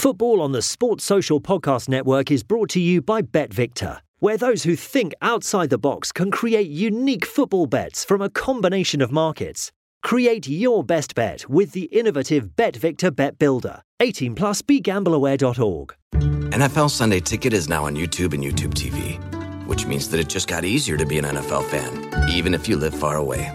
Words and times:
Football 0.00 0.40
on 0.40 0.52
the 0.52 0.62
Sports 0.62 1.04
Social 1.04 1.42
Podcast 1.42 1.86
Network 1.86 2.30
is 2.30 2.42
brought 2.42 2.70
to 2.70 2.80
you 2.80 3.02
by 3.02 3.20
BetVictor, 3.20 3.98
where 4.18 4.38
those 4.38 4.62
who 4.62 4.74
think 4.74 5.12
outside 5.20 5.68
the 5.68 5.76
box 5.76 6.10
can 6.10 6.30
create 6.30 6.70
unique 6.70 7.26
football 7.26 7.66
bets 7.66 8.02
from 8.02 8.22
a 8.22 8.30
combination 8.30 9.02
of 9.02 9.12
markets. 9.12 9.70
Create 10.02 10.48
your 10.48 10.82
best 10.82 11.14
bet 11.14 11.46
with 11.50 11.72
the 11.72 11.84
innovative 11.92 12.56
BetVictor 12.56 13.14
Bet 13.14 13.38
Builder. 13.38 13.82
18 14.00 14.34
plus 14.34 14.62
begambleaware.org. 14.62 15.94
NFL 16.14 16.88
Sunday 16.88 17.20
Ticket 17.20 17.52
is 17.52 17.68
now 17.68 17.84
on 17.84 17.94
YouTube 17.94 18.32
and 18.32 18.42
YouTube 18.42 18.72
TV, 18.72 19.18
which 19.66 19.84
means 19.84 20.08
that 20.08 20.18
it 20.18 20.30
just 20.30 20.48
got 20.48 20.64
easier 20.64 20.96
to 20.96 21.04
be 21.04 21.18
an 21.18 21.26
NFL 21.26 21.66
fan, 21.66 22.30
even 22.30 22.54
if 22.54 22.70
you 22.70 22.78
live 22.78 22.94
far 22.94 23.16
away. 23.16 23.54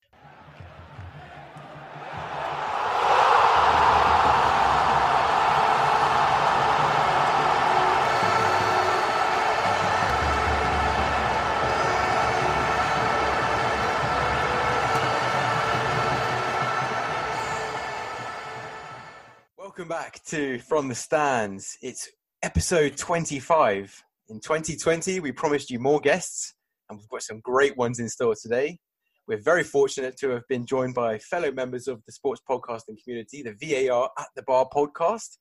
Back 20.11 20.23
to 20.25 20.59
From 20.59 20.89
the 20.89 20.95
Stands. 20.95 21.77
It's 21.81 22.09
episode 22.43 22.97
25. 22.97 24.03
In 24.27 24.41
2020, 24.41 25.21
we 25.21 25.31
promised 25.31 25.69
you 25.69 25.79
more 25.79 26.01
guests, 26.01 26.53
and 26.89 26.99
we've 26.99 27.07
got 27.07 27.21
some 27.21 27.39
great 27.39 27.77
ones 27.77 27.97
in 27.97 28.09
store 28.09 28.35
today. 28.35 28.77
We're 29.25 29.41
very 29.41 29.63
fortunate 29.63 30.17
to 30.17 30.31
have 30.31 30.45
been 30.49 30.65
joined 30.65 30.95
by 30.95 31.17
fellow 31.19 31.49
members 31.53 31.87
of 31.87 32.03
the 32.05 32.11
sports 32.11 32.41
podcasting 32.49 33.01
community, 33.01 33.41
the 33.41 33.55
VAR 33.61 34.09
at 34.19 34.27
the 34.35 34.43
Bar 34.43 34.67
podcast. 34.75 35.37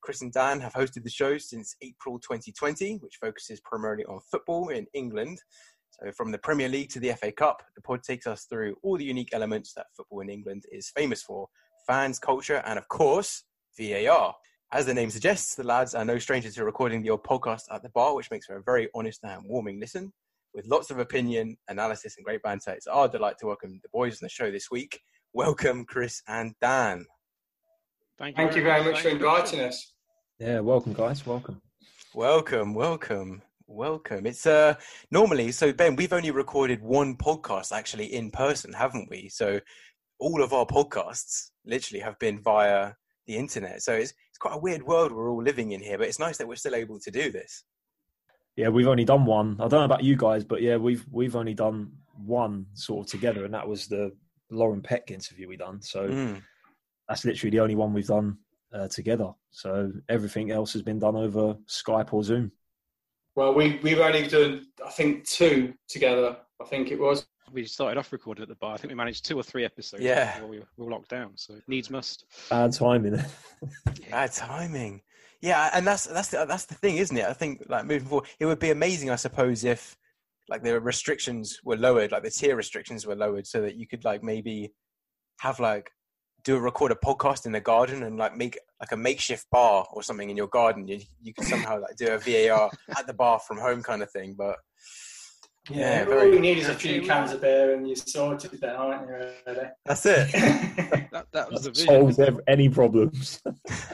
Chris 0.00 0.22
and 0.22 0.32
Dan 0.32 0.60
have 0.60 0.72
hosted 0.72 1.02
the 1.04 1.10
show 1.10 1.36
since 1.36 1.76
April 1.82 2.18
2020, 2.18 2.94
which 3.02 3.18
focuses 3.20 3.60
primarily 3.66 4.06
on 4.06 4.20
football 4.30 4.70
in 4.70 4.86
England. 4.94 5.42
So, 5.90 6.10
from 6.12 6.32
the 6.32 6.38
Premier 6.38 6.70
League 6.70 6.88
to 6.90 7.00
the 7.00 7.12
FA 7.12 7.32
Cup, 7.32 7.62
the 7.74 7.82
pod 7.82 8.02
takes 8.02 8.26
us 8.26 8.46
through 8.48 8.76
all 8.82 8.96
the 8.96 9.04
unique 9.04 9.34
elements 9.34 9.74
that 9.74 9.88
football 9.94 10.20
in 10.20 10.30
England 10.30 10.62
is 10.72 10.90
famous 10.96 11.22
for 11.22 11.48
fans, 11.86 12.18
culture, 12.18 12.62
and 12.64 12.78
of 12.78 12.88
course, 12.88 13.42
VAR. 13.78 14.34
As 14.72 14.86
the 14.86 14.94
name 14.94 15.10
suggests, 15.10 15.54
the 15.54 15.64
lads 15.64 15.94
are 15.94 16.04
no 16.04 16.18
strangers 16.18 16.54
to 16.54 16.64
recording 16.64 17.02
the 17.02 17.10
old 17.10 17.22
podcast 17.22 17.62
at 17.72 17.82
the 17.82 17.88
bar, 17.90 18.14
which 18.14 18.30
makes 18.30 18.46
for 18.46 18.56
a 18.56 18.62
very 18.62 18.88
honest 18.94 19.20
and 19.22 19.44
warming 19.44 19.78
listen. 19.78 20.12
With 20.54 20.66
lots 20.66 20.90
of 20.90 20.98
opinion, 20.98 21.56
analysis, 21.68 22.16
and 22.16 22.24
great 22.24 22.42
banter, 22.42 22.72
it's 22.72 22.86
our 22.86 23.08
delight 23.08 23.36
to 23.40 23.46
welcome 23.46 23.78
the 23.82 23.88
boys 23.92 24.14
on 24.14 24.26
the 24.26 24.28
show 24.28 24.50
this 24.50 24.70
week. 24.70 25.00
Welcome, 25.32 25.84
Chris 25.84 26.22
and 26.26 26.54
Dan. 26.60 27.04
Thank 28.18 28.36
you, 28.36 28.44
Thank 28.44 28.56
you 28.56 28.62
very 28.62 28.84
much 28.84 29.02
for 29.02 29.08
inviting 29.08 29.60
us. 29.60 29.92
Yeah, 30.38 30.60
welcome, 30.60 30.94
guys. 30.94 31.26
Welcome. 31.26 31.60
Welcome, 32.14 32.74
welcome, 32.74 33.42
welcome. 33.66 34.26
It's 34.26 34.46
uh 34.46 34.74
normally 35.10 35.52
so 35.52 35.72
Ben, 35.72 35.96
we've 35.96 36.14
only 36.14 36.30
recorded 36.30 36.82
one 36.82 37.16
podcast 37.16 37.72
actually 37.72 38.06
in 38.06 38.30
person, 38.30 38.72
haven't 38.72 39.10
we? 39.10 39.28
So 39.28 39.60
all 40.18 40.42
of 40.42 40.54
our 40.54 40.64
podcasts 40.64 41.50
literally 41.66 42.00
have 42.00 42.18
been 42.18 42.40
via 42.40 42.92
the 43.26 43.36
internet. 43.36 43.82
So 43.82 43.92
it's 43.94 44.14
it's 44.30 44.38
quite 44.38 44.54
a 44.54 44.58
weird 44.58 44.82
world 44.82 45.12
we're 45.12 45.30
all 45.30 45.42
living 45.42 45.72
in 45.72 45.80
here, 45.80 45.98
but 45.98 46.06
it's 46.06 46.18
nice 46.18 46.38
that 46.38 46.48
we're 46.48 46.56
still 46.56 46.74
able 46.74 46.98
to 47.00 47.10
do 47.10 47.30
this. 47.30 47.64
Yeah, 48.56 48.68
we've 48.68 48.88
only 48.88 49.04
done 49.04 49.26
one. 49.26 49.56
I 49.60 49.68
don't 49.68 49.80
know 49.80 49.84
about 49.84 50.04
you 50.04 50.16
guys, 50.16 50.44
but 50.44 50.62
yeah, 50.62 50.76
we've 50.76 51.04
we've 51.10 51.36
only 51.36 51.54
done 51.54 51.92
one 52.16 52.66
sort 52.74 53.06
of 53.06 53.10
together, 53.10 53.44
and 53.44 53.52
that 53.54 53.68
was 53.68 53.86
the 53.86 54.12
Lauren 54.50 54.80
Peck 54.80 55.10
interview 55.10 55.48
we 55.48 55.56
done. 55.56 55.82
So 55.82 56.08
mm. 56.08 56.42
that's 57.08 57.24
literally 57.24 57.50
the 57.50 57.60
only 57.60 57.74
one 57.74 57.92
we've 57.92 58.06
done 58.06 58.38
uh, 58.72 58.88
together. 58.88 59.32
So 59.50 59.92
everything 60.08 60.50
else 60.50 60.72
has 60.72 60.82
been 60.82 60.98
done 60.98 61.16
over 61.16 61.56
Skype 61.68 62.12
or 62.12 62.22
Zoom. 62.22 62.52
Well, 63.34 63.54
we 63.54 63.78
we've 63.82 64.00
only 64.00 64.26
done 64.28 64.66
I 64.84 64.90
think 64.90 65.26
two 65.28 65.74
together. 65.88 66.36
I 66.60 66.64
think 66.64 66.90
it 66.90 66.98
was 66.98 67.26
we 67.52 67.64
started 67.64 67.98
off 67.98 68.12
recording 68.12 68.42
at 68.42 68.48
the 68.48 68.54
bar. 68.56 68.74
I 68.74 68.76
think 68.76 68.90
we 68.90 68.96
managed 68.96 69.24
two 69.24 69.38
or 69.38 69.42
three 69.42 69.64
episodes 69.64 70.02
yeah. 70.02 70.34
before 70.34 70.48
we 70.48 70.60
were 70.76 70.90
locked 70.90 71.10
down. 71.10 71.32
So 71.36 71.54
needs 71.68 71.90
must. 71.90 72.24
Bad 72.50 72.72
timing. 72.72 73.20
Bad 74.10 74.32
timing. 74.32 75.02
Yeah, 75.40 75.70
and 75.74 75.86
that's 75.86 76.06
that's 76.06 76.28
the, 76.28 76.44
that's 76.46 76.66
the 76.66 76.74
thing, 76.74 76.96
isn't 76.96 77.16
it? 77.16 77.24
I 77.24 77.32
think 77.32 77.64
like 77.68 77.84
moving 77.84 78.08
forward, 78.08 78.28
it 78.40 78.46
would 78.46 78.58
be 78.58 78.70
amazing, 78.70 79.10
I 79.10 79.16
suppose, 79.16 79.64
if 79.64 79.96
like 80.48 80.62
the 80.62 80.80
restrictions 80.80 81.60
were 81.64 81.76
lowered, 81.76 82.12
like 82.12 82.22
the 82.22 82.30
tier 82.30 82.56
restrictions 82.56 83.06
were 83.06 83.16
lowered, 83.16 83.46
so 83.46 83.60
that 83.62 83.76
you 83.76 83.86
could 83.86 84.04
like 84.04 84.22
maybe 84.22 84.72
have 85.40 85.60
like 85.60 85.90
do 86.44 86.56
a 86.56 86.60
record 86.60 86.92
a 86.92 86.94
podcast 86.94 87.44
in 87.44 87.52
the 87.52 87.60
garden 87.60 88.04
and 88.04 88.16
like 88.16 88.36
make 88.36 88.58
like 88.80 88.92
a 88.92 88.96
makeshift 88.96 89.46
bar 89.50 89.84
or 89.92 90.02
something 90.02 90.30
in 90.30 90.36
your 90.36 90.46
garden. 90.48 90.86
You 90.86 91.00
you 91.20 91.34
could 91.34 91.46
somehow 91.46 91.80
like 91.80 91.96
do 91.96 92.08
a 92.08 92.18
VAR 92.18 92.70
at 92.96 93.06
the 93.06 93.14
bar 93.14 93.38
from 93.40 93.58
home 93.58 93.82
kind 93.82 94.02
of 94.02 94.10
thing, 94.10 94.34
but 94.38 94.56
yeah, 95.70 96.06
all 96.08 96.26
you 96.26 96.38
need 96.40 96.58
is 96.58 96.68
a 96.68 96.74
few 96.74 97.02
cans 97.02 97.32
of 97.32 97.40
beer 97.40 97.74
and 97.74 97.86
you're 97.86 97.96
sorted 97.96 98.52
then, 98.60 98.76
aren't 98.76 99.08
you? 99.08 99.14
Really? 99.46 99.68
That's 99.84 100.06
it. 100.06 100.30
that, 101.12 101.26
that 101.32 101.50
was 101.50 101.64
the 101.64 101.70
vision. 101.70 101.86
Solves 101.86 102.20
any 102.46 102.68
problems. 102.68 103.42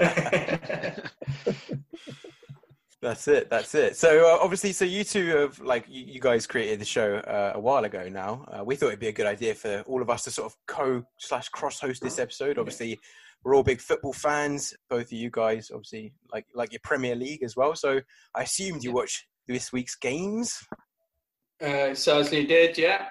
that's 3.03 3.27
it. 3.29 3.49
That's 3.51 3.75
it. 3.75 3.97
So 3.97 4.27
uh, 4.27 4.39
obviously, 4.43 4.73
so 4.73 4.85
you 4.85 5.05
two 5.05 5.29
have 5.37 5.59
like 5.61 5.87
you, 5.89 6.05
you 6.07 6.21
guys 6.21 6.47
created 6.47 6.81
the 6.81 6.85
show 6.85 7.17
uh, 7.17 7.53
a 7.55 7.61
while 7.61 7.85
ago 7.85 8.09
now. 8.09 8.45
Uh, 8.49 8.65
we 8.65 8.77
thought 8.77 8.89
it'd 8.89 9.01
be 9.01 9.09
a 9.09 9.13
good 9.13 9.27
idea 9.27 9.55
for 9.55 9.81
all 9.87 10.03
of 10.03 10.11
us 10.11 10.25
to 10.25 10.31
sort 10.31 10.53
of 10.53 10.57
co 10.67 11.03
slash 11.19 11.49
cross 11.49 11.81
host 11.81 12.03
this 12.03 12.19
episode. 12.19 12.59
Obviously, 12.59 13.01
we're 13.45 13.55
all 13.55 13.63
big 13.63 13.81
football 13.81 14.13
fans. 14.13 14.75
Both 14.89 15.07
of 15.07 15.13
you 15.13 15.31
guys, 15.31 15.71
obviously, 15.73 16.13
like 16.33 16.47
like 16.55 16.73
your 16.73 16.81
Premier 16.85 17.15
League 17.15 17.43
as 17.43 17.57
well. 17.57 17.75
So 17.75 18.01
I 18.35 18.43
assumed 18.43 18.85
you 18.85 18.93
watch 18.93 19.27
this 19.49 19.73
week's 19.73 19.97
games. 19.97 20.59
Uh, 21.63 21.95
certainly 21.95 22.45
did, 22.45 22.77
yeah. 22.77 23.07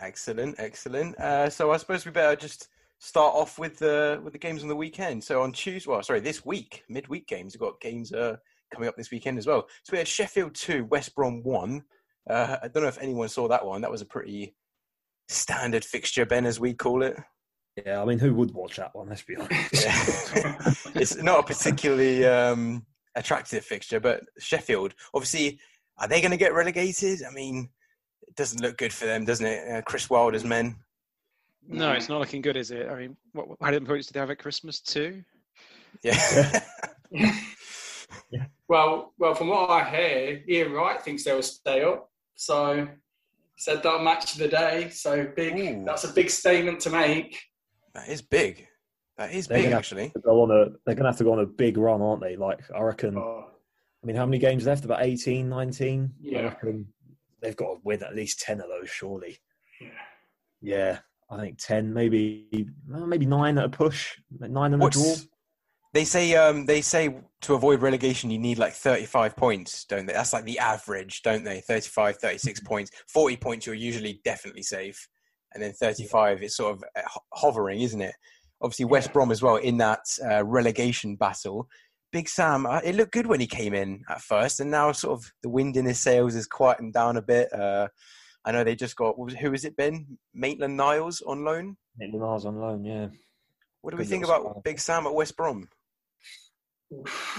Excellent, 0.00 0.56
excellent. 0.58 1.18
Uh, 1.18 1.48
so 1.48 1.72
I 1.72 1.78
suppose 1.78 2.04
we 2.04 2.10
better 2.10 2.36
just 2.36 2.68
start 2.98 3.34
off 3.34 3.58
with 3.58 3.78
the 3.78 4.20
with 4.22 4.32
the 4.32 4.38
games 4.38 4.62
on 4.62 4.68
the 4.68 4.76
weekend. 4.76 5.22
So 5.22 5.42
on 5.42 5.52
Tuesday, 5.52 5.90
well, 5.90 6.02
sorry, 6.02 6.20
this 6.20 6.44
week, 6.44 6.84
midweek 6.88 7.26
games. 7.26 7.54
We've 7.54 7.60
got 7.60 7.80
games 7.80 8.12
uh, 8.12 8.36
coming 8.72 8.88
up 8.88 8.96
this 8.96 9.10
weekend 9.10 9.38
as 9.38 9.46
well. 9.46 9.66
So 9.82 9.92
we 9.92 9.98
had 9.98 10.08
Sheffield 10.08 10.54
two, 10.54 10.84
West 10.86 11.14
Brom 11.14 11.42
one. 11.42 11.84
Uh, 12.28 12.56
I 12.62 12.68
don't 12.68 12.82
know 12.82 12.88
if 12.88 13.00
anyone 13.00 13.28
saw 13.28 13.48
that 13.48 13.64
one. 13.64 13.80
That 13.82 13.90
was 13.90 14.02
a 14.02 14.06
pretty 14.06 14.54
standard 15.28 15.84
fixture, 15.84 16.26
Ben, 16.26 16.46
as 16.46 16.60
we 16.60 16.74
call 16.74 17.02
it. 17.02 17.16
Yeah, 17.84 18.00
I 18.00 18.04
mean, 18.04 18.18
who 18.18 18.34
would 18.34 18.52
watch 18.52 18.76
that 18.76 18.94
one? 18.94 19.08
Let's 19.08 19.22
be 19.22 19.36
honest. 19.36 19.72
it's 20.94 21.16
not 21.16 21.40
a 21.40 21.42
particularly 21.42 22.24
um, 22.24 22.86
attractive 23.16 23.64
fixture, 23.64 24.00
but 24.00 24.22
Sheffield, 24.38 24.94
obviously, 25.12 25.58
are 25.98 26.08
they 26.08 26.20
going 26.20 26.30
to 26.30 26.36
get 26.36 26.54
relegated? 26.54 27.22
I 27.22 27.30
mean, 27.32 27.68
it 28.26 28.34
doesn't 28.36 28.60
look 28.60 28.76
good 28.76 28.92
for 28.92 29.06
them, 29.06 29.24
doesn't 29.24 29.46
it? 29.46 29.72
Uh, 29.72 29.82
Chris 29.82 30.10
Wilder's 30.10 30.44
men. 30.44 30.76
No, 31.66 31.92
it's 31.92 32.08
not 32.08 32.20
looking 32.20 32.42
good, 32.42 32.56
is 32.56 32.70
it? 32.70 32.88
I 32.88 32.94
mean, 32.94 33.16
what, 33.32 33.48
how 33.60 33.70
many 33.70 33.84
points 33.84 34.06
did 34.06 34.14
they 34.14 34.20
have 34.20 34.30
at 34.30 34.38
Christmas 34.38 34.80
too? 34.80 35.22
Yeah. 36.02 36.60
yeah. 37.10 37.34
Well, 38.68 39.12
well, 39.18 39.34
from 39.34 39.48
what 39.48 39.68
I 39.70 39.88
hear, 39.88 40.42
Ian 40.48 40.72
Wright 40.72 41.00
thinks 41.00 41.24
they 41.24 41.34
will 41.34 41.42
stay 41.42 41.82
up. 41.82 42.10
So 42.34 42.88
said 43.56 43.82
that 43.82 44.02
match 44.02 44.32
of 44.32 44.38
the 44.38 44.48
day. 44.48 44.88
So 44.90 45.26
big. 45.36 45.58
Ooh. 45.58 45.84
That's 45.84 46.04
a 46.04 46.12
big 46.12 46.30
statement 46.30 46.80
to 46.80 46.90
make. 46.90 47.40
That 47.94 48.08
is 48.08 48.22
big. 48.22 48.66
That 49.18 49.32
is 49.32 49.46
they're 49.46 49.62
big, 49.62 49.72
actually. 49.72 50.12
Go 50.24 50.42
on 50.42 50.50
a, 50.50 50.70
they're 50.84 50.94
going 50.94 51.04
to 51.04 51.10
have 51.10 51.18
to 51.18 51.24
go 51.24 51.32
on 51.32 51.40
a 51.40 51.46
big 51.46 51.76
run, 51.76 52.02
aren't 52.02 52.22
they? 52.22 52.36
Like 52.36 52.60
I 52.74 52.80
reckon. 52.80 53.16
Oh 53.16 53.50
I 54.04 54.06
mean, 54.06 54.16
how 54.16 54.26
many 54.26 54.38
games 54.38 54.66
left? 54.66 54.84
About 54.84 55.02
18, 55.02 55.48
19? 55.48 56.12
Yeah. 56.20 56.54
they've 57.40 57.56
got 57.56 57.66
to 57.66 57.76
win 57.84 58.02
at 58.02 58.14
least 58.14 58.38
10 58.40 58.60
of 58.60 58.68
those, 58.68 58.90
surely. 58.90 59.38
Yeah. 59.80 59.88
Yeah. 60.60 60.98
I 61.30 61.40
think 61.40 61.58
10, 61.58 61.94
maybe 61.94 62.68
maybe 62.86 63.24
nine 63.24 63.56
at 63.56 63.64
a 63.64 63.68
push, 63.70 64.14
nine 64.38 64.74
and 64.74 64.82
What's, 64.82 64.98
a 64.98 65.02
draw. 65.02 65.14
They 65.94 66.04
say 66.04 66.34
um, 66.34 66.66
they 66.66 66.82
say 66.82 67.16
to 67.42 67.54
avoid 67.54 67.80
relegation 67.80 68.30
you 68.30 68.38
need 68.38 68.58
like 68.58 68.74
35 68.74 69.34
points, 69.36 69.86
don't 69.86 70.04
they? 70.04 70.12
That's 70.12 70.34
like 70.34 70.44
the 70.44 70.58
average, 70.58 71.22
don't 71.22 71.42
they? 71.42 71.62
35, 71.62 72.18
36 72.18 72.60
mm-hmm. 72.60 72.66
points. 72.66 72.90
40 73.08 73.36
points 73.38 73.64
you're 73.64 73.74
usually 73.74 74.20
definitely 74.22 74.62
safe. 74.62 75.08
And 75.54 75.62
then 75.62 75.72
35 75.72 76.42
is 76.42 76.56
sort 76.56 76.76
of 76.76 76.84
uh, 76.94 77.02
hovering, 77.32 77.80
isn't 77.80 78.02
it? 78.02 78.14
Obviously 78.60 78.84
West 78.84 79.12
Brom 79.12 79.32
as 79.32 79.40
well 79.40 79.56
in 79.56 79.78
that 79.78 80.00
uh, 80.22 80.44
relegation 80.44 81.16
battle. 81.16 81.68
Big 82.14 82.28
Sam, 82.28 82.64
uh, 82.64 82.80
it 82.84 82.94
looked 82.94 83.10
good 83.10 83.26
when 83.26 83.40
he 83.40 83.48
came 83.48 83.74
in 83.74 84.04
at 84.08 84.20
first, 84.20 84.60
and 84.60 84.70
now 84.70 84.92
sort 84.92 85.18
of 85.18 85.32
the 85.42 85.48
wind 85.48 85.76
in 85.76 85.84
his 85.84 85.98
sails 85.98 86.36
is 86.36 86.46
quieting 86.46 86.92
down 86.92 87.16
a 87.16 87.22
bit. 87.22 87.52
Uh, 87.52 87.88
I 88.44 88.52
know 88.52 88.62
they 88.62 88.76
just 88.76 88.94
got 88.94 89.16
who 89.16 89.50
has 89.50 89.64
it? 89.64 89.76
been? 89.76 90.16
Maitland 90.32 90.76
Niles 90.76 91.22
on 91.22 91.44
loan. 91.44 91.76
Maitland 91.98 92.22
Niles 92.22 92.46
on 92.46 92.60
loan, 92.60 92.84
yeah. 92.84 93.08
What 93.80 93.90
do 93.90 93.96
we 93.96 94.04
think 94.04 94.24
about 94.24 94.42
spot. 94.42 94.62
Big 94.62 94.78
Sam 94.78 95.08
at 95.08 95.12
West 95.12 95.36
Brom? 95.36 95.68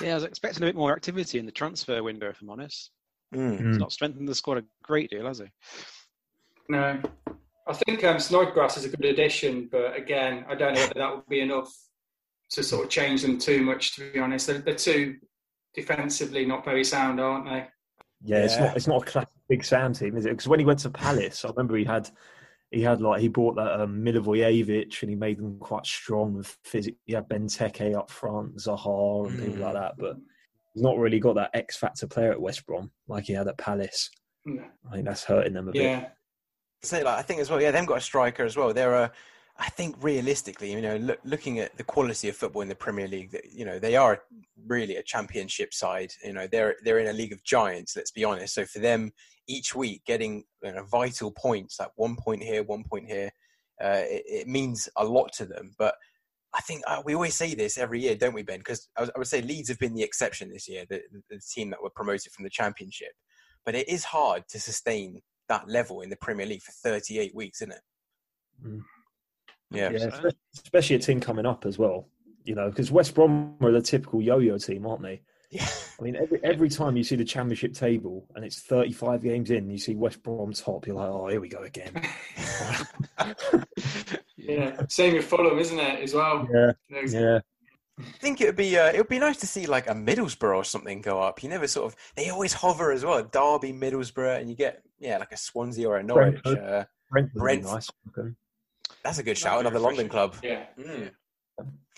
Yeah, 0.01 0.11
I 0.11 0.15
was 0.15 0.25
expecting 0.25 0.63
a 0.63 0.65
bit 0.65 0.75
more 0.75 0.91
activity 0.91 1.39
in 1.39 1.45
the 1.45 1.53
transfer 1.53 2.03
window, 2.03 2.27
if 2.27 2.41
I'm 2.41 2.49
honest. 2.49 2.91
Mm. 3.33 3.65
He's 3.65 3.77
not 3.77 3.93
strengthened 3.93 4.27
the 4.27 4.35
squad 4.35 4.57
a 4.57 4.63
great 4.83 5.09
deal, 5.09 5.25
has 5.25 5.39
he? 5.39 5.45
No. 6.67 7.01
I 7.65 7.73
think 7.73 8.03
um, 8.03 8.19
Snodgrass 8.19 8.75
is 8.75 8.83
a 8.83 8.89
good 8.89 9.05
addition, 9.05 9.69
but 9.71 9.95
again, 9.95 10.43
I 10.49 10.55
don't 10.55 10.73
know 10.73 10.81
whether 10.81 10.99
that 10.99 11.15
would 11.15 11.29
be 11.29 11.39
enough 11.39 11.73
to 12.51 12.63
sort 12.63 12.85
of 12.85 12.89
change 12.89 13.21
them 13.21 13.37
too 13.37 13.61
much. 13.61 13.95
To 13.95 14.11
be 14.11 14.19
honest, 14.19 14.47
they're, 14.47 14.59
they're 14.59 14.75
too 14.75 15.15
defensively 15.73 16.45
not 16.45 16.65
very 16.65 16.83
sound, 16.83 17.19
aren't 17.19 17.45
they? 17.45 17.67
Yeah, 18.23 18.37
yeah. 18.37 18.45
it's 18.45 18.57
not 18.57 18.77
it's 18.77 18.87
not 18.87 19.01
a 19.03 19.05
classic 19.05 19.29
Big 19.49 19.63
Sam 19.63 19.93
team, 19.93 20.17
is 20.17 20.25
it? 20.25 20.29
Because 20.29 20.47
when 20.47 20.59
he 20.59 20.65
went 20.65 20.79
to 20.79 20.89
Palace, 20.89 21.45
I 21.45 21.49
remember 21.49 21.75
he 21.75 21.83
had 21.83 22.09
he 22.71 22.81
had 22.81 23.01
like 23.01 23.21
he 23.21 23.27
bought 23.27 23.55
that 23.55 23.79
um, 23.79 24.03
Milivojevic 24.03 25.01
and 25.01 25.09
he 25.09 25.15
made 25.15 25.37
them 25.37 25.59
quite 25.59 25.85
strong 25.85 26.33
with 26.33 26.57
physics. 26.63 26.97
He 27.05 27.13
had 27.13 27.29
Benteke 27.29 27.95
up 27.95 28.09
front, 28.09 28.57
Zaha 28.57 29.27
and 29.27 29.39
mm. 29.39 29.45
people 29.45 29.61
like 29.61 29.73
that, 29.73 29.93
but 29.97 30.17
he's 30.73 30.83
not 30.83 30.97
really 30.97 31.19
got 31.19 31.35
that 31.35 31.51
X 31.53 31.77
factor 31.77 32.07
player 32.07 32.31
at 32.31 32.41
West 32.41 32.65
Brom 32.65 32.91
like 33.07 33.25
he 33.25 33.33
had 33.33 33.47
at 33.47 33.57
Palace. 33.57 34.09
No. 34.45 34.63
I 34.89 34.95
think 34.95 35.05
that's 35.05 35.23
hurting 35.23 35.53
them 35.53 35.69
a 35.69 35.71
yeah. 35.73 35.99
bit. 35.99 36.11
Say 36.83 37.03
like 37.03 37.17
I 37.17 37.21
think 37.21 37.41
as 37.41 37.49
well. 37.49 37.61
Yeah, 37.61 37.71
they've 37.71 37.85
got 37.85 37.97
a 37.97 38.01
striker 38.01 38.43
as 38.43 38.57
well. 38.57 38.73
They're 38.73 38.93
a 38.93 39.11
I 39.57 39.69
think 39.69 39.95
realistically, 40.01 40.73
you 40.73 40.81
know, 40.81 40.97
look, 40.97 41.19
looking 41.23 41.59
at 41.59 41.77
the 41.77 41.83
quality 41.83 42.27
of 42.27 42.35
football 42.35 42.61
in 42.61 42.67
the 42.67 42.75
Premier 42.75 43.07
League, 43.07 43.39
you 43.49 43.63
know, 43.63 43.79
they 43.79 43.95
are 43.95 44.23
really 44.67 44.97
a 44.97 45.03
championship 45.03 45.73
side. 45.73 46.11
You 46.23 46.33
know, 46.33 46.45
they're 46.45 46.75
they're 46.83 46.99
in 46.99 47.07
a 47.07 47.13
league 47.13 47.31
of 47.31 47.43
giants. 47.43 47.95
Let's 47.95 48.11
be 48.11 48.25
honest. 48.25 48.53
So 48.53 48.65
for 48.65 48.79
them, 48.79 49.13
each 49.47 49.73
week 49.73 50.03
getting 50.05 50.43
you 50.61 50.73
know, 50.73 50.83
vital 50.83 51.31
points, 51.31 51.79
like 51.79 51.91
one 51.95 52.17
point 52.17 52.43
here, 52.43 52.63
one 52.63 52.83
point 52.83 53.05
here, 53.07 53.31
uh, 53.81 54.03
it, 54.03 54.23
it, 54.27 54.47
means 54.47 54.89
a 54.97 55.05
lot 55.05 55.31
to 55.33 55.45
them. 55.45 55.73
But 55.77 55.95
I 56.53 56.61
think 56.61 56.83
uh, 56.87 57.01
we 57.05 57.15
always 57.15 57.35
say 57.35 57.53
this 57.55 57.77
every 57.77 58.01
year, 58.01 58.15
don't 58.15 58.33
we, 58.33 58.43
Ben? 58.43 58.59
Because 58.59 58.89
I, 58.97 59.03
I, 59.03 59.17
would 59.17 59.27
say 59.27 59.41
Leeds 59.41 59.69
have 59.69 59.79
been 59.79 59.93
the 59.93 60.03
exception 60.03 60.49
this 60.49 60.67
year, 60.67 60.85
the, 60.89 61.01
the 61.29 61.39
team 61.39 61.69
that 61.69 61.81
were 61.81 61.89
promoted 61.89 62.31
from 62.33 62.43
the 62.43 62.49
Championship. 62.49 63.11
But 63.65 63.75
it 63.75 63.87
is 63.87 64.03
hard 64.03 64.47
to 64.49 64.59
sustain 64.59 65.21
that 65.47 65.69
level 65.69 66.01
in 66.01 66.09
the 66.09 66.17
Premier 66.17 66.45
League 66.45 66.61
for 66.61 66.71
38 66.71 67.33
weeks, 67.35 67.61
isn't 67.61 67.73
it? 67.73 67.81
Mm. 68.65 68.81
Yeah. 69.71 69.91
yeah, 69.91 70.09
especially 70.53 70.95
a 70.95 70.99
team 70.99 71.19
coming 71.19 71.45
up 71.45 71.65
as 71.65 71.77
well. 71.77 72.07
You 72.43 72.55
know, 72.55 72.69
because 72.69 72.91
West 72.91 73.15
Brom 73.15 73.55
are 73.61 73.71
the 73.71 73.81
typical 73.81 74.21
yo-yo 74.21 74.57
team, 74.57 74.85
aren't 74.85 75.01
they? 75.01 75.21
Yeah. 75.49 75.67
I 75.99 76.03
mean, 76.03 76.15
every 76.15 76.39
every 76.43 76.69
time 76.69 76.97
you 76.97 77.03
see 77.03 77.15
the 77.15 77.25
championship 77.25 77.73
table 77.73 78.27
and 78.35 78.43
it's 78.43 78.61
35 78.61 79.23
games 79.23 79.51
in, 79.51 79.69
you 79.69 79.77
see 79.77 79.95
West 79.95 80.21
Brom 80.21 80.53
top, 80.53 80.85
you're 80.85 80.95
like, 80.95 81.09
oh, 81.09 81.27
here 81.27 81.41
we 81.41 81.49
go 81.49 81.63
again. 81.63 81.93
yeah. 84.37 84.81
Same 84.89 85.15
with 85.15 85.25
Fulham, 85.25 85.57
isn't 85.57 85.79
it, 85.79 86.03
as 86.03 86.13
well? 86.13 86.47
Yeah. 86.53 86.71
Yeah. 87.07 87.39
I 87.97 88.03
think 88.19 88.41
it 88.41 88.47
would 88.47 88.57
be 88.57 88.77
uh, 88.77 88.87
it 88.87 88.97
would 88.97 89.07
be 89.07 89.19
nice 89.19 89.37
to 89.37 89.47
see 89.47 89.65
like 89.65 89.89
a 89.89 89.93
Middlesbrough 89.93 90.55
or 90.55 90.63
something 90.65 91.01
go 91.01 91.21
up. 91.21 91.41
You 91.41 91.49
never 91.49 91.67
sort 91.67 91.85
of 91.85 91.95
they 92.15 92.29
always 92.29 92.53
hover 92.53 92.91
as 92.91 93.05
well. 93.05 93.23
Derby, 93.23 93.71
Middlesbrough, 93.71 94.39
and 94.39 94.49
you 94.49 94.55
get 94.55 94.83
yeah 94.99 95.17
like 95.17 95.31
a 95.31 95.37
Swansea 95.37 95.87
or 95.87 95.97
a 95.97 96.03
Norwich. 96.03 96.43
Brentford. 96.43 96.63
Uh, 96.63 96.85
Brent. 97.35 97.63
Nice. 97.63 97.89
That's 99.05 99.19
a 99.19 99.23
good 99.23 99.37
shout. 99.37 99.59
Another 99.59 99.77
London 99.77 100.09
club. 100.09 100.35
Yeah. 100.41 100.63
Mm. 100.79 101.11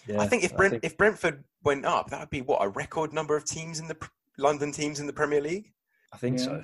Yeah, 0.06 0.19
I 0.19 0.27
think 0.27 0.44
if 0.44 0.56
Brent, 0.56 0.74
think... 0.74 0.83
if 0.83 0.98
Brentford 0.98 1.45
went 1.63 1.86
up, 1.86 2.09
that 2.09 2.19
would 2.19 2.30
be 2.30 2.42
what 2.42 2.59
a 2.62 2.68
record 2.68 3.13
number 3.13 3.38
of 3.38 3.45
teams 3.45 3.80
in 3.80 3.88
the 3.88 3.95
London 4.38 4.74
teams 4.74 5.00
in 5.00 5.07
the 5.07 5.13
Premier 5.13 5.39
League. 5.39 5.71
I 6.13 6.18
think 6.18 6.38
yeah. 6.38 6.45
so. 6.45 6.63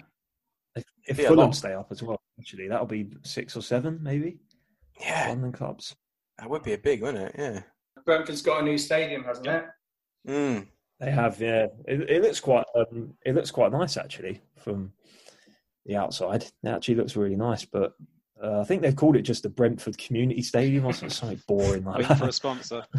If, 0.75 0.83
if 1.07 1.27
Fulham 1.27 1.53
stay 1.53 1.73
up 1.73 1.87
as 1.91 2.03
well, 2.03 2.19
actually, 2.37 2.67
that'll 2.67 2.85
be 2.85 3.09
six 3.23 3.55
or 3.55 3.61
seven, 3.61 3.99
maybe. 4.01 4.39
Yeah, 4.99 5.29
London 5.29 5.53
clubs. 5.53 5.95
That 6.39 6.49
would 6.49 6.63
be 6.63 6.73
a 6.73 6.77
big, 6.77 7.01
wouldn't 7.01 7.29
it? 7.29 7.35
Yeah. 7.37 7.61
Brentford's 8.05 8.41
got 8.41 8.61
a 8.61 8.65
new 8.65 8.77
stadium, 8.77 9.23
hasn't 9.23 9.47
it? 9.47 9.65
Mm. 10.27 10.67
They 10.99 11.11
have, 11.11 11.39
yeah. 11.39 11.67
It, 11.85 12.09
it 12.09 12.21
looks 12.21 12.41
quite, 12.41 12.65
um, 12.75 13.13
it 13.25 13.33
looks 13.33 13.51
quite 13.51 13.71
nice 13.71 13.95
actually 13.95 14.41
from 14.57 14.91
the 15.85 15.95
outside. 15.95 16.43
It 16.43 16.67
actually 16.67 16.95
looks 16.95 17.15
really 17.15 17.35
nice, 17.35 17.63
but 17.65 17.93
uh, 18.43 18.59
I 18.59 18.63
think 18.65 18.81
they've 18.81 18.95
called 18.95 19.15
it 19.15 19.21
just 19.21 19.43
the 19.43 19.49
Brentford 19.49 19.97
Community 19.97 20.41
Stadium 20.41 20.85
or 20.85 20.93
something 20.93 21.41
boring 21.47 21.85
like 21.85 21.99
Waiting 21.99 22.09
that. 22.09 22.19
for 22.19 22.27
a 22.27 22.33
sponsor. 22.33 22.83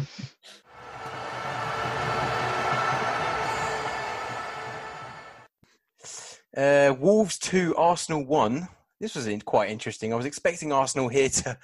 Uh, 6.55 6.95
Wolves 6.97 7.37
2, 7.39 7.75
Arsenal 7.75 8.25
1. 8.25 8.65
This 9.01 9.15
was 9.15 9.27
quite 9.43 9.69
interesting. 9.69 10.13
I 10.13 10.15
was 10.15 10.25
expecting 10.25 10.71
Arsenal 10.71 11.09
here 11.09 11.27
to 11.27 11.57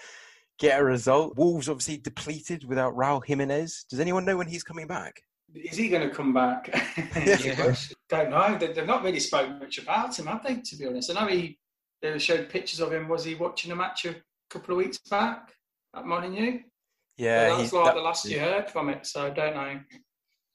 get 0.59 0.81
a 0.81 0.83
result. 0.83 1.37
Wolves 1.37 1.69
obviously 1.69 1.95
depleted 1.95 2.65
without 2.65 2.93
Raul 2.93 3.25
Jimenez. 3.25 3.85
Does 3.89 4.01
anyone 4.01 4.25
know 4.25 4.35
when 4.35 4.47
he's 4.47 4.63
coming 4.63 4.87
back? 4.87 5.21
Is 5.55 5.77
he 5.77 5.87
going 5.87 6.07
to 6.07 6.13
come 6.13 6.33
back? 6.33 6.69
yeah. 7.15 7.73
Don't 8.09 8.31
know. 8.31 8.57
They've 8.57 8.85
not 8.85 9.03
really 9.03 9.21
spoken 9.21 9.59
much 9.59 9.77
about 9.77 10.19
him, 10.19 10.27
have 10.27 10.43
they, 10.43 10.55
to 10.55 10.75
be 10.75 10.87
honest? 10.87 11.15
I 11.15 11.21
know 11.21 11.27
he 11.27 11.57
they 12.01 12.17
showed 12.19 12.49
pictures 12.49 12.79
of 12.79 12.91
him. 12.91 13.07
Was 13.07 13.23
he 13.25 13.35
watching 13.35 13.71
a 13.71 13.75
match 13.75 14.05
a 14.05 14.15
couple 14.49 14.73
of 14.73 14.77
weeks 14.77 14.99
back 15.09 15.53
at 15.95 16.05
Molineux? 16.05 16.59
Yeah, 17.17 17.49
that 17.49 17.59
was 17.59 17.73
like 17.73 17.85
that, 17.85 17.95
the 17.95 18.01
last 18.01 18.25
you 18.25 18.39
heard 18.39 18.69
from 18.69 18.89
it. 18.89 19.05
So 19.05 19.27
I 19.27 19.29
don't 19.29 19.53
know. 19.53 19.79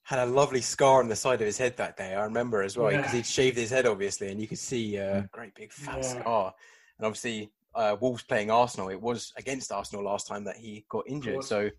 Had 0.05 0.21
a 0.21 0.27
lovely 0.27 0.61
scar 0.61 1.01
on 1.01 1.09
the 1.09 1.17
side 1.17 1.41
of 1.41 1.47
his 1.47 1.59
head 1.59 1.77
that 1.77 1.97
day. 1.97 2.15
I 2.15 2.23
remember 2.25 2.63
as 2.63 2.77
well 2.77 2.89
because 2.89 3.13
yeah. 3.13 3.19
he'd 3.19 3.27
shaved 3.27 3.57
his 3.57 3.71
head 3.71 3.87
obviously, 3.87 4.31
and 4.31 4.41
you 4.41 4.49
could 4.49 4.59
see 4.59 4.97
a 4.97 5.23
mm. 5.23 5.31
great 5.31 5.55
big 5.55 5.73
fat 5.73 5.99
yeah. 6.03 6.21
scar. 6.21 6.55
And 6.99 7.07
obviously, 7.07 7.53
uh, 7.75 7.97
Wolves 8.01 8.23
playing 8.23 8.51
Arsenal. 8.51 8.89
It 8.89 9.01
was 9.01 9.33
against 9.37 9.71
Arsenal 9.71 10.05
last 10.05 10.27
time 10.27 10.45
that 10.45 10.57
he 10.57 10.85
got 10.89 11.05
injured. 11.07 11.45
So 11.45 11.71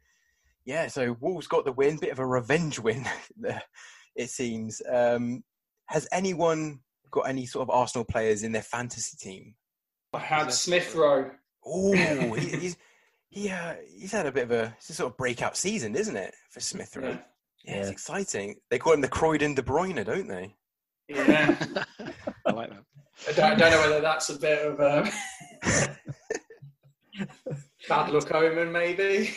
yeah, 0.65 0.87
so 0.87 1.15
Wolves 1.21 1.47
got 1.47 1.65
the 1.65 1.71
win. 1.71 1.97
Bit 1.97 2.11
of 2.11 2.19
a 2.19 2.25
revenge 2.25 2.79
win, 2.79 3.05
it 4.15 4.29
seems. 4.29 4.81
Um, 4.89 5.43
has 5.87 6.07
anyone 6.11 6.79
got 7.11 7.29
any 7.29 7.45
sort 7.45 7.63
of 7.63 7.69
Arsenal 7.69 8.05
players 8.05 8.43
in 8.43 8.51
their 8.51 8.61
fantasy 8.61 9.17
team? 9.17 9.55
I 10.13 10.19
had 10.19 10.51
Smith 10.51 10.95
Rowe. 10.95 11.31
Oh, 11.65 11.93
he, 11.93 12.49
he's 12.57 12.77
he 13.29 13.49
uh, 13.49 13.75
he's 13.95 14.11
had 14.11 14.25
a 14.25 14.31
bit 14.31 14.45
of 14.45 14.51
a, 14.51 14.75
a 14.77 14.93
sort 14.93 15.11
of 15.11 15.17
breakout 15.17 15.57
season, 15.57 15.95
isn't 15.95 16.15
it, 16.15 16.33
for 16.49 16.59
Smith 16.59 16.95
Rowe? 16.95 17.09
Yeah. 17.09 17.17
yeah. 17.63 17.75
it's 17.75 17.89
exciting. 17.89 18.55
They 18.69 18.79
call 18.79 18.93
him 18.93 19.01
the 19.01 19.07
Croydon 19.07 19.53
De 19.53 19.61
Bruyne, 19.61 20.03
don't 20.05 20.27
they? 20.27 20.55
Yeah, 21.09 21.55
I 22.45 22.51
like 22.51 22.69
that. 22.69 22.83
I 23.27 23.31
don't, 23.31 23.53
I 23.53 23.55
don't, 23.55 23.71
know 23.71 23.81
whether 23.81 24.01
that's 24.01 24.29
a 24.29 24.37
bit 24.37 24.65
of 24.65 24.79
a 24.79 25.09
bad 27.89 28.11
luck 28.11 28.31
omen, 28.31 28.71
maybe. 28.71 29.33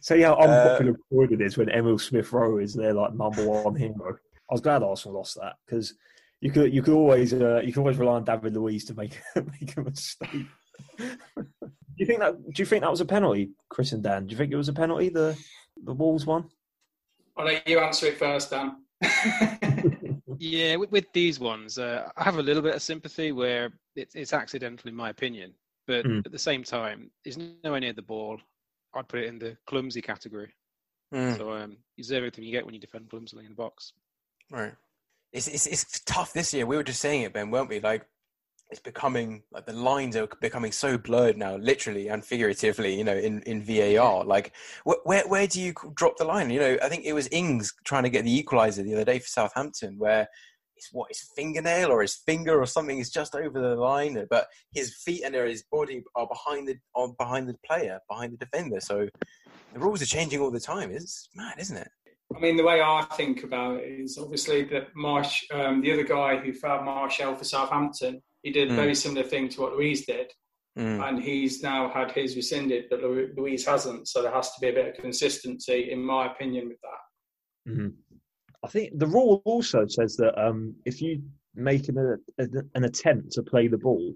See 0.00 0.20
how 0.20 0.34
unpopular 0.34 0.92
uh, 0.92 0.96
Croydon 1.08 1.40
is 1.40 1.56
when 1.56 1.70
Emil 1.70 1.98
Smith 1.98 2.32
Rowe 2.32 2.58
is 2.58 2.74
their 2.74 2.92
like 2.92 3.14
number 3.14 3.48
one 3.48 3.74
hero. 3.74 4.18
I 4.50 4.54
was 4.54 4.60
glad 4.60 4.82
Arsenal 4.82 5.16
lost 5.16 5.36
that 5.40 5.54
because 5.64 5.94
you 6.42 6.50
could 6.50 6.74
you 6.74 6.82
could 6.82 6.94
always 6.94 7.32
uh, 7.32 7.60
you 7.64 7.72
could 7.72 7.80
always 7.80 7.96
rely 7.96 8.14
on 8.14 8.24
David 8.24 8.54
Luiz 8.54 8.84
to 8.86 8.94
make 8.94 9.18
make 9.36 9.76
a 9.76 9.80
mistake. 9.80 10.46
do 10.98 11.46
you 11.96 12.04
think 12.04 12.18
that 12.18 12.34
do 12.52 12.60
you 12.60 12.66
think 12.66 12.82
that 12.82 12.90
was 12.90 13.00
a 13.00 13.06
penalty, 13.06 13.52
Chris 13.70 13.92
and 13.92 14.02
Dan? 14.02 14.26
Do 14.26 14.32
you 14.32 14.36
think 14.36 14.52
it 14.52 14.56
was 14.56 14.68
a 14.68 14.72
penalty 14.72 15.08
the 15.08 15.38
the 15.84 15.94
Wolves 15.94 16.26
one? 16.26 16.50
I'll 17.36 17.46
let 17.46 17.66
you 17.66 17.78
answer 17.78 18.06
it 18.06 18.18
first, 18.18 18.50
Dan. 18.50 18.76
yeah, 20.38 20.76
with, 20.76 20.90
with, 20.90 21.12
these 21.14 21.40
ones, 21.40 21.78
uh, 21.78 22.08
I 22.16 22.24
have 22.24 22.36
a 22.36 22.42
little 22.42 22.62
bit 22.62 22.74
of 22.74 22.82
sympathy 22.82 23.32
where 23.32 23.72
it's, 23.96 24.14
it's 24.14 24.34
accidental, 24.34 24.90
in 24.90 24.94
my 24.94 25.08
opinion. 25.08 25.54
But 25.86 26.04
mm. 26.04 26.26
at 26.26 26.30
the 26.30 26.38
same 26.38 26.62
time, 26.62 27.10
he's 27.24 27.38
nowhere 27.64 27.80
near 27.80 27.94
the 27.94 28.02
ball. 28.02 28.38
I'd 28.94 29.08
put 29.08 29.20
it 29.20 29.28
in 29.28 29.38
the 29.38 29.56
clumsy 29.66 30.02
category. 30.02 30.52
Mm. 31.14 31.38
So 31.38 31.52
um, 31.52 31.78
you 31.96 32.04
deserve 32.04 32.18
everything 32.18 32.44
you 32.44 32.52
get 32.52 32.66
when 32.66 32.74
you 32.74 32.80
defend 32.80 33.08
clumsily 33.08 33.44
in 33.44 33.52
the 33.52 33.56
box. 33.56 33.94
Right 34.50 34.74
it's, 35.32 35.48
it's, 35.48 35.66
it's 35.66 36.00
tough 36.00 36.32
this 36.32 36.52
year. 36.52 36.66
We 36.66 36.76
were 36.76 36.82
just 36.82 37.00
saying 37.00 37.22
it, 37.22 37.32
Ben, 37.32 37.50
weren't 37.50 37.68
we? 37.68 37.80
Like, 37.80 38.06
it's 38.70 38.80
becoming 38.80 39.42
like 39.52 39.66
the 39.66 39.74
lines 39.74 40.16
are 40.16 40.26
becoming 40.40 40.72
so 40.72 40.96
blurred 40.96 41.36
now, 41.36 41.56
literally 41.56 42.08
and 42.08 42.24
figuratively. 42.24 42.96
You 42.96 43.04
know, 43.04 43.16
in, 43.16 43.42
in 43.42 43.62
VAR, 43.62 44.24
like 44.24 44.52
wh- 44.86 45.04
where 45.04 45.28
where 45.28 45.46
do 45.46 45.60
you 45.60 45.74
drop 45.94 46.16
the 46.16 46.24
line? 46.24 46.48
You 46.48 46.58
know, 46.60 46.78
I 46.82 46.88
think 46.88 47.04
it 47.04 47.12
was 47.12 47.28
Ings 47.28 47.72
trying 47.84 48.04
to 48.04 48.10
get 48.10 48.24
the 48.24 48.42
equaliser 48.42 48.82
the 48.82 48.94
other 48.94 49.04
day 49.04 49.18
for 49.18 49.26
Southampton, 49.26 49.98
where 49.98 50.26
it's 50.74 50.88
what 50.90 51.08
his 51.10 51.28
fingernail 51.36 51.90
or 51.90 52.00
his 52.00 52.16
finger 52.26 52.60
or 52.60 52.66
something 52.66 52.98
is 52.98 53.10
just 53.10 53.34
over 53.34 53.60
the 53.60 53.76
line, 53.76 54.26
but 54.30 54.46
his 54.72 54.96
feet 55.04 55.22
and 55.24 55.34
his 55.34 55.64
body 55.70 56.02
are 56.14 56.26
behind 56.26 56.66
the 56.66 56.76
are 56.94 57.08
behind 57.18 57.48
the 57.48 57.56
player, 57.66 58.00
behind 58.08 58.32
the 58.32 58.38
defender. 58.38 58.80
So 58.80 59.06
the 59.74 59.80
rules 59.80 60.00
are 60.00 60.06
changing 60.06 60.40
all 60.40 60.50
the 60.50 60.60
time. 60.60 60.90
It's 60.90 61.28
mad, 61.34 61.56
isn't 61.58 61.76
it? 61.76 61.88
I 62.36 62.40
mean, 62.40 62.56
the 62.56 62.64
way 62.64 62.80
I 62.80 63.06
think 63.16 63.44
about 63.44 63.80
it 63.80 64.00
is 64.00 64.18
obviously 64.18 64.64
that 64.64 64.94
Marsh, 64.94 65.44
um, 65.52 65.80
the 65.80 65.92
other 65.92 66.04
guy 66.04 66.36
who 66.36 66.52
found 66.52 66.84
Martial 66.84 67.34
for 67.34 67.44
Southampton, 67.44 68.22
he 68.42 68.50
did 68.50 68.70
a 68.70 68.72
mm. 68.72 68.76
very 68.76 68.94
similar 68.94 69.26
thing 69.26 69.48
to 69.50 69.60
what 69.60 69.72
Luiz 69.72 70.06
did. 70.06 70.32
Mm. 70.78 71.06
And 71.06 71.22
he's 71.22 71.62
now 71.62 71.90
had 71.90 72.12
his 72.12 72.34
rescinded, 72.34 72.86
but 72.88 73.02
Luiz 73.02 73.66
hasn't. 73.66 74.08
So 74.08 74.22
there 74.22 74.32
has 74.32 74.54
to 74.54 74.60
be 74.60 74.68
a 74.68 74.72
bit 74.72 74.88
of 74.88 75.02
consistency, 75.02 75.90
in 75.92 76.02
my 76.02 76.32
opinion, 76.32 76.68
with 76.68 76.78
that. 76.80 77.70
Mm-hmm. 77.72 77.88
I 78.64 78.68
think 78.68 78.98
the 78.98 79.06
rule 79.06 79.42
also 79.44 79.86
says 79.86 80.16
that 80.16 80.40
um, 80.42 80.74
if 80.86 81.02
you 81.02 81.22
make 81.54 81.88
an, 81.88 82.18
a, 82.38 82.46
an 82.74 82.84
attempt 82.84 83.32
to 83.32 83.42
play 83.42 83.68
the 83.68 83.76
ball 83.76 84.14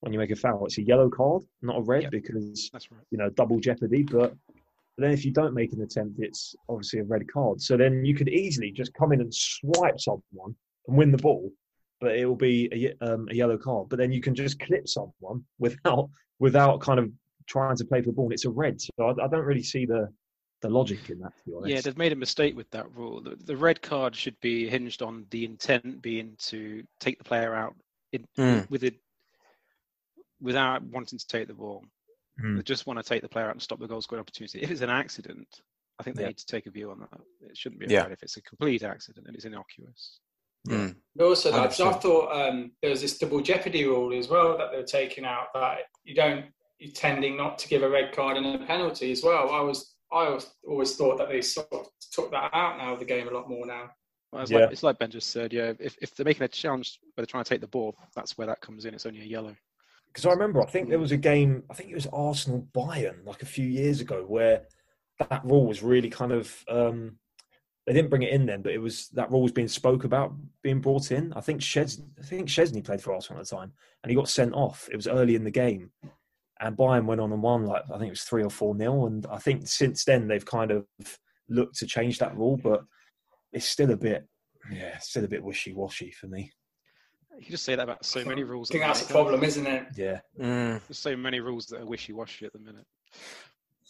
when 0.00 0.12
you 0.12 0.18
make 0.18 0.30
a 0.30 0.36
foul, 0.36 0.66
it's 0.66 0.78
a 0.78 0.82
yellow 0.82 1.08
card, 1.08 1.42
not 1.62 1.78
a 1.78 1.82
red, 1.82 2.02
yep. 2.02 2.10
because 2.10 2.70
right. 2.74 3.00
you 3.10 3.18
know 3.18 3.30
double 3.30 3.60
jeopardy. 3.60 4.02
But 4.02 4.34
then 4.98 5.10
if 5.10 5.24
you 5.24 5.32
don't 5.32 5.54
make 5.54 5.72
an 5.72 5.82
attempt, 5.82 6.20
it's 6.20 6.54
obviously 6.68 7.00
a 7.00 7.04
red 7.04 7.30
card. 7.32 7.60
So 7.60 7.76
then 7.76 8.04
you 8.04 8.14
could 8.14 8.28
easily 8.28 8.70
just 8.70 8.94
come 8.94 9.12
in 9.12 9.20
and 9.20 9.34
swipe 9.34 9.98
someone 9.98 10.54
and 10.86 10.96
win 10.96 11.10
the 11.10 11.18
ball, 11.18 11.50
but 12.00 12.16
it 12.16 12.26
will 12.26 12.36
be 12.36 12.94
a, 13.00 13.04
um, 13.04 13.26
a 13.30 13.34
yellow 13.34 13.58
card. 13.58 13.88
But 13.88 13.98
then 13.98 14.12
you 14.12 14.20
can 14.20 14.34
just 14.34 14.60
clip 14.60 14.88
someone 14.88 15.44
without 15.58 16.10
without 16.38 16.80
kind 16.80 16.98
of 16.98 17.10
trying 17.46 17.76
to 17.76 17.84
play 17.84 18.00
for 18.00 18.06
the 18.06 18.12
ball, 18.12 18.26
and 18.26 18.32
it's 18.32 18.44
a 18.44 18.50
red. 18.50 18.80
So 18.80 18.90
I, 19.00 19.24
I 19.24 19.28
don't 19.28 19.44
really 19.44 19.62
see 19.62 19.86
the 19.86 20.08
the 20.62 20.70
logic 20.70 21.10
in 21.10 21.18
that. 21.20 21.36
To 21.36 21.42
be 21.44 21.52
honest. 21.54 21.74
Yeah, 21.74 21.80
they've 21.80 21.98
made 21.98 22.12
a 22.12 22.16
mistake 22.16 22.56
with 22.56 22.70
that 22.70 22.90
rule. 22.94 23.20
The, 23.20 23.36
the, 23.44 23.56
red 23.56 23.82
card 23.82 24.16
should 24.16 24.38
be 24.40 24.66
hinged 24.68 25.02
on 25.02 25.26
the 25.30 25.44
intent 25.44 26.00
being 26.00 26.36
to 26.38 26.82
take 27.00 27.18
the 27.18 27.24
player 27.24 27.54
out 27.54 27.74
in, 28.12 28.24
mm. 28.38 28.70
with 28.70 28.82
it 28.82 28.94
without 30.40 30.82
wanting 30.82 31.18
to 31.18 31.26
take 31.26 31.48
the 31.48 31.54
ball. 31.54 31.84
Mm. 32.42 32.56
They 32.56 32.62
just 32.62 32.86
want 32.86 32.98
to 32.98 33.04
take 33.04 33.22
the 33.22 33.28
player 33.28 33.46
out 33.46 33.52
and 33.52 33.62
stop 33.62 33.78
the 33.78 33.86
goal 33.86 34.00
scoring 34.00 34.20
opportunity. 34.20 34.60
If 34.60 34.70
it's 34.70 34.80
an 34.80 34.90
accident, 34.90 35.48
I 35.98 36.02
think 36.02 36.16
they 36.16 36.22
yeah. 36.22 36.28
need 36.28 36.38
to 36.38 36.46
take 36.46 36.66
a 36.66 36.70
view 36.70 36.90
on 36.90 37.00
that. 37.00 37.20
It 37.42 37.56
shouldn't 37.56 37.80
be 37.80 37.86
a 37.86 37.88
yeah. 37.88 38.06
if 38.06 38.22
it's 38.22 38.36
a 38.36 38.42
complete 38.42 38.82
accident 38.82 39.26
and 39.26 39.36
it's 39.36 39.44
innocuous. 39.44 40.20
Mm. 40.68 40.96
Also, 41.20 41.52
I 41.52 41.68
thought 41.68 42.32
um, 42.32 42.72
there 42.80 42.90
was 42.90 43.02
this 43.02 43.18
double 43.18 43.40
jeopardy 43.40 43.84
rule 43.84 44.16
as 44.18 44.28
well 44.28 44.56
that 44.56 44.70
they 44.72 44.78
were 44.78 44.82
taking 44.82 45.24
out 45.24 45.48
that 45.54 45.80
you 46.04 46.14
don't 46.14 46.46
you're 46.78 46.92
tending 46.92 47.36
not 47.36 47.58
to 47.58 47.68
give 47.68 47.82
a 47.82 47.88
red 47.88 48.12
card 48.12 48.36
and 48.36 48.46
a 48.46 48.66
penalty 48.66 49.12
as 49.12 49.22
well. 49.22 49.50
I 49.52 49.60
was 49.60 49.94
I 50.10 50.38
always 50.66 50.96
thought 50.96 51.18
that 51.18 51.28
they 51.28 51.42
sort 51.42 51.70
of 51.72 51.88
took 52.12 52.30
that 52.30 52.50
out 52.54 52.78
now 52.78 52.94
of 52.94 52.98
the 52.98 53.04
game 53.04 53.28
a 53.28 53.30
lot 53.30 53.48
more 53.48 53.66
now. 53.66 53.90
Well, 54.32 54.42
it's, 54.42 54.50
yeah. 54.50 54.60
like, 54.60 54.72
it's 54.72 54.82
like 54.82 54.98
Ben 54.98 55.10
just 55.10 55.30
said, 55.30 55.52
yeah. 55.52 55.74
If, 55.78 55.96
if 56.02 56.14
they're 56.14 56.24
making 56.24 56.42
a 56.42 56.48
challenge 56.48 56.98
where 57.02 57.22
they're 57.22 57.26
trying 57.26 57.44
to 57.44 57.48
take 57.48 57.60
the 57.60 57.68
ball, 57.68 57.94
that's 58.16 58.36
where 58.36 58.48
that 58.48 58.60
comes 58.60 58.84
in. 58.84 58.94
It's 58.94 59.06
only 59.06 59.20
a 59.20 59.24
yellow. 59.24 59.54
Because 60.14 60.26
I 60.26 60.30
remember, 60.30 60.62
I 60.62 60.66
think 60.66 60.88
there 60.88 61.00
was 61.00 61.10
a 61.10 61.16
game, 61.16 61.64
I 61.68 61.74
think 61.74 61.90
it 61.90 61.96
was 61.96 62.06
Arsenal 62.12 62.68
Bayern, 62.72 63.26
like 63.26 63.42
a 63.42 63.46
few 63.46 63.66
years 63.66 64.00
ago, 64.00 64.24
where 64.24 64.62
that 65.18 65.44
rule 65.44 65.66
was 65.66 65.82
really 65.82 66.08
kind 66.08 66.32
of. 66.32 66.54
Um, 66.68 67.18
they 67.86 67.92
didn't 67.92 68.08
bring 68.08 68.22
it 68.22 68.32
in 68.32 68.46
then, 68.46 68.62
but 68.62 68.72
it 68.72 68.78
was 68.78 69.08
that 69.08 69.30
rule 69.30 69.42
was 69.42 69.52
being 69.52 69.68
spoke 69.68 70.04
about 70.04 70.32
being 70.62 70.80
brought 70.80 71.10
in. 71.10 71.34
I 71.34 71.40
think 71.40 71.60
Shes, 71.60 72.00
I 72.18 72.22
think 72.22 72.48
Szczesny 72.48 72.82
played 72.82 73.02
for 73.02 73.12
Arsenal 73.12 73.40
at 73.40 73.48
the 73.48 73.56
time, 73.56 73.72
and 74.02 74.10
he 74.10 74.16
got 74.16 74.28
sent 74.28 74.54
off. 74.54 74.88
It 74.90 74.96
was 74.96 75.06
early 75.06 75.34
in 75.34 75.44
the 75.44 75.50
game, 75.50 75.90
and 76.60 76.76
Bayern 76.76 77.04
went 77.04 77.20
on 77.20 77.32
and 77.32 77.42
won 77.42 77.66
like 77.66 77.82
I 77.92 77.98
think 77.98 78.06
it 78.06 78.10
was 78.10 78.22
three 78.22 78.42
or 78.42 78.50
four 78.50 78.74
nil. 78.74 79.06
And 79.06 79.26
I 79.26 79.38
think 79.38 79.66
since 79.68 80.04
then 80.04 80.28
they've 80.28 80.46
kind 80.46 80.70
of 80.70 80.86
looked 81.48 81.76
to 81.78 81.86
change 81.86 82.18
that 82.20 82.36
rule, 82.36 82.56
but 82.56 82.84
it's 83.52 83.68
still 83.68 83.90
a 83.90 83.96
bit, 83.96 84.26
yeah, 84.72 84.98
still 84.98 85.24
a 85.24 85.28
bit 85.28 85.44
wishy 85.44 85.74
washy 85.74 86.10
for 86.10 86.28
me. 86.28 86.52
You 87.38 87.50
just 87.50 87.64
say 87.64 87.74
that 87.74 87.82
about 87.82 88.04
so 88.04 88.24
many 88.24 88.42
rules. 88.44 88.70
I 88.70 88.74
think 88.74 88.84
that's 88.84 89.06
the 89.06 89.12
problem, 89.12 89.42
isn't 89.42 89.66
it? 89.66 89.86
Yeah. 89.96 90.20
Mm. 90.38 90.80
There's 90.88 90.98
so 90.98 91.16
many 91.16 91.40
rules 91.40 91.66
that 91.66 91.80
are 91.80 91.86
wishy 91.86 92.12
washy 92.12 92.46
at 92.46 92.52
the 92.52 92.58
minute. 92.58 92.86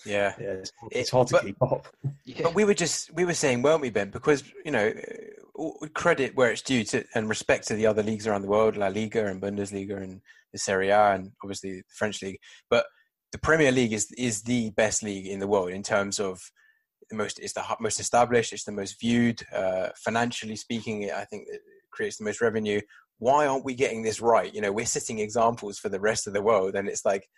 Yeah, 0.05 0.35
yeah, 0.39 0.49
it's, 0.49 0.73
it's 0.91 1.11
hard 1.11 1.29
to 1.29 1.35
but, 1.35 1.45
keep 1.45 1.63
up. 1.63 1.87
Yeah. 2.25 2.43
But 2.43 2.55
we 2.55 2.65
were 2.65 2.75
just 2.75 3.13
we 3.15 3.25
were 3.25 3.35
saying, 3.35 3.63
weren't 3.63 3.81
we, 3.81 3.91
Ben? 3.91 4.11
Because 4.11 4.45
you 4.65 4.71
know, 4.71 4.93
credit 5.95 6.35
where 6.35 6.51
it's 6.51 6.63
due 6.63 6.85
to 6.85 7.05
and 7.15 7.29
respect 7.29 7.69
to 7.69 7.75
the 7.75 7.87
other 7.87 8.03
leagues 8.03 8.27
around 8.27 8.43
the 8.43 8.49
world, 8.49 8.77
La 8.77 8.89
Liga 8.89 9.27
and 9.27 9.41
Bundesliga 9.41 10.03
and 10.03 10.21
the 10.53 10.59
Serie 10.59 10.91
A 10.91 11.15
and 11.15 11.33
obviously 11.43 11.73
the 11.73 11.83
French 11.89 12.23
league. 12.23 12.39
But 12.69 12.87
the 13.33 13.39
Premier 13.39 13.73
League 13.73 13.93
is 13.93 14.11
is 14.19 14.43
the 14.43 14.71
best 14.71 15.03
league 15.03 15.27
in 15.27 15.41
the 15.41 15.49
world 15.49 15.71
in 15.71 15.83
terms 15.83 16.19
of 16.21 16.41
the 17.09 17.17
most. 17.17 17.39
It's 17.39 17.55
the 17.55 17.65
most 17.81 18.01
established. 18.01 18.53
It's 18.53 18.65
the 18.65 18.73
most 18.73 19.01
viewed. 19.01 19.43
Uh, 19.55 19.89
financially 19.97 20.57
speaking, 20.57 21.11
I 21.11 21.25
think 21.25 21.47
it 21.51 21.61
creates 21.91 22.19
the 22.19 22.25
most 22.25 22.41
revenue. 22.41 22.81
Why 23.19 23.47
aren't 23.47 23.65
we 23.65 23.75
getting 23.75 24.03
this 24.03 24.21
right? 24.21 24.53
You 24.55 24.61
know, 24.61 24.73
we're 24.73 24.87
setting 24.87 25.19
examples 25.19 25.79
for 25.79 25.89
the 25.89 26.01
rest 26.01 26.27
of 26.27 26.33
the 26.33 26.43
world, 26.43 26.75
and 26.75 26.89
it's 26.89 27.05
like 27.05 27.29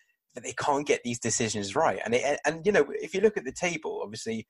they 0.42 0.52
can't 0.52 0.86
get 0.86 1.02
these 1.04 1.18
decisions 1.18 1.74
right. 1.74 2.00
And 2.04 2.14
it, 2.14 2.40
and 2.44 2.64
you 2.64 2.72
know, 2.72 2.86
if 2.90 3.14
you 3.14 3.20
look 3.20 3.36
at 3.36 3.44
the 3.44 3.52
table, 3.52 4.00
obviously, 4.02 4.46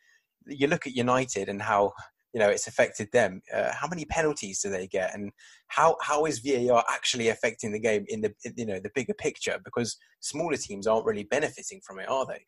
you 0.47 0.67
look 0.67 0.87
at 0.87 0.95
United 0.95 1.49
and 1.49 1.63
how 1.63 1.93
you 2.33 2.41
know 2.41 2.49
it's 2.49 2.67
affected 2.67 3.09
them. 3.13 3.41
Uh, 3.55 3.73
how 3.73 3.89
many 3.89 4.05
penalties 4.05 4.61
do 4.61 4.71
they 4.71 4.87
get, 4.87 5.15
and 5.15 5.33
how 5.69 5.97
how 6.03 6.27
is 6.27 6.41
VAR 6.41 6.85
actually 6.91 7.29
affecting 7.29 7.73
the 7.73 7.81
game 7.81 8.05
in 8.09 8.21
the 8.21 8.33
you 8.57 8.67
know 8.67 8.81
the 8.81 8.91
bigger 8.95 9.15
picture? 9.15 9.59
Because 9.65 9.97
smaller 10.21 10.57
teams 10.57 10.87
aren't 10.87 11.07
really 11.07 11.25
benefiting 11.25 11.81
from 11.87 11.99
it, 11.99 12.09
are 12.09 12.27
they? 12.27 12.45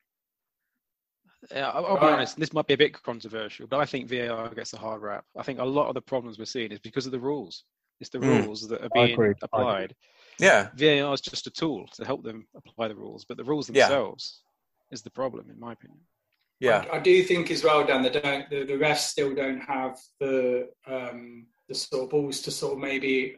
Yeah, 1.53 1.71
I'll, 1.71 1.87
I'll 1.87 2.01
be 2.01 2.07
honest. 2.07 2.39
This 2.39 2.53
might 2.53 2.67
be 2.67 2.75
a 2.75 2.79
bit 2.79 3.01
controversial, 3.03 3.67
but 3.69 3.79
I 3.81 3.87
think 3.87 4.09
VAR 4.09 4.53
gets 4.55 4.73
a 4.73 4.79
hard 4.79 5.03
rap. 5.03 5.25
I 5.37 5.43
think 5.43 5.61
a 5.61 5.65
lot 5.65 5.89
of 5.89 5.95
the 5.95 6.03
problems 6.03 6.39
we're 6.39 6.47
seeing 6.47 6.73
is 6.73 6.81
because 6.81 7.07
of 7.07 7.13
the 7.13 7.21
rules. 7.21 7.65
It's 8.01 8.11
the 8.11 8.19
mm. 8.19 8.45
rules 8.45 8.69
that 8.69 8.83
are 8.83 8.91
being 8.95 9.35
applied. 9.43 9.95
Yeah, 10.39 10.69
VAR 10.75 11.15
is 11.15 11.21
just 11.21 11.47
a 11.47 11.51
tool 11.51 11.89
to 11.95 12.05
help 12.05 12.23
them 12.23 12.47
apply 12.55 12.89
the 12.89 12.95
rules, 12.95 13.25
but 13.25 13.37
the 13.37 13.45
rules 13.45 13.67
themselves 13.67 14.43
yeah. 14.91 14.95
is 14.95 15.03
the 15.03 15.11
problem, 15.11 15.51
in 15.51 15.59
my 15.59 15.73
opinion. 15.73 16.01
Yeah, 16.61 16.85
I, 16.93 16.97
I, 16.97 17.01
do 17.01 17.23
think 17.23 17.51
as 17.51 17.63
well, 17.63 17.85
Dan. 17.85 18.03
They 18.03 18.11
don't. 18.11 18.49
The, 18.51 18.65
the 18.65 18.75
refs 18.75 18.99
still 18.99 19.35
don't 19.35 19.61
have 19.61 19.97
the 20.21 20.69
um, 20.87 21.47
the 21.69 21.75
sort 21.75 22.05
of 22.05 22.11
balls 22.11 22.41
to 22.43 22.51
sort 22.51 22.75
of 22.75 22.79
maybe 22.79 23.37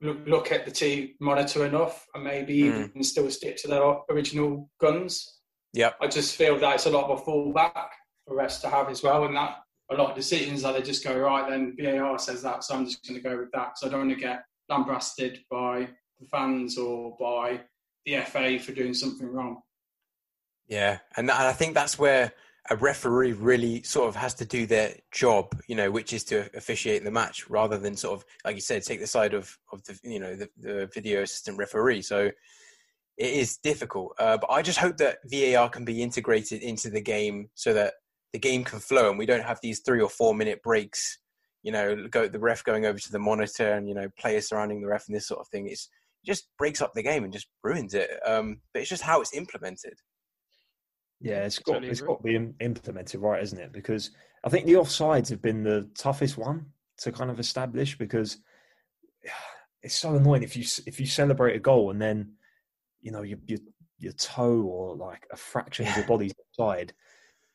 look, 0.00 0.18
look 0.26 0.52
at 0.52 0.64
the 0.64 0.70
T 0.72 1.14
monitor 1.20 1.66
enough, 1.66 2.06
and 2.14 2.24
maybe 2.24 2.62
mm. 2.62 2.88
even 2.88 3.04
still 3.04 3.30
stick 3.30 3.56
to 3.58 3.68
their 3.68 3.82
original 4.10 4.68
guns. 4.80 5.40
Yeah, 5.72 5.92
I 6.00 6.08
just 6.08 6.36
feel 6.36 6.58
that 6.58 6.74
it's 6.76 6.86
a 6.86 6.90
lot 6.90 7.10
of 7.10 7.20
a 7.20 7.22
fallback 7.22 7.90
for 8.26 8.36
refs 8.36 8.60
to 8.62 8.68
have 8.68 8.88
as 8.88 9.02
well, 9.02 9.24
and 9.24 9.36
that 9.36 9.58
a 9.90 9.94
lot 9.94 10.10
of 10.10 10.16
decisions 10.16 10.62
that 10.62 10.72
they 10.72 10.82
just 10.82 11.04
go 11.04 11.16
right. 11.18 11.48
Then 11.48 11.76
VAR 11.78 12.18
says 12.18 12.42
that, 12.42 12.64
so 12.64 12.74
I'm 12.74 12.84
just 12.84 13.06
going 13.06 13.20
to 13.20 13.28
go 13.28 13.38
with 13.38 13.50
that. 13.52 13.78
So 13.78 13.86
I 13.86 13.90
don't 13.90 14.06
want 14.06 14.18
to 14.18 14.24
get 14.24 14.44
lambasted 14.68 15.40
by 15.50 15.88
the 16.20 16.26
fans 16.26 16.76
or 16.76 17.16
by 17.18 17.60
the 18.04 18.20
FA 18.20 18.58
for 18.58 18.72
doing 18.72 18.94
something 18.94 19.26
wrong. 19.26 19.60
Yeah, 20.66 20.98
and 21.16 21.30
I 21.30 21.52
think 21.52 21.74
that's 21.74 21.98
where 21.98 22.32
a 22.70 22.76
referee 22.76 23.32
really 23.32 23.82
sort 23.82 24.08
of 24.08 24.16
has 24.16 24.34
to 24.34 24.44
do 24.44 24.66
their 24.66 24.94
job, 25.10 25.58
you 25.66 25.74
know, 25.74 25.90
which 25.90 26.12
is 26.12 26.24
to 26.24 26.50
officiate 26.54 27.04
the 27.04 27.10
match 27.10 27.48
rather 27.48 27.78
than 27.78 27.96
sort 27.96 28.18
of, 28.18 28.26
like 28.44 28.54
you 28.54 28.60
said, 28.60 28.82
take 28.82 29.00
the 29.00 29.06
side 29.06 29.32
of, 29.32 29.56
of 29.72 29.82
the, 29.84 29.98
you 30.02 30.20
know, 30.20 30.36
the, 30.36 30.48
the 30.58 30.90
video 30.92 31.22
assistant 31.22 31.56
referee. 31.56 32.02
So 32.02 32.30
it 33.16 33.32
is 33.32 33.56
difficult. 33.56 34.14
Uh, 34.18 34.36
but 34.36 34.50
I 34.50 34.60
just 34.60 34.78
hope 34.78 34.98
that 34.98 35.18
VAR 35.24 35.70
can 35.70 35.84
be 35.86 36.02
integrated 36.02 36.62
into 36.62 36.90
the 36.90 37.00
game 37.00 37.48
so 37.54 37.72
that 37.72 37.94
the 38.32 38.38
game 38.38 38.64
can 38.64 38.78
flow 38.78 39.08
and 39.08 39.18
we 39.18 39.26
don't 39.26 39.44
have 39.44 39.58
these 39.62 39.80
three 39.80 40.00
or 40.00 40.08
four 40.08 40.34
minute 40.34 40.62
breaks, 40.62 41.18
you 41.62 41.72
know, 41.72 42.06
go 42.08 42.28
the 42.28 42.38
ref 42.38 42.64
going 42.64 42.86
over 42.86 42.98
to 42.98 43.12
the 43.12 43.18
monitor 43.18 43.72
and, 43.72 43.88
you 43.88 43.94
know, 43.94 44.08
players 44.18 44.48
surrounding 44.48 44.80
the 44.80 44.88
ref 44.88 45.06
and 45.06 45.16
this 45.16 45.26
sort 45.26 45.40
of 45.40 45.48
thing. 45.48 45.66
It's, 45.68 45.88
it 46.22 46.26
just 46.26 46.48
breaks 46.58 46.82
up 46.82 46.92
the 46.94 47.02
game 47.02 47.24
and 47.24 47.32
just 47.32 47.48
ruins 47.62 47.94
it. 47.94 48.10
Um, 48.26 48.60
but 48.72 48.80
it's 48.80 48.90
just 48.90 49.02
how 49.02 49.20
it's 49.20 49.34
implemented. 49.34 49.94
Yeah, 51.20 51.44
it's 51.44 51.58
got 51.58 51.74
totally 51.74 51.90
it's 51.90 52.00
got 52.00 52.22
to 52.22 52.22
be 52.22 52.54
implemented 52.60 53.20
right, 53.20 53.42
isn't 53.42 53.58
it? 53.58 53.72
Because 53.72 54.10
I 54.44 54.48
think 54.48 54.66
the 54.66 54.74
offsides 54.74 55.28
have 55.30 55.42
been 55.42 55.64
the 55.64 55.88
toughest 55.96 56.38
one 56.38 56.66
to 56.98 57.12
kind 57.12 57.30
of 57.30 57.40
establish 57.40 57.98
because 57.98 58.38
it's 59.82 59.96
so 59.96 60.14
annoying 60.14 60.42
if 60.42 60.56
you 60.56 60.64
if 60.86 61.00
you 61.00 61.06
celebrate 61.06 61.56
a 61.56 61.60
goal 61.60 61.90
and 61.90 62.00
then 62.00 62.32
you 63.00 63.10
know 63.10 63.22
your 63.22 63.38
your, 63.46 63.58
your 63.98 64.12
toe 64.12 64.60
or 64.62 64.96
like 64.96 65.26
a 65.32 65.36
fraction 65.36 65.86
of 65.86 65.96
your 65.96 66.06
body's 66.08 66.34
outside. 66.58 66.92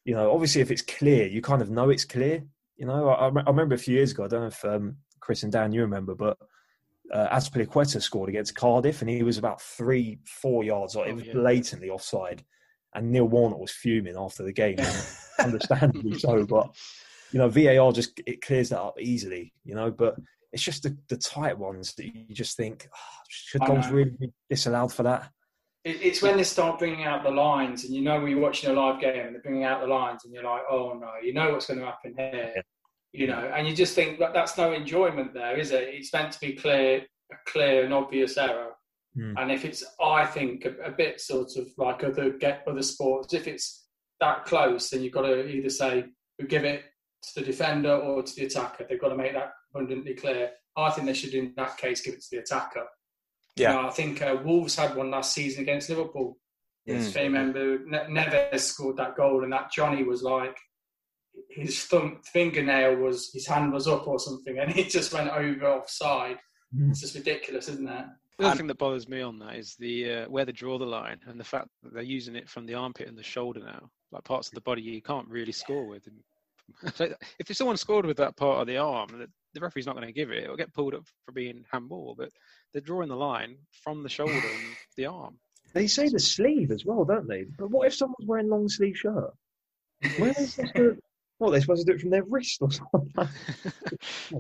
You 0.06 0.16
know, 0.16 0.34
obviously 0.34 0.62
if 0.62 0.72
it's 0.72 0.82
clear, 0.82 1.28
you 1.28 1.42
kind 1.42 1.62
of 1.62 1.70
know 1.70 1.90
it's 1.90 2.06
clear. 2.06 2.44
You 2.78 2.86
know, 2.86 3.10
I, 3.10 3.28
I 3.28 3.50
remember 3.50 3.76
a 3.76 3.80
few 3.80 3.96
years 3.96 4.12
ago. 4.12 4.26
I 4.26 4.28
don't 4.28 4.42
know 4.42 4.48
if 4.48 4.66
um, 4.66 4.98
Chris 5.20 5.44
and 5.44 5.52
Dan 5.52 5.72
you 5.72 5.82
remember, 5.82 6.16
but 6.16 6.38
uh, 7.14 7.28
Azpilicueta 7.30 8.02
scored 8.02 8.30
against 8.30 8.56
Cardiff, 8.56 9.02
and 9.02 9.10
he 9.10 9.24
was 9.24 9.38
about 9.38 9.62
three, 9.62 10.20
four 10.26 10.64
yards. 10.64 10.96
Like, 10.96 11.08
oh, 11.08 11.10
it 11.12 11.16
was 11.16 11.26
yeah. 11.26 11.34
blatantly 11.34 11.90
offside 11.90 12.44
and 12.96 13.12
Neil 13.12 13.28
Warnock 13.28 13.60
was 13.60 13.72
fuming 13.72 14.16
after 14.18 14.44
the 14.44 14.54
game, 14.54 14.78
understandably 15.40 16.18
so. 16.20 16.46
But 16.46 16.76
you 17.32 17.40
know, 17.40 17.50
VAR 17.50 17.92
just 17.92 18.20
it 18.26 18.42
clears 18.42 18.70
that 18.70 18.82
up 18.82 19.00
easily, 19.00 19.54
you 19.64 19.76
know. 19.76 19.92
But 19.92 20.16
it's 20.52 20.64
just 20.64 20.84
the, 20.84 20.96
the 21.10 21.18
tight 21.18 21.58
ones 21.58 21.96
that 21.96 22.06
you 22.06 22.36
just 22.36 22.58
think 22.58 22.88
oh, 22.94 23.22
should 23.30 23.62
goals 23.62 23.90
really 23.90 24.12
be 24.20 24.32
disallowed 24.50 24.94
for 24.94 25.04
that. 25.04 25.30
It's 25.86 26.22
when 26.22 26.38
they 26.38 26.44
start 26.44 26.80
bringing 26.80 27.04
out 27.04 27.24
the 27.24 27.30
lines, 27.30 27.84
and 27.84 27.94
you 27.94 28.02
know 28.02 28.20
when 28.20 28.32
you're 28.32 28.40
watching 28.40 28.70
a 28.70 28.74
live 28.74 29.02
game 29.02 29.26
and 29.26 29.36
they're 29.36 29.42
bringing 29.42 29.66
out 29.66 29.82
the 29.82 29.88
lines, 29.88 30.24
and 30.24 30.34
you're 30.34 30.44
like, 30.44 30.62
oh 30.70 30.94
no, 30.94 31.12
you 31.22 31.34
know 31.34 31.52
what's 31.52 31.68
going 31.68 31.80
to 31.80 31.86
happen 31.86 32.14
here, 32.18 32.54
yeah. 32.56 32.62
you 33.12 33.28
know, 33.28 33.52
and 33.54 33.68
you 33.68 33.76
just 33.76 33.94
think 33.94 34.18
that 34.20 34.34
that's 34.34 34.58
no 34.58 34.72
enjoyment 34.72 35.34
there, 35.34 35.58
is 35.58 35.72
it? 35.72 35.90
It's 35.90 36.14
meant 36.14 36.32
to 36.32 36.40
be 36.40 36.54
clear, 36.54 37.06
a 37.32 37.36
clear 37.46 37.84
and 37.84 37.94
obvious 37.94 38.38
error. 38.38 38.72
Mm. 39.18 39.36
And 39.38 39.52
if 39.52 39.66
it's, 39.66 39.84
I 40.02 40.26
think, 40.26 40.66
a, 40.66 40.74
a, 40.86 40.92
bit 40.92 41.20
sort 41.20 41.56
of 41.58 41.68
like 41.78 42.04
other 42.04 42.32
get 42.32 42.64
other 42.66 42.82
sports, 42.82 43.34
if 43.34 43.48
it's 43.48 43.86
that 44.20 44.46
close, 44.46 44.90
then 44.90 45.04
you've 45.04 45.14
got 45.14 45.24
to 45.24 45.48
either 45.48 45.70
say 45.70 46.06
we 46.40 46.48
give 46.48 46.64
it 46.64 46.84
to 47.24 47.40
the 47.40 47.46
defender 47.46 47.94
or 47.94 48.24
to 48.24 48.36
the 48.36 48.46
attacker. 48.46 48.86
They've 48.88 49.00
got 49.00 49.10
to 49.10 49.18
make 49.18 49.34
that 49.34 49.52
abundantly 49.74 50.16
clear. 50.16 50.52
I 50.76 50.90
think 50.90 51.08
they 51.08 51.14
should, 51.14 51.34
in 51.34 51.54
that 51.58 51.78
case, 51.78 52.02
give 52.02 52.16
it 52.16 52.22
to 52.22 52.28
the 52.32 52.38
attacker. 52.38 52.86
Yeah, 53.56 53.76
you 53.76 53.82
know, 53.82 53.88
I 53.88 53.92
think 53.92 54.22
uh, 54.22 54.38
Wolves 54.44 54.76
had 54.76 54.96
one 54.96 55.12
last 55.12 55.34
season 55.34 55.64
against 55.64 55.90
Liverpool. 55.90 56.38
Yes, 56.86 57.12
mm. 57.12 57.20
I 57.20 57.24
remember 57.24 57.80
Neves 57.80 58.60
scored 58.60 58.98
that 58.98 59.16
goal, 59.16 59.44
and 59.44 59.54
that 59.54 59.72
Jonny 59.72 60.04
was 60.04 60.24
like 60.24 60.58
his 61.50 61.84
thumb, 61.86 62.20
fingernail 62.32 62.96
was 62.96 63.32
his 63.34 63.48
hand 63.48 63.72
was 63.72 63.88
up 63.88 64.08
or 64.08 64.20
something, 64.20 64.60
and 64.62 64.76
it 64.78 64.90
just 64.90 65.14
went 65.14 65.30
over 65.30 65.68
offside. 65.68 66.38
Mm. 66.76 66.90
It's 66.90 67.02
just 67.02 67.16
ridiculous, 67.16 67.70
isn't 67.70 67.88
it? 67.88 68.06
The 68.40 68.48
other 68.48 68.58
thing 68.58 68.68
that 68.68 68.80
bothers 68.80 69.08
me 69.08 69.22
on 69.22 69.38
that 69.40 69.56
is 69.56 69.76
the 69.78 70.12
uh, 70.12 70.26
where 70.26 70.44
they 70.44 70.52
draw 70.52 70.80
the 70.80 70.86
line 70.86 71.20
and 71.28 71.40
the 71.40 71.44
fact 71.44 71.68
that 71.84 71.94
they're 71.94 72.02
using 72.02 72.36
it 72.36 72.50
from 72.50 72.66
the 72.66 72.74
armpit 72.74 73.08
and 73.08 73.18
the 73.18 73.24
shoulder 73.24 73.60
now, 73.60 73.90
like 74.12 74.24
parts 74.24 74.48
of 74.48 74.56
the 74.56 74.62
body 74.62 74.82
you 74.82 75.02
can't 75.02 75.28
really 75.28 75.52
score 75.52 75.86
with. 75.86 76.08
And 76.08 77.16
if 77.40 77.56
someone 77.56 77.78
scored 77.78 78.08
with 78.08 78.18
that 78.18 78.36
part 78.36 78.62
of 78.62 78.68
the 78.68 78.78
arm, 78.78 79.28
the, 79.54 79.60
the 79.60 79.64
referee's 79.64 79.86
not 79.86 79.96
going 79.96 80.08
to 80.08 80.14
give 80.14 80.32
it. 80.32 80.44
It'll 80.44 80.58
get 80.58 80.74
pulled 80.74 80.94
up 80.94 81.06
for 81.26 81.32
being 81.32 81.64
handball. 81.72 82.16
But 82.18 82.30
they're 82.72 82.82
drawing 82.82 83.10
the 83.10 83.16
line 83.16 83.58
from 83.84 84.04
the 84.04 84.10
shoulder 84.10 84.34
and 84.34 84.76
the 84.98 85.06
arm. 85.06 85.38
They 85.74 85.88
say 85.88 86.08
the 86.08 86.20
sleeve 86.20 86.72
as 86.72 86.86
well, 86.86 87.04
don't 87.04 87.28
they? 87.28 87.46
But 87.58 87.72
what 87.72 87.88
if 87.88 87.96
someone's 87.96 88.28
wearing 88.28 88.50
long 88.50 88.70
sleeve 88.70 88.98
shirt? 88.98 89.34
Where 90.18 90.34
is 90.38 90.56
the 90.56 90.98
what, 91.40 91.52
they're 91.52 91.62
supposed 91.62 91.86
to 91.86 91.92
do 91.92 91.96
it 91.96 92.02
from 92.02 92.12
their 92.12 92.24
wrist 92.24 92.62
or 92.62 92.72
something? 92.72 93.10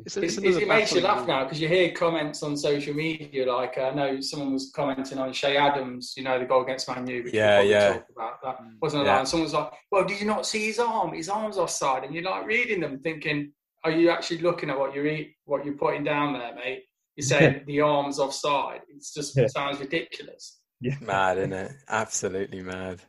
it's, 0.05 0.17
it's, 0.17 0.37
it 0.37 0.67
makes 0.67 0.93
you 0.93 1.01
laugh 1.01 1.27
now 1.27 1.43
because 1.43 1.59
you 1.59 1.67
hear 1.67 1.91
comments 1.91 2.43
on 2.43 2.55
social 2.55 2.93
media. 2.93 3.51
Like 3.51 3.77
I 3.77 3.91
know 3.91 4.21
someone 4.21 4.53
was 4.53 4.71
commenting 4.75 5.17
on 5.17 5.33
Che 5.33 5.57
Adams, 5.57 6.13
you 6.15 6.23
know, 6.23 6.37
the 6.37 6.45
goal 6.45 6.63
against 6.63 6.87
Man 6.87 7.07
U. 7.07 7.29
yeah, 7.33 7.61
yeah. 7.61 7.99
about 8.15 8.41
that 8.43 8.61
mm. 8.61 8.73
wasn't 8.81 9.03
a 9.03 9.05
yeah. 9.05 9.17
line. 9.17 9.25
Someone 9.25 9.45
was 9.45 9.53
like, 9.53 9.71
"Well, 9.91 10.05
did 10.05 10.19
you 10.19 10.27
not 10.27 10.45
see 10.45 10.67
his 10.67 10.79
arm? 10.79 11.13
His 11.13 11.29
arm's 11.29 11.57
offside." 11.57 12.03
And 12.03 12.13
you're 12.13 12.23
like 12.23 12.45
reading 12.45 12.81
them, 12.81 12.99
thinking, 12.99 13.51
"Are 13.83 13.91
you 13.91 14.09
actually 14.09 14.39
looking 14.39 14.69
at 14.69 14.79
what 14.79 14.95
you 14.95 15.05
eat, 15.05 15.35
what 15.45 15.65
you're 15.65 15.75
putting 15.75 16.03
down 16.03 16.33
there, 16.33 16.55
mate?" 16.55 16.83
You're 17.15 17.25
saying 17.25 17.63
the 17.67 17.81
arm's 17.81 18.19
offside. 18.19 18.81
It's 18.89 19.13
just 19.13 19.37
yeah. 19.37 19.47
sounds 19.47 19.79
ridiculous. 19.79 20.59
Yeah. 20.81 20.95
Mad, 20.99 21.37
isn't 21.37 21.53
it? 21.53 21.71
Absolutely 21.87 22.61
mad. 22.61 23.01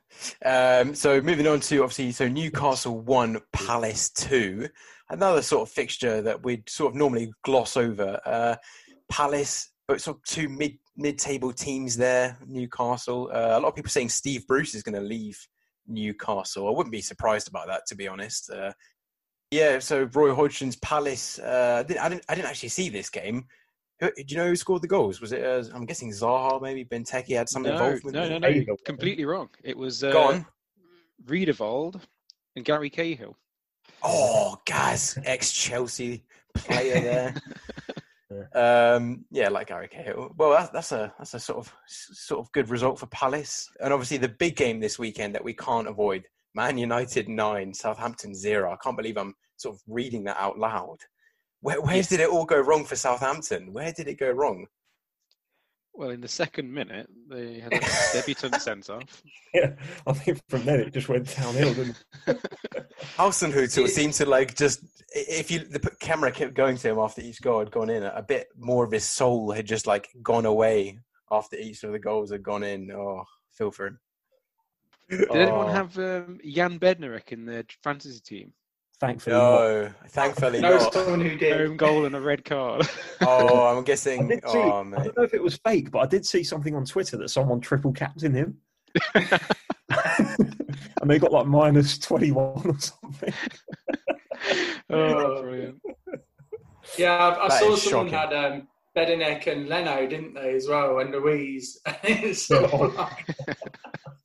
Um, 0.44 0.94
so 0.94 1.20
moving 1.20 1.48
on 1.48 1.58
to 1.60 1.82
obviously, 1.82 2.12
so 2.12 2.28
Newcastle 2.28 3.00
one, 3.00 3.40
Palace 3.52 4.10
two. 4.10 4.68
Another 5.10 5.42
sort 5.42 5.68
of 5.68 5.74
fixture 5.74 6.22
that 6.22 6.44
we'd 6.44 6.68
sort 6.68 6.92
of 6.92 6.96
normally 6.96 7.32
gloss 7.42 7.76
over. 7.76 8.20
Uh, 8.24 8.56
Palace, 9.10 9.72
but 9.88 10.00
sort 10.00 10.18
of 10.18 10.22
two 10.24 10.48
mid 10.48 10.78
mid 10.96 11.18
table 11.18 11.52
teams 11.52 11.96
there. 11.96 12.38
Newcastle. 12.46 13.30
Uh, 13.32 13.58
a 13.58 13.60
lot 13.60 13.68
of 13.68 13.74
people 13.74 13.90
saying 13.90 14.08
Steve 14.08 14.46
Bruce 14.46 14.74
is 14.74 14.84
going 14.84 14.94
to 14.94 15.00
leave 15.00 15.36
Newcastle. 15.88 16.68
I 16.68 16.70
wouldn't 16.70 16.92
be 16.92 17.02
surprised 17.02 17.48
about 17.48 17.66
that, 17.66 17.86
to 17.88 17.96
be 17.96 18.06
honest. 18.06 18.50
Uh, 18.50 18.72
yeah, 19.54 19.78
so 19.78 20.08
Roy 20.12 20.34
Hodgson's 20.34 20.76
Palace. 20.76 21.38
Uh, 21.38 21.82
I, 21.84 21.86
didn't, 21.86 22.00
I 22.00 22.08
didn't. 22.08 22.24
I 22.28 22.34
didn't 22.34 22.48
actually 22.48 22.70
see 22.70 22.88
this 22.88 23.08
game. 23.08 23.46
Do 24.00 24.10
you 24.26 24.36
know 24.36 24.48
who 24.48 24.56
scored 24.56 24.82
the 24.82 24.88
goals? 24.88 25.20
Was 25.20 25.30
it? 25.30 25.44
Uh, 25.44 25.62
I'm 25.72 25.86
guessing 25.86 26.10
Zaha, 26.10 26.60
maybe 26.60 26.84
Benteke 26.84 27.36
had 27.36 27.48
some 27.48 27.62
no, 27.62 27.72
involvement. 27.72 28.16
No, 28.16 28.28
no, 28.28 28.38
no, 28.38 28.50
no. 28.50 28.76
Completely 28.84 29.24
wrong. 29.24 29.48
It 29.62 29.76
was 29.76 30.02
uh, 30.02 30.12
gone. 30.12 30.46
Riedewald 31.26 32.00
and 32.56 32.64
Gary 32.64 32.90
Cahill. 32.90 33.36
Oh, 34.02 34.60
Gaz, 34.66 35.16
ex 35.24 35.52
Chelsea 35.52 36.24
player 36.54 37.32
there. 38.60 38.96
um, 38.96 39.24
yeah, 39.30 39.48
like 39.48 39.68
Gary 39.68 39.88
Cahill. 39.88 40.32
Well, 40.36 40.50
that's, 40.50 40.70
that's 40.70 40.92
a 40.92 41.14
that's 41.16 41.34
a 41.34 41.40
sort 41.40 41.58
of 41.60 41.72
sort 41.86 42.40
of 42.40 42.50
good 42.50 42.70
result 42.70 42.98
for 42.98 43.06
Palace, 43.06 43.70
and 43.80 43.92
obviously 43.92 44.16
the 44.16 44.28
big 44.28 44.56
game 44.56 44.80
this 44.80 44.98
weekend 44.98 45.32
that 45.36 45.44
we 45.44 45.54
can't 45.54 45.86
avoid: 45.86 46.26
Man 46.56 46.76
United 46.76 47.28
nine, 47.28 47.72
Southampton 47.72 48.34
zero. 48.34 48.72
I 48.72 48.76
can't 48.82 48.96
believe 48.96 49.16
I'm 49.16 49.34
sort 49.56 49.76
of 49.76 49.82
reading 49.86 50.24
that 50.24 50.36
out 50.38 50.58
loud. 50.58 50.98
Where, 51.60 51.80
where 51.80 52.02
did 52.02 52.20
it 52.20 52.28
all 52.28 52.44
go 52.44 52.60
wrong 52.60 52.84
for 52.84 52.96
Southampton? 52.96 53.72
Where 53.72 53.92
did 53.92 54.08
it 54.08 54.18
go 54.18 54.30
wrong? 54.30 54.66
Well, 55.96 56.10
in 56.10 56.20
the 56.20 56.28
second 56.28 56.72
minute, 56.74 57.08
they 57.30 57.60
had 57.60 57.72
a 57.72 57.80
debutant 58.12 58.60
sent 58.60 58.90
off. 58.90 59.22
Yeah, 59.54 59.74
I 60.04 60.12
think 60.12 60.40
from 60.48 60.64
then 60.64 60.80
it 60.80 60.92
just 60.92 61.08
went 61.08 61.32
downhill, 61.36 61.74
didn't 61.74 62.04
it? 62.26 62.40
Seemed 63.88 64.14
to 64.14 64.26
like 64.26 64.56
just 64.56 64.80
if 65.14 65.48
you 65.48 65.60
the 65.60 65.78
camera 66.00 66.32
kept 66.32 66.54
going 66.54 66.76
to 66.76 66.88
him 66.88 66.98
after 66.98 67.20
each 67.20 67.40
goal 67.40 67.60
had 67.60 67.70
gone 67.70 67.88
in, 67.88 68.02
a 68.02 68.20
bit 68.20 68.48
more 68.58 68.84
of 68.84 68.90
his 68.90 69.04
soul 69.04 69.52
had 69.52 69.64
just 69.64 69.86
like 69.86 70.08
gone 70.24 70.44
away 70.44 70.98
after 71.30 71.56
each 71.56 71.84
of 71.84 71.92
the 71.92 72.00
goals 72.00 72.32
had 72.32 72.42
gone 72.42 72.64
in. 72.64 72.90
Oh, 72.90 73.22
feel 73.52 73.70
for 73.70 73.86
him. 73.86 74.00
Did 75.08 75.28
oh. 75.30 75.34
anyone 75.34 75.70
have 75.70 75.96
um, 75.98 76.40
Jan 76.44 76.80
Bednarek 76.80 77.30
in 77.30 77.46
their 77.46 77.64
fantasy 77.84 78.20
team? 78.20 78.52
Thankfully, 79.06 79.36
no. 79.36 79.82
Not. 79.82 80.10
Thankfully, 80.10 80.60
no 80.60 80.78
not. 80.78 80.94
someone 80.94 81.20
who 81.20 81.36
did 81.36 81.60
home 81.60 81.76
goal 81.76 82.06
and 82.06 82.16
a 82.16 82.20
red 82.20 82.42
card. 82.44 82.88
oh, 83.20 83.66
I'm 83.66 83.84
guessing. 83.84 84.32
I, 84.32 84.36
see, 84.36 84.58
oh, 84.58 84.80
I 84.80 85.04
don't 85.04 85.16
know 85.16 85.24
if 85.24 85.34
it 85.34 85.42
was 85.42 85.58
fake, 85.58 85.90
but 85.90 85.98
I 85.98 86.06
did 86.06 86.24
see 86.24 86.42
something 86.42 86.74
on 86.74 86.86
Twitter 86.86 87.18
that 87.18 87.28
someone 87.28 87.60
triple 87.60 87.92
captained 87.92 88.34
him, 88.34 88.56
and 89.14 89.36
they 91.04 91.18
got 91.18 91.32
like 91.32 91.46
minus 91.46 91.98
twenty 91.98 92.30
one 92.32 92.62
or 92.64 92.78
something. 92.78 93.34
oh, 94.88 95.42
brilliant! 95.42 95.82
Yeah, 96.96 97.14
I, 97.14 97.44
I 97.44 97.48
saw 97.60 97.76
someone 97.76 98.10
shocking. 98.10 98.12
had 98.12 98.32
um, 98.32 98.68
Bednarek 98.96 99.46
and 99.48 99.68
Leno, 99.68 100.06
didn't 100.06 100.34
they, 100.34 100.54
as 100.54 100.68
well, 100.68 100.98
and 100.98 101.10
Luiz. 101.10 101.80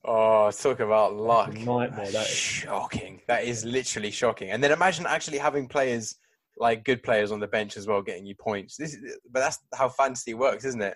Oh. 0.05 0.47
oh, 0.47 0.51
talk 0.51 0.79
about 0.79 1.15
luck! 1.15 1.53
Nightmare. 1.53 2.12
That 2.12 2.27
is 2.27 2.36
shocking. 2.36 3.21
That 3.27 3.43
is 3.43 3.63
literally 3.63 4.10
shocking. 4.10 4.49
And 4.49 4.63
then 4.63 4.71
imagine 4.71 5.05
actually 5.05 5.38
having 5.38 5.67
players 5.67 6.15
like 6.58 6.84
good 6.84 7.03
players 7.03 7.32
on 7.32 7.39
the 7.39 7.47
bench 7.47 7.77
as 7.77 7.88
well, 7.88 8.01
getting 8.01 8.25
you 8.25 8.36
points. 8.36 8.75
This, 8.77 8.93
is, 8.93 9.19
but 9.32 9.39
that's 9.39 9.60
how 9.75 9.89
fantasy 9.89 10.34
works, 10.34 10.65
isn't 10.65 10.82
it? 10.82 10.95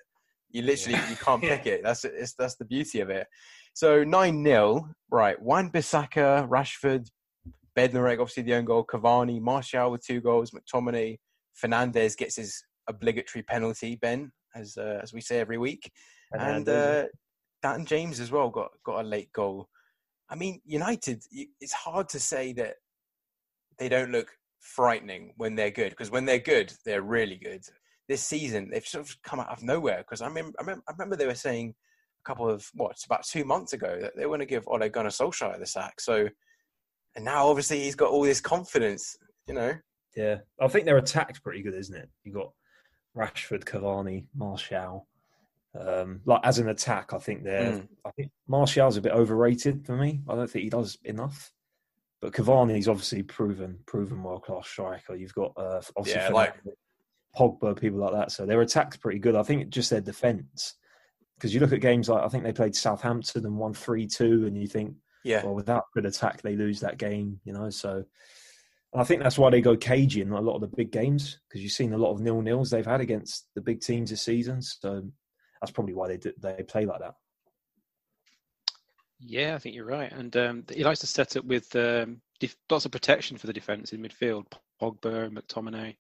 You 0.49 0.63
literally 0.63 0.97
yeah. 0.97 1.09
you 1.09 1.15
can't 1.15 1.41
pick 1.41 1.65
it. 1.65 1.81
That's 1.83 2.05
it's, 2.05 2.33
that's 2.33 2.55
the 2.55 2.65
beauty 2.65 3.01
of 3.01 3.09
it. 3.09 3.27
So 3.73 4.03
nine 4.03 4.43
0 4.43 4.89
right? 5.11 5.39
Wan 5.41 5.69
Bissaka, 5.69 6.47
Rashford, 6.49 7.07
Bednarek, 7.77 8.19
obviously 8.19 8.43
the 8.43 8.55
own 8.55 8.65
goal, 8.65 8.85
Cavani, 8.85 9.39
Martial 9.39 9.91
with 9.91 10.05
two 10.05 10.21
goals, 10.21 10.51
McTominay, 10.51 11.17
Fernandes 11.63 12.17
gets 12.17 12.35
his 12.35 12.63
obligatory 12.87 13.43
penalty, 13.43 13.97
Ben, 14.01 14.31
as 14.55 14.77
uh, 14.77 14.99
as 15.01 15.13
we 15.13 15.21
say 15.21 15.39
every 15.39 15.57
week, 15.57 15.91
and, 16.31 16.41
and 16.41 16.69
uh, 16.69 17.03
Dan 17.61 17.85
James 17.85 18.19
as 18.19 18.31
well 18.31 18.49
got 18.49 18.71
got 18.85 19.03
a 19.03 19.07
late 19.07 19.31
goal. 19.33 19.67
I 20.29 20.35
mean, 20.35 20.61
United. 20.65 21.23
It's 21.31 21.73
hard 21.73 22.09
to 22.09 22.19
say 22.19 22.53
that 22.53 22.75
they 23.77 23.89
don't 23.89 24.11
look 24.11 24.29
frightening 24.59 25.33
when 25.37 25.55
they're 25.55 25.71
good 25.71 25.89
because 25.91 26.11
when 26.11 26.25
they're 26.25 26.39
good, 26.39 26.73
they're 26.85 27.01
really 27.01 27.37
good. 27.37 27.61
This 28.07 28.23
season, 28.23 28.69
they've 28.69 28.85
sort 28.85 29.07
of 29.07 29.15
come 29.23 29.39
out 29.39 29.49
of 29.49 29.63
nowhere. 29.63 29.99
Because 29.99 30.21
I 30.21 30.27
remember, 30.27 30.53
I 30.59 30.63
remember, 30.63 30.83
I 30.87 30.91
remember 30.91 31.15
they 31.15 31.27
were 31.27 31.35
saying 31.35 31.73
a 32.25 32.27
couple 32.27 32.49
of 32.49 32.67
what 32.73 32.97
about 33.05 33.25
two 33.25 33.45
months 33.45 33.73
ago 33.73 33.97
that 34.01 34.15
they 34.15 34.25
want 34.25 34.41
to 34.41 34.45
give 34.45 34.67
Ole 34.67 34.89
Gunnar 34.89 35.09
Solskjaer 35.09 35.59
the 35.59 35.65
sack. 35.65 35.99
So, 36.01 36.27
and 37.15 37.25
now 37.25 37.47
obviously 37.47 37.81
he's 37.83 37.95
got 37.95 38.09
all 38.09 38.23
this 38.23 38.41
confidence. 38.41 39.15
You 39.47 39.53
know. 39.53 39.73
Yeah, 40.15 40.37
I 40.61 40.67
think 40.67 40.85
their 40.85 40.97
attack's 40.97 41.39
pretty 41.39 41.63
good, 41.63 41.73
isn't 41.73 41.95
it? 41.95 42.09
You 42.23 42.33
got 42.33 42.51
Rashford, 43.15 43.63
Cavani, 43.63 44.25
Martial. 44.35 45.07
Um, 45.79 46.21
like 46.25 46.41
as 46.43 46.59
an 46.59 46.69
attack, 46.69 47.13
I 47.13 47.17
think 47.17 47.43
they're. 47.43 47.73
Mm. 47.73 47.87
I 48.05 48.11
think 48.11 48.31
Martial's 48.47 48.97
a 48.97 49.01
bit 49.01 49.11
overrated 49.11 49.85
for 49.85 49.95
me. 49.95 50.21
I 50.29 50.35
don't 50.35 50.49
think 50.49 50.63
he 50.63 50.69
does 50.69 50.97
enough. 51.03 51.51
But 52.21 52.31
Cavani, 52.31 52.73
Cavani's 52.73 52.87
obviously 52.87 53.23
proven 53.23 53.79
proven 53.85 54.23
world 54.23 54.43
class 54.43 54.67
striker. 54.67 55.15
You've 55.15 55.33
got 55.33 55.53
uh, 55.57 55.81
obviously 55.97 56.21
yeah, 56.21 56.29
like 56.29 56.55
Pogba, 57.35 57.79
people 57.79 57.99
like 57.99 58.13
that. 58.13 58.31
So 58.31 58.45
their 58.45 58.61
attack's 58.61 58.97
pretty 58.97 59.19
good. 59.19 59.35
I 59.35 59.43
think 59.43 59.69
just 59.69 59.89
their 59.89 60.01
defence. 60.01 60.75
Because 61.35 61.53
you 61.53 61.59
look 61.59 61.73
at 61.73 61.81
games 61.81 62.07
like 62.07 62.23
I 62.23 62.29
think 62.29 62.43
they 62.43 62.53
played 62.53 62.75
Southampton 62.75 63.45
and 63.45 63.57
won 63.57 63.73
three 63.73 64.07
two, 64.07 64.45
and 64.45 64.57
you 64.57 64.67
think, 64.67 64.95
yeah, 65.23 65.43
well, 65.43 65.55
without 65.55 65.85
good 65.93 66.05
attack, 66.05 66.41
they 66.41 66.55
lose 66.55 66.79
that 66.81 66.97
game. 66.97 67.39
You 67.43 67.53
know, 67.53 67.69
so 67.69 68.05
I 68.95 69.03
think 69.03 69.21
that's 69.21 69.37
why 69.37 69.49
they 69.49 69.61
go 69.61 69.75
cagey 69.75 70.21
in 70.21 70.31
a 70.31 70.41
lot 70.41 70.55
of 70.55 70.61
the 70.61 70.67
big 70.67 70.91
games 70.91 71.39
because 71.47 71.63
you've 71.63 71.71
seen 71.71 71.93
a 71.93 71.97
lot 71.97 72.11
of 72.11 72.21
nil 72.21 72.41
nils 72.41 72.69
they've 72.69 72.85
had 72.85 73.01
against 73.01 73.47
the 73.55 73.61
big 73.61 73.81
teams 73.81 74.09
this 74.09 74.21
season. 74.21 74.61
So 74.61 75.03
that's 75.61 75.71
probably 75.71 75.93
why 75.93 76.09
they 76.09 76.17
do, 76.17 76.31
they 76.41 76.63
play 76.63 76.85
like 76.85 76.99
that. 76.99 77.15
Yeah, 79.19 79.55
I 79.55 79.59
think 79.59 79.75
you're 79.75 79.85
right, 79.85 80.11
and 80.11 80.35
um, 80.35 80.63
he 80.69 80.83
likes 80.83 80.99
to 80.99 81.07
set 81.07 81.37
up 81.37 81.45
with 81.45 81.73
um, 81.75 82.21
def- 82.39 82.57
lots 82.69 82.85
of 82.85 82.91
protection 82.91 83.37
for 83.37 83.47
the 83.47 83.53
defence 83.53 83.93
in 83.93 84.01
midfield. 84.01 84.45
Pogba, 84.81 85.31
McTominay, 85.31 85.95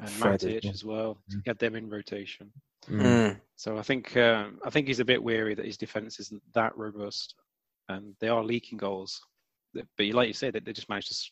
and 0.00 0.08
Matic 0.08 0.68
as 0.68 0.84
well. 0.84 1.18
Mm. 1.30 1.34
He 1.44 1.50
had 1.50 1.58
them 1.58 1.76
in 1.76 1.88
rotation. 1.88 2.50
Mm. 2.88 3.40
So 3.54 3.78
I 3.78 3.82
think 3.82 4.16
um, 4.16 4.58
I 4.64 4.70
think 4.70 4.88
he's 4.88 5.00
a 5.00 5.04
bit 5.04 5.22
weary 5.22 5.54
that 5.54 5.66
his 5.66 5.76
defence 5.76 6.18
isn't 6.18 6.42
that 6.54 6.76
robust, 6.76 7.36
and 7.88 8.14
they 8.20 8.28
are 8.28 8.42
leaking 8.42 8.78
goals. 8.78 9.20
But 9.72 9.84
like 9.98 10.28
you 10.28 10.34
said, 10.34 10.54
they 10.54 10.72
just 10.72 10.88
managed 10.88 11.08
to 11.08 11.30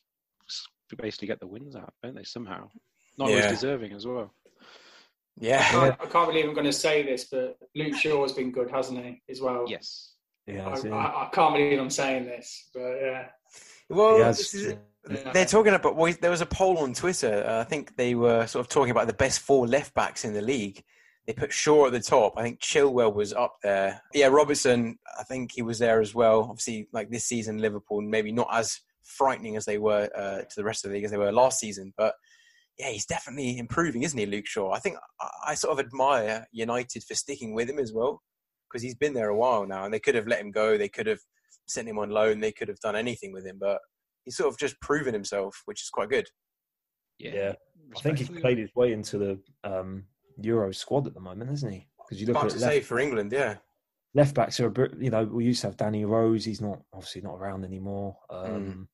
basically 0.99 1.29
get 1.29 1.41
the 1.41 1.47
wins 1.47 1.77
out, 1.77 1.93
don't 2.03 2.15
they? 2.15 2.25
Somehow, 2.25 2.69
not 3.19 3.31
yeah. 3.31 3.37
always 3.37 3.51
deserving 3.53 3.93
as 3.93 4.07
well. 4.07 4.33
Yeah, 5.37 5.65
I 5.67 5.71
can't, 5.71 6.01
I 6.01 6.07
can't, 6.07 6.29
believe 6.29 6.45
I'm 6.47 6.55
going 6.55 6.67
to 6.67 6.73
say 6.73 7.03
this, 7.03 7.25
but 7.25 7.59
Luke 7.75 7.97
Shaw 7.97 8.23
has 8.23 8.33
been 8.33 8.53
good, 8.53 8.71
hasn't 8.71 9.05
he? 9.05 9.21
As 9.29 9.41
well. 9.41 9.65
Yes. 9.69 10.15
Yeah. 10.47 10.69
I, 10.69 10.89
I, 10.89 11.27
I 11.27 11.29
can't 11.33 11.55
believe 11.55 11.81
I'm 11.81 11.91
saying 11.91 12.27
this, 12.27 12.69
but 12.73 12.95
yeah. 13.01 13.27
Well, 13.89 14.29
is, 14.29 14.77
they're 15.33 15.45
talking 15.45 15.75
about. 15.75 15.97
Well, 15.97 16.15
there 16.21 16.31
was 16.31 16.41
a 16.41 16.47
poll 16.47 16.79
on 16.79 16.95
Twitter. 16.95 17.45
Uh, 17.47 17.61
I 17.61 17.65
think 17.65 17.97
they 17.97 18.15
were 18.15 18.47
sort 18.47 18.65
of 18.65 18.69
talking 18.69 18.91
about 18.91 19.07
the 19.07 19.13
best 19.15 19.41
four 19.41 19.67
left 19.67 19.95
backs 19.95 20.25
in 20.25 20.33
the 20.35 20.43
league. 20.43 20.83
They 21.27 21.33
put 21.33 21.53
Shaw 21.53 21.87
at 21.87 21.93
the 21.93 22.01
top. 22.01 22.35
I 22.37 22.43
think 22.43 22.61
Chilwell 22.61 23.15
was 23.15 23.33
up 23.33 23.57
there. 23.63 24.01
Yeah, 24.13 24.27
Robertson. 24.27 24.99
I 25.19 25.25
think 25.25 25.53
he 25.53 25.63
was 25.63 25.79
there 25.79 26.01
as 26.01 26.15
well. 26.15 26.43
Obviously, 26.43 26.89
like 26.93 27.11
this 27.11 27.25
season, 27.25 27.59
Liverpool 27.59 28.01
maybe 28.03 28.33
not 28.33 28.49
as 28.53 28.81
frightening 29.05 29.57
as 29.57 29.65
they 29.65 29.79
were 29.79 30.09
uh, 30.17 30.39
to 30.39 30.57
the 30.57 30.65
rest 30.65 30.85
of 30.85 30.91
the 30.91 30.97
league 30.97 31.05
as 31.05 31.11
they 31.11 31.19
were 31.19 31.33
last 31.33 31.61
season. 31.61 31.93
But 31.97 32.15
yeah, 32.79 32.89
he's 32.91 33.07
definitely 33.07 33.59
improving, 33.59 34.03
isn't 34.03 34.19
he, 34.19 34.27
Luke 34.27 34.47
Shaw? 34.47 34.73
I 34.73 34.79
think 34.79 34.97
I, 35.21 35.29
I 35.49 35.55
sort 35.55 35.79
of 35.79 35.85
admire 35.85 36.47
United 36.53 37.05
for 37.05 37.15
sticking 37.15 37.55
with 37.55 37.69
him 37.69 37.79
as 37.79 37.93
well 37.93 38.23
because 38.69 38.83
he's 38.83 38.97
been 38.97 39.15
there 39.15 39.29
a 39.29 39.37
while 39.37 39.67
now, 39.67 39.85
and 39.85 39.95
they 39.95 40.01
could 40.01 40.17
have 40.17 40.27
let 40.27 40.41
him 40.41 40.51
go. 40.51 40.77
They 40.77 40.89
could 40.89 41.07
have 41.07 41.21
sent 41.67 41.89
him 41.89 41.99
on 41.99 42.11
loan. 42.11 42.41
They 42.41 42.53
could 42.53 42.69
have 42.69 42.81
done 42.81 42.97
anything 42.97 43.33
with 43.33 43.47
him, 43.47 43.59
but 43.61 43.79
he's 44.25 44.37
sort 44.37 44.53
of 44.53 44.59
just 44.59 44.81
proven 44.81 45.15
himself, 45.15 45.63
which 45.67 45.83
is 45.83 45.91
quite 45.91 46.09
good. 46.09 46.27
Yeah, 47.19 47.35
yeah. 47.35 47.53
I 47.97 48.01
think 48.01 48.19
he's 48.19 48.29
played 48.29 48.59
his 48.59 48.75
way 48.75 48.93
into 48.93 49.19
the 49.19 49.41
um, 49.63 50.05
Euro 50.41 50.73
squad 50.73 51.07
at 51.07 51.15
the 51.15 51.21
moment, 51.21 51.53
isn't 51.53 51.73
he? 51.73 51.87
Because 51.99 52.21
you 52.21 52.27
look 52.27 52.37
Hard 52.37 52.53
at 52.53 52.59
to 52.59 52.65
left, 52.65 52.75
say 52.75 52.81
for 52.81 52.99
England, 52.99 53.33
yeah. 53.33 53.57
Left 54.15 54.35
backs 54.35 54.61
are, 54.61 54.67
a 54.67 54.71
bit 54.71 54.95
you 54.99 55.11
know, 55.11 55.25
we 55.25 55.45
used 55.45 55.61
to 55.63 55.69
have 55.69 55.77
Danny 55.77 56.05
Rose. 56.05 56.45
He's 56.45 56.61
not 56.61 56.81
obviously 56.93 57.23
not 57.23 57.37
around 57.37 57.65
anymore, 57.65 58.17
um, 58.31 58.49
mm. 58.49 58.87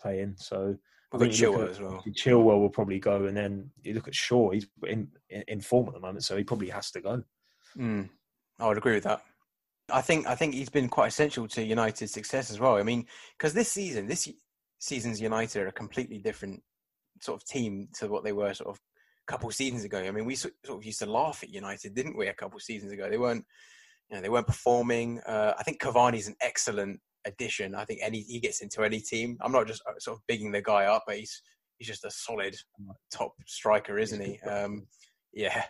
Playing. 0.00 0.34
So 0.38 0.76
I 1.12 1.18
think 1.18 1.32
Chilwell 1.32 1.70
as 1.70 1.80
well. 1.80 2.02
Chilwell 2.08 2.60
will 2.60 2.70
probably 2.70 2.98
go, 2.98 3.26
and 3.26 3.36
then 3.36 3.70
you 3.82 3.94
look 3.94 4.08
at 4.08 4.14
Shaw. 4.14 4.50
He's 4.50 4.66
in, 4.86 5.08
in, 5.30 5.60
form 5.60 5.88
at 5.88 5.94
the 5.94 6.00
moment, 6.00 6.24
so 6.24 6.36
he 6.36 6.44
probably 6.44 6.68
has 6.68 6.90
to 6.92 7.00
go. 7.00 7.22
Mm. 7.76 8.08
I 8.58 8.68
would 8.68 8.78
agree 8.78 8.94
with 8.94 9.04
that. 9.04 9.22
I 9.90 10.02
think 10.02 10.26
I 10.26 10.34
think 10.34 10.54
he's 10.54 10.68
been 10.68 10.88
quite 10.88 11.08
essential 11.08 11.48
to 11.48 11.62
United's 11.62 12.12
success 12.12 12.50
as 12.50 12.60
well. 12.60 12.76
I 12.76 12.82
mean, 12.82 13.06
because 13.38 13.54
this 13.54 13.70
season, 13.70 14.06
this 14.06 14.28
season's 14.78 15.20
United 15.20 15.62
are 15.62 15.68
a 15.68 15.72
completely 15.72 16.18
different 16.18 16.62
sort 17.20 17.40
of 17.40 17.48
team 17.48 17.88
to 17.98 18.08
what 18.08 18.22
they 18.22 18.32
were 18.32 18.52
sort 18.52 18.70
of 18.70 18.76
a 18.76 19.32
couple 19.32 19.48
of 19.48 19.54
seasons 19.54 19.84
ago. 19.84 19.98
I 19.98 20.10
mean, 20.10 20.26
we 20.26 20.34
sort 20.34 20.54
of 20.68 20.84
used 20.84 20.98
to 21.00 21.06
laugh 21.06 21.42
at 21.42 21.48
United, 21.48 21.94
didn't 21.94 22.18
we? 22.18 22.28
A 22.28 22.34
couple 22.34 22.56
of 22.56 22.62
seasons 22.62 22.92
ago, 22.92 23.08
they 23.08 23.18
weren't, 23.18 23.44
you 24.10 24.16
know, 24.16 24.22
they 24.22 24.28
weren't 24.28 24.46
performing. 24.46 25.20
Uh, 25.20 25.54
I 25.58 25.62
think 25.62 25.80
Cavani's 25.80 26.28
an 26.28 26.36
excellent 26.42 27.00
addition. 27.24 27.74
I 27.74 27.84
think 27.84 28.00
any 28.02 28.20
he 28.20 28.40
gets 28.40 28.60
into 28.60 28.82
any 28.82 29.00
team. 29.00 29.36
I'm 29.40 29.52
not 29.52 29.66
just 29.66 29.82
uh, 29.88 29.98
sort 29.98 30.18
of 30.18 30.22
bigging 30.26 30.52
the 30.52 30.62
guy 30.62 30.84
up, 30.84 31.04
but 31.06 31.16
he's 31.16 31.42
he's 31.78 31.88
just 31.88 32.04
a 32.04 32.10
solid 32.10 32.56
top 33.12 33.32
striker, 33.46 33.98
isn't 33.98 34.20
he? 34.20 34.40
Um, 34.40 34.86
yeah, 35.32 35.64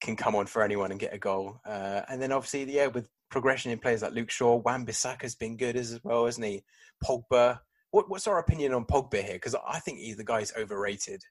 can 0.00 0.16
come 0.16 0.34
on 0.34 0.46
for 0.46 0.62
anyone 0.62 0.90
and 0.90 1.00
get 1.00 1.14
a 1.14 1.18
goal. 1.18 1.60
Uh, 1.66 2.02
and 2.08 2.20
then 2.20 2.32
obviously, 2.32 2.64
yeah, 2.72 2.86
with 2.86 3.08
progression 3.30 3.70
in 3.70 3.78
players 3.78 4.02
like 4.02 4.12
Luke 4.12 4.30
Shaw, 4.30 4.56
Wan 4.56 4.86
Bissaka's 4.86 5.34
been 5.34 5.56
good 5.56 5.76
as 5.76 6.00
well, 6.02 6.26
isn't 6.26 6.42
he? 6.42 6.64
Pogba. 7.04 7.60
What, 7.90 8.10
what's 8.10 8.26
our 8.26 8.38
opinion 8.38 8.74
on 8.74 8.84
Pogba 8.84 9.22
here? 9.22 9.34
Because 9.34 9.56
I 9.66 9.78
think 9.78 9.98
he's 9.98 10.16
the 10.16 10.24
guy's 10.24 10.52
overrated. 10.56 11.22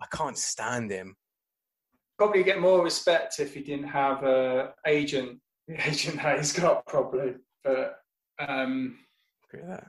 I 0.00 0.06
can't 0.14 0.38
stand 0.38 0.90
him. 0.90 1.16
Probably 2.18 2.42
get 2.42 2.60
more 2.60 2.82
respect 2.82 3.38
if 3.38 3.54
he 3.54 3.62
didn't 3.62 3.88
have 3.88 4.22
a 4.24 4.74
agent, 4.86 5.40
the 5.68 5.88
agent 5.88 6.22
that 6.22 6.38
he's 6.38 6.52
got 6.52 6.86
probably. 6.86 7.34
But 7.62 7.98
um, 8.38 8.98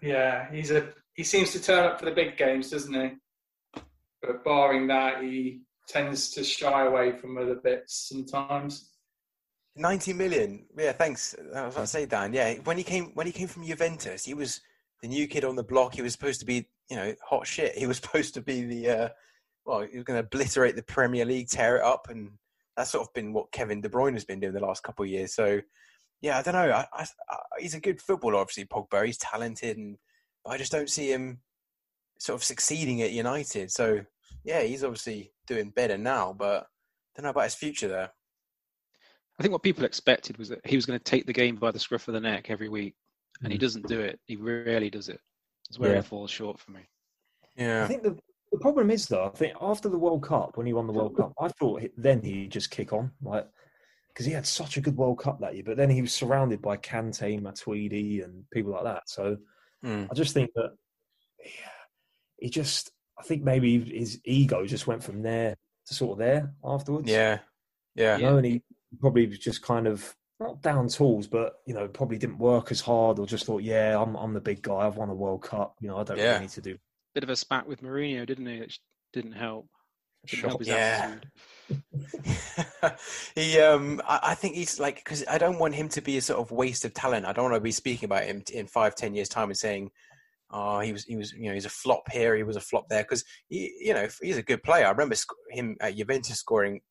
yeah, 0.01 0.51
he's 0.51 0.71
a 0.71 0.89
he 1.13 1.23
seems 1.23 1.51
to 1.51 1.61
turn 1.61 1.85
up 1.85 1.99
for 1.99 2.05
the 2.05 2.11
big 2.11 2.37
games, 2.37 2.69
doesn't 2.71 2.93
he? 2.93 3.81
But 4.21 4.43
barring 4.43 4.87
that, 4.87 5.23
he 5.23 5.61
tends 5.87 6.29
to 6.31 6.43
shy 6.43 6.85
away 6.85 7.17
from 7.17 7.37
other 7.37 7.55
bits 7.55 8.07
sometimes. 8.09 8.91
90 9.75 10.13
million. 10.13 10.65
Yeah, 10.77 10.91
thanks. 10.91 11.35
I 11.55 11.65
was 11.65 11.75
about 11.75 11.81
to 11.81 11.87
say, 11.87 12.05
Dan. 12.05 12.33
Yeah, 12.33 12.55
when 12.63 12.77
he 12.77 12.83
came 12.83 13.11
when 13.15 13.27
he 13.27 13.33
came 13.33 13.47
from 13.47 13.65
Juventus, 13.65 14.25
he 14.25 14.33
was 14.33 14.61
the 15.01 15.07
new 15.07 15.27
kid 15.27 15.45
on 15.45 15.55
the 15.55 15.63
block. 15.63 15.95
He 15.95 16.01
was 16.01 16.13
supposed 16.13 16.39
to 16.41 16.45
be, 16.45 16.67
you 16.89 16.95
know, 16.95 17.13
hot 17.23 17.47
shit. 17.47 17.77
He 17.77 17.87
was 17.87 17.97
supposed 18.01 18.33
to 18.35 18.41
be 18.41 18.63
the 18.63 18.89
uh, 18.89 19.09
well, 19.65 19.81
he 19.81 19.97
was 19.97 20.03
going 20.03 20.19
to 20.19 20.25
obliterate 20.25 20.75
the 20.75 20.83
Premier 20.83 21.25
League, 21.25 21.49
tear 21.49 21.77
it 21.77 21.83
up, 21.83 22.07
and 22.09 22.31
that's 22.75 22.91
sort 22.91 23.07
of 23.07 23.13
been 23.13 23.33
what 23.33 23.51
Kevin 23.51 23.81
De 23.81 23.89
Bruyne 23.89 24.13
has 24.13 24.25
been 24.25 24.39
doing 24.39 24.53
the 24.53 24.59
last 24.59 24.83
couple 24.83 25.03
of 25.03 25.11
years. 25.11 25.33
So 25.33 25.59
yeah, 26.21 26.37
I 26.37 26.41
don't 26.41 26.53
know. 26.53 26.71
I, 26.71 26.85
I, 26.93 27.03
I, 27.03 27.37
he's 27.59 27.73
a 27.73 27.79
good 27.79 28.01
footballer, 28.01 28.35
obviously. 28.35 28.65
Pogba, 28.65 29.05
he's 29.05 29.17
talented, 29.17 29.77
and 29.77 29.97
I 30.45 30.57
just 30.57 30.71
don't 30.71 30.89
see 30.89 31.11
him 31.11 31.39
sort 32.19 32.39
of 32.39 32.43
succeeding 32.43 33.01
at 33.01 33.11
United. 33.11 33.71
So 33.71 34.01
yeah, 34.43 34.61
he's 34.61 34.83
obviously 34.83 35.31
doing 35.47 35.71
better 35.71 35.97
now, 35.97 36.33
but 36.37 36.63
I 36.63 36.65
don't 37.15 37.23
know 37.23 37.29
about 37.29 37.45
his 37.45 37.55
future 37.55 37.87
there. 37.87 38.11
I 39.39 39.41
think 39.41 39.53
what 39.53 39.63
people 39.63 39.85
expected 39.85 40.37
was 40.37 40.49
that 40.49 40.65
he 40.65 40.75
was 40.75 40.85
going 40.85 40.99
to 40.99 41.03
take 41.03 41.25
the 41.25 41.33
game 41.33 41.55
by 41.55 41.71
the 41.71 41.79
scruff 41.79 42.07
of 42.09 42.13
the 42.13 42.19
neck 42.19 42.49
every 42.49 42.67
week, 42.67 42.95
and 43.41 43.51
he 43.51 43.57
mm. 43.57 43.61
doesn't 43.61 43.87
do 43.87 44.01
it. 44.01 44.19
He 44.25 44.35
rarely 44.35 44.89
does 44.89 45.07
it. 45.07 45.19
It's 45.69 45.79
where 45.79 45.91
yeah. 45.91 45.97
he 45.97 46.01
falls 46.01 46.31
short 46.31 46.59
for 46.59 46.71
me. 46.71 46.81
Yeah, 47.55 47.83
I 47.83 47.87
think 47.87 48.03
the 48.03 48.17
the 48.51 48.59
problem 48.59 48.89
is 48.89 49.07
though. 49.07 49.25
I 49.25 49.29
think 49.29 49.53
after 49.61 49.89
the 49.89 49.97
World 49.97 50.23
Cup, 50.23 50.57
when 50.57 50.65
he 50.65 50.73
won 50.73 50.87
the 50.87 50.93
World 50.93 51.15
Cup, 51.15 51.33
I 51.39 51.49
thought 51.49 51.83
then 51.97 52.21
he'd 52.21 52.51
just 52.51 52.71
kick 52.71 52.91
on. 52.93 53.11
Like 53.21 53.47
because 54.19 54.27
he 54.27 54.33
had 54.33 54.45
such 54.45 54.75
a 54.75 54.81
good 54.81 54.97
World 54.97 55.17
Cup 55.17 55.39
that 55.39 55.53
year. 55.53 55.63
But 55.65 55.77
then 55.77 55.89
he 55.89 56.01
was 56.01 56.13
surrounded 56.13 56.61
by 56.61 56.75
Kante, 56.75 57.41
Matuidi, 57.41 58.21
and 58.21 58.43
people 58.51 58.73
like 58.73 58.83
that. 58.83 59.03
So 59.07 59.37
mm. 59.85 60.09
I 60.11 60.13
just 60.13 60.33
think 60.33 60.51
that 60.55 60.71
yeah, 61.39 61.71
he 62.37 62.49
just, 62.49 62.91
I 63.17 63.23
think 63.23 63.43
maybe 63.43 63.79
his 63.79 64.19
ego 64.25 64.65
just 64.65 64.87
went 64.87 65.05
from 65.05 65.21
there 65.21 65.55
to 65.87 65.93
sort 65.93 66.11
of 66.11 66.17
there 66.17 66.53
afterwards. 66.65 67.09
Yeah, 67.09 67.39
yeah. 67.95 68.17
You 68.17 68.23
know, 68.23 68.35
and 68.35 68.45
he 68.45 68.61
probably 68.99 69.25
was 69.25 69.39
just 69.39 69.61
kind 69.61 69.87
of 69.87 70.13
not 70.37 70.61
down 70.61 70.89
tools, 70.89 71.27
but 71.27 71.53
you 71.65 71.73
know, 71.73 71.87
probably 71.87 72.17
didn't 72.17 72.39
work 72.39 72.71
as 72.71 72.81
hard, 72.81 73.19
or 73.19 73.25
just 73.25 73.45
thought, 73.45 73.63
yeah, 73.63 73.97
I'm 73.97 74.17
I'm 74.17 74.33
the 74.33 74.41
big 74.41 74.61
guy. 74.61 74.79
I've 74.79 74.97
won 74.97 75.07
a 75.07 75.15
World 75.15 75.43
Cup. 75.43 75.75
You 75.79 75.87
know, 75.87 75.97
I 75.97 76.03
don't 76.03 76.17
yeah. 76.17 76.31
really 76.31 76.41
need 76.41 76.49
to 76.49 76.61
do. 76.61 76.77
Bit 77.15 77.23
of 77.23 77.29
a 77.29 77.37
spat 77.37 77.67
with 77.67 77.81
Mourinho, 77.81 78.27
didn't 78.27 78.47
he? 78.47 78.55
It 78.55 78.73
didn't 79.13 79.31
help. 79.31 79.69
Didn't 80.27 80.49
help 80.49 80.65
yeah. 80.65 81.03
Attitude. 81.05 81.31
he, 83.35 83.59
um, 83.59 84.01
I, 84.07 84.19
I, 84.23 84.35
think 84.35 84.55
he's 84.55 84.79
like 84.79 84.97
because 84.97 85.23
I 85.27 85.37
don't 85.37 85.59
want 85.59 85.75
him 85.75 85.89
to 85.89 86.01
be 86.01 86.17
a 86.17 86.21
sort 86.21 86.39
of 86.39 86.51
waste 86.51 86.85
of 86.85 86.93
talent. 86.93 87.25
I 87.25 87.33
don't 87.33 87.45
want 87.45 87.55
to 87.55 87.61
be 87.61 87.71
speaking 87.71 88.05
about 88.05 88.23
him 88.23 88.43
in 88.53 88.67
five, 88.67 88.95
ten 88.95 89.13
years 89.13 89.29
time 89.29 89.49
and 89.49 89.57
saying, 89.57 89.91
"Oh, 90.49 90.79
he 90.79 90.91
was, 90.91 91.05
he 91.05 91.15
was, 91.15 91.33
you 91.33 91.47
know, 91.47 91.53
he's 91.53 91.65
a 91.65 91.69
flop 91.69 92.11
here, 92.11 92.35
he 92.35 92.43
was 92.43 92.55
a 92.55 92.61
flop 92.61 92.87
there." 92.89 93.03
Because 93.03 93.23
you 93.49 93.93
know, 93.93 94.07
he's 94.21 94.37
a 94.37 94.43
good 94.43 94.63
player. 94.63 94.85
I 94.85 94.91
remember 94.91 95.15
him 95.51 95.77
at 95.81 95.95
Juventus 95.95 96.39
scoring 96.39 96.81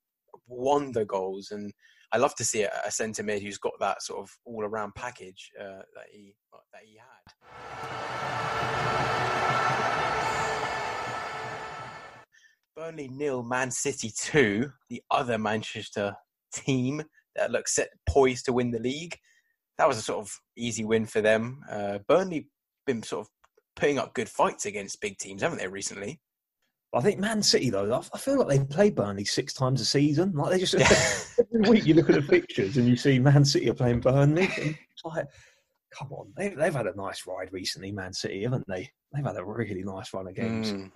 wonder 0.46 1.04
goals, 1.04 1.50
and 1.50 1.72
I 2.12 2.18
love 2.18 2.34
to 2.36 2.44
see 2.44 2.62
a, 2.62 2.70
a 2.86 2.90
centre 2.90 3.22
mid 3.22 3.42
who's 3.42 3.58
got 3.58 3.78
that 3.80 4.02
sort 4.02 4.20
of 4.20 4.30
all 4.44 4.64
around 4.64 4.94
package 4.94 5.50
uh, 5.60 5.82
that 5.94 6.06
he 6.10 6.34
that 6.72 6.82
he 6.84 6.96
had. 6.96 7.34
Burnley 12.78 13.08
nil, 13.08 13.42
Man 13.42 13.72
City 13.72 14.12
two, 14.16 14.70
the 14.88 15.02
other 15.10 15.36
Manchester 15.36 16.14
team 16.54 17.02
that 17.34 17.50
looks 17.50 17.74
set 17.74 17.88
poised 18.08 18.44
to 18.44 18.52
win 18.52 18.70
the 18.70 18.78
league. 18.78 19.16
That 19.78 19.88
was 19.88 19.98
a 19.98 20.02
sort 20.02 20.20
of 20.20 20.32
easy 20.56 20.84
win 20.84 21.04
for 21.04 21.20
them. 21.20 21.60
Uh, 21.68 21.98
Burnley 22.06 22.48
been 22.86 23.02
sort 23.02 23.26
of 23.26 23.30
putting 23.74 23.98
up 23.98 24.14
good 24.14 24.28
fights 24.28 24.64
against 24.64 25.00
big 25.00 25.18
teams, 25.18 25.42
haven't 25.42 25.58
they, 25.58 25.66
recently? 25.66 26.20
I 26.94 27.00
think 27.00 27.18
Man 27.18 27.42
City 27.42 27.68
though, 27.68 28.00
I 28.14 28.18
feel 28.18 28.38
like 28.38 28.46
they 28.46 28.64
play 28.64 28.90
Burnley 28.90 29.24
six 29.24 29.52
times 29.52 29.80
a 29.80 29.84
season. 29.84 30.32
Like 30.34 30.52
they 30.52 30.60
just 30.60 30.74
every 31.40 31.68
week 31.68 31.84
you 31.84 31.94
look 31.94 32.08
at 32.08 32.14
the 32.14 32.22
pictures 32.22 32.76
and 32.76 32.86
you 32.86 32.94
see 32.94 33.18
Man 33.18 33.44
City 33.44 33.68
are 33.70 33.74
playing 33.74 34.00
Burnley. 34.00 34.48
like, 35.04 35.26
come 35.92 36.12
on, 36.12 36.32
they, 36.36 36.50
have 36.50 36.76
had 36.76 36.86
a 36.86 36.94
nice 36.94 37.26
ride 37.26 37.52
recently, 37.52 37.90
Man 37.90 38.12
City, 38.12 38.44
haven't 38.44 38.68
they? 38.68 38.88
They've 39.12 39.24
had 39.24 39.36
a 39.36 39.44
really 39.44 39.82
nice 39.82 40.14
run 40.14 40.28
of 40.28 40.36
games. 40.36 40.72
Mm. 40.72 40.92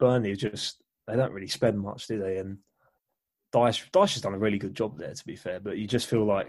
Burnley 0.00 0.34
just 0.34 0.83
they 1.06 1.16
don't 1.16 1.32
really 1.32 1.48
spend 1.48 1.78
much, 1.78 2.06
do 2.06 2.18
they? 2.18 2.38
And 2.38 2.58
Dyche, 3.54 3.90
Dyche 3.90 4.14
has 4.14 4.22
done 4.22 4.34
a 4.34 4.38
really 4.38 4.58
good 4.58 4.74
job 4.74 4.98
there, 4.98 5.14
to 5.14 5.26
be 5.26 5.36
fair. 5.36 5.60
But 5.60 5.78
you 5.78 5.86
just 5.86 6.08
feel 6.08 6.24
like 6.24 6.48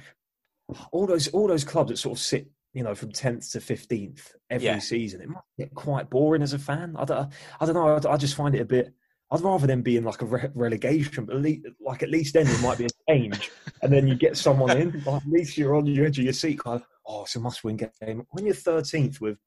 all 0.92 1.06
those 1.06 1.28
all 1.30 1.48
those 1.48 1.64
clubs 1.64 1.90
that 1.90 1.98
sort 1.98 2.18
of 2.18 2.24
sit, 2.24 2.48
you 2.74 2.84
know, 2.84 2.96
from 2.96 3.12
tenth 3.12 3.52
to 3.52 3.62
fifteenth 3.62 4.34
every 4.50 4.66
yeah. 4.66 4.80
season, 4.80 5.22
it 5.22 5.30
might 5.30 5.44
get 5.58 5.74
quite 5.76 6.10
boring 6.10 6.42
as 6.42 6.54
a 6.54 6.60
fan. 6.60 6.96
I 6.98 7.06
don't, 7.06 7.32
I 7.60 7.66
don't 7.66 7.76
know. 7.76 7.96
I, 7.96 8.14
I 8.14 8.18
just 8.18 8.36
find 8.36 8.56
it 8.56 8.62
a 8.62 8.66
bit. 8.66 8.94
I'd 9.32 9.42
rather 9.42 9.66
them 9.66 9.82
be 9.82 9.98
in 9.98 10.04
like 10.04 10.22
a 10.22 10.26
re- 10.26 10.50
relegation, 10.54 11.26
but 11.26 11.36
at 11.36 11.42
least, 11.42 11.68
like 11.80 12.04
at 12.04 12.10
least 12.10 12.34
then 12.34 12.46
there 12.46 12.60
might 12.60 12.78
be 12.78 12.86
a 12.86 13.12
change, 13.12 13.52
and 13.82 13.92
then 13.92 14.08
you 14.08 14.16
get 14.16 14.38
someone 14.38 14.78
in. 14.78 15.04
Like 15.06 15.24
at 15.24 15.28
least 15.28 15.58
you're 15.58 15.76
on 15.76 15.86
the 15.86 16.06
edge 16.06 16.20
of 16.20 16.24
your 16.24 16.34
seat, 16.34 16.60
kind 16.60 16.82
of, 16.82 16.88
oh, 17.08 17.24
it's 17.24 17.36
a 17.36 17.40
must-win 17.40 17.78
game. 17.78 18.26
When 18.32 18.46
you're 18.46 18.56
thirteenth 18.56 19.20
with 19.22 19.38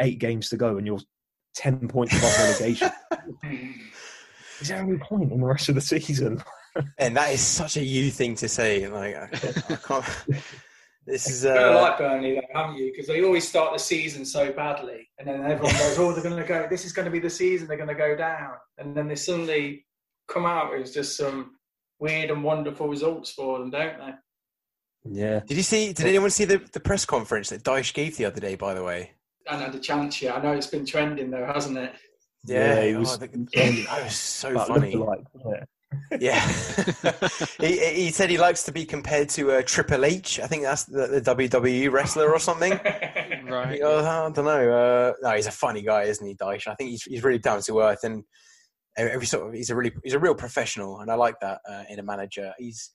eight 0.00 0.18
games 0.18 0.48
to 0.50 0.56
go 0.56 0.76
and 0.76 0.86
you're 0.86 1.00
ten 1.54 1.88
points 1.88 2.16
above 2.16 2.36
relegation, 2.38 2.90
is 4.60 4.68
there 4.68 4.78
any 4.78 4.96
point 4.98 5.32
in 5.32 5.40
the 5.40 5.46
rest 5.46 5.68
of 5.68 5.74
the 5.74 5.80
season? 5.80 6.42
and 6.98 7.16
that 7.16 7.32
is 7.32 7.40
such 7.40 7.76
a 7.76 7.84
you 7.84 8.10
thing 8.10 8.34
to 8.36 8.48
say. 8.48 8.88
Like, 8.88 9.14
I, 9.14 9.28
I 9.70 9.76
can't. 9.76 10.04
This 11.08 11.26
is 11.30 11.46
uh... 11.46 11.54
you 11.54 11.76
like 11.76 11.96
Burnley, 11.96 12.34
though, 12.34 12.60
haven't 12.60 12.76
you? 12.76 12.90
Because 12.92 13.06
they 13.06 13.24
always 13.24 13.48
start 13.48 13.72
the 13.72 13.78
season 13.78 14.26
so 14.26 14.52
badly, 14.52 15.08
and 15.18 15.26
then 15.26 15.40
everyone 15.40 15.72
goes, 15.72 15.98
"Oh, 15.98 16.12
they're 16.12 16.22
going 16.22 16.36
to 16.36 16.46
go. 16.46 16.66
This 16.68 16.84
is 16.84 16.92
going 16.92 17.06
to 17.06 17.10
be 17.10 17.18
the 17.18 17.30
season. 17.30 17.66
They're 17.66 17.78
going 17.78 17.88
to 17.88 17.94
go 17.94 18.14
down." 18.14 18.56
And 18.76 18.94
then 18.94 19.08
they 19.08 19.14
suddenly 19.14 19.86
come 20.28 20.44
out 20.44 20.70
with 20.70 20.92
just 20.92 21.16
some 21.16 21.52
weird 21.98 22.30
and 22.30 22.44
wonderful 22.44 22.88
results 22.88 23.30
for 23.30 23.58
them, 23.58 23.70
don't 23.70 23.96
they? 23.98 24.12
Yeah. 25.10 25.40
Did 25.46 25.56
you 25.56 25.62
see? 25.62 25.94
Did 25.94 26.06
anyone 26.06 26.28
see 26.28 26.44
the, 26.44 26.58
the 26.58 26.80
press 26.80 27.06
conference 27.06 27.48
that 27.48 27.64
Dyche 27.64 27.94
gave 27.94 28.18
the 28.18 28.26
other 28.26 28.40
day? 28.40 28.54
By 28.54 28.74
the 28.74 28.84
way, 28.84 29.12
I 29.48 29.56
had 29.56 29.74
a 29.74 29.80
chance 29.80 30.20
yet. 30.20 30.36
I 30.36 30.42
know 30.42 30.52
it's 30.52 30.66
been 30.66 30.84
trending 30.84 31.30
though, 31.30 31.46
hasn't 31.46 31.78
it? 31.78 31.94
Yeah, 32.48 32.82
he 32.82 32.94
was, 32.94 33.14
oh, 33.14 33.16
the, 33.18 33.28
that 33.88 34.04
was 34.04 34.16
so 34.16 34.58
funny. 34.60 34.94
Like, 34.94 35.20
yeah, 36.20 36.40
he, 37.60 37.78
he 37.78 38.10
said 38.10 38.30
he 38.30 38.38
likes 38.38 38.62
to 38.64 38.72
be 38.72 38.84
compared 38.84 39.28
to 39.30 39.52
uh, 39.52 39.62
Triple 39.64 40.04
H. 40.04 40.40
I 40.40 40.46
think 40.46 40.62
that's 40.62 40.84
the, 40.84 41.06
the 41.06 41.20
WWE 41.20 41.90
wrestler 41.90 42.30
or 42.32 42.38
something. 42.38 42.72
right. 42.72 43.82
I 43.82 44.30
don't 44.30 44.36
know. 44.36 44.42
Uh, 44.42 45.12
no, 45.22 45.34
he's 45.34 45.46
a 45.46 45.52
funny 45.52 45.82
guy, 45.82 46.02
isn't 46.02 46.26
he, 46.26 46.34
Dyche? 46.34 46.66
I 46.66 46.74
think 46.74 46.90
he's, 46.90 47.02
he's 47.04 47.24
really 47.24 47.38
down 47.38 47.62
to 47.62 47.80
earth. 47.80 48.04
And 48.04 48.24
every 48.98 49.26
sort 49.26 49.46
of 49.46 49.54
he's 49.54 49.70
a 49.70 49.76
really 49.76 49.92
he's 50.02 50.14
a 50.14 50.18
real 50.18 50.34
professional, 50.34 51.00
and 51.00 51.10
I 51.10 51.14
like 51.14 51.36
that 51.40 51.60
uh, 51.68 51.84
in 51.88 51.98
a 51.98 52.02
manager. 52.02 52.52
He's 52.58 52.92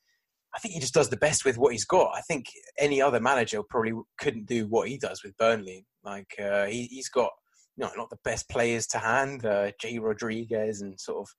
I 0.56 0.60
think 0.60 0.76
he 0.76 0.80
just 0.80 0.94
does 0.94 1.10
the 1.10 1.18
best 1.18 1.46
with 1.46 1.58
what 1.58 1.72
he's 1.72 1.86
got. 1.86 2.12
I 2.16 2.22
think 2.22 2.46
any 2.78 3.02
other 3.02 3.20
manager 3.20 3.62
probably 3.68 3.94
couldn't 4.20 4.46
do 4.46 4.68
what 4.68 4.88
he 4.88 4.98
does 4.98 5.24
with 5.24 5.36
Burnley. 5.38 5.86
Like 6.04 6.36
uh, 6.40 6.66
he, 6.66 6.90
has 6.98 7.10
got 7.10 7.32
you 7.78 7.86
know 7.86 7.92
not 7.96 8.10
the 8.10 8.18
best 8.24 8.50
players 8.50 8.88
to 8.88 9.00
hand, 9.00 9.46
uh, 9.46 9.72
Jay 9.80 10.00
Rodriguez 10.00 10.82
and 10.82 11.00
sort 11.00 11.28
of. 11.28 11.30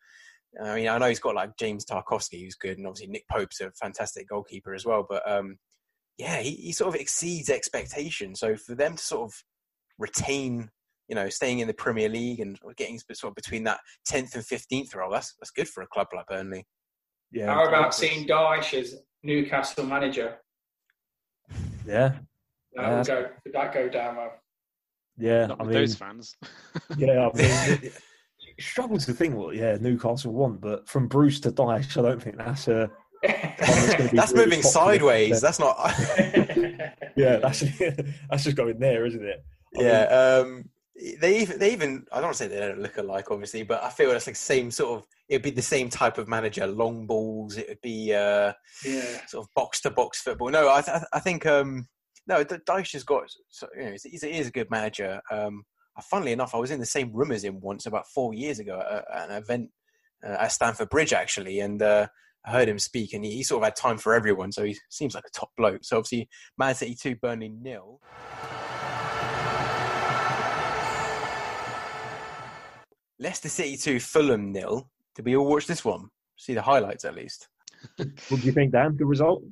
I 0.64 0.76
mean, 0.76 0.88
I 0.88 0.98
know 0.98 1.08
he's 1.08 1.18
got 1.18 1.34
like 1.34 1.56
James 1.58 1.84
Tarkowski, 1.84 2.44
who's 2.44 2.54
good, 2.54 2.78
and 2.78 2.86
obviously 2.86 3.08
Nick 3.08 3.24
Pope's 3.28 3.60
a 3.60 3.72
fantastic 3.72 4.28
goalkeeper 4.28 4.72
as 4.72 4.86
well. 4.86 5.04
But 5.08 5.28
um, 5.28 5.56
yeah, 6.16 6.38
he, 6.38 6.50
he 6.52 6.72
sort 6.72 6.94
of 6.94 7.00
exceeds 7.00 7.50
expectation. 7.50 8.36
So 8.36 8.56
for 8.56 8.76
them 8.76 8.94
to 8.94 9.02
sort 9.02 9.22
of 9.22 9.34
retain 9.98 10.70
you 11.08 11.14
know, 11.14 11.28
staying 11.28 11.58
in 11.58 11.66
the 11.68 11.74
Premier 11.74 12.08
League 12.08 12.40
and 12.40 12.58
getting 12.76 12.98
sort 13.12 13.30
of 13.30 13.34
between 13.34 13.64
that 13.64 13.80
10th 14.08 14.34
and 14.34 14.44
15th 14.44 14.94
role, 14.94 15.10
that's, 15.10 15.34
that's 15.38 15.50
good 15.50 15.68
for 15.68 15.82
a 15.82 15.86
club 15.86 16.08
like 16.14 16.26
Burnley. 16.26 16.66
Yeah. 17.30 17.52
How 17.52 17.66
about 17.66 17.94
seeing 17.94 18.26
Dyche 18.26 18.80
as 18.80 18.96
Newcastle 19.22 19.84
manager? 19.84 20.36
Yeah. 21.86 22.14
That 22.74 22.84
uh, 22.84 22.96
would 22.96 23.06
go, 23.06 23.28
would 23.44 23.54
that 23.54 23.74
go 23.74 23.88
down 23.88 24.16
well? 24.16 24.32
Yeah, 25.18 25.46
Not 25.46 25.60
I 25.60 25.64
mean, 25.64 25.72
those 25.72 25.94
fans. 25.94 26.36
yeah, 26.96 27.28
I 27.32 27.36
mean, 27.36 27.92
struggle 28.60 28.98
to 28.98 29.12
think 29.12 29.34
what 29.34 29.56
yeah 29.56 29.76
Newcastle 29.80 30.32
want, 30.32 30.60
but 30.60 30.88
from 30.88 31.08
Bruce 31.08 31.40
to 31.40 31.52
Dyche, 31.52 31.96
I 31.96 32.02
don't 32.02 32.22
think 32.22 32.36
that's 32.36 32.68
a. 32.68 32.90
that's, 33.22 34.12
that's 34.12 34.32
really 34.32 34.46
moving 34.46 34.62
sideways. 34.62 35.40
That's 35.40 35.58
not. 35.58 35.76
yeah, 37.16 37.36
that's 37.36 37.60
that's 38.30 38.44
just 38.44 38.56
going 38.56 38.78
there, 38.78 39.06
isn't 39.06 39.24
it? 39.24 39.44
I 39.78 39.82
yeah, 39.82 40.42
mean, 40.42 40.56
um, 40.56 40.70
they 41.20 41.40
even 41.40 41.58
they 41.58 41.72
even 41.72 42.06
I 42.12 42.16
don't 42.16 42.24
want 42.24 42.36
to 42.36 42.44
say 42.44 42.48
they 42.48 42.58
don't 42.58 42.80
look 42.80 42.98
alike, 42.98 43.30
obviously, 43.30 43.62
but 43.62 43.82
I 43.82 43.90
feel 43.90 44.10
it's 44.10 44.26
like 44.26 44.36
same 44.36 44.70
sort 44.70 44.98
of 44.98 45.06
it'd 45.28 45.42
be 45.42 45.50
the 45.50 45.62
same 45.62 45.88
type 45.88 46.18
of 46.18 46.28
manager, 46.28 46.66
long 46.66 47.06
balls. 47.06 47.56
It 47.56 47.68
would 47.68 47.80
be 47.80 48.12
uh, 48.12 48.52
yeah, 48.84 49.26
sort 49.26 49.46
of 49.46 49.54
box 49.54 49.80
to 49.82 49.90
box 49.90 50.20
football. 50.20 50.50
No, 50.50 50.68
I 50.72 50.82
th- 50.82 51.02
I 51.12 51.20
think 51.20 51.46
um, 51.46 51.88
no, 52.26 52.44
Dyche 52.44 52.92
has 52.92 53.04
got 53.04 53.24
you 53.76 53.84
know 53.84 53.92
he's, 53.92 54.22
he 54.22 54.38
is 54.38 54.48
a 54.48 54.52
good 54.52 54.70
manager. 54.70 55.20
Um, 55.30 55.64
uh, 55.96 56.02
funnily 56.02 56.32
enough, 56.32 56.54
I 56.54 56.58
was 56.58 56.70
in 56.70 56.80
the 56.80 56.86
same 56.86 57.12
room 57.12 57.30
as 57.30 57.44
him 57.44 57.60
once 57.60 57.86
about 57.86 58.08
four 58.08 58.34
years 58.34 58.58
ago 58.58 58.82
at, 59.12 59.30
an 59.30 59.36
event 59.36 59.70
uh, 60.26 60.36
at 60.40 60.52
Stamford 60.52 60.88
Bridge 60.88 61.12
actually, 61.12 61.60
and 61.60 61.80
uh, 61.82 62.06
I 62.44 62.50
heard 62.50 62.68
him 62.68 62.78
speak, 62.78 63.12
and 63.12 63.24
he, 63.24 63.32
he, 63.32 63.42
sort 63.42 63.62
of 63.62 63.66
had 63.66 63.76
time 63.76 63.98
for 63.98 64.14
everyone, 64.14 64.52
so 64.52 64.64
he 64.64 64.76
seems 64.90 65.14
like 65.14 65.24
a 65.26 65.38
top 65.38 65.50
bloke. 65.56 65.84
So 65.84 65.98
obviously, 65.98 66.28
Man 66.58 66.74
City 66.74 66.94
two, 66.94 67.16
Burnley 67.16 67.50
nil. 67.50 68.00
Leicester 73.20 73.48
City 73.48 73.76
2, 73.76 74.00
Fulham 74.00 74.52
nil. 74.52 74.90
Did 75.14 75.24
we 75.24 75.36
all 75.36 75.46
watch 75.46 75.66
this 75.66 75.84
one? 75.84 76.08
See 76.36 76.52
the 76.52 76.60
highlights 76.60 77.04
at 77.04 77.14
least. 77.14 77.48
what 77.96 78.10
do 78.28 78.38
you 78.40 78.52
think, 78.52 78.72
Dan? 78.72 78.96
Good 78.96 79.06
result? 79.06 79.44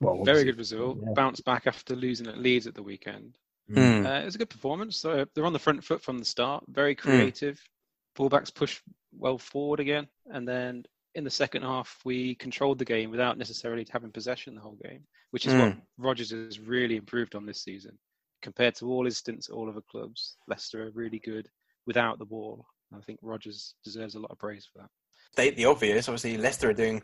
Well, 0.00 0.24
very 0.24 0.44
good 0.44 0.58
result. 0.58 0.98
Yeah. 1.02 1.12
Bounce 1.14 1.40
back 1.40 1.66
after 1.66 1.94
losing 1.96 2.26
at 2.26 2.38
Leeds 2.38 2.66
at 2.66 2.74
the 2.74 2.82
weekend. 2.82 3.36
Mm. 3.70 4.06
Uh, 4.06 4.22
it 4.22 4.24
was 4.24 4.34
a 4.34 4.38
good 4.38 4.50
performance. 4.50 4.96
So 4.96 5.26
they're 5.34 5.44
on 5.44 5.52
the 5.52 5.58
front 5.58 5.84
foot 5.84 6.00
from 6.00 6.18
the 6.18 6.24
start. 6.24 6.64
Very 6.68 6.94
hmm. 6.94 7.00
creative. 7.00 7.56
Mm. 7.56 8.30
Fullbacks 8.30 8.54
push 8.54 8.80
well 9.12 9.38
forward 9.38 9.80
again, 9.80 10.08
and 10.26 10.46
then 10.46 10.84
in 11.14 11.24
the 11.24 11.30
second 11.30 11.62
half 11.62 12.00
we 12.04 12.34
controlled 12.34 12.78
the 12.78 12.84
game 12.84 13.10
without 13.10 13.38
necessarily 13.38 13.86
having 13.90 14.10
possession 14.10 14.54
the 14.54 14.60
whole 14.60 14.78
game, 14.82 15.04
which 15.30 15.46
is 15.46 15.52
mm. 15.52 15.60
what 15.60 15.76
Rodgers 15.98 16.30
has 16.30 16.58
really 16.58 16.96
improved 16.96 17.34
on 17.34 17.46
this 17.46 17.62
season 17.62 17.96
compared 18.42 18.74
to 18.76 18.86
all 18.86 19.04
his 19.04 19.16
stints 19.16 19.48
at 19.48 19.54
all 19.54 19.68
other 19.68 19.82
clubs. 19.90 20.36
Leicester 20.48 20.86
are 20.86 20.90
really 20.90 21.20
good 21.20 21.48
without 21.86 22.18
the 22.18 22.24
ball, 22.24 22.66
I 22.96 23.00
think 23.00 23.18
Rodgers 23.22 23.74
deserves 23.84 24.14
a 24.14 24.18
lot 24.18 24.30
of 24.30 24.38
praise 24.38 24.66
for 24.70 24.80
that. 24.80 24.90
State 25.32 25.56
the 25.56 25.66
obvious. 25.66 26.08
Obviously, 26.08 26.36
Leicester 26.38 26.70
are 26.70 26.74
doing 26.74 27.02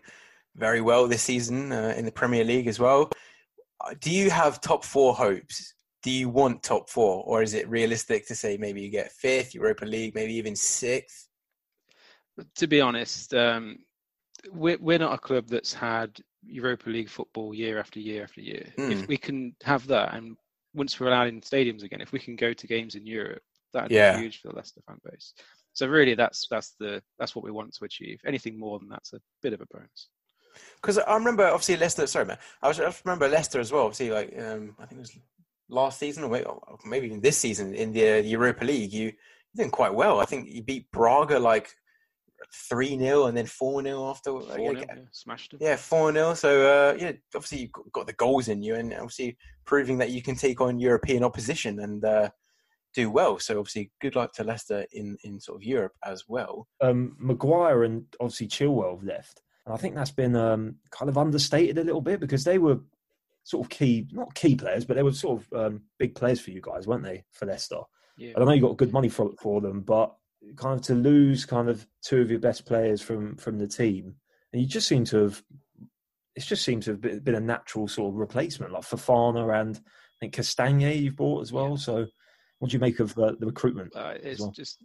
very 0.57 0.81
well 0.81 1.07
this 1.07 1.23
season 1.23 1.73
uh, 1.73 1.95
in 1.97 2.05
the 2.05 2.13
Premier 2.13 2.45
League 2.45 2.69
as 2.69 2.79
well. 2.79 3.11
Uh, 3.81 3.95
do 4.01 4.11
you 4.11 4.31
have 4.31 4.61
top 4.61 4.85
four 4.85 5.15
hopes? 5.15 5.75
Do 6.03 6.11
you 6.11 6.29
want 6.29 6.63
top 6.63 6.91
four, 6.91 7.25
or 7.25 7.43
is 7.43 7.55
it 7.55 7.69
realistic 7.69 8.27
to 8.29 8.35
say 8.35 8.57
maybe 8.59 8.83
you 8.83 8.91
get 8.91 9.13
fifth, 9.13 9.55
Europa 9.55 9.87
League, 9.87 10.15
maybe 10.15 10.35
even 10.35 10.55
sixth? 10.55 11.29
To 12.57 12.67
be 12.67 12.81
honest, 12.81 13.33
um, 13.33 13.79
we're, 14.53 14.79
we're 14.81 14.99
not 14.99 15.15
a 15.15 15.19
club 15.19 15.49
that's 15.49 15.73
had 15.73 16.19
Europa 16.45 16.91
League 16.91 17.09
football 17.09 17.55
year 17.55 17.79
after 17.79 18.01
year 18.01 18.23
after 18.23 18.43
year. 18.43 18.67
Mm. 18.77 18.93
If 18.93 19.09
we 19.09 19.17
can 19.17 19.57
have 19.63 19.87
that, 19.87 20.15
and 20.15 20.37
once 20.75 21.01
we're 21.01 21.09
allowed 21.09 21.29
in 21.29 21.41
stadiums 21.41 21.85
again, 21.85 22.01
if 22.01 22.13
we 22.13 22.19
can 22.19 22.37
go 22.37 22.53
to 22.53 22.67
games 22.67 22.97
in 22.97 23.07
Europe, 23.07 23.43
that'd 23.73 23.91
yeah. 23.91 24.17
be 24.17 24.23
huge 24.23 24.41
for 24.41 24.49
the 24.49 24.57
Leicester 24.57 24.81
fan 24.87 24.99
base. 25.11 25.33
So 25.73 25.87
really, 25.87 26.15
that's 26.15 26.47
that's 26.49 26.75
the 26.79 27.03
that's 27.19 27.35
what 27.35 27.45
we 27.45 27.51
want 27.51 27.75
to 27.75 27.85
achieve. 27.85 28.21
Anything 28.27 28.59
more 28.59 28.79
than 28.79 28.89
that's 28.89 29.13
a 29.13 29.21
bit 29.43 29.53
of 29.53 29.61
a 29.61 29.67
bonus. 29.67 30.09
Because 30.77 30.99
I 30.99 31.15
remember, 31.15 31.47
obviously, 31.47 31.77
Leicester. 31.77 32.07
Sorry, 32.07 32.27
man. 32.27 32.39
I, 32.63 32.69
was, 32.69 32.81
I 32.81 32.93
remember 33.05 33.29
Leicester 33.29 33.61
as 33.61 33.73
well. 33.73 33.85
Obviously, 33.85 34.11
like 34.11 34.35
um, 34.39 34.75
I 34.79 34.87
think 34.87 34.99
it 34.99 35.03
was 35.03 35.19
last 35.69 35.99
season, 35.99 36.25
or 36.25 36.61
maybe 36.85 37.07
even 37.07 37.21
this 37.21 37.39
season 37.39 37.75
in 37.75 37.93
the 37.93 38.23
Europa 38.25 38.65
League. 38.65 38.93
You 38.93 39.13
you 39.55 39.65
did 39.65 39.73
quite 39.73 39.95
well. 39.95 40.21
I 40.21 40.25
think 40.25 40.49
you 40.49 40.63
beat 40.63 40.91
Braga 40.91 41.39
like 41.39 41.71
three 42.69 42.99
0 42.99 43.27
and 43.27 43.37
then 43.37 43.47
four 43.47 43.83
0 43.83 44.09
after. 44.09 44.31
Four 44.31 44.75
yeah, 44.75 44.85
yeah, 44.89 44.95
smashed 45.13 45.53
them. 45.53 45.61
Yeah, 45.63 45.77
four 45.77 46.13
0 46.13 46.35
So 46.35 46.63
uh, 46.67 46.97
yeah, 46.99 47.13
obviously 47.35 47.59
you've 47.59 47.93
got 47.93 48.07
the 48.07 48.13
goals 48.15 48.49
in 48.49 48.63
you, 48.63 48.75
and 48.75 48.93
obviously 48.95 49.37
proving 49.65 49.99
that 49.99 50.11
you 50.11 50.23
can 50.23 50.37
take 50.37 50.61
on 50.61 50.79
European 50.79 51.25
opposition 51.25 51.81
and. 51.81 52.05
Uh, 52.05 52.31
do 52.95 53.11
well. 53.11 53.39
So 53.41 53.59
obviously, 53.59 53.91
good 54.01 54.15
luck 54.15 54.33
to 54.35 54.45
Leicester 54.45 54.87
in 54.93 55.19
in 55.25 55.41
sort 55.41 55.57
of 55.57 55.65
Europe 55.65 55.95
as 56.05 56.25
well. 56.29 56.69
Um, 56.81 57.17
Maguire 57.19 57.83
and 57.83 58.05
obviously 58.21 58.47
Chilwell 58.47 59.05
left, 59.05 59.43
and 59.67 59.75
I 59.75 59.77
think 59.77 59.95
that's 59.95 60.11
been 60.11 60.37
um, 60.37 60.77
kind 60.91 61.09
of 61.09 61.19
understated 61.19 61.79
a 61.79 61.85
little 61.85 62.01
bit 62.01 62.21
because 62.21 62.45
they 62.45 62.59
were 62.59 62.81
sort 63.45 63.65
of 63.65 63.71
key, 63.71 64.07
not 64.13 64.35
key 64.35 64.57
players, 64.57 64.85
but 64.85 64.95
they 64.95 65.03
were 65.03 65.13
sort 65.13 65.41
of 65.41 65.53
um, 65.59 65.83
big 65.99 66.15
players 66.15 66.41
for 66.41 66.51
you 66.51 66.61
guys, 66.61 66.87
weren't 66.87 67.05
they, 67.05 67.25
for 67.33 67.47
Leicester? 67.47 67.81
Yeah. 68.17 68.33
I 68.37 68.45
know 68.45 68.53
you 68.53 68.61
got 68.61 68.77
good 68.77 68.93
money 68.93 69.09
for 69.09 69.33
for 69.41 69.61
them, 69.61 69.81
but 69.81 70.15
kind 70.57 70.79
of 70.79 70.87
to 70.87 70.95
lose 70.95 71.45
kind 71.45 71.69
of 71.69 71.87
two 72.03 72.21
of 72.21 72.31
your 72.31 72.41
best 72.41 72.67
players 72.67 73.01
from 73.01 73.37
from 73.37 73.59
the 73.59 73.67
team, 73.67 74.15
and 74.53 74.63
you 74.63 74.69
just 74.69 74.89
seem 74.89 75.05
to 75.07 75.23
have. 75.25 75.43
it 76.37 76.41
just 76.41 76.65
seems 76.65 76.85
to 76.85 76.93
have 76.93 77.25
been 77.25 77.35
a 77.35 77.41
natural 77.41 77.89
sort 77.89 78.13
of 78.13 78.19
replacement, 78.19 78.73
like 78.73 78.83
Fofana 78.83 79.61
and 79.61 79.77
I 79.77 80.17
think 80.21 80.35
Castagne 80.35 81.01
you've 81.01 81.17
bought 81.17 81.43
as 81.43 81.53
well. 81.53 81.71
Yeah. 81.71 81.77
So 81.77 82.07
what 82.59 82.71
do 82.71 82.77
you 82.77 82.81
make 82.81 83.01
of 83.01 83.15
the, 83.15 83.37
the 83.39 83.47
recruitment? 83.47 83.95
Uh, 83.95 84.15
it's 84.23 84.41
well? 84.41 84.51
just, 84.51 84.79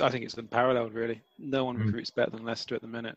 I 0.00 0.10
think 0.10 0.24
it's 0.24 0.34
unparalleled, 0.34 0.94
really. 0.94 1.22
No 1.38 1.64
one 1.64 1.76
mm. 1.76 1.86
recruits 1.86 2.10
better 2.10 2.30
than 2.30 2.44
Leicester 2.44 2.74
at 2.74 2.82
the 2.82 2.88
minute. 2.88 3.16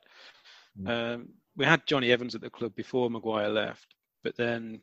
Mm. 0.80 0.90
Um, 0.90 1.30
we 1.56 1.66
had 1.66 1.86
Jonny 1.86 2.12
Evans 2.12 2.36
at 2.36 2.42
the 2.42 2.50
club 2.50 2.76
before 2.76 3.10
Maguire 3.10 3.50
left, 3.50 3.96
but 4.24 4.36
then 4.38 4.82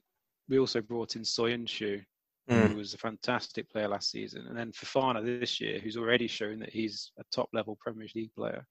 we 0.49 0.59
also 0.59 0.81
brought 0.81 1.17
in 1.17 1.23
Soyuncu, 1.23 2.05
mm. 2.51 2.69
who 2.69 2.77
was 2.77 2.95
a 2.95 2.99
fantastic 2.99 3.71
player 3.71 3.89
last 3.89 4.11
season, 4.11 4.47
and 4.49 4.57
then 4.57 4.73
Fofana 4.73 5.25
this 5.25 5.61
year, 5.61 5.79
who's 5.79 5.97
already 5.97 6.27
shown 6.27 6.59
that 6.59 6.71
he's 6.71 7.13
a 7.19 7.25
top-level 7.33 7.79
Premier 7.81 8.09
League 8.15 8.35
player. 8.35 8.67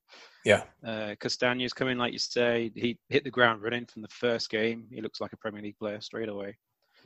Yeah. 0.45 0.63
Uh, 0.85 1.15
Castagne's 1.19 1.73
coming, 1.73 1.97
like 1.97 2.13
you 2.13 2.19
say, 2.19 2.71
he 2.75 2.99
hit 3.09 3.23
the 3.23 3.31
ground 3.31 3.61
running 3.61 3.85
from 3.85 4.01
the 4.01 4.07
first 4.09 4.49
game. 4.49 4.87
He 4.91 5.01
looks 5.01 5.21
like 5.21 5.33
a 5.33 5.37
Premier 5.37 5.61
League 5.61 5.79
player 5.79 6.01
straight 6.01 6.29
away. 6.29 6.57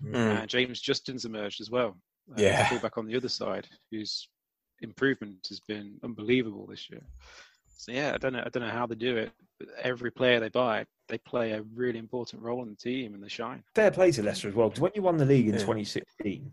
Mm. 0.04 0.44
Uh, 0.44 0.46
James 0.46 0.82
Justin's 0.82 1.26
emerged 1.26 1.62
as 1.62 1.70
well 1.70 1.98
uh, 2.32 2.42
yeah. 2.42 2.68
fullback 2.68 2.98
on 2.98 3.06
the 3.06 3.16
other 3.16 3.30
side, 3.30 3.68
whose 3.92 4.28
improvement 4.82 5.46
has 5.50 5.60
been 5.60 6.00
unbelievable 6.04 6.66
this 6.68 6.90
year. 6.90 7.04
So 7.78 7.92
yeah, 7.92 8.12
I 8.14 8.18
don't 8.18 8.34
know. 8.34 8.44
I 8.46 8.50
don't 8.50 8.64
know 8.64 8.70
how 8.70 8.88
they 8.88 8.96
do 8.96 9.18
it. 9.18 9.32
But 9.62 9.76
every 9.84 10.12
player 10.12 10.40
they 10.40 10.50
buy, 10.50 10.86
they 11.08 11.18
play 11.20 11.52
a 11.52 11.62
really 11.76 12.00
important 12.00 12.42
role 12.42 12.64
in 12.64 12.70
the 12.70 12.76
team, 12.76 13.14
and 13.14 13.24
they 13.24 13.28
shine. 13.28 13.64
Fair 13.76 13.92
play 13.92 14.12
to 14.12 14.24
Leicester 14.24 14.48
as 14.48 14.56
well, 14.56 14.70
because 14.70 14.82
when 14.82 14.92
you 14.96 15.04
won 15.04 15.18
the 15.18 15.26
league 15.26 15.48
in 15.48 15.54
yeah. 15.54 15.60
2016, 15.60 16.52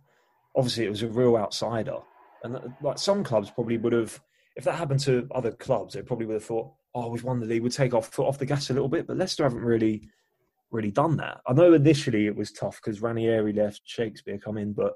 obviously 0.56 0.84
it 0.84 0.90
was 0.90 1.02
a 1.02 1.08
real 1.08 1.36
outsider, 1.36 1.98
and 2.44 2.56
uh, 2.56 2.60
like 2.82 2.98
some 2.98 3.24
clubs 3.24 3.50
probably 3.50 3.78
would 3.78 3.92
have, 3.92 4.20
if 4.56 4.64
that 4.64 4.74
happened 4.74 5.00
to 5.00 5.26
other 5.34 5.52
clubs, 5.52 5.94
they 5.94 6.02
probably 6.02 6.26
would 6.26 6.34
have 6.34 6.44
thought, 6.44 6.70
"Oh, 6.94 7.08
we've 7.08 7.24
won 7.24 7.40
the 7.40 7.46
league, 7.46 7.62
we'll 7.62 7.70
take 7.70 7.94
off 7.94 8.08
foot 8.08 8.26
off 8.26 8.38
the 8.38 8.46
gas 8.46 8.70
a 8.70 8.74
little 8.74 8.88
bit." 8.88 9.06
But 9.06 9.16
Leicester 9.16 9.44
haven't 9.44 9.64
really, 9.64 10.02
really 10.70 10.90
done 10.90 11.16
that. 11.16 11.40
I 11.46 11.54
know 11.54 11.72
initially 11.72 12.26
it 12.26 12.36
was 12.36 12.52
tough 12.52 12.80
because 12.82 13.00
Ranieri 13.00 13.54
left, 13.54 13.82
Shakespeare 13.84 14.38
come 14.38 14.58
in, 14.58 14.74
but 14.74 14.92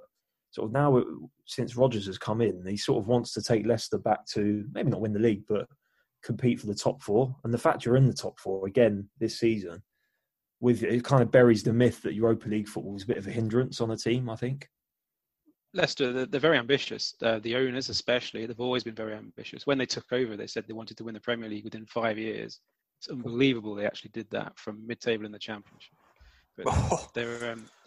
sort 0.50 0.66
of 0.66 0.72
now 0.72 1.02
since 1.46 1.76
Rodgers 1.76 2.06
has 2.06 2.18
come 2.18 2.42
in, 2.42 2.62
he 2.66 2.76
sort 2.76 3.00
of 3.00 3.08
wants 3.08 3.32
to 3.32 3.42
take 3.42 3.66
Leicester 3.66 3.96
back 3.96 4.26
to 4.34 4.66
maybe 4.74 4.90
not 4.90 5.00
win 5.00 5.14
the 5.14 5.18
league, 5.18 5.44
but 5.48 5.66
compete 6.22 6.60
for 6.60 6.66
the 6.66 6.74
top 6.74 7.02
four. 7.02 7.34
And 7.44 7.52
the 7.52 7.58
fact 7.58 7.84
you're 7.84 7.96
in 7.96 8.06
the 8.06 8.12
top 8.12 8.38
four 8.38 8.66
again 8.66 9.08
this 9.18 9.38
season, 9.38 9.82
with 10.60 10.82
it 10.82 11.04
kind 11.04 11.22
of 11.22 11.32
buries 11.32 11.62
the 11.62 11.72
myth 11.72 12.02
that 12.02 12.14
Europa 12.14 12.48
League 12.48 12.68
football 12.68 12.96
is 12.96 13.02
a 13.02 13.06
bit 13.06 13.18
of 13.18 13.26
a 13.26 13.30
hindrance 13.30 13.80
on 13.80 13.90
a 13.90 13.96
team. 13.96 14.30
I 14.30 14.36
think. 14.36 14.68
Leicester, 15.74 16.12
they're, 16.12 16.26
they're 16.26 16.40
very 16.40 16.58
ambitious. 16.58 17.14
Uh, 17.22 17.38
the 17.38 17.56
owners, 17.56 17.88
especially, 17.88 18.44
they've 18.44 18.60
always 18.60 18.84
been 18.84 18.94
very 18.94 19.14
ambitious. 19.14 19.66
When 19.66 19.78
they 19.78 19.86
took 19.86 20.12
over, 20.12 20.36
they 20.36 20.46
said 20.46 20.64
they 20.66 20.74
wanted 20.74 20.98
to 20.98 21.04
win 21.04 21.14
the 21.14 21.20
Premier 21.20 21.48
League 21.48 21.64
within 21.64 21.86
five 21.86 22.18
years. 22.18 22.60
It's 22.98 23.08
unbelievable 23.08 23.74
they 23.74 23.86
actually 23.86 24.10
did 24.12 24.28
that 24.30 24.56
from 24.58 24.86
mid-table 24.86 25.24
in 25.24 25.32
the 25.32 25.38
Championship. 25.38 25.96
But 26.56 26.66
oh. 26.68 27.08
they're 27.14 27.52
um, 27.52 27.64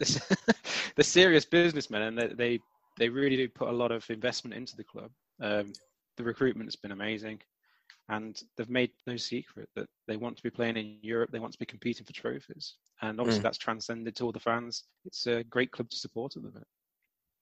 they're 0.96 1.04
serious 1.04 1.44
businessmen, 1.44 2.02
and 2.02 2.18
they, 2.18 2.26
they 2.26 2.60
they 2.98 3.08
really 3.08 3.36
do 3.36 3.48
put 3.48 3.68
a 3.68 3.72
lot 3.72 3.92
of 3.92 4.08
investment 4.10 4.56
into 4.56 4.76
the 4.76 4.84
club. 4.84 5.10
Um, 5.40 5.72
the 6.16 6.24
recruitment 6.24 6.66
has 6.66 6.76
been 6.76 6.92
amazing. 6.92 7.40
And 8.08 8.40
they've 8.56 8.70
made 8.70 8.90
no 9.06 9.16
secret 9.16 9.68
that 9.74 9.88
they 10.06 10.16
want 10.16 10.36
to 10.36 10.42
be 10.42 10.50
playing 10.50 10.76
in 10.76 10.98
Europe. 11.02 11.30
They 11.32 11.38
want 11.38 11.52
to 11.52 11.58
be 11.58 11.66
competing 11.66 12.04
for 12.04 12.12
trophies, 12.12 12.74
and 13.02 13.20
obviously 13.20 13.40
mm. 13.40 13.44
that's 13.44 13.58
transcended 13.58 14.16
to 14.16 14.24
all 14.24 14.32
the 14.32 14.40
fans. 14.40 14.84
It's 15.04 15.26
a 15.26 15.44
great 15.44 15.72
club 15.72 15.90
to 15.90 15.96
support 15.96 16.36
at 16.36 16.42
the 16.42 16.48
minute. 16.48 16.66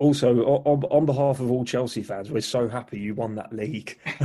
Also, 0.01 0.43
on, 0.45 0.83
on 0.85 1.07
behalf 1.07 1.39
of 1.39 1.53
all 1.53 1.65
Chelsea 1.65 2.03
fans, 2.03 2.29
we're 2.29 2.41
so 2.41 2.69
happy 2.69 2.99
you 2.99 3.15
won 3.15 3.37
that 3.37 3.53
league. 3.53 3.97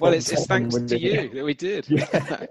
well, 0.00 0.14
it's, 0.14 0.32
it's 0.32 0.46
thanks 0.46 0.74
to 0.74 0.98
you 0.98 1.28
that 1.28 1.44
we 1.44 1.52
did. 1.52 1.88
Yeah. 1.88 2.06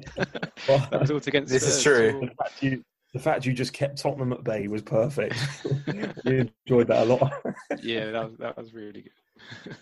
that 0.67 0.99
was 1.01 1.09
all 1.09 1.17
against. 1.17 1.51
This 1.51 1.67
is 1.67 1.81
true. 1.81 2.19
The 2.21 2.27
fact, 2.27 2.61
you, 2.61 2.83
the 3.13 3.19
fact 3.19 3.47
you 3.47 3.53
just 3.53 3.73
kept 3.73 3.97
Tottenham 3.97 4.31
at 4.31 4.43
bay 4.43 4.67
was 4.67 4.83
perfect. 4.83 5.35
you 6.23 6.49
enjoyed 6.67 6.87
that 6.87 7.03
a 7.03 7.05
lot. 7.05 7.33
yeah, 7.81 8.11
that 8.11 8.37
that 8.37 8.57
was 8.57 8.75
really 8.75 9.09
good. 9.65 9.75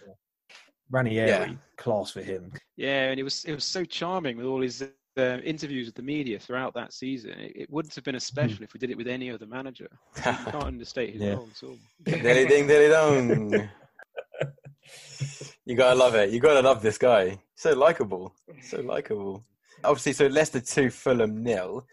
Ranieri, 0.92 1.30
yeah. 1.30 1.54
class 1.78 2.12
for 2.12 2.22
him. 2.22 2.52
Yeah, 2.76 3.10
and 3.10 3.20
it 3.20 3.24
was 3.24 3.44
it 3.46 3.54
was 3.54 3.64
so 3.64 3.84
charming 3.86 4.38
with 4.38 4.46
all 4.46 4.62
his 4.62 4.84
uh, 5.18 5.38
interviews 5.44 5.88
with 5.88 5.96
the 5.96 6.04
media 6.04 6.40
throughout 6.40 6.74
that 6.74 6.94
season. 6.94 7.32
It, 7.32 7.54
it 7.56 7.70
wouldn't 7.70 7.96
have 7.96 8.04
been 8.04 8.16
as 8.16 8.28
hmm. 8.28 8.36
special 8.36 8.58
mm. 8.60 8.64
if 8.64 8.74
we 8.74 8.80
did 8.80 8.92
it 8.92 8.98
with 8.98 9.08
any 9.08 9.32
other 9.32 9.46
manager. 9.46 9.90
You 10.18 10.52
can't 10.52 10.56
understate 10.56 11.14
his 11.14 11.22
yeah. 11.22 11.34
role 11.34 11.50
at 11.56 11.64
all. 11.64 11.78
dilly 12.04 12.46
ding, 12.48 12.68
dilly 12.68 12.90
dong. 12.90 13.70
you 15.66 15.76
gotta 15.76 15.98
love 15.98 16.16
it. 16.16 16.30
You 16.32 16.40
gotta 16.40 16.62
love 16.62 16.82
this 16.82 16.98
guy. 16.98 17.40
So 17.56 17.74
likable. 17.74 18.36
So 18.62 18.82
likable. 18.82 19.46
Obviously, 19.84 20.14
so 20.14 20.28
Leicester 20.28 20.62
two, 20.62 20.90
Fulham 20.90 21.42
nil. 21.42 21.86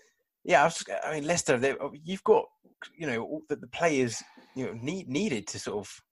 Yeah, 0.44 0.62
I, 0.62 0.64
was, 0.64 0.84
I 1.04 1.14
mean 1.14 1.26
Leicester. 1.26 1.76
You've 2.04 2.24
got 2.24 2.44
you 2.96 3.06
know 3.06 3.42
the, 3.48 3.56
the 3.56 3.66
players 3.68 4.22
you 4.54 4.66
know 4.66 4.72
need, 4.74 5.08
needed 5.08 5.46
to 5.48 5.58
sort 5.58 5.78
of 5.78 6.02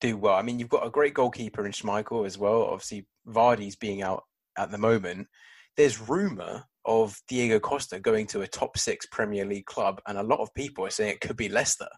do 0.00 0.16
well. 0.16 0.34
I 0.34 0.42
mean, 0.42 0.58
you've 0.58 0.68
got 0.68 0.86
a 0.86 0.90
great 0.90 1.14
goalkeeper 1.14 1.64
in 1.66 1.72
Schmeichel 1.72 2.26
as 2.26 2.38
well. 2.38 2.62
Obviously, 2.62 3.06
Vardy's 3.26 3.76
being 3.76 4.02
out 4.02 4.24
at 4.58 4.70
the 4.70 4.78
moment. 4.78 5.28
There's 5.76 6.00
rumour 6.00 6.64
of 6.84 7.16
Diego 7.28 7.58
Costa 7.58 7.98
going 7.98 8.26
to 8.28 8.42
a 8.42 8.46
top 8.46 8.76
six 8.76 9.06
Premier 9.06 9.44
League 9.44 9.66
club, 9.66 10.00
and 10.06 10.18
a 10.18 10.22
lot 10.22 10.40
of 10.40 10.52
people 10.54 10.84
are 10.84 10.90
saying 10.90 11.10
it 11.10 11.20
could 11.20 11.36
be 11.36 11.48
Leicester. 11.48 11.88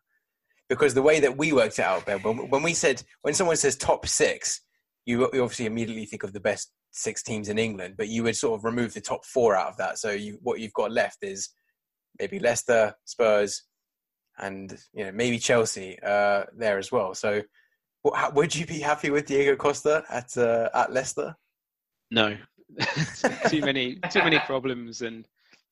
Because 0.68 0.94
the 0.94 1.02
way 1.02 1.20
that 1.20 1.36
we 1.36 1.52
worked 1.52 1.78
it 1.78 1.84
out, 1.84 2.06
Ben, 2.06 2.18
when, 2.18 2.62
we 2.62 2.74
said, 2.74 3.02
when 3.22 3.34
someone 3.34 3.56
says 3.56 3.76
top 3.76 4.06
six, 4.06 4.60
you, 5.04 5.28
you 5.32 5.42
obviously 5.42 5.66
immediately 5.66 6.06
think 6.06 6.24
of 6.24 6.32
the 6.32 6.40
best 6.40 6.72
six 6.90 7.22
teams 7.22 7.48
in 7.48 7.58
England, 7.58 7.94
but 7.96 8.08
you 8.08 8.24
would 8.24 8.36
sort 8.36 8.58
of 8.58 8.64
remove 8.64 8.94
the 8.94 9.00
top 9.00 9.24
four 9.24 9.54
out 9.54 9.68
of 9.68 9.76
that. 9.76 9.98
So 9.98 10.10
you, 10.10 10.38
what 10.42 10.58
you've 10.58 10.72
got 10.72 10.90
left 10.90 11.18
is 11.22 11.50
maybe 12.18 12.40
Leicester, 12.40 12.94
Spurs, 13.04 13.62
and 14.38 14.76
you 14.92 15.04
know 15.04 15.12
maybe 15.12 15.38
Chelsea 15.38 15.98
uh, 16.04 16.44
there 16.56 16.78
as 16.78 16.92
well. 16.92 17.14
So 17.14 17.42
would 18.34 18.54
you 18.54 18.66
be 18.66 18.80
happy 18.80 19.10
with 19.10 19.26
Diego 19.26 19.56
Costa 19.56 20.04
at 20.10 20.36
uh, 20.36 20.68
at 20.74 20.92
Leicester? 20.92 21.36
No, 22.10 22.36
too 23.48 23.60
many 23.60 23.96
too 24.10 24.20
many 24.20 24.38
problems 24.40 25.02
and 25.02 25.26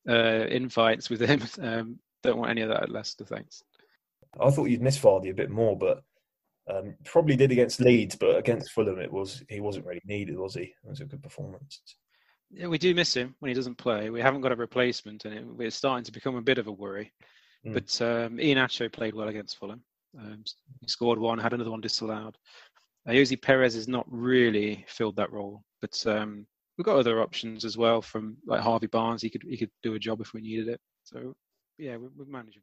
uh, 0.08 0.46
infights 0.48 1.10
with 1.10 1.20
him. 1.20 1.42
Um, 1.60 1.98
don't 2.22 2.38
want 2.38 2.50
any 2.50 2.62
of 2.62 2.70
that 2.70 2.84
at 2.84 2.90
Leicester. 2.90 3.24
Thanks. 3.26 3.62
I 4.40 4.50
thought 4.50 4.70
you'd 4.70 4.80
miss 4.80 4.98
Vardy 4.98 5.30
a 5.30 5.34
bit 5.34 5.50
more, 5.50 5.76
but 5.76 6.02
um, 6.70 6.94
probably 7.04 7.36
did 7.36 7.52
against 7.52 7.80
Leeds, 7.80 8.16
but 8.16 8.38
against 8.38 8.72
Fulham, 8.72 8.98
it 8.98 9.12
was 9.12 9.42
he 9.48 9.60
wasn't 9.60 9.86
really 9.86 10.00
needed, 10.06 10.38
was 10.38 10.54
he? 10.54 10.62
It 10.62 10.88
was 10.88 11.00
a 11.00 11.04
good 11.04 11.22
performance. 11.22 11.82
Yeah, 12.50 12.68
we 12.68 12.78
do 12.78 12.94
miss 12.94 13.14
him 13.14 13.34
when 13.40 13.50
he 13.50 13.54
doesn't 13.54 13.76
play. 13.76 14.10
We 14.10 14.20
haven't 14.20 14.40
got 14.40 14.52
a 14.52 14.56
replacement, 14.56 15.24
and 15.24 15.34
it, 15.34 15.44
it's 15.58 15.76
starting 15.76 16.04
to 16.04 16.12
become 16.12 16.36
a 16.36 16.42
bit 16.42 16.58
of 16.58 16.66
a 16.66 16.72
worry. 16.72 17.12
Mm. 17.66 17.74
But 17.74 18.02
um, 18.02 18.36
Iheanacho 18.38 18.92
played 18.92 19.14
well 19.14 19.28
against 19.28 19.58
Fulham. 19.58 19.82
Um, 20.18 20.44
he 20.80 20.88
scored 20.88 21.18
one, 21.18 21.38
had 21.38 21.52
another 21.52 21.70
one 21.70 21.80
disallowed. 21.80 22.36
Ayoze 23.08 23.40
Perez 23.40 23.74
has 23.74 23.88
not 23.88 24.06
really 24.08 24.84
filled 24.88 25.16
that 25.16 25.32
role, 25.32 25.62
but 25.80 26.06
um, 26.06 26.46
we've 26.78 26.86
got 26.86 26.96
other 26.96 27.20
options 27.20 27.64
as 27.64 27.76
well 27.76 28.00
from 28.00 28.36
like 28.46 28.60
Harvey 28.60 28.86
Barnes. 28.86 29.22
He 29.22 29.30
could 29.30 29.42
he 29.48 29.56
could 29.56 29.70
do 29.82 29.94
a 29.94 29.98
job 29.98 30.20
if 30.20 30.32
we 30.32 30.40
needed 30.40 30.68
it. 30.68 30.80
So 31.02 31.34
yeah, 31.78 31.96
we're, 31.96 32.10
we're 32.16 32.24
managing. 32.26 32.62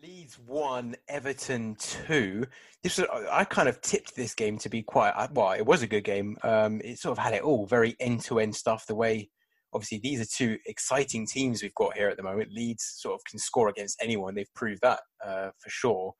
Leeds 0.00 0.38
one, 0.46 0.94
Everton 1.08 1.76
two. 1.78 2.46
This 2.82 2.98
was 2.98 3.06
I 3.30 3.44
kind 3.44 3.68
of 3.68 3.80
tipped 3.82 4.16
this 4.16 4.34
game 4.34 4.56
to 4.58 4.68
be 4.68 4.82
quite 4.82 5.12
well. 5.32 5.52
It 5.52 5.66
was 5.66 5.82
a 5.82 5.86
good 5.86 6.04
game. 6.04 6.38
Um, 6.42 6.80
it 6.82 6.98
sort 6.98 7.18
of 7.18 7.22
had 7.22 7.34
it 7.34 7.42
all, 7.42 7.66
very 7.66 7.96
end 8.00 8.22
to 8.22 8.38
end 8.40 8.54
stuff. 8.56 8.86
The 8.86 8.94
way 8.94 9.28
obviously 9.72 10.00
these 10.02 10.20
are 10.20 10.26
two 10.26 10.58
exciting 10.66 11.26
teams 11.26 11.62
we've 11.62 11.74
got 11.74 11.96
here 11.96 12.08
at 12.08 12.16
the 12.16 12.22
moment. 12.22 12.52
Leeds 12.52 12.94
sort 12.96 13.14
of 13.14 13.20
can 13.28 13.38
score 13.38 13.68
against 13.68 14.00
anyone. 14.02 14.34
They've 14.34 14.54
proved 14.54 14.80
that 14.82 15.00
uh, 15.24 15.50
for 15.58 15.70
sure. 15.70 16.12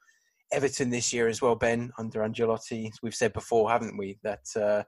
Everton 0.53 0.91
this 0.91 1.13
year 1.13 1.29
as 1.29 1.43
well, 1.43 1.55
Ben, 1.55 1.91
under 1.99 2.21
Ancelotti. 2.21 2.91
We've 3.03 3.15
said 3.15 3.33
before, 3.33 3.71
haven't 3.71 3.99
we, 3.99 4.19
that 4.23 4.45
uh, 4.57 4.83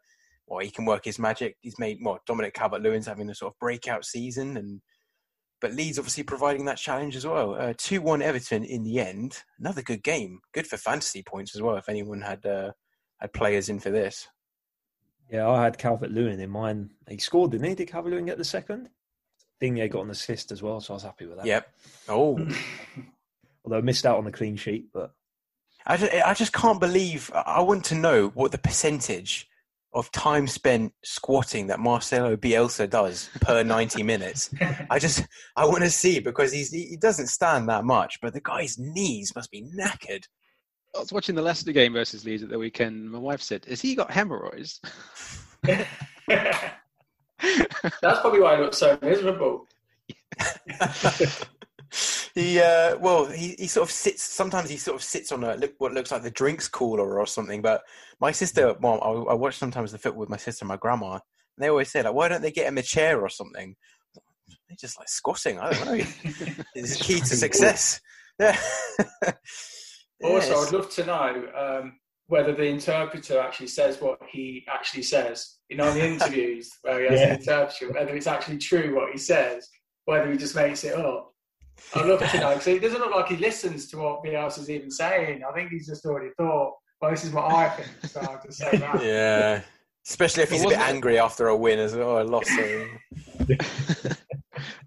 well, 0.46 0.60
he 0.60 0.70
can 0.70 0.84
work 0.84 1.04
his 1.04 1.18
magic. 1.18 1.56
He's 1.60 1.78
made 1.78 1.98
well, 2.02 2.18
Dominic 2.26 2.54
Calvert-Lewin's 2.54 3.06
having 3.06 3.28
a 3.30 3.34
sort 3.34 3.52
of 3.52 3.58
breakout 3.58 4.04
season, 4.04 4.56
and 4.56 4.80
but 5.60 5.74
Leeds 5.74 5.98
obviously 5.98 6.22
providing 6.22 6.64
that 6.64 6.78
challenge 6.78 7.14
as 7.14 7.26
well. 7.26 7.54
Uh, 7.54 7.74
two-one 7.76 8.22
Everton 8.22 8.64
in 8.64 8.82
the 8.82 8.98
end. 8.98 9.38
Another 9.58 9.82
good 9.82 10.02
game, 10.02 10.40
good 10.54 10.66
for 10.66 10.78
fantasy 10.78 11.22
points 11.22 11.54
as 11.54 11.62
well. 11.62 11.76
If 11.76 11.88
anyone 11.88 12.22
had 12.22 12.44
uh, 12.46 12.72
had 13.20 13.32
players 13.32 13.68
in 13.68 13.78
for 13.80 13.90
this. 13.90 14.26
Yeah, 15.30 15.48
I 15.48 15.62
had 15.62 15.78
Calvert 15.78 16.10
Lewin 16.10 16.40
in 16.40 16.50
mine. 16.50 16.90
He 17.08 17.18
scored, 17.18 17.52
didn't 17.52 17.68
he? 17.68 17.74
Did 17.74 17.88
Calvert 17.88 18.12
Lewin 18.12 18.26
get 18.26 18.38
the 18.38 18.44
second? 18.44 18.88
Digne 19.60 19.88
got 19.88 20.04
an 20.04 20.10
assist 20.10 20.50
as 20.52 20.62
well, 20.62 20.80
so 20.80 20.94
I 20.94 20.96
was 20.96 21.02
happy 21.02 21.26
with 21.26 21.36
that. 21.36 21.46
Yep. 21.46 21.72
Oh. 22.08 22.48
Although 23.64 23.78
I 23.78 23.82
missed 23.82 24.06
out 24.06 24.18
on 24.18 24.24
the 24.24 24.32
clean 24.32 24.56
sheet, 24.56 24.86
but. 24.92 25.12
I 25.86 25.96
just, 25.96 26.12
I 26.12 26.34
just 26.34 26.52
can't 26.52 26.80
believe. 26.80 27.30
I 27.34 27.60
want 27.62 27.84
to 27.86 27.94
know 27.94 28.28
what 28.28 28.52
the 28.52 28.58
percentage 28.58 29.48
of 29.92 30.10
time 30.12 30.46
spent 30.46 30.92
squatting 31.02 31.66
that 31.66 31.80
Marcelo 31.80 32.36
Bielsa 32.36 32.88
does 32.88 33.28
per 33.40 33.62
90 33.64 34.02
minutes. 34.02 34.50
I 34.88 34.98
just, 34.98 35.26
I 35.56 35.64
want 35.64 35.82
to 35.82 35.90
see 35.90 36.20
because 36.20 36.52
he's, 36.52 36.70
he 36.70 36.96
doesn't 36.96 37.26
stand 37.26 37.68
that 37.68 37.84
much, 37.84 38.20
but 38.20 38.32
the 38.32 38.40
guy's 38.40 38.78
knees 38.78 39.34
must 39.34 39.50
be 39.50 39.62
knackered. 39.62 40.24
I 40.94 41.00
was 41.00 41.12
watching 41.12 41.34
the 41.34 41.42
Leicester 41.42 41.72
game 41.72 41.92
versus 41.92 42.24
Leeds 42.24 42.42
at 42.42 42.48
the 42.48 42.58
weekend. 42.58 43.10
My 43.10 43.18
wife 43.18 43.42
said, 43.42 43.64
"Has 43.66 43.80
he 43.80 43.94
got 43.94 44.10
hemorrhoids?" 44.10 44.80
That's 48.02 48.20
probably 48.20 48.40
why 48.40 48.54
I 48.54 48.60
look 48.60 48.74
so 48.74 48.98
miserable. 49.02 49.66
he 52.34 52.60
uh, 52.60 52.96
well, 52.98 53.26
he, 53.26 53.54
he 53.58 53.66
sort 53.66 53.88
of 53.88 53.92
sits. 53.92 54.22
Sometimes 54.22 54.68
he 54.68 54.76
sort 54.76 54.96
of 54.96 55.02
sits 55.02 55.32
on 55.32 55.44
a 55.44 55.54
look 55.56 55.74
what 55.78 55.92
looks 55.92 56.10
like 56.10 56.22
the 56.22 56.30
drinks 56.30 56.68
cooler 56.68 57.18
or 57.18 57.26
something. 57.26 57.62
But 57.62 57.82
my 58.20 58.32
sister, 58.32 58.74
well, 58.80 59.00
I, 59.02 59.32
I 59.32 59.34
watch 59.34 59.56
sometimes 59.56 59.92
the 59.92 59.98
football 59.98 60.20
with 60.20 60.28
my 60.28 60.36
sister 60.36 60.64
and 60.64 60.68
my 60.68 60.76
grandma. 60.76 61.14
And 61.14 61.20
they 61.58 61.68
always 61.68 61.90
say 61.90 62.02
like, 62.02 62.14
why 62.14 62.28
don't 62.28 62.42
they 62.42 62.52
get 62.52 62.66
him 62.66 62.78
a 62.78 62.82
chair 62.82 63.20
or 63.20 63.28
something? 63.28 63.74
They're 64.68 64.76
just 64.78 64.98
like 64.98 65.08
squatting. 65.08 65.58
I 65.58 65.72
don't 65.72 65.86
know. 65.86 66.04
it's 66.74 66.96
key 66.96 67.20
to 67.20 67.36
success. 67.36 68.00
Yeah. 68.38 68.58
Also. 70.22 70.54
I'd 70.54 70.72
love 70.72 70.90
to 70.90 71.06
know 71.06 71.46
um, 71.54 71.98
whether 72.26 72.54
the 72.54 72.64
interpreter 72.64 73.38
actually 73.38 73.68
says 73.68 74.00
what 74.00 74.18
he 74.28 74.64
actually 74.68 75.02
says. 75.02 75.58
You 75.68 75.76
know, 75.76 75.88
in 75.88 75.94
the 75.94 76.06
interviews 76.12 76.70
where 76.82 77.00
he 77.00 77.08
has 77.08 77.20
yeah. 77.20 77.26
an 77.28 77.38
interpreter, 77.40 77.92
whether 77.92 78.14
it's 78.14 78.26
actually 78.26 78.58
true 78.58 78.94
what 78.96 79.12
he 79.12 79.18
says, 79.18 79.68
whether 80.04 80.30
he 80.30 80.36
just 80.36 80.54
makes 80.54 80.84
it 80.84 80.94
up. 80.94 81.32
I'd 81.94 82.06
love 82.06 82.18
to 82.18 82.40
know 82.40 82.50
because 82.50 82.66
it 82.66 82.82
doesn't 82.82 83.00
look 83.00 83.14
like 83.14 83.28
he 83.28 83.36
listens 83.36 83.88
to 83.88 83.96
what 83.96 84.22
the 84.22 84.34
else 84.34 84.58
is 84.58 84.68
even 84.68 84.90
saying. 84.90 85.42
I 85.48 85.52
think 85.52 85.70
he's 85.70 85.86
just 85.86 86.04
already 86.04 86.30
thought, 86.36 86.74
well, 87.00 87.10
this 87.10 87.24
is 87.24 87.32
what 87.32 87.50
I 87.50 87.70
think, 87.70 87.88
so 88.06 88.20
I'll 88.20 88.40
just 88.44 88.58
say 88.58 88.76
that. 88.76 89.02
Yeah. 89.02 89.62
Especially 90.06 90.42
if 90.42 90.50
he's 90.50 90.64
a 90.64 90.68
bit 90.68 90.78
angry 90.78 91.18
after 91.18 91.48
a 91.48 91.56
win 91.56 91.78
as 91.78 91.94
well. 91.94 92.16
I 92.16 92.22
lost. 92.22 92.50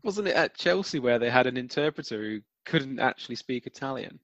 wasn't 0.03 0.27
it 0.27 0.35
at 0.35 0.55
Chelsea 0.55 0.99
where 0.99 1.19
they 1.19 1.29
had 1.29 1.47
an 1.47 1.55
interpreter 1.55 2.17
who 2.17 2.41
couldn't 2.65 2.99
actually 2.99 3.35
speak 3.35 3.67
Italian? 3.67 4.19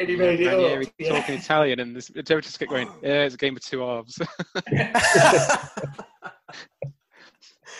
And 0.00 0.08
he 0.08 0.16
made 0.16 0.40
it 0.40 0.48
Ranieri 0.48 0.86
up. 0.86 0.92
talking 0.98 1.34
yeah. 1.34 1.40
Italian, 1.40 1.80
and 1.80 1.94
the 1.94 2.04
interpreter 2.16 2.40
just 2.40 2.58
kept 2.58 2.70
going, 2.70 2.88
"Yeah, 3.02 3.22
it's 3.22 3.34
a 3.36 3.38
game 3.38 3.56
of 3.56 3.62
two 3.62 3.80
halves." 3.80 4.18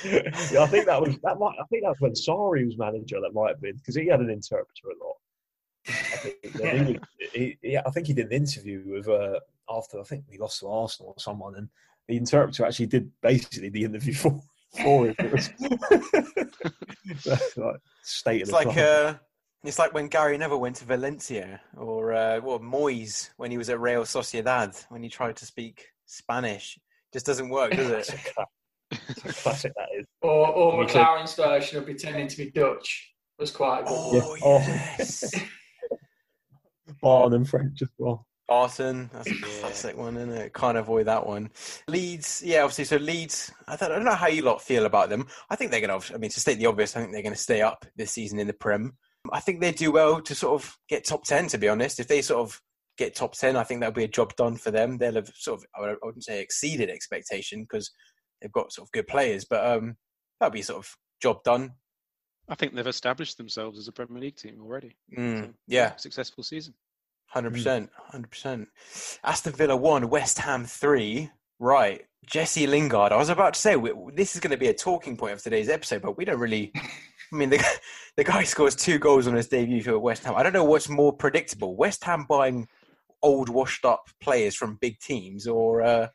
yeah, 0.04 0.62
I 0.62 0.66
think 0.66 0.86
that 0.86 1.00
was 1.00 1.18
that 1.24 1.38
might. 1.38 1.56
I 1.60 1.64
think 1.70 1.82
that's 1.84 2.00
when 2.00 2.12
Sarri 2.12 2.64
was 2.64 2.78
manager. 2.78 3.20
That 3.20 3.34
might 3.34 3.48
have 3.48 3.60
been 3.60 3.76
because 3.76 3.96
he 3.96 4.06
had 4.06 4.20
an 4.20 4.30
interpreter 4.30 4.90
a 4.90 5.04
lot. 5.04 5.16
I 5.86 5.92
think, 5.92 6.36
yeah. 6.60 6.84
He, 7.32 7.58
he, 7.62 7.78
I 7.78 7.90
think 7.90 8.06
he 8.06 8.12
did 8.12 8.26
an 8.26 8.32
interview 8.32 8.82
with 8.86 9.08
uh, 9.08 9.40
after 9.68 10.00
I 10.00 10.04
think 10.04 10.24
we 10.30 10.38
lost 10.38 10.60
to 10.60 10.68
Arsenal 10.68 11.14
or 11.16 11.20
someone, 11.20 11.56
and 11.56 11.68
the 12.08 12.16
interpreter 12.16 12.64
actually 12.64 12.86
did 12.86 13.10
basically 13.22 13.70
the 13.70 13.84
interview 13.84 14.14
for 14.14 14.40
for 14.82 15.06
him. 15.06 15.16
like, 17.56 17.80
state 18.02 18.42
it's 18.42 18.52
like 18.52 18.76
uh, 18.76 19.14
it's 19.64 19.78
like 19.78 19.94
when 19.94 20.08
Gary 20.08 20.36
Neville 20.36 20.60
went 20.60 20.76
to 20.76 20.84
Valencia, 20.84 21.60
or 21.76 22.12
uh, 22.12 22.40
what 22.40 22.60
Moyes 22.60 23.30
when 23.38 23.50
he 23.50 23.58
was 23.58 23.70
at 23.70 23.80
Real 23.80 24.02
Sociedad 24.02 24.84
when 24.90 25.02
he 25.02 25.08
tried 25.08 25.36
to 25.36 25.46
speak 25.46 25.86
Spanish. 26.06 26.78
Just 27.12 27.26
doesn't 27.26 27.48
work, 27.48 27.72
does 27.72 27.90
it? 27.90 28.34
Classic 29.24 29.72
that 29.76 29.88
is. 29.98 30.06
Or, 30.20 30.48
or 30.48 30.84
McClaren's 30.84 31.34
version 31.34 31.78
of 31.78 31.84
pretending 31.84 32.28
to 32.28 32.36
be 32.36 32.50
Dutch 32.50 33.14
was 33.38 33.50
quite 33.50 33.86
good. 33.86 34.22
Oh, 34.24 34.36
yeah. 34.36 34.94
yes. 34.98 35.32
Barton 37.02 37.34
and 37.34 37.48
French 37.48 37.80
as 37.82 37.88
well. 37.98 38.26
Barton, 38.46 39.08
that's 39.12 39.30
a 39.30 39.34
classic 39.34 39.96
one, 39.96 40.16
isn't 40.18 40.30
it? 40.30 40.52
Can't 40.52 40.76
avoid 40.76 41.06
that 41.06 41.26
one. 41.26 41.50
Leeds, 41.88 42.42
yeah, 42.44 42.62
obviously. 42.62 42.84
So 42.84 42.96
Leeds, 42.96 43.50
I 43.66 43.76
don't, 43.76 43.90
I 43.90 43.94
don't 43.94 44.04
know 44.04 44.12
how 44.12 44.26
you 44.26 44.42
lot 44.42 44.60
feel 44.60 44.84
about 44.84 45.08
them. 45.08 45.26
I 45.48 45.56
think 45.56 45.70
they're 45.70 45.80
going 45.80 45.98
to. 45.98 46.14
I 46.14 46.18
mean, 46.18 46.30
to 46.30 46.40
state 46.40 46.58
the 46.58 46.66
obvious, 46.66 46.94
I 46.94 47.00
think 47.00 47.12
they're 47.12 47.22
going 47.22 47.34
to 47.34 47.40
stay 47.40 47.62
up 47.62 47.86
this 47.96 48.10
season 48.10 48.38
in 48.38 48.46
the 48.46 48.52
Prem. 48.52 48.92
I 49.32 49.40
think 49.40 49.60
they 49.60 49.72
do 49.72 49.90
well 49.90 50.20
to 50.20 50.34
sort 50.34 50.60
of 50.60 50.76
get 50.88 51.04
top 51.04 51.24
ten. 51.24 51.48
To 51.48 51.58
be 51.58 51.68
honest, 51.68 52.00
if 52.00 52.08
they 52.08 52.22
sort 52.22 52.40
of 52.40 52.60
get 52.96 53.14
top 53.14 53.34
ten, 53.34 53.56
I 53.56 53.64
think 53.64 53.80
that'll 53.80 53.94
be 53.94 54.04
a 54.04 54.08
job 54.08 54.34
done 54.36 54.56
for 54.56 54.70
them. 54.70 54.98
They'll 54.98 55.14
have 55.14 55.30
sort 55.34 55.60
of, 55.60 55.66
I 55.74 55.94
wouldn't 56.02 56.24
say 56.24 56.40
exceeded 56.40 56.90
expectation 56.90 57.62
because 57.62 57.90
they've 58.40 58.52
got 58.52 58.72
sort 58.72 58.88
of 58.88 58.92
good 58.92 59.06
players, 59.06 59.44
but 59.44 59.64
um, 59.64 59.96
that'll 60.38 60.52
be 60.52 60.62
sort 60.62 60.84
of 60.84 60.96
job 61.20 61.42
done. 61.44 61.72
I 62.48 62.54
think 62.54 62.74
they've 62.74 62.86
established 62.86 63.38
themselves 63.38 63.78
as 63.78 63.88
a 63.88 63.92
Premier 63.92 64.20
League 64.20 64.36
team 64.36 64.60
already. 64.60 64.96
Mm, 65.16 65.46
so, 65.46 65.54
yeah, 65.66 65.96
successful 65.96 66.44
season. 66.44 66.74
Hundred 67.26 67.54
percent, 67.54 67.90
hundred 67.96 68.30
percent. 68.30 68.68
Aston 69.24 69.54
Villa 69.54 69.76
one, 69.76 70.08
West 70.10 70.38
Ham 70.38 70.66
three. 70.66 71.30
Right, 71.58 72.02
Jesse 72.26 72.66
Lingard. 72.66 73.12
I 73.12 73.16
was 73.16 73.30
about 73.30 73.54
to 73.54 73.60
say 73.60 73.76
we, 73.76 73.92
this 74.12 74.34
is 74.34 74.40
going 74.40 74.50
to 74.50 74.56
be 74.56 74.68
a 74.68 74.74
talking 74.74 75.16
point 75.16 75.32
of 75.32 75.42
today's 75.42 75.68
episode, 75.68 76.02
but 76.02 76.16
we 76.16 76.24
don't 76.24 76.38
really. 76.38 76.72
I 77.34 77.36
mean, 77.36 77.50
the 77.50 77.62
the 78.16 78.24
guy 78.24 78.44
scores 78.44 78.76
two 78.76 78.98
goals 78.98 79.26
on 79.26 79.34
his 79.34 79.48
debut 79.48 79.82
for 79.82 79.98
West 79.98 80.24
Ham. 80.24 80.34
I 80.36 80.42
don't 80.42 80.52
know 80.52 80.64
what's 80.64 80.88
more 80.88 81.12
predictable: 81.12 81.76
West 81.76 82.04
Ham 82.04 82.24
buying 82.28 82.68
old, 83.22 83.48
washed-up 83.48 84.08
players 84.20 84.54
from 84.54 84.76
big 84.76 84.98
teams, 85.00 85.46
or 85.46 85.82
uh, 85.82 86.08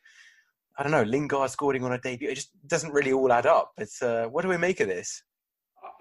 I 0.78 0.84
don't 0.84 0.92
know, 0.92 1.04
Lingard 1.04 1.50
scoring 1.52 1.84
on 1.84 1.92
a 1.92 2.00
debut. 2.00 2.30
It 2.30 2.36
just 2.36 2.52
doesn't 2.68 2.94
really 2.94 3.12
all 3.12 3.32
add 3.32 3.46
up. 3.46 3.74
It's 3.78 4.02
uh, 4.02 4.28
what 4.30 4.44
do 4.44 4.48
we 4.48 4.58
make 4.58 4.80
of 4.80 4.88
this? 4.88 5.24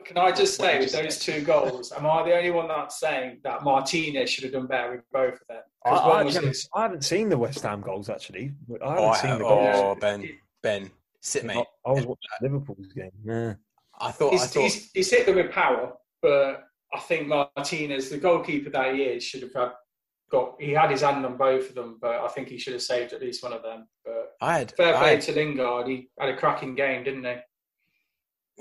Can 0.05 0.17
I 0.17 0.31
just 0.33 0.57
say, 0.57 0.79
with 0.79 0.93
those 0.93 1.19
two 1.19 1.43
goals, 1.43 1.93
am 1.93 2.07
I 2.07 2.23
the 2.23 2.37
only 2.37 2.51
one 2.51 2.69
that's 2.69 3.01
saying 3.01 3.41
that 3.43 3.63
Martinez 3.63 4.31
should 4.31 4.45
have 4.45 4.53
done 4.53 4.67
better 4.67 4.93
with 4.93 5.05
both 5.13 5.35
of 5.35 5.47
them? 5.49 5.63
I, 5.85 5.91
I, 5.91 6.25
haven't, 6.25 6.57
I, 6.75 6.83
haven't, 6.83 7.05
seen 7.05 7.29
the 7.29 7.39
West 7.39 7.63
Ham 7.63 7.81
goals 7.81 8.09
actually. 8.09 8.53
I 8.83 8.89
haven't 8.89 9.05
oh, 9.05 9.15
seen 9.15 9.31
the 9.33 9.39
goals. 9.39 9.77
Oh, 9.77 9.97
Ben, 10.01 10.29
Ben, 10.63 10.91
sit, 11.21 11.45
mate. 11.45 11.65
I, 11.85 11.91
was 11.91 12.07
watching 12.07 12.31
Liverpool's 12.43 12.93
game. 12.93 13.11
Yeah. 13.25 13.55
I 14.01 14.11
thought, 14.11 14.33
he's, 14.33 14.43
I 14.43 14.47
thought... 14.47 14.63
He's, 14.63 14.91
he's 14.93 15.11
hit 15.11 15.27
them 15.27 15.37
with 15.37 15.51
power, 15.51 15.93
but 16.23 16.65
I 16.95 17.01
think 17.01 17.29
Martinez, 17.29 18.11
the 18.11 18.19
goalkeeper 18.19 18.71
that 18.71 18.95
he 18.95 19.03
is, 19.03 19.23
should 19.23 19.43
have 19.43 19.55
had 19.55 19.73
got. 20.31 20.55
He 20.61 20.73
had 20.73 20.91
his 20.91 21.03
hand 21.03 21.25
on 21.25 21.37
both 21.37 21.69
of 21.71 21.75
them, 21.75 21.99
but 22.01 22.21
I 22.21 22.29
think 22.29 22.49
he 22.49 22.59
should 22.59 22.73
have 22.75 22.83
saved 22.83 23.13
at 23.13 23.21
least 23.21 23.43
one 23.43 23.53
of 23.53 23.63
them. 23.63 23.87
But 24.05 24.33
I 24.41 24.59
had 24.59 24.73
fair 24.73 24.97
play 24.97 25.15
had, 25.17 25.21
to 25.23 25.33
Lingard. 25.33 25.89
He 25.89 26.09
had 26.19 26.31
a 26.31 26.37
cracking 26.37 26.75
game, 26.75 27.05
didn't 27.05 27.25
he? 27.25 27.35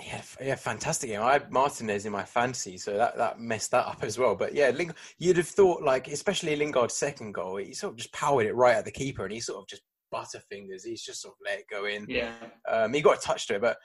Yeah, 0.05 0.21
yeah, 0.39 0.55
fantastic 0.55 1.09
game. 1.09 1.21
I 1.21 1.33
had 1.33 1.51
Martinez 1.51 2.05
in 2.05 2.11
my 2.11 2.23
fantasy, 2.23 2.77
so 2.77 2.95
that, 2.97 3.17
that 3.17 3.39
messed 3.39 3.71
that 3.71 3.87
up 3.87 4.03
as 4.03 4.19
well. 4.19 4.35
But 4.35 4.53
yeah, 4.53 4.69
Ling- 4.69 4.93
you'd 5.17 5.37
have 5.37 5.47
thought, 5.47 5.81
like, 5.81 6.07
especially 6.07 6.55
Lingard's 6.55 6.93
second 6.93 7.33
goal, 7.33 7.57
he 7.57 7.73
sort 7.73 7.93
of 7.93 7.97
just 7.97 8.13
powered 8.13 8.45
it 8.45 8.53
right 8.53 8.75
at 8.75 8.85
the 8.85 8.91
keeper, 8.91 9.23
and 9.23 9.33
he 9.33 9.39
sort 9.39 9.59
of 9.59 9.67
just 9.67 9.81
butterfingers. 10.13 10.85
He's 10.85 11.01
just 11.01 11.21
sort 11.21 11.33
of 11.33 11.39
let 11.43 11.59
it 11.59 11.65
go 11.69 11.85
in. 11.85 12.05
Yeah. 12.07 12.31
Um, 12.69 12.93
he 12.93 13.01
got 13.01 13.17
a 13.17 13.21
touch 13.21 13.47
to 13.47 13.55
it, 13.55 13.61
but 13.61 13.77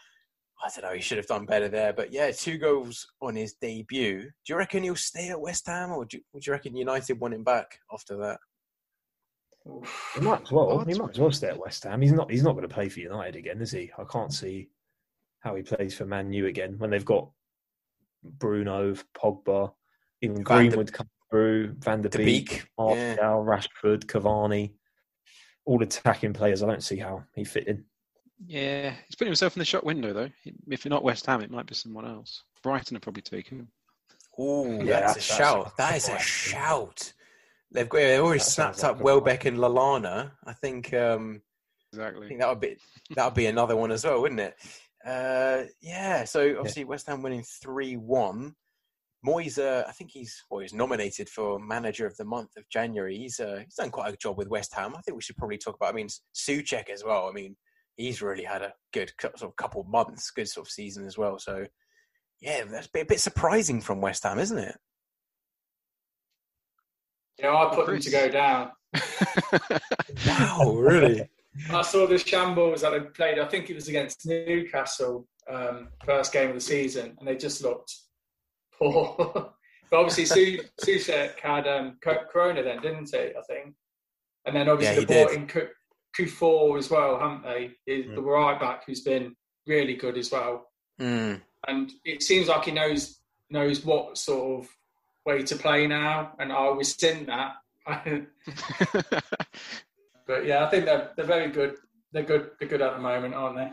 I 0.62 0.68
don't 0.68 0.88
know. 0.88 0.94
He 0.94 1.02
should 1.02 1.18
have 1.18 1.26
done 1.26 1.44
better 1.44 1.68
there. 1.68 1.92
But 1.92 2.12
yeah, 2.12 2.30
two 2.30 2.56
goals 2.56 3.06
on 3.20 3.34
his 3.34 3.54
debut. 3.54 4.22
Do 4.22 4.30
you 4.48 4.56
reckon 4.56 4.84
he'll 4.84 4.94
stay 4.94 5.28
at 5.28 5.40
West 5.40 5.66
Ham, 5.66 5.90
or 5.90 6.04
do 6.04 6.18
you, 6.18 6.22
would 6.32 6.46
you 6.46 6.52
reckon 6.52 6.76
United 6.76 7.18
want 7.18 7.34
him 7.34 7.42
back 7.42 7.80
after 7.92 8.16
that? 8.18 8.38
He 10.14 10.20
might 10.20 10.42
as 10.42 10.52
well. 10.52 10.84
He 10.84 10.94
might 10.94 11.10
as 11.10 11.18
well 11.18 11.32
stay 11.32 11.48
at 11.48 11.58
West 11.58 11.84
Ham. 11.84 12.00
He's 12.00 12.12
not. 12.12 12.30
He's 12.30 12.42
not 12.42 12.52
going 12.52 12.68
to 12.68 12.74
play 12.74 12.88
for 12.88 13.00
United 13.00 13.36
again, 13.36 13.60
is 13.60 13.72
he? 13.72 13.90
I 13.98 14.04
can't 14.04 14.32
see 14.32 14.68
how 15.40 15.56
he 15.56 15.62
plays 15.62 15.94
for 15.94 16.06
Man 16.06 16.32
U 16.32 16.46
again 16.46 16.76
when 16.78 16.90
they've 16.90 17.04
got 17.04 17.28
Bruno, 18.22 18.94
Pogba, 19.16 19.72
even 20.20 20.36
Van 20.36 20.44
Greenwood 20.44 20.86
de, 20.86 20.92
come 20.92 21.08
through, 21.30 21.74
Van 21.78 22.02
der 22.02 22.08
Beek, 22.08 22.68
Martial, 22.78 22.96
yeah. 22.96 23.16
Rashford, 23.16 24.06
Cavani, 24.06 24.74
all 25.64 25.82
attacking 25.82 26.32
players. 26.32 26.62
I 26.62 26.66
don't 26.66 26.82
see 26.82 26.98
how 26.98 27.24
he 27.34 27.44
fit 27.44 27.66
in. 27.66 27.84
Yeah, 28.46 28.94
he's 29.06 29.14
putting 29.14 29.30
himself 29.30 29.56
in 29.56 29.60
the 29.60 29.64
shot 29.64 29.84
window 29.84 30.12
though. 30.12 30.30
If 30.68 30.84
you're 30.84 30.90
not 30.90 31.04
West 31.04 31.26
Ham, 31.26 31.40
it 31.42 31.50
might 31.50 31.66
be 31.66 31.74
someone 31.74 32.06
else. 32.06 32.42
Brighton 32.62 32.94
will 32.94 33.00
probably 33.00 33.22
take 33.22 33.48
him. 33.48 33.68
Oh, 34.38 34.80
yeah, 34.82 35.00
that's, 35.00 35.14
that's, 35.14 35.30
a 35.30 35.34
shout. 35.34 35.76
That 35.76 35.96
is 35.96 36.08
a 36.08 36.18
shout. 36.18 37.12
They've 37.70 37.88
got 37.88 37.98
they've 37.98 38.20
already 38.20 38.40
snapped 38.40 38.84
up 38.84 39.00
Welbeck 39.00 39.44
and 39.44 39.58
Lallana. 39.58 40.32
I 40.44 40.52
think 40.52 40.92
um, 40.94 41.42
exactly. 41.92 42.26
I 42.26 42.28
think 42.28 42.40
that 42.40 42.48
would 42.48 42.60
be 42.60 42.76
that 43.14 43.24
would 43.24 43.34
be 43.34 43.46
another 43.46 43.76
one 43.76 43.90
as 43.90 44.04
well, 44.04 44.20
wouldn't 44.20 44.40
it? 44.40 44.56
Uh, 45.04 45.64
yeah, 45.80 46.24
so 46.24 46.56
obviously 46.58 46.82
yeah. 46.82 46.88
West 46.88 47.06
Ham 47.08 47.22
winning 47.22 47.42
3 47.42 47.96
1. 47.96 48.54
Moyes, 49.26 49.58
uh, 49.58 49.84
I 49.88 49.92
think 49.92 50.10
he's 50.10 50.42
well, 50.50 50.60
he's 50.60 50.74
nominated 50.74 51.28
for 51.28 51.58
manager 51.60 52.06
of 52.06 52.16
the 52.16 52.24
month 52.24 52.50
of 52.56 52.68
January. 52.68 53.16
He's 53.16 53.38
uh, 53.38 53.60
he's 53.64 53.74
done 53.74 53.90
quite 53.90 54.12
a 54.12 54.16
job 54.16 54.36
with 54.36 54.48
West 54.48 54.74
Ham. 54.74 54.94
I 54.96 55.00
think 55.00 55.16
we 55.16 55.22
should 55.22 55.36
probably 55.36 55.58
talk 55.58 55.76
about. 55.76 55.90
I 55.90 55.96
mean, 55.96 56.08
Soucek 56.34 56.90
as 56.90 57.04
well. 57.04 57.28
I 57.28 57.32
mean, 57.32 57.56
he's 57.96 58.22
really 58.22 58.44
had 58.44 58.62
a 58.62 58.72
good 58.92 59.12
sort 59.20 59.42
of 59.42 59.56
couple 59.56 59.80
of 59.80 59.88
months, 59.88 60.30
good 60.30 60.48
sort 60.48 60.66
of 60.66 60.72
season 60.72 61.06
as 61.06 61.18
well. 61.18 61.38
So, 61.38 61.66
yeah, 62.40 62.64
that's 62.70 62.88
a 62.94 63.04
bit 63.04 63.20
surprising 63.20 63.80
from 63.80 64.00
West 64.00 64.24
Ham, 64.24 64.38
isn't 64.38 64.58
it? 64.58 64.76
Yeah, 67.38 67.54
I 67.54 67.74
put 67.74 67.86
them 67.86 68.00
to 68.00 68.10
go 68.10 68.28
down. 68.28 68.70
wow, 70.26 70.74
really? 70.76 71.28
I 71.70 71.82
saw 71.82 72.06
the 72.06 72.18
shambles 72.18 72.82
that 72.82 72.90
they 72.90 73.00
played. 73.00 73.38
I 73.38 73.46
think 73.46 73.68
it 73.68 73.74
was 73.74 73.88
against 73.88 74.26
Newcastle, 74.26 75.26
um, 75.50 75.88
first 76.04 76.32
game 76.32 76.48
of 76.50 76.54
the 76.54 76.60
season, 76.60 77.16
and 77.18 77.28
they 77.28 77.36
just 77.36 77.62
looked 77.62 77.94
poor. 78.78 79.14
but 79.90 79.96
obviously, 79.96 80.24
Su- 80.24 80.62
Soucek 80.82 81.40
had 81.40 81.66
um, 81.66 81.98
Corona 82.00 82.62
then, 82.62 82.80
didn't 82.80 83.10
he? 83.10 83.18
I 83.18 83.42
think, 83.48 83.74
and 84.46 84.56
then 84.56 84.68
obviously 84.68 85.02
yeah, 85.02 85.06
they 85.06 85.24
brought 85.24 85.34
in 85.34 85.46
Coufal 86.18 86.78
as 86.78 86.90
well, 86.90 87.18
haven't 87.18 87.44
they? 87.44 87.74
Mm. 87.88 88.14
The 88.14 88.22
right 88.22 88.60
back 88.60 88.84
who's 88.86 89.00
been 89.00 89.34
really 89.66 89.94
good 89.94 90.18
as 90.18 90.30
well. 90.30 90.68
Mm. 91.00 91.40
And 91.68 91.92
it 92.04 92.22
seems 92.22 92.48
like 92.48 92.64
he 92.64 92.70
knows 92.72 93.18
knows 93.50 93.84
what 93.84 94.16
sort 94.18 94.62
of 94.62 94.68
way 95.26 95.42
to 95.42 95.56
play 95.56 95.86
now, 95.86 96.32
and 96.38 96.52
I 96.52 96.68
was 96.70 96.96
in 97.02 97.26
that. 97.26 97.54
But 100.26 100.46
yeah, 100.46 100.64
I 100.64 100.70
think 100.70 100.84
they're 100.84 101.10
they're 101.16 101.26
very 101.26 101.50
good. 101.50 101.76
They're 102.12 102.22
good. 102.22 102.50
They're 102.58 102.68
good 102.68 102.82
at 102.82 102.94
the 102.94 103.00
moment, 103.00 103.34
aren't 103.34 103.56
they? 103.56 103.70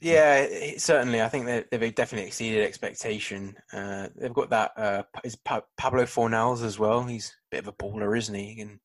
Yeah, 0.00 0.46
certainly. 0.78 1.20
I 1.20 1.28
think 1.28 1.46
they've 1.46 1.94
definitely 1.94 2.28
exceeded 2.28 2.64
expectation. 2.64 3.54
Uh, 3.72 4.08
they've 4.16 4.32
got 4.32 4.50
that. 4.50 4.72
Uh, 4.76 5.02
is 5.24 5.36
Pablo 5.36 6.04
Fornals 6.04 6.64
as 6.64 6.78
well? 6.78 7.04
He's 7.04 7.28
a 7.28 7.56
bit 7.56 7.60
of 7.60 7.68
a 7.68 7.72
baller, 7.72 8.16
isn't 8.16 8.34
he? 8.34 8.46
He 8.46 8.54
can 8.56 8.80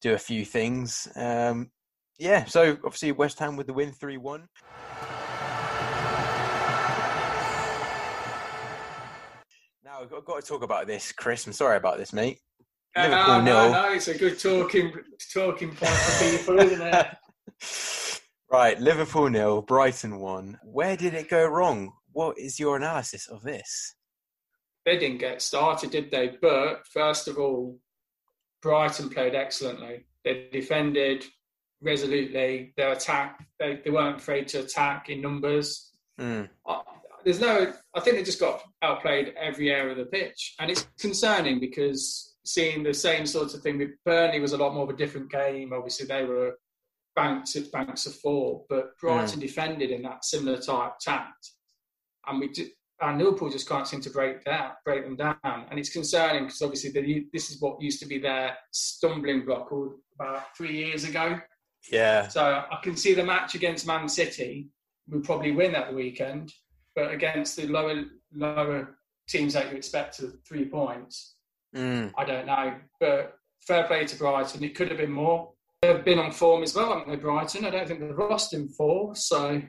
do 0.00 0.14
a 0.14 0.18
few 0.18 0.44
things. 0.44 1.08
Um, 1.16 1.70
yeah. 2.18 2.44
So 2.44 2.76
obviously 2.84 3.12
West 3.12 3.38
Ham 3.38 3.56
with 3.56 3.66
the 3.66 3.72
win, 3.72 3.92
three 3.92 4.16
one. 4.16 4.48
Now 9.84 10.00
I've 10.00 10.10
got, 10.10 10.24
got 10.24 10.40
to 10.40 10.46
talk 10.46 10.62
about 10.62 10.86
this, 10.86 11.12
Chris. 11.12 11.46
I'm 11.46 11.52
sorry 11.52 11.76
about 11.76 11.98
this, 11.98 12.12
mate. 12.12 12.38
Ah, 12.96 13.02
Liverpool 13.02 13.42
no, 13.42 13.44
nil. 13.44 13.72
No, 13.72 13.92
it's 13.92 14.08
a 14.08 14.18
good 14.18 14.38
talking 14.38 14.92
talking 15.32 15.68
point 15.74 15.92
for 15.92 16.30
people, 16.30 16.60
isn't 16.60 16.82
it? 16.82 17.06
right, 18.50 18.78
Liverpool 18.80 19.28
nil, 19.28 19.62
Brighton 19.62 20.18
one. 20.18 20.58
Where 20.62 20.96
did 20.96 21.14
it 21.14 21.28
go 21.28 21.46
wrong? 21.46 21.92
What 22.12 22.38
is 22.38 22.60
your 22.60 22.76
analysis 22.76 23.28
of 23.28 23.42
this? 23.42 23.94
They 24.84 24.98
didn't 24.98 25.18
get 25.18 25.40
started, 25.40 25.90
did 25.90 26.10
they? 26.10 26.36
But 26.40 26.86
first 26.92 27.28
of 27.28 27.38
all, 27.38 27.78
Brighton 28.60 29.08
played 29.08 29.34
excellently. 29.34 30.06
They 30.24 30.48
defended 30.52 31.24
resolutely. 31.82 32.72
They 32.76 32.82
attacked. 32.84 33.42
They, 33.58 33.80
they 33.84 33.90
weren't 33.90 34.18
afraid 34.18 34.48
to 34.48 34.60
attack 34.60 35.08
in 35.08 35.20
numbers. 35.20 35.90
Mm. 36.20 36.48
there's 37.24 37.40
no. 37.40 37.72
I 37.94 38.00
think 38.00 38.16
they 38.16 38.22
just 38.22 38.40
got 38.40 38.62
outplayed 38.82 39.34
every 39.36 39.70
area 39.70 39.92
of 39.92 39.98
the 39.98 40.06
pitch, 40.06 40.54
and 40.60 40.70
it's 40.70 40.86
concerning 40.98 41.60
because 41.60 42.34
seeing 42.44 42.82
the 42.82 42.94
same 42.94 43.26
sort 43.26 43.54
of 43.54 43.62
thing 43.62 43.78
with 43.78 43.90
Burnley 44.04 44.40
was 44.40 44.52
a 44.52 44.56
lot 44.56 44.74
more 44.74 44.84
of 44.84 44.90
a 44.90 44.96
different 44.96 45.30
game. 45.30 45.72
Obviously, 45.72 46.06
they 46.06 46.24
were 46.24 46.56
banks 47.14 47.56
of 47.56 47.70
banks 47.72 48.06
of 48.06 48.14
four, 48.16 48.64
but 48.68 48.96
Brighton 49.00 49.38
mm. 49.38 49.42
defended 49.42 49.90
in 49.90 50.02
that 50.02 50.24
similar 50.24 50.58
type 50.58 50.92
tact, 51.00 51.50
and 52.26 52.40
we 52.40 52.48
did, 52.48 52.68
and 53.00 53.18
Liverpool 53.18 53.50
just 53.50 53.68
can't 53.68 53.86
seem 53.86 54.00
to 54.02 54.10
break 54.10 54.44
that 54.44 54.76
break 54.84 55.04
them 55.04 55.16
down, 55.16 55.36
and 55.70 55.78
it's 55.78 55.90
concerning 55.90 56.44
because 56.44 56.62
obviously 56.62 56.90
the, 56.90 57.26
this 57.32 57.50
is 57.50 57.60
what 57.60 57.80
used 57.80 58.00
to 58.00 58.06
be 58.06 58.18
their 58.18 58.56
stumbling 58.70 59.44
block 59.44 59.70
about 60.14 60.56
three 60.56 60.76
years 60.76 61.04
ago. 61.04 61.38
Yeah. 61.90 62.28
So 62.28 62.42
I 62.42 62.78
can 62.82 62.96
see 62.96 63.14
the 63.14 63.24
match 63.24 63.54
against 63.54 63.86
Man 63.86 64.08
City. 64.08 64.68
We 65.08 65.20
probably 65.20 65.52
win 65.52 65.74
at 65.74 65.88
the 65.88 65.96
weekend, 65.96 66.52
but 66.94 67.10
against 67.12 67.56
the 67.56 67.66
lower 67.66 68.04
lower 68.34 68.98
teams 69.28 69.54
that 69.54 69.70
you 69.70 69.76
expect 69.76 70.16
to 70.18 70.32
three 70.46 70.64
points, 70.64 71.34
Mm. 71.74 72.12
I 72.16 72.24
don't 72.24 72.46
know, 72.46 72.74
but 73.00 73.34
fair 73.66 73.84
play 73.84 74.04
to 74.04 74.16
Brighton. 74.16 74.62
It 74.62 74.74
could 74.74 74.88
have 74.88 74.98
been 74.98 75.12
more. 75.12 75.52
They've 75.80 76.04
been 76.04 76.18
on 76.18 76.30
form 76.30 76.62
as 76.62 76.74
well, 76.74 76.90
haven't 76.92 77.08
they, 77.08 77.16
Brighton? 77.16 77.64
I 77.64 77.70
don't 77.70 77.88
think 77.88 78.00
they've 78.00 78.16
lost 78.16 78.52
in 78.52 78.68
four. 78.68 79.14
So 79.16 79.60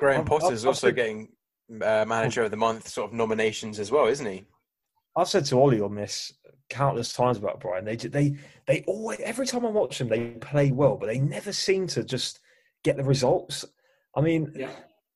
Graham 0.00 0.24
Potter's 0.24 0.64
I've, 0.64 0.68
also 0.68 0.88
I've, 0.88 0.96
getting 0.96 1.28
uh, 1.82 2.04
manager 2.06 2.42
of 2.42 2.50
the 2.50 2.56
month 2.56 2.88
sort 2.88 3.10
of 3.10 3.16
nominations 3.16 3.78
as 3.78 3.90
well, 3.90 4.06
isn't 4.06 4.26
he? 4.26 4.46
I've 5.14 5.28
said 5.28 5.44
to 5.46 5.60
Ollie 5.60 5.80
on 5.80 5.94
this 5.94 6.32
countless 6.68 7.12
times 7.12 7.38
about 7.38 7.60
Brighton. 7.60 7.84
They 7.84 7.96
they 7.96 8.36
they 8.66 8.84
always 8.86 9.20
every 9.20 9.46
time 9.46 9.64
I 9.64 9.70
watch 9.70 9.98
them, 9.98 10.08
they 10.08 10.30
play 10.30 10.72
well, 10.72 10.96
but 10.96 11.06
they 11.06 11.18
never 11.18 11.52
seem 11.52 11.86
to 11.88 12.04
just 12.04 12.40
get 12.82 12.96
the 12.96 13.04
results. 13.04 13.64
I 14.14 14.20
mean, 14.20 14.52
yeah. 14.54 14.70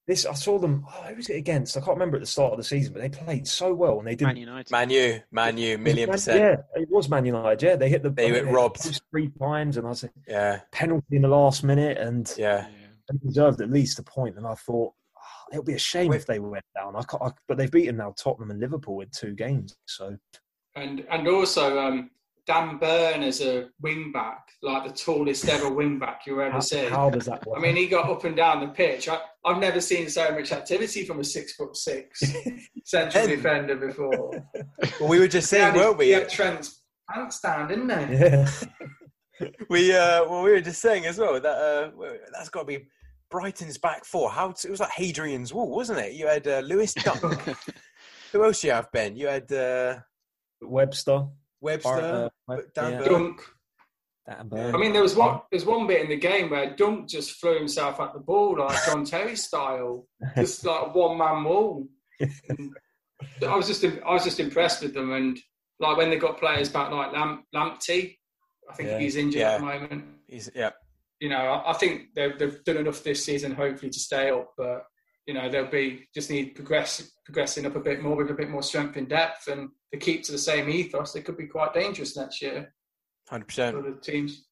this 0.07 0.27
I 0.27 0.35
saw 0.35 0.59
them. 0.59 0.85
Oh, 0.89 1.03
who 1.05 1.17
was 1.17 1.29
it 1.29 1.37
against? 1.37 1.77
I 1.77 1.81
can't 1.81 1.97
remember 1.97 2.17
at 2.17 2.21
the 2.21 2.27
start 2.27 2.53
of 2.53 2.59
the 2.59 2.65
season, 2.65 2.93
but 2.93 3.03
they 3.03 3.09
played 3.09 3.47
so 3.47 3.73
well 3.75 3.99
and 3.99 4.07
they 4.07 4.15
did. 4.15 4.27
Man 4.27 4.37
United. 4.37 4.71
Man 4.71 4.91
U, 4.91 5.21
Man 5.31 5.59
U, 5.59 5.79
million 5.79 6.09
Man, 6.09 6.15
percent. 6.15 6.39
Yeah, 6.39 6.81
it 6.81 6.89
was 6.91 7.09
Man 7.09 7.25
United. 7.25 7.63
Yeah, 7.63 7.77
they 7.77 7.89
hit 7.89 8.03
the. 8.03 8.11
They 8.11 8.29
hit 8.29 8.47
robbed 8.47 8.79
three 9.11 9.31
times, 9.41 9.77
and 9.77 9.87
I 9.87 9.91
was 9.91 10.05
yeah 10.29 10.61
penalty 10.73 11.17
in 11.17 11.23
the 11.23 11.29
last 11.29 11.65
minute, 11.65 11.99
and 11.99 12.33
yeah, 12.37 12.67
they 13.11 13.19
deserved 13.27 13.61
at 13.61 13.71
least 13.71 13.99
a 13.99 14.03
point. 14.03 14.37
And 14.37 14.47
I 14.47 14.55
thought 14.55 14.93
oh, 15.17 15.53
it'll 15.53 15.65
be 15.65 15.75
a 15.75 15.79
shame 15.79 16.13
if 16.13 16.27
they 16.27 16.39
went 16.39 16.65
down. 16.77 16.95
I, 16.97 17.03
I, 17.25 17.31
but 17.49 17.57
they've 17.57 17.71
beaten 17.71 17.97
now 17.97 18.15
Tottenham 18.17 18.51
and 18.51 18.61
Liverpool 18.61 19.01
in 19.01 19.09
two 19.11 19.35
games, 19.35 19.77
so. 19.87 20.17
And 20.77 21.07
and 21.11 21.27
also 21.29 21.79
um, 21.79 22.11
Dan 22.47 22.79
Burn 22.79 23.23
as 23.23 23.41
a 23.41 23.69
wing 23.81 24.13
back, 24.13 24.49
like 24.63 24.87
the 24.87 24.93
tallest 24.93 25.49
ever 25.49 25.71
wing 25.71 25.99
back 25.99 26.23
you 26.27 26.41
ever 26.41 26.53
how, 26.53 26.61
seen. 26.61 26.91
How 26.91 27.11
does 27.11 27.27
that 27.27 27.47
work? 27.47 27.59
I 27.59 27.63
mean, 27.63 27.77
he 27.77 27.87
got 27.87 28.09
up 28.11 28.25
and 28.25 28.37
down 28.37 28.61
the 28.61 28.69
pitch. 28.69 29.09
I, 29.09 29.21
have 29.47 29.59
never 29.59 29.81
seen 29.81 30.09
so 30.09 30.31
much 30.33 30.53
activity 30.53 31.05
from 31.05 31.21
a 31.21 31.25
six 31.25 31.55
foot 31.55 31.77
six 31.77 32.23
central 32.85 33.27
defender 33.27 33.77
before. 33.77 34.45
Well, 35.01 35.09
we 35.09 35.19
were 35.19 35.29
just 35.29 35.49
saying, 35.49 35.75
weren't 35.75 35.99
we? 35.99 36.11
Yeah, 36.11 36.25
Trent's 36.25 36.83
pants 37.09 37.41
down, 37.41 37.69
didn't 37.69 37.89
they? 37.89 38.19
Yeah. 38.19 38.51
we 39.69 39.93
uh, 39.93 40.25
well, 40.25 40.43
we 40.43 40.51
were 40.51 40.61
just 40.61 40.81
saying 40.81 41.07
as 41.07 41.19
well 41.19 41.41
that 41.41 41.47
uh, 41.47 41.91
that's 42.33 42.49
got 42.49 42.61
to 42.61 42.67
be 42.67 42.87
Brighton's 43.31 43.79
back 43.79 44.05
four. 44.05 44.31
How 44.31 44.51
it 44.51 44.71
was 44.71 44.81
like 44.81 44.91
Hadrian's 44.91 45.55
Wall, 45.55 45.71
wasn't 45.71 46.01
it? 46.01 46.13
You 46.13 46.27
had 46.27 46.47
uh, 46.47 46.61
Lewis 46.61 46.95
Dunk. 46.95 47.21
Who 48.33 48.45
else 48.45 48.61
do 48.61 48.69
you 48.69 48.73
have, 48.73 48.91
Ben? 48.93 49.17
You 49.17 49.29
had 49.29 49.53
uh, 49.53 49.99
Webster. 50.63 51.27
Webster, 51.61 52.31
uh, 52.49 52.57
Dan 52.75 52.93
yeah. 52.93 53.05
Dunk. 53.05 53.43
I 54.29 54.77
mean, 54.77 54.93
there 54.93 55.03
was 55.03 55.17
one. 55.17 55.41
There's 55.51 55.65
one 55.65 55.87
bit 55.87 56.03
in 56.03 56.09
the 56.09 56.17
game 56.17 56.51
where 56.51 56.75
Dunk 56.75 57.09
just 57.09 57.33
flew 57.33 57.59
himself 57.59 57.99
at 58.01 58.13
the 58.13 58.21
ball 58.21 58.59
like 58.59 58.79
John 58.87 59.05
Terry 59.05 59.37
style, 59.37 60.07
just 60.37 60.65
like 60.65 60.95
one 60.95 61.19
man 61.19 61.45
wall. 61.45 61.89
I 62.21 63.57
was 63.57 63.67
just, 63.67 63.85
I 63.85 64.13
was 64.13 64.25
just 64.25 64.41
impressed 64.41 64.83
with 64.83 64.95
them, 64.95 65.13
and 65.13 65.39
like 65.81 65.97
when 65.97 66.11
they 66.11 66.17
got 66.17 66.39
players 66.39 66.69
back 66.69 66.91
like 66.93 67.13
Lamp, 67.13 67.45
Lamptey, 67.55 68.19
I 68.71 68.75
think 68.75 68.91
yeah. 68.91 68.99
he's 68.99 69.17
injured 69.17 69.41
yeah. 69.41 69.53
at 69.53 69.61
the 69.61 69.67
moment. 69.67 70.05
He's 70.29 70.51
yeah. 70.55 70.71
You 71.19 71.29
know, 71.29 71.37
I, 71.37 71.71
I 71.71 71.73
think 71.75 72.15
they've, 72.15 72.39
they've 72.39 72.65
done 72.65 72.79
enough 72.79 73.03
this 73.03 73.25
season, 73.25 73.53
hopefully, 73.53 73.91
to 73.91 73.99
stay 73.99 74.31
up. 74.31 74.53
But 74.57 74.85
you 75.31 75.35
know, 75.35 75.49
they'll 75.49 75.71
be 75.71 76.09
just 76.13 76.29
need 76.29 76.57
progress 76.57 77.13
progressing 77.25 77.65
up 77.65 77.77
a 77.77 77.81
bit 77.81 78.03
more 78.03 78.17
with 78.17 78.33
a 78.33 78.35
bit 78.35 78.51
more 78.51 78.65
strength 78.65 78.97
in 78.97 79.05
depth, 79.05 79.47
and 79.47 79.69
to 79.93 79.97
keep 79.97 80.25
to 80.25 80.33
the 80.33 80.39
same 80.39 80.69
ethos, 80.69 81.13
they 81.13 81.21
could 81.21 81.37
be 81.37 81.47
quite 81.47 81.73
dangerous 81.73 82.17
next 82.17 82.43
year. 82.43 82.75
Hundred 83.29 83.47
percent 83.47 83.77
for 83.77 83.83
the 83.89 83.97
teams. 84.01 84.49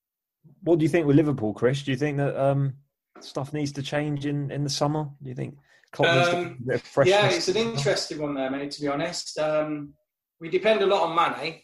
What 0.62 0.79
do 0.79 0.85
you 0.85 0.89
think 0.89 1.09
with 1.09 1.16
Liverpool, 1.16 1.53
Chris? 1.53 1.83
Do 1.83 1.91
you 1.91 1.97
think 1.97 2.18
that 2.18 2.41
um, 2.41 2.74
stuff 3.18 3.53
needs 3.53 3.72
to 3.72 3.83
change 3.83 4.24
in, 4.24 4.53
in 4.53 4.62
the 4.62 4.70
summer? 4.70 5.09
Do 5.20 5.29
you 5.29 5.35
think? 5.35 5.57
Um, 5.99 6.64
yeah, 7.05 7.29
it's 7.29 7.49
an 7.49 7.57
interesting 7.57 8.22
one 8.22 8.35
there, 8.35 8.49
mate. 8.49 8.70
To 8.70 8.81
be 8.81 8.87
honest, 8.87 9.37
um, 9.37 9.95
we 10.39 10.49
depend 10.49 10.83
a 10.83 10.87
lot 10.87 11.09
on 11.09 11.16
Mane, 11.16 11.62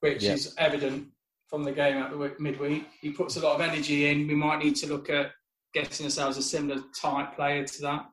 which 0.00 0.24
yeah. 0.24 0.32
is 0.32 0.56
evident 0.58 1.06
from 1.46 1.62
the 1.62 1.70
game 1.70 1.98
at 1.98 2.10
the 2.10 2.34
midweek. 2.40 2.88
He 3.00 3.12
puts 3.12 3.36
a 3.36 3.40
lot 3.40 3.54
of 3.54 3.60
energy 3.60 4.08
in. 4.08 4.26
We 4.26 4.34
might 4.34 4.58
need 4.58 4.74
to 4.76 4.88
look 4.88 5.08
at 5.08 5.30
getting 5.72 6.06
ourselves 6.06 6.36
a 6.36 6.42
similar 6.42 6.82
type 7.00 7.36
player 7.36 7.64
to 7.64 7.82
that. 7.82 8.06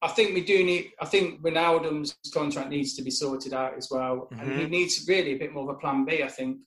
I 0.00 0.08
think 0.08 0.34
we 0.34 0.42
do 0.44 0.64
need. 0.64 0.92
I 1.00 1.06
think 1.06 1.42
Ronaldo's 1.42 2.16
contract 2.32 2.70
needs 2.70 2.94
to 2.94 3.02
be 3.02 3.10
sorted 3.10 3.52
out 3.52 3.76
as 3.76 3.88
well, 3.90 4.28
mm-hmm. 4.32 4.40
and 4.40 4.52
he 4.52 4.62
mm-hmm. 4.62 4.70
needs 4.70 5.04
really 5.08 5.32
a 5.32 5.38
bit 5.38 5.52
more 5.52 5.68
of 5.68 5.76
a 5.76 5.78
plan 5.78 6.04
B. 6.04 6.22
I 6.22 6.28
think 6.28 6.58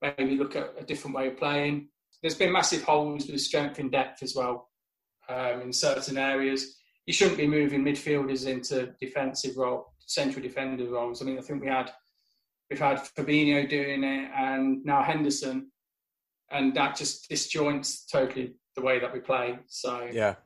maybe 0.00 0.36
look 0.36 0.56
at 0.56 0.74
a 0.78 0.84
different 0.84 1.16
way 1.16 1.28
of 1.28 1.36
playing. 1.36 1.88
There's 2.22 2.34
been 2.34 2.52
massive 2.52 2.82
holes 2.82 3.26
with 3.26 3.40
strength 3.40 3.78
and 3.78 3.90
depth 3.90 4.22
as 4.22 4.34
well 4.34 4.68
um, 5.28 5.62
in 5.62 5.72
certain 5.72 6.16
areas. 6.16 6.76
You 7.06 7.12
shouldn't 7.12 7.36
be 7.36 7.48
moving 7.48 7.84
midfielders 7.84 8.46
into 8.46 8.94
defensive 9.00 9.56
role, 9.56 9.92
central 10.06 10.42
defender 10.42 10.88
roles. 10.88 11.20
I 11.20 11.24
mean, 11.24 11.38
I 11.38 11.42
think 11.42 11.62
we 11.62 11.68
had 11.68 11.90
we've 12.70 12.78
had 12.78 12.98
Fabinho 13.18 13.68
doing 13.68 14.02
it, 14.02 14.30
and 14.34 14.84
now 14.84 15.02
Henderson, 15.02 15.70
and 16.50 16.74
that 16.74 16.96
just 16.96 17.30
disjoints 17.30 18.10
totally 18.10 18.54
the 18.76 18.82
way 18.82 18.98
that 18.98 19.12
we 19.12 19.20
play. 19.20 19.58
So 19.66 20.08
yeah, 20.10 20.36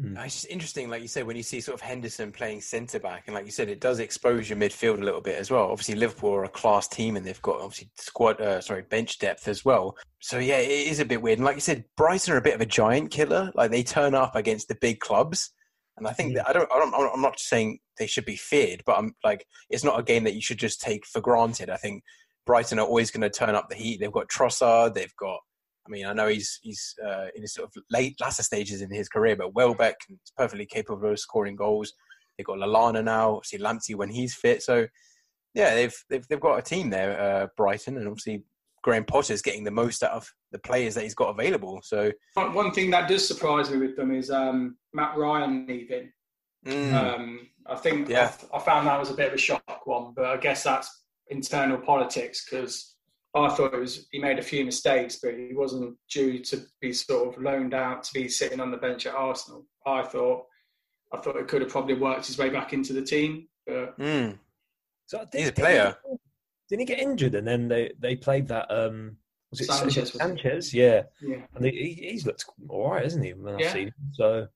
Mm. 0.00 0.24
It's 0.24 0.34
just 0.34 0.46
interesting, 0.50 0.90
like 0.90 1.02
you 1.02 1.08
said, 1.08 1.24
when 1.24 1.36
you 1.36 1.42
see 1.44 1.60
sort 1.60 1.74
of 1.74 1.80
Henderson 1.80 2.32
playing 2.32 2.60
centre 2.62 2.98
back, 2.98 3.24
and 3.26 3.34
like 3.34 3.44
you 3.44 3.52
said, 3.52 3.68
it 3.68 3.80
does 3.80 4.00
expose 4.00 4.48
your 4.50 4.58
midfield 4.58 5.00
a 5.00 5.04
little 5.04 5.20
bit 5.20 5.38
as 5.38 5.50
well. 5.50 5.70
Obviously, 5.70 5.94
Liverpool 5.94 6.34
are 6.34 6.44
a 6.44 6.48
class 6.48 6.88
team, 6.88 7.16
and 7.16 7.24
they've 7.24 7.40
got 7.42 7.60
obviously 7.60 7.90
squad, 7.96 8.40
uh, 8.40 8.60
sorry, 8.60 8.82
bench 8.82 9.18
depth 9.18 9.46
as 9.46 9.64
well. 9.64 9.96
So 10.18 10.38
yeah, 10.38 10.58
it 10.58 10.88
is 10.88 10.98
a 10.98 11.04
bit 11.04 11.22
weird. 11.22 11.38
And 11.38 11.46
like 11.46 11.54
you 11.54 11.60
said, 11.60 11.84
Brighton 11.96 12.34
are 12.34 12.38
a 12.38 12.42
bit 12.42 12.54
of 12.54 12.60
a 12.60 12.66
giant 12.66 13.12
killer. 13.12 13.52
Like 13.54 13.70
they 13.70 13.84
turn 13.84 14.14
up 14.14 14.34
against 14.34 14.66
the 14.66 14.76
big 14.80 14.98
clubs, 14.98 15.52
and 15.96 16.08
I 16.08 16.12
think 16.12 16.32
mm. 16.32 16.36
that 16.36 16.48
I 16.48 16.52
don't, 16.52 16.70
I 16.72 16.78
don't, 16.78 17.14
I'm 17.14 17.22
not 17.22 17.38
saying 17.38 17.78
they 17.96 18.08
should 18.08 18.24
be 18.24 18.36
feared, 18.36 18.82
but 18.84 18.98
I'm 18.98 19.14
like, 19.22 19.46
it's 19.70 19.84
not 19.84 20.00
a 20.00 20.02
game 20.02 20.24
that 20.24 20.34
you 20.34 20.40
should 20.40 20.58
just 20.58 20.80
take 20.80 21.06
for 21.06 21.20
granted. 21.20 21.70
I 21.70 21.76
think 21.76 22.02
Brighton 22.46 22.80
are 22.80 22.86
always 22.86 23.12
going 23.12 23.22
to 23.22 23.30
turn 23.30 23.54
up 23.54 23.68
the 23.68 23.76
heat. 23.76 24.00
They've 24.00 24.10
got 24.10 24.28
Trossard, 24.28 24.94
they've 24.94 25.14
got 25.16 25.38
I 25.86 25.90
mean, 25.90 26.06
I 26.06 26.12
know 26.12 26.28
he's 26.28 26.58
he's 26.62 26.94
uh, 27.04 27.26
in 27.34 27.42
his 27.42 27.54
sort 27.54 27.68
of 27.68 27.82
late 27.90 28.16
latter 28.20 28.42
stages 28.42 28.82
in 28.82 28.90
his 28.90 29.08
career, 29.08 29.36
but 29.36 29.54
Welbeck 29.54 29.96
is 30.08 30.32
perfectly 30.36 30.66
capable 30.66 31.10
of 31.10 31.18
scoring 31.18 31.56
goals. 31.56 31.92
They've 32.36 32.46
got 32.46 32.58
Lallana 32.58 33.04
now, 33.04 33.36
obviously 33.36 33.58
Lamptey 33.60 33.94
when 33.94 34.10
he's 34.10 34.34
fit. 34.34 34.62
So 34.62 34.86
yeah, 35.54 35.74
they've 35.74 35.94
they've 36.08 36.26
they've 36.28 36.40
got 36.40 36.58
a 36.58 36.62
team 36.62 36.90
there, 36.90 37.20
uh, 37.20 37.46
Brighton, 37.56 37.98
and 37.98 38.08
obviously 38.08 38.44
Graham 38.82 39.04
Potter's 39.04 39.42
getting 39.42 39.64
the 39.64 39.70
most 39.70 40.02
out 40.02 40.12
of 40.12 40.30
the 40.52 40.58
players 40.58 40.94
that 40.94 41.04
he's 41.04 41.14
got 41.14 41.30
available. 41.30 41.80
So 41.82 42.12
one 42.34 42.72
thing 42.72 42.90
that 42.90 43.08
does 43.08 43.26
surprise 43.26 43.70
me 43.70 43.78
with 43.78 43.96
them 43.96 44.12
is 44.12 44.30
um, 44.30 44.76
Mat 44.92 45.16
Ryan 45.16 45.66
leaving. 45.66 46.12
Mm. 46.66 46.92
Um, 46.92 47.48
I 47.66 47.76
think 47.76 48.08
yeah. 48.08 48.32
I, 48.52 48.56
I 48.56 48.60
found 48.60 48.86
that 48.86 48.98
was 48.98 49.10
a 49.10 49.14
bit 49.14 49.28
of 49.28 49.34
a 49.34 49.38
shock 49.38 49.80
one, 49.84 50.12
but 50.14 50.26
I 50.26 50.36
guess 50.36 50.62
that's 50.62 51.04
internal 51.28 51.78
politics 51.78 52.46
because 52.48 52.93
I 53.34 53.48
thought 53.48 53.74
it 53.74 53.80
was 53.80 54.06
he 54.12 54.18
made 54.18 54.38
a 54.38 54.42
few 54.42 54.64
mistakes, 54.64 55.18
but 55.22 55.34
he 55.34 55.54
wasn't 55.54 55.96
due 56.10 56.38
to 56.38 56.62
be 56.80 56.92
sort 56.92 57.28
of 57.28 57.42
loaned 57.42 57.74
out 57.74 58.04
to 58.04 58.12
be 58.14 58.28
sitting 58.28 58.60
on 58.60 58.70
the 58.70 58.76
bench 58.76 59.06
at 59.06 59.14
Arsenal. 59.14 59.66
I 59.86 60.02
thought 60.02 60.44
I 61.12 61.18
thought 61.18 61.36
it 61.36 61.48
could 61.48 61.62
have 61.62 61.70
probably 61.70 61.94
worked 61.94 62.26
his 62.26 62.38
way 62.38 62.50
back 62.50 62.72
into 62.72 62.92
the 62.92 63.02
team. 63.02 63.48
But 63.66 63.98
mm. 63.98 64.38
so 65.06 65.26
he's 65.32 65.48
a 65.48 65.52
player. 65.52 65.96
Didn't 66.68 66.80
he 66.80 66.86
get 66.86 67.00
injured 67.00 67.34
and 67.34 67.46
then 67.46 67.68
they, 67.68 67.92
they 67.98 68.16
played 68.16 68.48
that 68.48 68.70
um 68.70 69.16
was 69.50 69.60
it 69.60 69.66
Sanchez? 69.66 70.12
Sanchez, 70.12 70.74
yeah. 70.74 71.02
Yeah. 71.20 71.42
And 71.54 71.64
he, 71.64 72.08
he's 72.10 72.26
looked 72.26 72.44
all 72.68 72.90
right, 72.90 73.04
isn't 73.04 73.22
he? 73.22 73.32
When 73.32 73.58
yeah. 73.58 73.66
I've 73.66 73.72
seen 73.72 73.86
him. 73.88 73.94
So 74.12 74.46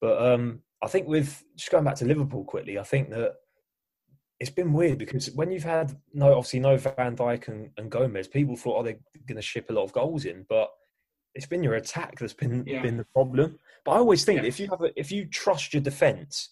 but 0.00 0.32
um 0.32 0.62
I 0.82 0.88
think 0.88 1.06
with 1.06 1.42
just 1.56 1.70
going 1.70 1.84
back 1.84 1.96
to 1.96 2.06
Liverpool 2.06 2.44
quickly, 2.44 2.78
I 2.78 2.82
think 2.82 3.10
that 3.10 3.34
it's 4.40 4.50
been 4.50 4.72
weird 4.72 4.98
because 4.98 5.30
when 5.32 5.50
you've 5.50 5.62
had 5.62 5.94
no, 6.14 6.32
obviously 6.32 6.60
no 6.60 6.76
Van 6.78 7.14
Dijk 7.14 7.48
and, 7.48 7.70
and 7.76 7.90
Gomez, 7.90 8.26
people 8.26 8.56
thought, 8.56 8.78
oh, 8.78 8.82
they're 8.82 8.98
going 9.26 9.36
to 9.36 9.42
ship 9.42 9.66
a 9.68 9.72
lot 9.72 9.84
of 9.84 9.92
goals 9.92 10.24
in, 10.24 10.46
but 10.48 10.70
it's 11.34 11.46
been 11.46 11.62
your 11.62 11.74
attack 11.74 12.18
that's 12.18 12.32
been 12.32 12.64
yeah. 12.66 12.82
been 12.82 12.96
the 12.96 13.04
problem. 13.04 13.58
But 13.84 13.92
I 13.92 13.96
always 13.98 14.24
think 14.24 14.40
yeah. 14.40 14.48
if 14.48 14.58
you 14.58 14.68
have 14.70 14.82
a, 14.82 14.98
if 14.98 15.12
you 15.12 15.26
trust 15.26 15.74
your 15.74 15.82
defense, 15.82 16.50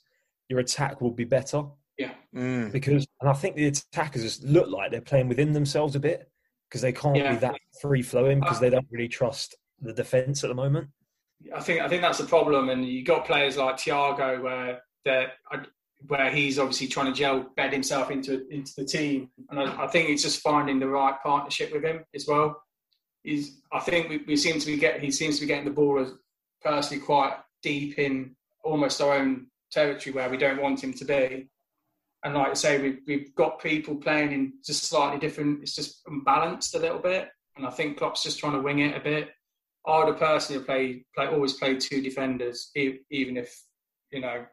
your 0.48 0.60
attack 0.60 1.00
will 1.00 1.10
be 1.10 1.24
better. 1.24 1.64
Yeah, 1.96 2.12
mm. 2.34 2.70
because 2.70 3.06
and 3.20 3.30
I 3.30 3.32
think 3.32 3.56
the 3.56 3.66
attackers 3.66 4.22
just 4.22 4.44
look 4.44 4.68
like 4.68 4.90
they're 4.90 5.00
playing 5.00 5.28
within 5.28 5.52
themselves 5.52 5.96
a 5.96 6.00
bit 6.00 6.30
because 6.68 6.82
they 6.82 6.92
can't 6.92 7.16
yeah. 7.16 7.32
be 7.32 7.38
that 7.38 7.56
free 7.80 8.02
flowing 8.02 8.38
because 8.38 8.58
uh, 8.58 8.60
they 8.60 8.70
don't 8.70 8.86
really 8.90 9.08
trust 9.08 9.56
the 9.80 9.92
defense 9.94 10.44
at 10.44 10.48
the 10.48 10.54
moment. 10.54 10.88
I 11.54 11.60
think 11.60 11.80
I 11.80 11.88
think 11.88 12.02
that's 12.02 12.18
the 12.18 12.26
problem, 12.26 12.68
and 12.68 12.86
you 12.86 13.02
got 13.02 13.24
players 13.24 13.56
like 13.56 13.76
Thiago 13.76 14.42
where 14.42 14.82
they're 15.04 15.32
where 16.06 16.30
he's 16.30 16.58
obviously 16.58 16.86
trying 16.86 17.06
to 17.06 17.12
gel, 17.12 17.46
bed 17.56 17.72
himself 17.72 18.10
into 18.10 18.46
into 18.50 18.72
the 18.76 18.84
team, 18.84 19.30
and 19.50 19.58
I, 19.58 19.84
I 19.84 19.86
think 19.88 20.08
it's 20.08 20.22
just 20.22 20.40
finding 20.40 20.78
the 20.78 20.88
right 20.88 21.14
partnership 21.22 21.72
with 21.72 21.84
him 21.84 22.04
as 22.14 22.26
well. 22.26 22.62
He's, 23.22 23.60
I 23.72 23.80
think 23.80 24.08
we, 24.08 24.18
we 24.18 24.36
seem 24.36 24.60
to 24.60 24.66
be 24.66 24.76
get 24.76 25.00
he 25.00 25.10
seems 25.10 25.36
to 25.36 25.40
be 25.42 25.48
getting 25.48 25.64
the 25.64 25.70
ball 25.70 25.98
as 25.98 26.12
personally 26.62 27.02
quite 27.02 27.36
deep 27.62 27.98
in 27.98 28.36
almost 28.64 29.00
our 29.00 29.14
own 29.14 29.48
territory 29.72 30.14
where 30.14 30.30
we 30.30 30.36
don't 30.36 30.62
want 30.62 30.82
him 30.82 30.94
to 30.94 31.04
be. 31.04 31.48
And 32.24 32.34
like 32.34 32.48
I 32.48 32.54
say, 32.54 32.80
we've, 32.80 32.98
we've 33.06 33.34
got 33.34 33.62
people 33.62 33.94
playing 33.94 34.32
in 34.32 34.54
just 34.64 34.84
slightly 34.84 35.20
different. 35.20 35.62
It's 35.62 35.74
just 35.74 36.02
unbalanced 36.06 36.74
a 36.74 36.80
little 36.80 36.98
bit, 36.98 37.28
and 37.56 37.66
I 37.66 37.70
think 37.70 37.98
Klopp's 37.98 38.22
just 38.22 38.38
trying 38.38 38.54
to 38.54 38.62
wing 38.62 38.80
it 38.80 38.96
a 38.96 39.00
bit. 39.00 39.30
I 39.86 39.98
would 39.98 40.08
have 40.08 40.18
personally 40.18 40.64
played, 40.64 41.04
play, 41.14 41.28
always 41.28 41.54
played 41.54 41.80
two 41.80 42.02
defenders, 42.02 42.70
even 42.74 43.36
if 43.36 43.62
you 44.10 44.20
know 44.20 44.44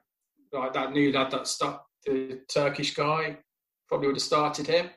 like 0.52 0.74
that 0.74 0.92
new 0.92 1.12
lad 1.12 1.32
that 1.32 1.48
stuck 1.48 1.86
the 2.06 2.42
Turkish 2.48 2.94
guy 2.94 3.38
probably 3.88 4.08
would 4.08 4.16
have 4.16 4.24
started 4.24 4.68
him, 4.68 4.90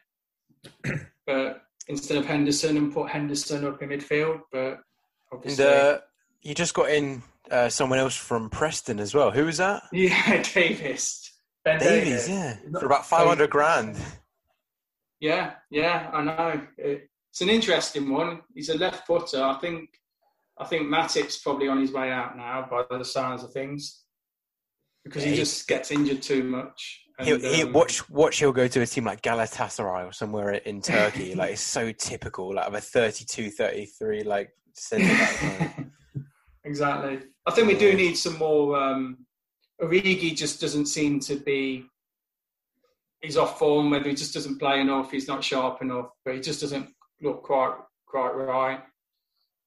but 1.27 1.63
instead 1.89 2.19
of 2.19 2.27
Henderson 2.27 2.77
and 2.77 2.93
put 2.93 3.11
Henderson 3.11 3.65
up 3.65 3.83
in 3.83 3.91
midfield. 3.91 4.41
But 4.53 4.81
obviously, 5.33 5.65
and, 5.65 5.75
uh, 5.75 5.99
you 6.43 6.55
just 6.55 6.75
got 6.75 6.91
in 6.91 7.23
uh, 7.51 7.69
someone 7.69 7.99
else 7.99 8.17
from 8.17 8.51
Preston 8.51 9.01
as 9.01 9.15
well. 9.15 9.31
Who 9.31 9.47
was 9.47 9.59
that? 9.59 9.83
Yeah, 9.93 10.43
Davies. 10.43 11.33
Ben 11.65 11.81
Davies, 11.81 12.27
Davies, 12.27 12.29
yeah, 12.29 12.57
for 12.79 12.87
about 12.87 13.07
five 13.07 13.27
hundred 13.27 13.51
grand. 13.51 13.97
Yeah, 15.21 15.55
yeah, 15.71 16.11
I 16.13 16.23
know. 16.23 16.61
It's 16.79 17.41
an 17.41 17.49
interesting 17.49 18.11
one. 18.11 18.41
He's 18.55 18.69
a 18.69 18.79
left 18.79 19.07
footer. 19.07 19.43
I 19.43 19.59
think 19.59 19.89
I 20.57 20.65
think 20.65 20.87
Matip's 20.87 21.39
probably 21.39 21.69
on 21.69 21.81
his 21.81 21.93
way 21.93 22.11
out 22.11 22.37
now 22.37 22.67
by 22.71 22.85
the 22.97 23.05
sounds 23.05 23.43
of 23.43 23.53
things 23.53 24.05
because 25.09 25.25
yeah, 25.25 25.31
he 25.31 25.37
just 25.37 25.67
gets 25.67 25.91
injured 25.91 26.23
too 26.23 26.45
much. 26.45 27.05
And, 27.19 27.29
he, 27.29 27.57
he, 27.57 27.63
um, 27.63 27.73
watch 27.73 28.09
watch 28.09 28.39
he'll 28.39 28.53
go 28.53 28.69
to 28.69 28.81
a 28.81 28.87
team 28.87 29.05
like 29.05 29.23
Galatasaray 29.23 30.07
or 30.07 30.13
somewhere 30.13 30.53
in 30.53 30.81
Turkey. 30.83 31.35
like 31.35 31.53
it's 31.53 31.61
so 31.61 31.91
typical, 31.93 32.55
like 32.55 32.67
of 32.67 32.75
a 32.75 32.81
32, 32.81 33.51
33, 33.51 34.23
like 34.23 34.51
exactly. 36.65 37.21
I 37.47 37.51
think 37.51 37.69
we 37.69 37.77
do 37.77 37.95
need 37.95 38.17
some 38.17 38.39
more. 38.39 38.79
Um, 38.79 39.27
Origi 39.81 40.37
just 40.37 40.61
doesn't 40.61 40.87
seem 40.87 41.21
to 41.21 41.37
be. 41.37 41.87
He's 43.21 43.37
off 43.37 43.59
form. 43.59 43.91
Whether 43.91 44.11
he 44.11 44.15
just 44.15 44.35
doesn't 44.35 44.59
play 44.59 44.81
enough, 44.81 45.11
he's 45.11 45.27
not 45.27 45.43
sharp 45.43 45.83
enough, 45.83 46.11
but 46.25 46.35
he 46.35 46.41
just 46.41 46.61
doesn't 46.61 46.89
look 47.21 47.43
quite 47.43 47.75
quite 48.07 48.31
right. 48.31 48.81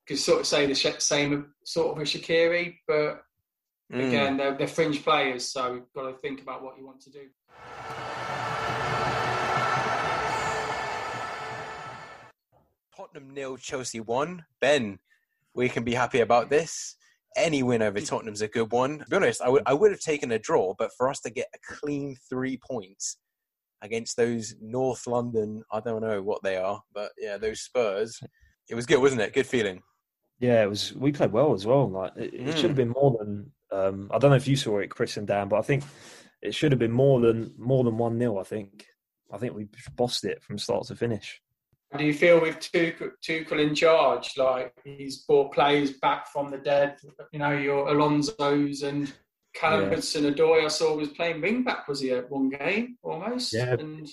Could 0.07 0.19
sort 0.19 0.41
of 0.41 0.47
say 0.47 0.65
the 0.65 0.75
same 0.75 1.53
sort 1.65 1.95
of 1.95 2.01
a 2.01 2.05
Shaqiri, 2.05 2.75
but 2.87 3.23
mm. 3.91 4.07
again, 4.07 4.37
they're, 4.37 4.55
they're 4.55 4.67
fringe 4.67 5.03
players, 5.03 5.45
so 5.45 5.73
you've 5.73 5.93
got 5.93 6.09
to 6.09 6.17
think 6.17 6.41
about 6.41 6.63
what 6.63 6.77
you 6.77 6.85
want 6.85 7.01
to 7.01 7.09
do. 7.09 7.27
Tottenham 12.95 13.33
nil, 13.33 13.57
Chelsea 13.57 13.99
one. 13.99 14.45
Ben, 14.59 14.99
we 15.53 15.69
can 15.69 15.83
be 15.83 15.93
happy 15.93 16.19
about 16.19 16.49
this. 16.49 16.95
Any 17.35 17.63
win 17.63 17.81
over 17.81 17.99
Tottenham's 18.01 18.41
a 18.41 18.47
good 18.47 18.71
one. 18.71 18.99
To 18.99 19.05
be 19.05 19.15
honest, 19.15 19.41
I 19.41 19.49
would 19.49 19.63
I 19.65 19.73
would 19.73 19.91
have 19.91 20.01
taken 20.01 20.31
a 20.33 20.39
draw, 20.39 20.73
but 20.77 20.91
for 20.97 21.09
us 21.09 21.21
to 21.21 21.29
get 21.29 21.47
a 21.55 21.75
clean 21.75 22.15
three 22.29 22.57
points 22.57 23.17
against 23.81 24.17
those 24.17 24.55
North 24.61 25.07
London, 25.07 25.63
I 25.71 25.79
don't 25.79 26.01
know 26.01 26.21
what 26.21 26.43
they 26.43 26.57
are, 26.57 26.81
but 26.93 27.11
yeah, 27.17 27.37
those 27.37 27.61
Spurs, 27.61 28.19
it 28.69 28.75
was 28.75 28.85
good, 28.85 28.99
wasn't 29.01 29.21
it? 29.21 29.33
Good 29.33 29.47
feeling. 29.47 29.81
Yeah, 30.39 30.63
it 30.63 30.69
was. 30.69 30.93
We 30.93 31.11
played 31.11 31.31
well 31.31 31.53
as 31.53 31.65
well. 31.65 31.89
Like 31.89 32.11
it, 32.17 32.33
it 32.33 32.45
mm. 32.47 32.55
should 32.55 32.71
have 32.71 32.75
been 32.75 32.89
more 32.89 33.17
than. 33.19 33.51
Um, 33.71 34.09
I 34.13 34.17
don't 34.17 34.31
know 34.31 34.37
if 34.37 34.47
you 34.47 34.55
saw 34.55 34.79
it, 34.79 34.89
Chris 34.89 35.17
and 35.17 35.27
Dan, 35.27 35.47
but 35.47 35.57
I 35.57 35.61
think 35.61 35.83
it 36.41 36.53
should 36.53 36.71
have 36.71 36.79
been 36.79 36.91
more 36.91 37.19
than 37.19 37.53
more 37.57 37.83
than 37.83 37.97
one 37.97 38.17
0 38.17 38.37
I 38.39 38.43
think. 38.43 38.85
I 39.31 39.37
think 39.37 39.55
we 39.55 39.67
bossed 39.95 40.25
it 40.25 40.43
from 40.43 40.57
start 40.57 40.87
to 40.87 40.95
finish. 40.95 41.41
Do 41.97 42.05
you 42.05 42.13
feel 42.13 42.39
with 42.39 42.59
Tuchel, 42.59 43.59
in 43.59 43.75
charge, 43.75 44.37
like 44.37 44.73
he's 44.83 45.23
brought 45.23 45.53
players 45.53 45.91
back 45.93 46.27
from 46.27 46.49
the 46.49 46.57
dead? 46.57 46.97
You 47.33 47.39
know, 47.39 47.51
your 47.51 47.89
Alonso's 47.89 48.83
and 48.83 49.11
Callum 49.53 49.89
yeah. 49.89 49.95
Hudson-Odoi, 49.95 50.63
I 50.63 50.67
saw 50.69 50.95
was 50.95 51.09
playing 51.09 51.41
wing 51.41 51.63
back. 51.63 51.87
Was 51.89 51.99
he 51.99 52.11
at 52.11 52.29
one 52.29 52.49
game 52.49 52.97
almost? 53.03 53.53
Yeah. 53.53 53.73
And... 53.73 54.09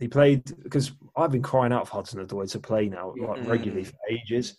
He 0.00 0.08
played 0.08 0.42
because 0.62 0.92
I've 1.16 1.30
been 1.30 1.42
crying 1.42 1.72
out 1.72 1.86
for 1.86 1.94
Hudson-Odoi 1.94 2.50
to 2.52 2.58
play 2.58 2.88
now 2.88 3.14
like 3.16 3.46
regularly 3.46 3.84
for 3.84 3.96
ages. 4.10 4.56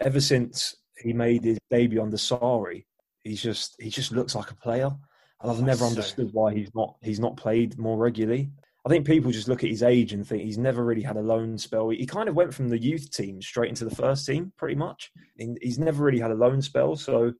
Ever 0.00 0.20
since 0.20 0.74
he 0.98 1.12
made 1.12 1.44
his 1.44 1.58
debut 1.70 2.02
under 2.02 2.16
Sarri, 2.16 2.84
he's 3.24 3.42
just 3.42 3.76
he 3.78 3.90
just 3.90 4.12
looks 4.12 4.34
like 4.34 4.50
a 4.50 4.56
player, 4.56 4.90
and 5.40 5.50
I've 5.50 5.62
never 5.62 5.84
understood 5.84 6.30
why 6.32 6.54
he's 6.54 6.74
not 6.74 6.96
he's 7.02 7.20
not 7.20 7.36
played 7.36 7.78
more 7.78 7.96
regularly. 7.96 8.50
I 8.84 8.88
think 8.88 9.06
people 9.06 9.30
just 9.30 9.48
look 9.48 9.62
at 9.62 9.70
his 9.70 9.82
age 9.82 10.12
and 10.14 10.26
think 10.26 10.42
he's 10.42 10.56
never 10.56 10.82
really 10.82 11.02
had 11.02 11.18
a 11.18 11.22
loan 11.22 11.58
spell. 11.58 11.90
He 11.90 12.06
kind 12.06 12.30
of 12.30 12.34
went 12.34 12.54
from 12.54 12.70
the 12.70 12.80
youth 12.80 13.10
team 13.10 13.42
straight 13.42 13.68
into 13.68 13.84
the 13.84 13.94
first 13.94 14.24
team, 14.24 14.52
pretty 14.56 14.74
much. 14.74 15.12
He's 15.36 15.78
never 15.78 16.02
really 16.02 16.20
had 16.20 16.30
a 16.30 16.34
loan 16.34 16.62
spell. 16.62 16.96
So, 16.96 17.34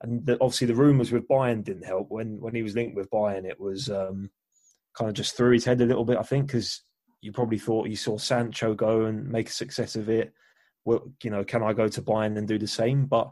and 0.00 0.24
the, 0.24 0.38
obviously 0.40 0.68
the 0.68 0.74
rumours 0.74 1.12
with 1.12 1.28
Bayern 1.28 1.62
didn't 1.62 1.84
help. 1.84 2.06
When 2.08 2.40
when 2.40 2.54
he 2.54 2.62
was 2.62 2.74
linked 2.74 2.96
with 2.96 3.10
Bayern, 3.10 3.44
it 3.44 3.60
was 3.60 3.90
um, 3.90 4.30
kind 4.94 5.10
of 5.10 5.14
just 5.14 5.36
threw 5.36 5.52
his 5.52 5.66
head 5.66 5.82
a 5.82 5.86
little 5.86 6.06
bit. 6.06 6.16
I 6.16 6.22
think 6.22 6.46
because 6.46 6.82
you 7.20 7.32
probably 7.32 7.58
thought 7.58 7.88
you 7.88 7.96
saw 7.96 8.16
Sancho 8.16 8.74
go 8.74 9.04
and 9.04 9.28
make 9.28 9.50
a 9.50 9.52
success 9.52 9.96
of 9.96 10.08
it. 10.08 10.32
Well, 10.86 11.12
you 11.22 11.30
know, 11.30 11.44
can 11.44 11.62
I 11.62 11.74
go 11.74 11.88
to 11.88 12.02
Bayern 12.02 12.38
and 12.38 12.48
do 12.48 12.58
the 12.58 12.66
same? 12.66 13.04
But 13.04 13.30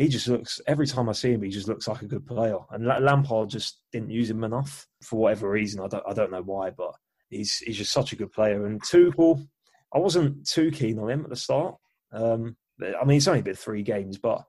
he 0.00 0.08
just 0.08 0.28
looks 0.28 0.62
every 0.66 0.86
time 0.86 1.10
I 1.10 1.12
see 1.12 1.32
him, 1.32 1.42
he 1.42 1.50
just 1.50 1.68
looks 1.68 1.86
like 1.86 2.00
a 2.00 2.06
good 2.06 2.26
player. 2.26 2.56
And 2.70 2.86
Lampard 2.86 3.50
just 3.50 3.82
didn't 3.92 4.08
use 4.08 4.30
him 4.30 4.44
enough 4.44 4.86
for 5.02 5.20
whatever 5.20 5.50
reason. 5.50 5.82
I 5.82 5.88
don't 5.88 6.02
I 6.08 6.14
don't 6.14 6.30
know 6.30 6.42
why, 6.42 6.70
but 6.70 6.94
he's 7.28 7.58
he's 7.58 7.76
just 7.76 7.92
such 7.92 8.14
a 8.14 8.16
good 8.16 8.32
player. 8.32 8.64
And 8.64 8.82
Tuchel, 8.82 9.46
I 9.94 9.98
wasn't 9.98 10.48
too 10.48 10.70
keen 10.70 10.98
on 10.98 11.10
him 11.10 11.24
at 11.24 11.28
the 11.28 11.36
start. 11.36 11.74
Um, 12.12 12.56
I 12.82 13.04
mean, 13.04 13.18
it's 13.18 13.28
only 13.28 13.42
been 13.42 13.54
three 13.54 13.82
games, 13.82 14.16
but 14.16 14.42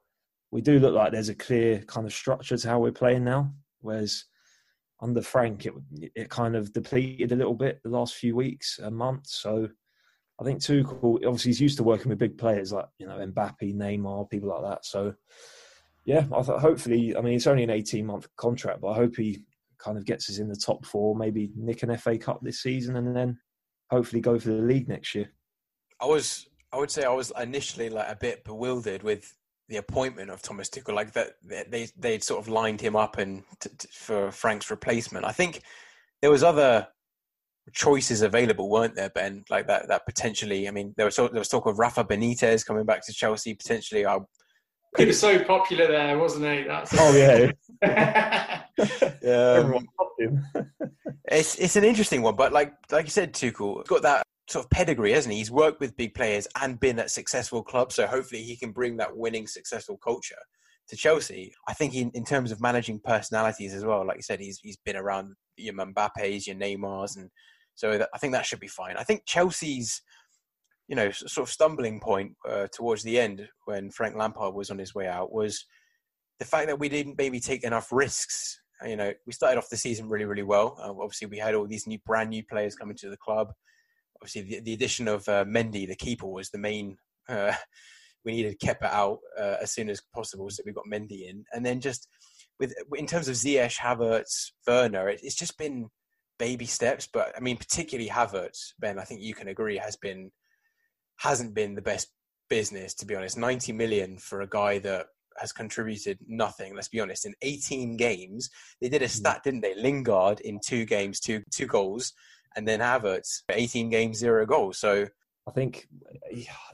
we 0.52 0.62
do 0.62 0.80
look 0.80 0.94
like 0.94 1.12
there's 1.12 1.28
a 1.28 1.36
clear 1.36 1.80
kind 1.80 2.08
of 2.08 2.14
structure 2.14 2.56
to 2.56 2.70
how 2.70 2.80
we're 2.80 2.94
playing 2.94 3.26
now. 3.26 3.54
Whereas 3.82 4.24
under 5.02 5.22
Frank, 5.22 5.66
it 5.66 5.74
it 6.16 6.30
kind 6.30 6.56
of 6.56 6.72
depleted 6.72 7.34
a 7.34 7.36
little 7.36 7.56
bit 7.56 7.82
the 7.84 7.90
last 7.90 8.16
few 8.16 8.38
weeks, 8.38 8.80
a 8.82 8.90
month. 8.90 9.28
So 9.28 9.68
I 10.42 10.44
think 10.44 10.60
Tuchel, 10.60 11.18
obviously, 11.18 11.50
he's 11.50 11.62
used 11.62 11.78
to 11.78 11.84
working 11.84 12.10
with 12.10 12.18
big 12.18 12.38
players 12.38 12.72
like 12.72 12.88
you 12.98 13.08
know 13.08 13.18
Mbappe, 13.18 13.76
Neymar, 13.76 14.30
people 14.30 14.50
like 14.50 14.64
that. 14.64 14.86
So, 14.86 15.14
yeah, 16.04 16.26
I 16.36 16.42
thought 16.42 16.62
hopefully, 16.62 17.16
I 17.16 17.22
mean, 17.22 17.36
it's 17.36 17.48
only 17.48 17.64
an 17.64 17.70
eighteen-month 17.70 18.28
contract, 18.38 18.82
but 18.82 18.90
I 18.90 18.96
hope 18.96 19.16
he 19.16 19.44
kind 19.78 19.98
of 19.98 20.06
gets 20.06 20.30
us 20.30 20.40
in 20.40 20.50
the 20.50 20.56
top 20.56 20.86
four, 20.86 21.16
maybe 21.16 21.52
nick 21.56 21.84
an 21.84 21.96
FA 21.98 22.18
Cup 22.18 22.40
this 22.42 22.62
season, 22.62 22.96
and 22.96 23.16
then 23.16 23.38
hopefully 23.92 24.22
go 24.22 24.40
for 24.40 24.50
the 24.50 24.62
league 24.62 24.90
next 24.90 25.14
year. 25.14 25.30
I 26.00 26.06
was, 26.06 26.48
I 26.74 26.78
would 26.78 26.90
say, 26.90 27.04
I 27.04 27.14
was 27.14 27.32
initially 27.40 27.90
like 27.90 28.10
a 28.10 28.16
bit 28.16 28.44
bewildered 28.44 29.04
with 29.04 29.36
the 29.70 29.78
appointment 29.78 30.32
of 30.32 30.42
Thomas 30.42 30.70
Tuchel, 30.70 30.96
like 30.96 31.14
that 31.14 31.36
they 31.44 31.88
they'd 31.98 32.24
sort 32.24 32.42
of 32.42 32.48
lined 32.48 32.82
him 32.82 32.96
up 32.96 33.20
and 33.20 33.44
t- 33.60 33.70
t- 33.78 33.88
for 33.92 34.32
Frank's 34.32 34.72
replacement. 34.72 35.24
I 35.24 35.32
think 35.34 35.62
there 36.22 36.32
was 36.32 36.44
other 36.44 36.88
choices 37.74 38.22
available, 38.22 38.70
weren't 38.70 38.96
there, 38.96 39.10
Ben? 39.10 39.44
Like 39.50 39.68
that, 39.68 39.88
that 39.88 40.06
potentially. 40.06 40.68
I 40.68 40.72
mean, 40.72 40.94
there 40.98 41.06
was 41.06 41.16
talk, 41.16 41.32
there 41.32 41.40
was 41.40 41.48
talk 41.48 41.66
of 41.66 41.80
Rafa 41.80 42.04
Benitez 42.04 42.66
coming 42.66 42.86
back 42.86 43.06
to 43.06 43.14
Chelsea 43.14 43.54
potentially. 43.54 44.06
I 44.06 44.20
he 44.98 45.06
was 45.06 45.20
so 45.20 45.42
popular 45.44 45.88
there, 45.88 46.18
wasn't 46.18 46.46
he? 46.46 46.64
That's 46.64 46.94
oh 46.98 47.16
yeah, 47.16 47.52
yeah. 49.24 49.54
Um, 49.54 49.88
it's 51.32 51.56
it's 51.56 51.76
an 51.78 51.86
interesting 51.86 52.22
one, 52.22 52.36
but 52.36 52.52
like 52.52 52.74
like 52.92 53.06
you 53.06 53.12
said, 53.12 53.34
Tuchel 53.34 53.78
has 53.78 53.88
got 53.88 54.02
that 54.02 54.24
sort 54.50 54.66
of 54.66 54.70
pedigree, 54.70 55.14
hasn't 55.14 55.32
he? 55.32 55.40
He's 55.40 55.52
worked 55.52 55.80
with 55.80 55.96
big 55.96 56.14
players 56.14 56.46
and 56.62 56.78
been 56.78 57.00
at 57.00 57.10
successful 57.10 57.64
clubs, 57.64 57.96
so 57.96 58.06
hopefully 58.06 58.44
he 58.44 58.58
can 58.58 58.72
bring 58.72 58.98
that 58.98 59.16
winning, 59.16 59.48
successful 59.48 59.98
culture 59.98 60.36
to 60.92 60.98
Chelsea. 60.98 61.54
I 61.68 61.74
think 61.74 61.96
in, 61.96 62.12
in 62.14 62.26
terms 62.26 62.52
of 62.52 62.62
managing 62.62 63.00
personalities 63.04 63.74
as 63.74 63.86
well, 63.86 64.06
like 64.06 64.18
you 64.18 64.24
said, 64.24 64.42
he's 64.42 64.60
he's 64.62 64.78
been 64.86 64.98
around 64.98 65.34
your 65.56 65.74
Mbappe's, 65.74 66.46
your 66.46 66.58
Neymars, 66.58 67.16
and 67.16 67.30
so 67.76 67.98
that, 67.98 68.10
I 68.14 68.18
think 68.18 68.34
that 68.34 68.46
should 68.46 68.60
be 68.60 68.68
fine. 68.68 68.98
I 68.98 69.04
think 69.04 69.26
Chelsea's, 69.26 70.02
you 70.90 70.96
know, 70.96 71.10
sort 71.12 71.48
of 71.48 71.52
stumbling 71.52 72.02
point 72.02 72.34
uh, 72.48 72.68
towards 72.74 73.04
the 73.04 73.18
end 73.18 73.48
when 73.66 73.90
Frank 73.90 74.16
Lampard 74.16 74.54
was 74.54 74.70
on 74.70 74.78
his 74.78 74.94
way 74.94 75.08
out 75.08 75.32
was 75.32 75.66
the 76.40 76.46
fact 76.46 76.68
that 76.68 76.80
we 76.80 76.90
didn't 76.90 77.18
maybe 77.18 77.40
take 77.40 77.64
enough 77.64 77.88
risks. 77.92 78.60
You 78.86 78.98
know, 78.98 79.14
we 79.26 79.32
started 79.32 79.58
off 79.58 79.70
the 79.70 79.78
season 79.78 80.10
really, 80.10 80.26
really 80.26 80.44
well. 80.44 80.78
Uh, 80.80 80.92
obviously, 80.92 81.28
we 81.28 81.38
had 81.38 81.56
all 81.56 81.68
these 81.68 81.88
new, 81.88 82.00
brand 82.06 82.32
new 82.32 82.44
players 82.44 82.76
coming 82.76 82.98
to 82.98 83.10
the 83.10 83.18
club. 83.18 83.54
Obviously, 84.22 84.42
the, 84.42 84.60
the 84.60 84.74
addition 84.74 85.08
of 85.08 85.28
uh, 85.30 85.46
Mendy, 85.46 85.88
the 85.88 85.96
keeper, 85.96 86.28
was 86.28 86.50
the 86.50 86.58
main. 86.58 86.98
Uh, 87.30 87.54
we 88.26 88.34
needed 88.34 88.60
Kepa 88.60 88.84
out 88.84 89.20
uh, 89.40 89.58
as 89.62 89.72
soon 89.72 89.90
as 89.90 90.02
possible, 90.14 90.50
so 90.50 90.64
we 90.66 90.72
got 90.72 90.86
Mendy 90.92 91.30
in, 91.30 91.44
and 91.54 91.66
then 91.66 91.82
just 91.82 92.08
with 92.60 92.74
in 92.96 93.08
terms 93.08 93.28
of 93.28 93.36
Ziyech, 93.36 93.78
Havertz, 93.78 94.52
Werner, 94.68 95.10
it, 95.10 95.20
it's 95.24 95.36
just 95.36 95.58
been 95.58 95.90
baby 96.40 96.66
steps. 96.66 97.08
But 97.12 97.34
I 97.36 97.40
mean, 97.40 97.58
particularly 97.58 98.10
Havertz, 98.10 98.74
Ben, 98.80 99.00
I 99.00 99.04
think 99.04 99.22
you 99.22 99.34
can 99.34 99.48
agree 99.48 99.78
has 99.78 99.98
been 99.98 100.32
hasn't 101.18 101.54
been 101.54 101.76
the 101.76 101.82
best 101.82 102.08
business 102.50 102.94
to 102.96 103.06
be 103.06 103.16
honest. 103.16 103.38
Ninety 103.38 103.72
million 103.72 104.18
for 104.18 104.42
a 104.42 104.50
guy 104.50 104.80
that 104.80 105.08
has 105.38 105.52
contributed 105.52 106.20
nothing. 106.28 106.76
Let's 106.76 106.90
be 106.90 107.00
honest. 107.00 107.26
In 107.26 107.34
18 107.42 107.98
games, 107.98 108.50
they 108.82 108.90
did 108.90 109.02
a 109.02 109.06
hmm. 109.06 109.12
stat, 109.12 109.42
didn't 109.44 109.62
they? 109.62 109.76
Lingard 109.76 110.40
in 110.42 110.60
two 110.64 110.86
games, 110.86 111.20
two 111.20 111.42
two 111.52 111.68
goals, 111.68 112.14
and 112.56 112.68
then 112.68 112.80
Havertz 112.80 113.42
18 113.50 113.90
games, 113.90 114.18
zero 114.18 114.46
goals. 114.46 114.78
So 114.78 115.08
I 115.48 115.52
think, 115.52 115.88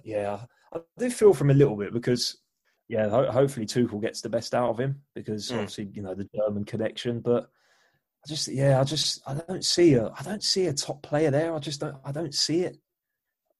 yeah, 0.03 0.39
I 0.73 0.79
do 0.97 1.09
feel 1.09 1.33
from 1.33 1.49
a 1.49 1.53
little 1.53 1.75
bit 1.75 1.93
because, 1.93 2.37
yeah, 2.87 3.09
ho- 3.09 3.31
hopefully 3.31 3.65
Tuchel 3.65 4.01
gets 4.01 4.21
the 4.21 4.29
best 4.29 4.53
out 4.53 4.69
of 4.69 4.79
him 4.79 5.01
because 5.15 5.49
mm. 5.49 5.55
obviously 5.55 5.89
you 5.93 6.01
know 6.01 6.13
the 6.13 6.29
German 6.35 6.65
connection, 6.65 7.19
but 7.19 7.49
I 8.25 8.27
just 8.27 8.47
yeah, 8.47 8.79
I 8.79 8.83
just 8.83 9.21
I 9.27 9.33
don't 9.33 9.63
see 9.63 9.93
a 9.95 10.11
I 10.17 10.23
don't 10.23 10.43
see 10.43 10.67
a 10.67 10.73
top 10.73 11.01
player 11.01 11.31
there. 11.31 11.53
I 11.53 11.59
just 11.59 11.79
don't 11.79 11.97
I 12.03 12.11
don't 12.11 12.33
see 12.33 12.61
it. 12.61 12.77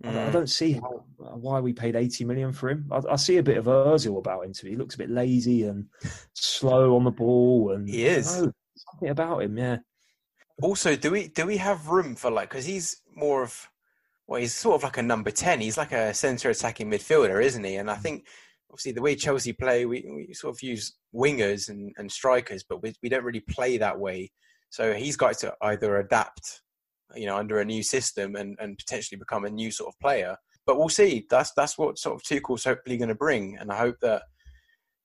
Mm. 0.04 0.28
I, 0.28 0.32
don't 0.32 0.50
see 0.50 0.74
how, 0.74 1.06
why 1.18 1.60
we 1.60 1.74
paid 1.74 1.96
80 1.96 2.26
million 2.26 2.54
for 2.54 2.70
him. 2.70 2.88
I, 2.92 3.02
I 3.10 3.16
see 3.16 3.38
a 3.38 3.44
bit 3.44 3.58
of 3.58 3.66
Özil 3.66 4.20
about 4.20 4.46
him 4.46 4.54
too. 4.54 4.68
He 4.68 4.76
looks 4.76 4.94
a 4.94 5.00
bit 5.00 5.10
lazy 5.10 5.64
and 5.64 5.88
slow 6.34 6.96
on 6.96 7.04
the 7.04 7.10
ball, 7.12 7.72
and 7.72 7.90
he 7.90 8.06
is 8.06 8.40
know, 8.40 8.52
something 8.76 9.10
about 9.10 9.42
him. 9.42 9.58
Yeah. 9.58 9.78
Also, 10.62 10.96
do 10.96 11.12
we 11.12 11.30
do 11.30 11.48
we 11.48 11.58
have 11.58 11.88
room 11.88 12.16
for 12.16 12.30
like 12.30 12.50
because 12.50 12.66
he's 12.66 13.02
more 13.16 13.44
of 13.44 13.70
well, 14.28 14.42
he's 14.42 14.54
sort 14.54 14.76
of 14.76 14.84
like 14.84 14.98
a 14.98 15.04
number 15.04 15.32
10. 15.32 15.62
He's 15.62 15.78
like 15.78 15.94
a 15.94 16.14
centre 16.14 16.50
attacking 16.50 16.92
midfielder, 16.92 17.44
isn't 17.44 17.64
he? 17.64 17.76
And 17.76 17.90
I 17.90 17.96
think 17.96 18.28
obviously 18.70 18.92
the 18.92 19.02
way 19.02 19.16
Chelsea 19.16 19.54
play, 19.54 19.86
we, 19.86 20.06
we 20.28 20.34
sort 20.34 20.56
of 20.56 20.62
use 20.62 20.96
wingers 21.16 21.70
and, 21.70 21.94
and 21.98 22.12
strikers, 22.12 22.64
but 22.68 22.84
we, 22.84 22.94
we 23.02 23.10
don't 23.10 23.24
really 23.24 23.44
play 23.50 23.78
that 23.78 23.98
way 23.98 24.32
so 24.70 24.94
he's 24.94 25.16
got 25.16 25.38
to 25.40 25.54
either 25.62 25.98
adapt 25.98 26.62
you 27.16 27.26
know, 27.26 27.38
under 27.38 27.60
a 27.60 27.66
new 27.66 27.84
system 27.84 28.36
and, 28.36 28.58
and 28.60 28.78
potentially 28.78 29.18
become 29.18 29.46
a 29.46 29.50
new 29.50 29.72
sort 29.72 29.94
of 29.94 30.00
player. 30.00 30.36
But 30.66 30.78
we'll 30.78 30.90
see. 30.90 31.26
That's 31.30 31.54
that's 31.56 31.78
what 31.78 31.98
sort 31.98 32.16
of 32.16 32.24
Tuchel's 32.24 32.66
hopefully 32.66 32.98
going 32.98 33.08
to 33.08 33.16
bring, 33.16 33.58
and 33.58 33.72
I 33.72 33.78
hope 33.78 33.96
that 34.02 34.24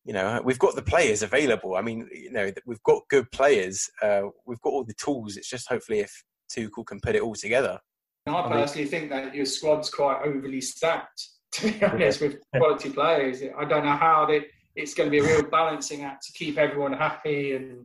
you 0.05 0.13
know 0.13 0.41
we've 0.45 0.59
got 0.59 0.75
the 0.75 0.83
players 0.83 1.23
available. 1.23 1.77
I 1.77 1.83
mean, 1.83 2.09
you 2.13 2.33
know, 2.33 2.51
we've 2.67 2.83
got 2.83 3.03
good 3.09 3.31
players. 3.31 3.89
Uh, 4.03 4.23
we've 4.45 4.61
got 4.63 4.71
all 4.71 4.85
the 4.85 4.95
tools. 4.95 5.37
It's 5.37 5.49
just 5.49 5.69
hopefully 5.69 6.01
if 6.01 6.25
Tuchel 6.53 6.85
can 6.85 7.01
put 7.01 7.15
it 7.15 7.23
all 7.23 7.37
together. 7.37 7.79
I 8.27 8.49
personally 8.49 8.87
think 8.87 9.11
that 9.11 9.35
your 9.35 9.47
squad's 9.47 9.91
quite 9.91 10.23
overly 10.25 10.61
stacked. 10.61 11.29
To 11.53 11.71
be 11.71 11.85
honest, 11.85 12.23
with 12.23 12.39
quality 12.57 12.89
players, 12.89 13.43
I 13.43 13.67
don't 13.67 13.85
know 13.85 13.95
how 13.95 14.25
they, 14.25 14.47
it's 14.75 14.95
going 14.95 15.09
to 15.09 15.11
be 15.11 15.19
a 15.19 15.23
real 15.23 15.43
balancing 15.51 16.03
act 16.03 16.25
to 16.25 16.33
keep 16.33 16.57
everyone 16.57 16.95
happy, 16.95 17.55
and 17.55 17.85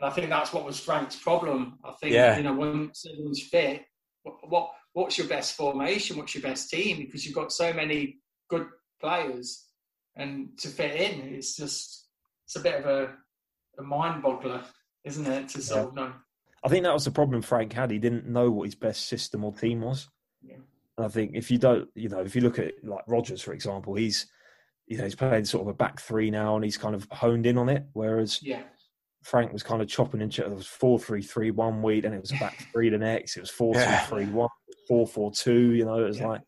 I 0.00 0.08
think 0.08 0.30
that's 0.30 0.50
what 0.50 0.64
was 0.64 0.80
Frank's 0.80 1.14
problem. 1.14 1.78
I 1.84 1.92
think 2.00 2.14
yeah. 2.14 2.38
you 2.38 2.42
know 2.42 2.54
once 2.54 3.04
everyone's 3.06 3.42
fit, 3.42 3.82
what, 4.22 4.36
what 4.48 4.70
what's 4.94 5.18
your 5.18 5.26
best 5.26 5.56
formation? 5.56 6.16
What's 6.16 6.34
your 6.34 6.42
best 6.42 6.70
team? 6.70 6.96
Because 6.96 7.26
you've 7.26 7.34
got 7.34 7.52
so 7.52 7.70
many 7.74 8.16
good 8.48 8.66
players, 8.98 9.66
and 10.16 10.56
to 10.60 10.68
fit 10.68 10.98
in, 10.98 11.34
it's 11.34 11.54
just 11.54 12.08
it's 12.46 12.56
a 12.56 12.60
bit 12.60 12.76
of 12.82 12.86
a, 12.86 13.12
a 13.78 13.82
mind 13.82 14.22
boggler, 14.22 14.64
isn't 15.04 15.26
it? 15.26 15.50
To 15.50 15.60
sort 15.60 15.80
yeah. 15.82 15.86
of 15.88 15.94
know. 15.94 16.12
I 16.64 16.68
think 16.68 16.84
that 16.84 16.94
was 16.94 17.04
the 17.04 17.10
problem 17.10 17.42
Frank 17.42 17.72
had. 17.72 17.90
He 17.90 17.98
didn't 17.98 18.26
know 18.26 18.50
what 18.50 18.64
his 18.64 18.74
best 18.74 19.08
system 19.08 19.44
or 19.44 19.52
team 19.52 19.82
was. 19.82 20.08
Yeah. 20.42 20.56
And 20.96 21.06
I 21.06 21.08
think 21.08 21.32
if 21.34 21.50
you 21.50 21.58
don't, 21.58 21.88
you 21.94 22.08
know, 22.08 22.20
if 22.20 22.34
you 22.34 22.42
look 22.42 22.58
at 22.58 22.72
like 22.82 23.04
Rodgers, 23.06 23.42
for 23.42 23.52
example, 23.52 23.94
he's, 23.94 24.26
you 24.86 24.96
know, 24.96 25.04
he's 25.04 25.14
playing 25.14 25.44
sort 25.44 25.62
of 25.62 25.68
a 25.68 25.74
back 25.74 26.00
three 26.00 26.30
now 26.30 26.56
and 26.56 26.64
he's 26.64 26.76
kind 26.76 26.94
of 26.94 27.06
honed 27.12 27.46
in 27.46 27.58
on 27.58 27.68
it. 27.68 27.84
Whereas 27.92 28.42
yeah. 28.42 28.62
Frank 29.22 29.52
was 29.52 29.62
kind 29.62 29.82
of 29.82 29.88
chopping 29.88 30.22
and 30.22 30.36
It 30.36 30.50
was 30.50 30.66
four 30.66 30.98
three 30.98 31.22
three 31.22 31.50
one 31.50 31.82
week, 31.82 32.04
and 32.04 32.14
it 32.14 32.20
was 32.20 32.32
a 32.32 32.38
back 32.38 32.66
three 32.72 32.88
the 32.88 32.98
next. 32.98 33.36
It 33.36 33.40
was 33.40 33.50
four 33.50 33.74
yeah. 33.74 34.00
two 34.00 34.06
three 34.06 34.26
one, 34.26 34.48
four 34.88 35.06
four 35.06 35.32
two. 35.32 35.72
You 35.72 35.84
know, 35.84 35.98
it 35.98 36.08
was 36.08 36.20
yeah. 36.20 36.28
like 36.28 36.42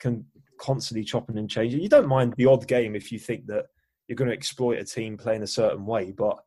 can 0.00 0.24
constantly 0.58 1.04
chopping 1.04 1.38
and 1.38 1.48
changing. 1.48 1.80
You 1.80 1.88
don't 1.88 2.08
mind 2.08 2.34
the 2.36 2.46
odd 2.46 2.66
game 2.66 2.94
if 2.94 3.10
you 3.10 3.18
think 3.18 3.46
that 3.46 3.66
you're 4.08 4.16
going 4.16 4.28
to 4.28 4.36
exploit 4.36 4.78
a 4.78 4.84
team 4.84 5.16
playing 5.16 5.42
a 5.42 5.46
certain 5.46 5.86
way, 5.86 6.12
but 6.12 6.38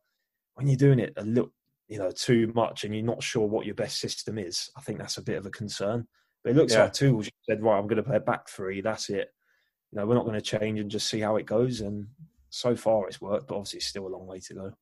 when 0.55 0.67
you're 0.67 0.75
doing 0.75 0.99
it 0.99 1.13
a 1.17 1.23
little 1.23 1.51
you 1.87 1.97
know 1.97 2.11
too 2.11 2.51
much 2.53 2.83
and 2.83 2.93
you're 2.93 3.03
not 3.03 3.23
sure 3.23 3.47
what 3.47 3.65
your 3.65 3.75
best 3.75 3.99
system 3.99 4.37
is, 4.37 4.69
I 4.77 4.81
think 4.81 4.99
that's 4.99 5.17
a 5.17 5.23
bit 5.23 5.37
of 5.37 5.45
a 5.45 5.51
concern. 5.51 6.07
But 6.43 6.51
it 6.51 6.55
looks 6.55 6.73
yeah. 6.73 6.83
like 6.83 6.93
Tuchel 6.93 7.29
said, 7.49 7.63
right, 7.63 7.77
I'm 7.77 7.87
going 7.87 7.97
to 7.97 8.03
play 8.03 8.19
back 8.19 8.49
three. 8.49 8.81
That's 8.81 9.09
it. 9.09 9.29
You 9.91 9.99
know, 9.99 10.05
we're 10.05 10.15
not 10.15 10.25
going 10.25 10.39
to 10.39 10.41
change 10.41 10.79
and 10.79 10.91
just 10.91 11.07
see 11.07 11.19
how 11.19 11.37
it 11.37 11.45
goes. 11.45 11.81
And 11.81 12.07
so 12.49 12.75
far, 12.75 13.07
it's 13.07 13.21
worked, 13.21 13.47
but 13.47 13.55
obviously, 13.55 13.77
it's 13.77 13.87
still 13.87 14.07
a 14.07 14.09
long 14.09 14.27
way 14.27 14.39
to 14.39 14.53
go. 14.53 14.73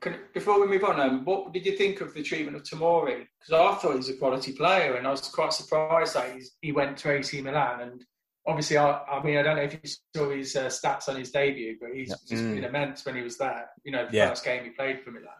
Can, 0.00 0.16
before 0.34 0.60
we 0.60 0.66
move 0.66 0.84
on, 0.84 1.00
um, 1.00 1.24
what 1.24 1.52
did 1.52 1.64
you 1.64 1.76
think 1.76 2.00
of 2.00 2.12
the 2.12 2.22
treatment 2.22 2.56
of 2.56 2.62
Tomori? 2.62 3.26
Because 3.40 3.52
I 3.52 3.74
thought 3.78 3.92
he 3.92 3.96
was 3.96 4.08
a 4.08 4.16
quality 4.16 4.52
player, 4.52 4.94
and 4.94 5.06
I 5.06 5.10
was 5.10 5.22
quite 5.22 5.52
surprised 5.52 6.14
that 6.14 6.36
he 6.60 6.72
went 6.72 6.98
to 6.98 7.10
AC 7.10 7.40
Milan. 7.40 7.80
And 7.80 8.04
obviously, 8.46 8.76
I, 8.76 9.00
I 9.10 9.22
mean, 9.22 9.38
I 9.38 9.42
don't 9.42 9.56
know 9.56 9.62
if 9.62 9.72
you 9.74 9.90
saw 10.14 10.30
his 10.30 10.54
uh, 10.54 10.66
stats 10.66 11.08
on 11.08 11.16
his 11.16 11.30
debut, 11.30 11.78
but 11.80 11.90
he's 11.94 12.10
just 12.28 12.44
mm. 12.44 12.54
been 12.54 12.64
immense 12.64 13.04
when 13.06 13.16
he 13.16 13.22
was 13.22 13.38
there. 13.38 13.68
You 13.84 13.92
know, 13.92 14.06
the 14.06 14.16
yeah. 14.16 14.28
first 14.28 14.44
game 14.44 14.64
he 14.64 14.70
played 14.70 15.02
for 15.02 15.10
Milan 15.10 15.30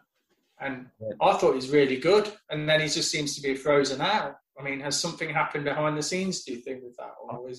and 0.59 0.87
I 1.21 1.33
thought 1.33 1.55
he's 1.55 1.69
really 1.69 1.97
good, 1.97 2.31
and 2.49 2.67
then 2.67 2.81
he 2.81 2.87
just 2.87 3.11
seems 3.11 3.35
to 3.35 3.41
be 3.41 3.55
frozen 3.55 4.01
out. 4.01 4.37
I 4.59 4.63
mean, 4.63 4.79
has 4.79 4.99
something 4.99 5.29
happened 5.29 5.65
behind 5.65 5.97
the 5.97 6.01
scenes? 6.01 6.43
Do 6.43 6.53
you 6.53 6.59
think 6.59 6.83
with 6.83 6.97
that? 6.97 7.11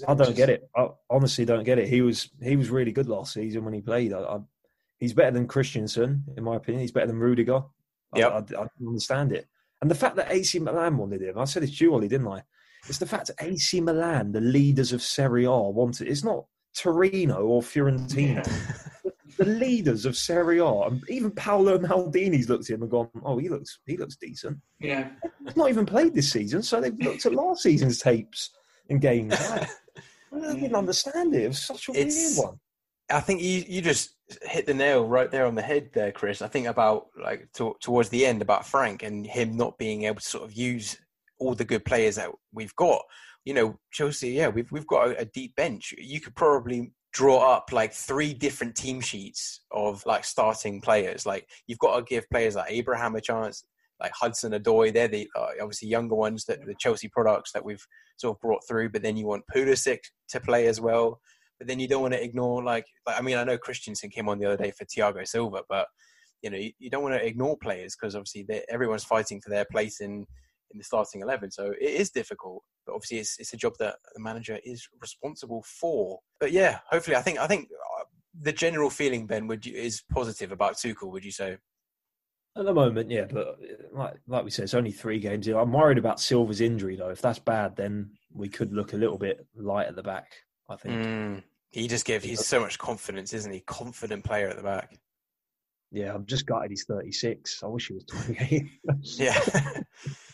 I 0.08 0.14
don't 0.14 0.26
just... 0.26 0.36
get 0.36 0.50
it. 0.50 0.68
I 0.76 0.88
honestly 1.08 1.44
don't 1.44 1.64
get 1.64 1.78
it. 1.78 1.88
He 1.88 2.00
was 2.02 2.30
he 2.42 2.56
was 2.56 2.70
really 2.70 2.92
good 2.92 3.08
last 3.08 3.34
season 3.34 3.64
when 3.64 3.74
he 3.74 3.80
played. 3.80 4.12
I, 4.12 4.20
I, 4.20 4.38
he's 4.98 5.12
better 5.12 5.30
than 5.30 5.46
Christensen, 5.46 6.24
in 6.36 6.42
my 6.42 6.56
opinion. 6.56 6.80
He's 6.80 6.92
better 6.92 7.06
than 7.06 7.18
Rudiger. 7.18 7.62
Yeah, 8.16 8.28
I, 8.28 8.38
I, 8.38 8.40
don't 8.40 8.70
understand 8.86 9.32
it. 9.32 9.46
And 9.80 9.90
the 9.90 9.94
fact 9.94 10.16
that 10.16 10.32
AC 10.32 10.58
Milan 10.58 10.96
wanted 10.96 11.22
him, 11.22 11.38
I 11.38 11.44
said 11.44 11.62
it 11.62 11.76
to 11.76 11.84
you, 11.84 11.94
Ollie, 11.94 12.08
didn't 12.08 12.26
I? 12.26 12.42
It's 12.88 12.98
the 12.98 13.06
fact 13.06 13.28
that 13.28 13.44
AC 13.44 13.80
Milan, 13.80 14.32
the 14.32 14.40
leaders 14.40 14.92
of 14.92 15.02
Serie 15.02 15.44
A, 15.44 15.50
wanted. 15.50 16.08
It. 16.08 16.10
It's 16.10 16.24
not 16.24 16.46
Torino 16.76 17.42
or 17.42 17.62
Fiorentina. 17.62 18.44
Yeah. 18.46 18.76
the 19.38 19.44
leaders 19.44 20.04
of 20.04 20.16
Serie 20.16 20.58
A, 20.58 20.90
even 21.08 21.30
Paolo 21.30 21.78
Maldini's 21.78 22.48
looked 22.48 22.68
at 22.68 22.74
him 22.74 22.82
and 22.82 22.90
gone, 22.90 23.08
"Oh, 23.24 23.38
he 23.38 23.48
looks 23.48 23.80
he 23.86 23.96
looks 23.96 24.16
decent." 24.16 24.58
Yeah, 24.80 25.10
he's 25.44 25.56
not 25.56 25.70
even 25.70 25.86
played 25.86 26.14
this 26.14 26.30
season, 26.30 26.62
so 26.62 26.80
they've 26.80 26.98
looked 26.98 27.24
at 27.24 27.34
last 27.34 27.62
season's 27.62 28.00
tapes 28.00 28.50
and 28.90 29.00
games. 29.00 29.34
I, 29.38 29.66
I 30.32 30.54
didn't 30.54 30.74
understand 30.74 31.34
it. 31.34 31.44
It 31.44 31.48
was 31.48 31.62
such 31.62 31.88
a 31.88 31.92
it's, 31.92 32.36
weird 32.36 32.48
one. 32.48 32.60
I 33.10 33.20
think 33.20 33.40
you 33.40 33.64
you 33.66 33.80
just 33.80 34.16
hit 34.42 34.66
the 34.66 34.74
nail 34.74 35.06
right 35.06 35.30
there 35.30 35.46
on 35.46 35.54
the 35.54 35.62
head 35.62 35.90
there, 35.94 36.12
Chris. 36.12 36.42
I 36.42 36.48
think 36.48 36.66
about 36.66 37.06
like 37.22 37.48
to, 37.54 37.74
towards 37.80 38.08
the 38.10 38.26
end 38.26 38.42
about 38.42 38.66
Frank 38.66 39.02
and 39.02 39.26
him 39.26 39.56
not 39.56 39.78
being 39.78 40.04
able 40.04 40.20
to 40.20 40.28
sort 40.28 40.44
of 40.44 40.52
use 40.52 40.98
all 41.38 41.54
the 41.54 41.64
good 41.64 41.84
players 41.84 42.16
that 42.16 42.30
we've 42.52 42.74
got. 42.76 43.02
You 43.44 43.54
know, 43.54 43.78
Chelsea, 43.92 44.30
yeah, 44.30 44.48
we've 44.48 44.70
we've 44.70 44.86
got 44.86 45.08
a, 45.08 45.20
a 45.20 45.24
deep 45.24 45.54
bench. 45.56 45.94
You 45.96 46.20
could 46.20 46.34
probably 46.34 46.92
draw 47.18 47.38
up 47.38 47.72
like 47.72 47.92
three 47.92 48.32
different 48.32 48.76
team 48.76 49.00
sheets 49.00 49.62
of 49.72 50.06
like 50.06 50.24
starting 50.24 50.80
players. 50.80 51.26
Like 51.26 51.48
you've 51.66 51.80
got 51.80 51.96
to 51.96 52.04
give 52.04 52.30
players 52.30 52.54
like 52.54 52.70
Abraham 52.70 53.16
a 53.16 53.20
chance, 53.20 53.64
like 54.00 54.12
Hudson 54.14 54.52
Odoi. 54.52 54.94
They're 54.94 55.08
the 55.08 55.28
uh, 55.36 55.48
obviously 55.60 55.88
younger 55.88 56.14
ones 56.14 56.44
that 56.44 56.64
the 56.64 56.76
Chelsea 56.78 57.08
products 57.08 57.50
that 57.50 57.64
we've 57.64 57.84
sort 58.18 58.36
of 58.36 58.40
brought 58.40 58.60
through. 58.68 58.90
But 58.90 59.02
then 59.02 59.16
you 59.16 59.26
want 59.26 59.42
Pulisic 59.52 59.98
to 60.28 60.38
play 60.38 60.68
as 60.68 60.80
well. 60.80 61.20
But 61.58 61.66
then 61.66 61.80
you 61.80 61.88
don't 61.88 62.02
want 62.02 62.14
to 62.14 62.22
ignore 62.22 62.62
like, 62.62 62.86
like 63.04 63.18
I 63.18 63.22
mean 63.22 63.36
I 63.36 63.42
know 63.42 63.58
Christensen 63.58 64.10
came 64.10 64.28
on 64.28 64.38
the 64.38 64.46
other 64.46 64.62
day 64.62 64.70
for 64.70 64.84
Thiago 64.84 65.26
Silva, 65.26 65.62
but 65.68 65.88
you 66.42 66.50
know 66.50 66.56
you, 66.56 66.70
you 66.78 66.88
don't 66.88 67.02
want 67.02 67.16
to 67.16 67.26
ignore 67.26 67.56
players 67.56 67.96
because 68.00 68.14
obviously 68.14 68.46
everyone's 68.68 69.02
fighting 69.02 69.40
for 69.40 69.50
their 69.50 69.66
place 69.72 70.00
in 70.00 70.24
in 70.70 70.78
the 70.78 70.84
starting 70.84 71.22
11. 71.22 71.50
So 71.50 71.72
it 71.80 71.90
is 71.90 72.10
difficult, 72.10 72.62
but 72.86 72.94
obviously 72.94 73.18
it's, 73.18 73.38
it's 73.38 73.52
a 73.52 73.56
job 73.56 73.74
that 73.78 73.96
the 74.14 74.20
manager 74.20 74.58
is 74.64 74.88
responsible 75.00 75.64
for. 75.66 76.20
But 76.40 76.52
yeah, 76.52 76.80
hopefully, 76.90 77.16
I 77.16 77.22
think 77.22 77.38
I 77.38 77.46
think 77.46 77.68
uh, 77.72 78.04
the 78.40 78.52
general 78.52 78.90
feeling, 78.90 79.26
Ben, 79.26 79.46
would 79.46 79.66
you, 79.66 79.74
is 79.74 80.02
positive 80.10 80.52
about 80.52 80.74
Tuchel. 80.74 81.10
Would 81.12 81.24
you 81.24 81.32
say? 81.32 81.58
At 82.56 82.64
the 82.64 82.74
moment, 82.74 83.10
yeah, 83.10 83.26
but 83.30 83.46
uh, 83.46 83.54
like 83.92 84.14
like 84.26 84.44
we 84.44 84.50
said, 84.50 84.64
it's 84.64 84.74
only 84.74 84.90
three 84.90 85.20
games. 85.20 85.46
I'm 85.46 85.72
worried 85.72 85.98
about 85.98 86.20
Silva's 86.20 86.60
injury 86.60 86.96
though. 86.96 87.10
If 87.10 87.22
that's 87.22 87.38
bad, 87.38 87.76
then 87.76 88.10
we 88.32 88.48
could 88.48 88.72
look 88.72 88.92
a 88.92 88.96
little 88.96 89.18
bit 89.18 89.46
light 89.54 89.86
at 89.86 89.96
the 89.96 90.02
back. 90.02 90.32
I 90.68 90.76
think. 90.76 90.94
Mm, 90.94 91.42
he 91.70 91.86
just 91.86 92.04
gives 92.04 92.24
he's 92.24 92.46
so 92.46 92.60
much 92.60 92.78
confidence, 92.78 93.32
isn't 93.32 93.52
he? 93.52 93.60
Confident 93.60 94.24
player 94.24 94.48
at 94.48 94.56
the 94.56 94.62
back. 94.62 94.98
Yeah, 95.90 96.14
I'm 96.14 96.26
just 96.26 96.46
gutted 96.46 96.70
he's 96.70 96.84
36. 96.84 97.62
I 97.62 97.66
wish 97.66 97.88
he 97.88 97.94
was 97.94 98.04
28. 98.04 98.66
yeah. 99.16 99.38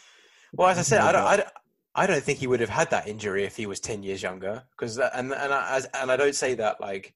Well, 0.57 0.69
as 0.69 0.79
I 0.79 0.83
said, 0.83 1.01
I 1.01 1.13
don't, 1.13 1.27
I 1.27 1.37
don't, 1.37 1.49
I 1.95 2.07
don't 2.07 2.23
think 2.23 2.39
he 2.39 2.47
would 2.47 2.61
have 2.61 2.71
had 2.71 2.91
that 2.91 3.09
injury 3.09 3.45
if 3.45 3.57
he 3.57 3.67
was 3.67 3.81
ten 3.81 4.03
years 4.03 4.23
younger. 4.23 4.63
Because 4.71 4.99
and 4.99 5.33
and 5.33 5.53
I, 5.53 5.81
and 5.95 6.11
I 6.11 6.17
don't 6.17 6.35
say 6.35 6.55
that 6.55 6.81
like 6.81 7.15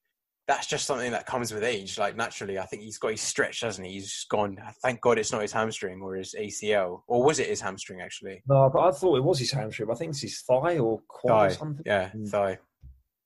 that's 0.48 0.66
just 0.66 0.86
something 0.86 1.12
that 1.12 1.26
comes 1.26 1.52
with 1.52 1.62
age. 1.62 1.98
Like 1.98 2.16
naturally, 2.16 2.58
I 2.58 2.64
think 2.64 2.82
he's 2.82 2.98
got 2.98 3.10
his 3.10 3.20
stretch, 3.20 3.60
doesn't 3.60 3.84
he? 3.84 3.92
He's 3.92 4.24
gone. 4.30 4.58
Thank 4.82 5.00
God 5.00 5.18
it's 5.18 5.30
not 5.30 5.42
his 5.42 5.52
hamstring 5.52 6.00
or 6.00 6.14
his 6.14 6.34
ACL, 6.38 7.02
or 7.06 7.22
was 7.22 7.38
it 7.38 7.48
his 7.48 7.60
hamstring 7.60 8.00
actually? 8.00 8.42
No, 8.48 8.70
but 8.72 8.80
I 8.80 8.90
thought 8.90 9.16
it 9.16 9.24
was 9.24 9.38
his 9.38 9.52
hamstring. 9.52 9.90
I 9.90 9.94
think 9.94 10.10
it's 10.10 10.22
his 10.22 10.40
thigh 10.40 10.78
or 10.78 11.00
quad 11.06 11.32
thigh. 11.32 11.46
or 11.46 11.50
something. 11.50 11.82
Yeah, 11.84 12.10
mm. 12.16 12.28
thigh. 12.28 12.58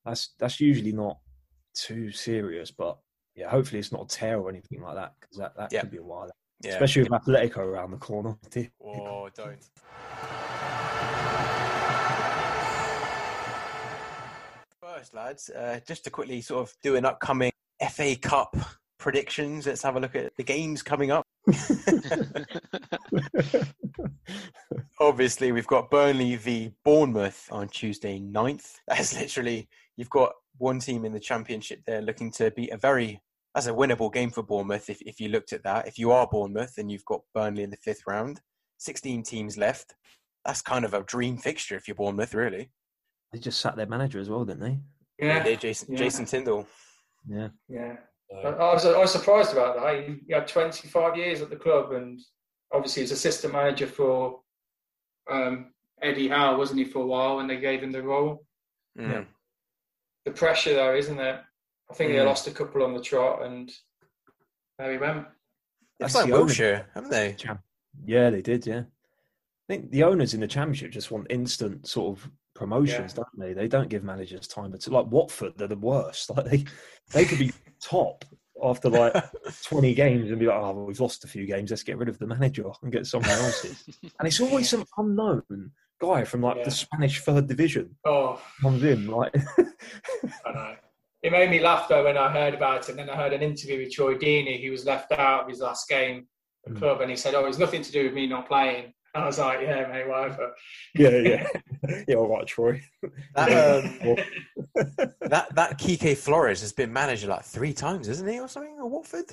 That's 0.05 0.35
that's 0.39 0.61
usually 0.61 0.93
not 0.93 1.19
too 1.75 2.11
serious, 2.11 2.73
but 2.73 2.99
yeah, 3.37 3.49
hopefully 3.49 3.79
it's 3.79 3.93
not 3.93 4.13
a 4.13 4.17
tear 4.17 4.41
or 4.41 4.51
anything 4.51 4.83
like 4.83 4.97
that 4.97 5.15
because 5.21 5.37
that 5.37 5.57
that 5.57 5.73
yeah. 5.73 5.81
could 5.81 5.91
be 5.91 5.99
a 5.99 6.03
while. 6.03 6.29
Yeah. 6.63 6.73
Especially 6.73 7.03
with 7.03 7.13
Atletico 7.13 7.59
around 7.59 7.91
the 7.91 7.97
corner. 7.97 8.37
Oh, 8.85 9.29
don't. 9.35 9.59
First, 14.81 15.15
lads, 15.15 15.51
uh, 15.51 15.81
just 15.87 16.05
to 16.05 16.11
quickly 16.11 16.41
sort 16.41 16.69
of 16.69 16.75
do 16.83 16.95
an 16.97 17.05
upcoming 17.05 17.51
FA 17.91 18.15
Cup 18.15 18.57
predictions. 18.99 19.67
Let's 19.67 19.83
have 19.83 19.97
a 19.97 20.01
look 20.01 20.15
at 20.15 20.37
the 20.37 20.45
games 20.45 20.83
coming 20.83 21.11
up. 21.11 21.27
Obviously, 25.01 25.51
we've 25.51 25.67
got 25.67 25.91
Burnley 25.91 26.37
v 26.37 26.71
Bournemouth 26.85 27.49
on 27.51 27.69
Tuesday 27.69 28.21
9th. 28.21 28.77
That's 28.87 29.19
literally, 29.19 29.69
you've 29.97 30.11
got 30.11 30.33
one 30.59 30.79
team 30.79 31.05
in 31.05 31.13
the 31.13 31.19
championship 31.19 31.81
there 31.87 32.01
looking 32.01 32.31
to 32.33 32.53
beat 32.53 32.71
a 32.71 32.77
very 32.77 33.21
that's 33.55 33.67
a 33.67 33.73
winnable 33.73 34.13
game 34.13 34.31
for 34.31 34.43
Bournemouth 34.43 34.89
if, 34.89 35.01
if 35.03 35.21
you 35.21 35.29
looked 35.29 35.53
at 35.53 35.63
that. 35.65 35.87
If 35.87 35.99
you 35.99 36.11
are 36.11 36.27
Bournemouth 36.27 36.79
and 36.79 36.91
you've 36.91 37.05
got 37.05 37.21
Burnley 37.35 37.63
in 37.63 37.71
the 37.71 37.77
fifth 37.77 38.03
round, 38.07 38.41
16 38.79 39.23
teams 39.23 39.59
left, 39.59 39.95
that's 40.45 40.63
kind 40.63 40.85
of 40.85 40.95
a 40.95 41.03
dream 41.03 41.37
fixture 41.37 41.77
if 41.77 41.87
you're 41.87 41.95
Bournemouth, 41.95 42.35
really. 42.35 42.71
They 43.33 43.39
just 43.39 43.61
sat 43.61 43.77
their 43.77 43.87
manager 43.87 44.21
as 44.21 44.31
well, 44.31 44.45
didn't 44.45 44.63
they? 44.63 44.79
Yeah. 45.19 45.47
yeah 45.47 45.55
Jason, 45.57 45.93
yeah. 45.93 45.99
Jason 45.99 46.25
Tindall. 46.25 46.67
Yeah. 47.29 47.49
Yeah. 47.69 47.97
I 48.45 48.73
was, 48.73 48.87
I 48.87 48.99
was 48.99 49.13
surprised 49.13 49.53
about 49.53 49.77
that. 49.77 50.09
He 50.27 50.33
had 50.33 50.49
25 50.49 51.17
years 51.17 51.43
at 51.43 51.51
the 51.51 51.57
club 51.57 51.93
and 51.93 52.19
obviously 52.73 53.03
he's 53.03 53.13
assistant 53.13 53.53
manager 53.53 53.87
for 53.87 54.41
um, 55.31 55.73
Eddie 56.01 56.29
Howe, 56.29 56.57
wasn't 56.57 56.79
he, 56.79 56.85
for 56.87 57.03
a 57.03 57.07
while 57.07 57.37
when 57.37 57.47
they 57.47 57.59
gave 57.59 57.83
him 57.83 57.93
the 57.93 58.03
role? 58.03 58.45
Mm. 58.99 59.13
Yeah. 59.13 59.25
The 60.25 60.31
pressure, 60.31 60.75
though, 60.75 60.95
isn't 60.95 61.21
it? 61.21 61.41
I 61.93 61.95
think 61.95 62.13
mm. 62.13 62.15
they 62.15 62.23
lost 62.23 62.47
a 62.47 62.53
couple 62.53 62.83
on 62.83 62.95
the 62.95 63.03
trot, 63.03 63.43
and 63.43 63.71
there 64.79 64.93
he 64.93 64.97
went. 64.97 65.27
That's 66.01 66.15
like 66.15 66.31
Wilshere, 66.31 66.87
haven't 66.95 67.11
they? 67.11 67.37
Yeah, 68.07 68.31
they 68.31 68.41
did. 68.41 68.67
Yeah, 68.67 68.81
I 68.81 69.67
think 69.69 69.91
the 69.91 70.05
owners 70.05 70.33
in 70.33 70.41
the 70.41 70.49
championship 70.49 70.91
just 70.91 71.11
want 71.11 71.27
instant 71.29 71.87
sort 71.87 72.17
of 72.17 72.31
promotions, 72.55 73.13
yeah. 73.13 73.25
don't 73.25 73.39
they? 73.39 73.53
They 73.53 73.69
don't 73.69 73.91
give 73.91 74.05
managers 74.05 74.49
time. 74.49 74.73
It's 74.73 74.89
like 74.89 75.05
Watford, 75.11 75.53
they're 75.59 75.69
the 75.69 75.77
worst. 75.77 76.31
Like 76.35 76.47
they, 76.47 76.65
they 77.13 77.25
could 77.27 77.39
be 77.39 77.53
top 77.83 78.25
after 78.65 78.89
like 78.89 79.15
20 79.65 79.93
games 79.93 80.31
and 80.31 80.41
be 80.41 80.47
like, 80.47 80.57
oh, 80.57 80.85
we've 80.85 80.99
lost 80.99 81.25
a 81.25 81.29
few 81.29 81.45
games. 81.45 81.69
Let's 81.69 81.83
get 81.83 81.99
rid 81.99 82.09
of 82.09 82.19
the 82.19 82.27
manager 82.27 82.71
and 82.83 82.91
get 82.91 83.07
someone 83.07 83.29
else 83.31 83.67
in. 83.67 83.77
and 84.19 84.27
it's 84.27 84.41
always 84.41 84.71
some 84.71 84.87
unknown 84.97 85.73
guy 86.01 86.25
from 86.25 86.41
like 86.41 86.57
yeah. 86.57 86.65
the 86.65 86.71
Spanish 86.71 87.21
third 87.21 87.49
division 87.49 87.95
oh. 88.07 88.41
comes 88.63 88.83
in. 88.83 89.09
Like, 89.09 89.37
I 90.47 90.53
know. 90.53 90.75
It 91.23 91.31
made 91.31 91.51
me 91.51 91.61
laugh 91.61 91.89
though 91.89 92.05
when 92.05 92.17
I 92.17 92.31
heard 92.33 92.55
about 92.55 92.83
it. 92.83 92.89
And 92.91 92.99
then 92.99 93.11
I 93.11 93.17
heard 93.17 93.33
an 93.33 93.43
interview 93.43 93.79
with 93.79 93.93
Troy 93.93 94.17
Deeney. 94.17 94.59
He 94.59 94.71
was 94.71 94.85
left 94.85 95.13
out 95.13 95.43
of 95.43 95.49
his 95.49 95.61
last 95.61 95.89
game 95.89 96.27
at 96.67 96.73
the 96.73 96.79
mm. 96.79 96.83
club, 96.83 97.01
and 97.01 97.11
he 97.11 97.17
said, 97.17 97.35
"Oh, 97.35 97.47
it's 97.47 97.59
nothing 97.59 97.83
to 97.83 97.93
do 97.93 98.05
with 98.05 98.15
me 98.15 98.27
not 98.27 98.49
playing." 98.49 98.93
I 99.15 99.27
was 99.27 99.39
like, 99.39 99.61
"Yeah, 99.61 99.87
mate, 99.89 100.09
whatever." 100.09 100.53
Yeah, 100.95 101.11
yeah, 101.11 101.47
yeah. 102.09 102.15
All 102.17 102.29
right, 102.29 102.47
Troy. 102.47 102.83
That, 103.35 103.85
um, 103.85 104.17
that 105.21 105.55
that 105.55 105.79
Quique 105.79 106.17
Flores 106.17 106.61
has 106.61 106.73
been 106.73 106.93
manager 106.93 107.29
like 107.29 107.45
three 107.45 107.73
times, 107.73 108.09
isn't 108.09 108.29
he, 108.29 108.41
or 108.41 108.49
something? 108.49 108.79
Or 108.81 108.89
Watford? 108.89 109.33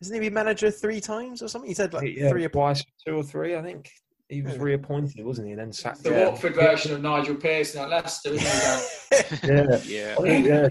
Isn't 0.00 0.14
he 0.14 0.20
been 0.20 0.34
manager 0.34 0.70
three 0.70 1.00
times 1.00 1.42
or 1.42 1.48
something? 1.48 1.68
He 1.68 1.74
said 1.74 1.92
like 1.92 2.16
yeah, 2.16 2.30
three 2.30 2.44
or 2.44 2.48
twice, 2.48 2.84
two 3.06 3.16
or 3.16 3.22
three, 3.22 3.54
I 3.54 3.62
think. 3.62 3.90
He 4.30 4.42
was 4.42 4.58
reappointed, 4.58 5.24
wasn't 5.24 5.48
he? 5.48 5.52
And 5.52 5.60
then 5.60 5.72
sacked. 5.72 6.04
The 6.04 6.12
Watford 6.12 6.54
version 6.54 6.94
of 6.94 7.02
Nigel 7.02 7.34
Pearson 7.34 7.82
at 7.82 7.90
Leicester, 7.90 8.30
isn't 8.32 9.42
he? 9.42 9.48
yeah, 9.48 9.80
yeah. 9.84 10.16
yeah. 10.20 10.68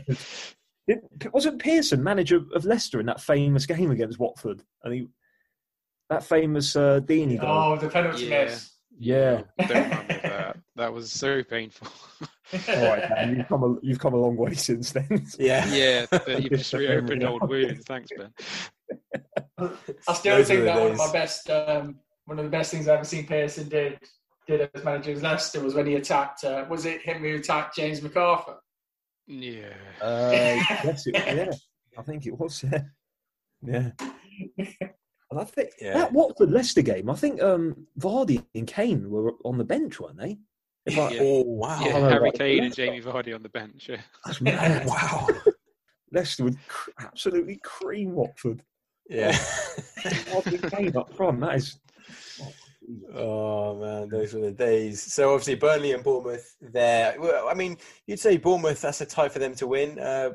It, 0.87 1.33
wasn't 1.33 1.61
Pearson 1.61 2.01
manager 2.01 2.39
of 2.55 2.65
Leicester 2.65 2.99
in 2.99 3.05
that 3.07 3.21
famous 3.21 3.65
game 3.65 3.91
against 3.91 4.17
Watford? 4.17 4.63
And 4.83 4.93
he 4.93 5.07
that 6.09 6.23
famous 6.23 6.75
uh, 6.75 7.01
Deeney 7.01 7.39
goal. 7.39 7.73
Oh, 7.73 7.77
the 7.77 7.89
penalty 7.89 8.25
yeah. 8.25 8.45
miss. 8.45 8.71
Yeah, 8.97 9.41
don't 9.59 9.69
remember 9.69 10.19
that. 10.23 10.57
That 10.75 10.93
was 10.93 11.11
so 11.11 11.43
painful. 11.43 11.87
All 12.69 12.87
right, 12.87 13.09
man. 13.09 13.37
You've 13.37 13.47
come 13.47 13.63
a, 13.63 13.75
you've 13.85 13.99
come 13.99 14.13
a 14.13 14.17
long 14.17 14.35
way 14.35 14.53
since 14.55 14.91
then. 14.91 15.25
Yeah, 15.37 15.65
yeah. 15.73 16.05
but 16.11 16.41
You've 16.41 16.53
just 16.53 16.73
reopened 16.73 17.23
old 17.23 17.47
wounds. 17.47 17.85
Thanks, 17.85 18.09
Ben. 18.17 18.33
I 20.07 20.13
still 20.13 20.37
Those 20.37 20.47
think 20.47 20.63
that 20.63 20.75
days. 20.75 20.81
one 20.81 20.91
of 20.91 20.97
my 20.97 21.11
best, 21.11 21.49
um, 21.49 21.97
one 22.29 22.37
of 22.37 22.45
the 22.45 22.51
best 22.51 22.71
things 22.71 22.87
I've 22.87 22.99
ever 22.99 23.05
seen 23.05 23.25
Pearson 23.25 23.67
did 23.67 23.99
did 24.47 24.69
as 24.73 24.83
manager 24.83 25.11
of 25.11 25.23
Leicester 25.23 25.61
was 25.61 25.73
when 25.73 25.87
he 25.87 25.95
attacked. 25.95 26.43
Uh, 26.43 26.65
was 26.69 26.85
it 26.85 27.01
him 27.01 27.21
who 27.21 27.35
attacked 27.35 27.75
James 27.75 28.01
McArthur? 28.01 28.57
Yeah. 29.27 29.73
Uh, 29.99 30.31
yes, 30.83 31.07
it, 31.07 31.15
yeah. 31.15 31.51
I 31.97 32.03
think 32.03 32.27
it 32.27 32.37
was. 32.37 32.63
Yeah. 32.63 32.81
Yeah. 33.61 33.91
And 35.31 35.39
I 35.39 35.43
think 35.43 35.71
yeah. 35.81 35.93
that 35.93 36.13
Watford 36.13 36.51
Leicester 36.51 36.81
game, 36.81 37.09
I 37.09 37.15
think 37.15 37.41
um, 37.41 37.87
Vardy 37.99 38.43
and 38.55 38.67
Kane 38.67 39.09
were 39.09 39.33
on 39.43 39.57
the 39.57 39.63
bench, 39.63 39.99
weren't 39.99 40.17
they? 40.17 40.37
yeah. 40.85 41.09
Oh 41.19 41.43
wow! 41.43 41.79
Yeah, 41.81 42.09
Harry 42.09 42.31
Kane 42.31 42.63
and 42.63 42.73
Jamie 42.73 43.01
Vardy 43.01 43.35
on 43.35 43.43
the 43.43 43.49
bench. 43.49 43.89
Yeah. 43.89 44.01
That's 44.25 44.41
mad. 44.41 44.85
wow. 44.87 45.27
Leicester 46.11 46.45
would 46.45 46.57
cr- 46.67 46.91
absolutely 46.99 47.59
cream 47.63 48.13
Watford. 48.13 48.63
Yeah. 49.07 49.33
Vardy 49.33 50.71
Kane 50.71 50.97
up 50.97 51.13
front. 51.15 51.41
That 51.41 51.55
is. 51.55 51.79
Oh 53.13 53.75
man, 53.75 54.09
those 54.09 54.33
were 54.33 54.41
the 54.41 54.51
days. 54.51 55.01
So 55.01 55.33
obviously 55.33 55.55
Burnley 55.55 55.91
and 55.91 56.03
Bournemouth 56.03 56.55
there. 56.59 57.15
Well, 57.19 57.47
I 57.47 57.53
mean, 57.53 57.77
you'd 58.07 58.19
say 58.19 58.37
Bournemouth 58.37 58.81
that's 58.81 59.01
a 59.01 59.05
tie 59.05 59.29
for 59.29 59.39
them 59.39 59.53
to 59.55 59.67
win. 59.67 59.99
Uh, 59.99 60.31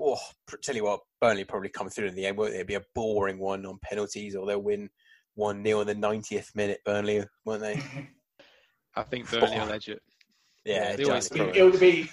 oh, 0.00 0.18
tell 0.62 0.74
you 0.74 0.84
what, 0.84 1.00
Burnley 1.20 1.44
probably 1.44 1.68
come 1.68 1.88
through 1.88 2.08
in 2.08 2.14
the 2.14 2.26
end. 2.26 2.36
Won't 2.36 2.54
it? 2.54 2.56
It'll 2.56 2.66
be 2.66 2.74
a 2.74 2.82
boring 2.94 3.38
one 3.38 3.64
on 3.66 3.78
penalties, 3.82 4.34
or 4.34 4.46
they'll 4.46 4.62
win 4.62 4.88
one 5.34 5.64
0 5.64 5.80
in 5.80 5.86
the 5.86 5.94
90th 5.94 6.54
minute. 6.54 6.80
Burnley, 6.84 7.24
won't 7.44 7.60
they? 7.60 7.82
I 8.96 9.02
think 9.02 9.30
Burnley 9.30 9.58
will 9.58 9.72
edge 9.72 9.88
it. 9.88 10.02
Yeah, 10.64 10.94
it, 10.98 11.06
will 11.56 11.78
be 11.78 12.08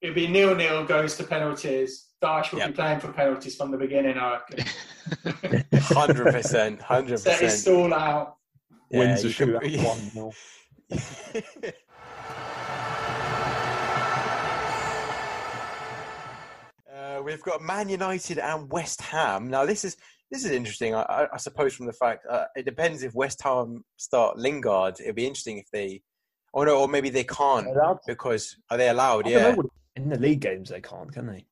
it'll 0.00 0.14
be 0.14 0.26
nil 0.26 0.54
nil 0.54 0.84
goes 0.84 1.16
to 1.16 1.24
penalties. 1.24 2.08
Dyche 2.22 2.52
will 2.52 2.60
yep. 2.60 2.68
be 2.68 2.74
playing 2.74 3.00
for 3.00 3.12
penalties 3.12 3.56
from 3.56 3.70
the 3.70 3.76
beginning. 3.76 4.16
I 4.16 4.40
reckon. 4.50 4.64
Hundred 5.80 6.32
percent, 6.32 6.80
hundred 6.80 7.12
percent. 7.12 7.38
Set 7.38 7.44
his 7.44 7.62
stall 7.62 7.92
out. 7.92 8.36
Yeah, 8.92 8.98
Wins 8.98 9.22
the 9.22 9.28
shootout 9.28 9.84
one 9.84 10.32
0 10.90 11.72
we've 17.22 17.42
got 17.42 17.62
Man 17.62 17.88
United 17.88 18.38
and 18.38 18.70
West 18.70 19.00
Ham. 19.00 19.48
Now, 19.48 19.64
this 19.64 19.84
is 19.84 19.96
this 20.30 20.44
is 20.44 20.50
interesting. 20.50 20.94
I, 20.94 21.26
I 21.32 21.36
suppose 21.36 21.74
from 21.74 21.86
the 21.86 21.92
fact 21.92 22.26
uh, 22.28 22.44
it 22.56 22.64
depends 22.64 23.02
if 23.02 23.14
West 23.14 23.42
Ham 23.42 23.84
start 23.96 24.38
Lingard. 24.38 25.00
It'd 25.00 25.14
be 25.14 25.26
interesting 25.26 25.58
if 25.58 25.66
they, 25.72 26.02
or 26.52 26.66
no, 26.66 26.80
or 26.80 26.88
maybe 26.88 27.10
they 27.10 27.24
can't 27.24 27.68
because 28.06 28.56
are 28.70 28.78
they 28.78 28.88
allowed? 28.88 29.28
yeah, 29.28 29.54
in 29.96 30.08
the 30.08 30.18
league 30.18 30.40
games 30.40 30.70
they 30.70 30.80
can't, 30.80 31.12
can 31.12 31.26
they? 31.26 31.44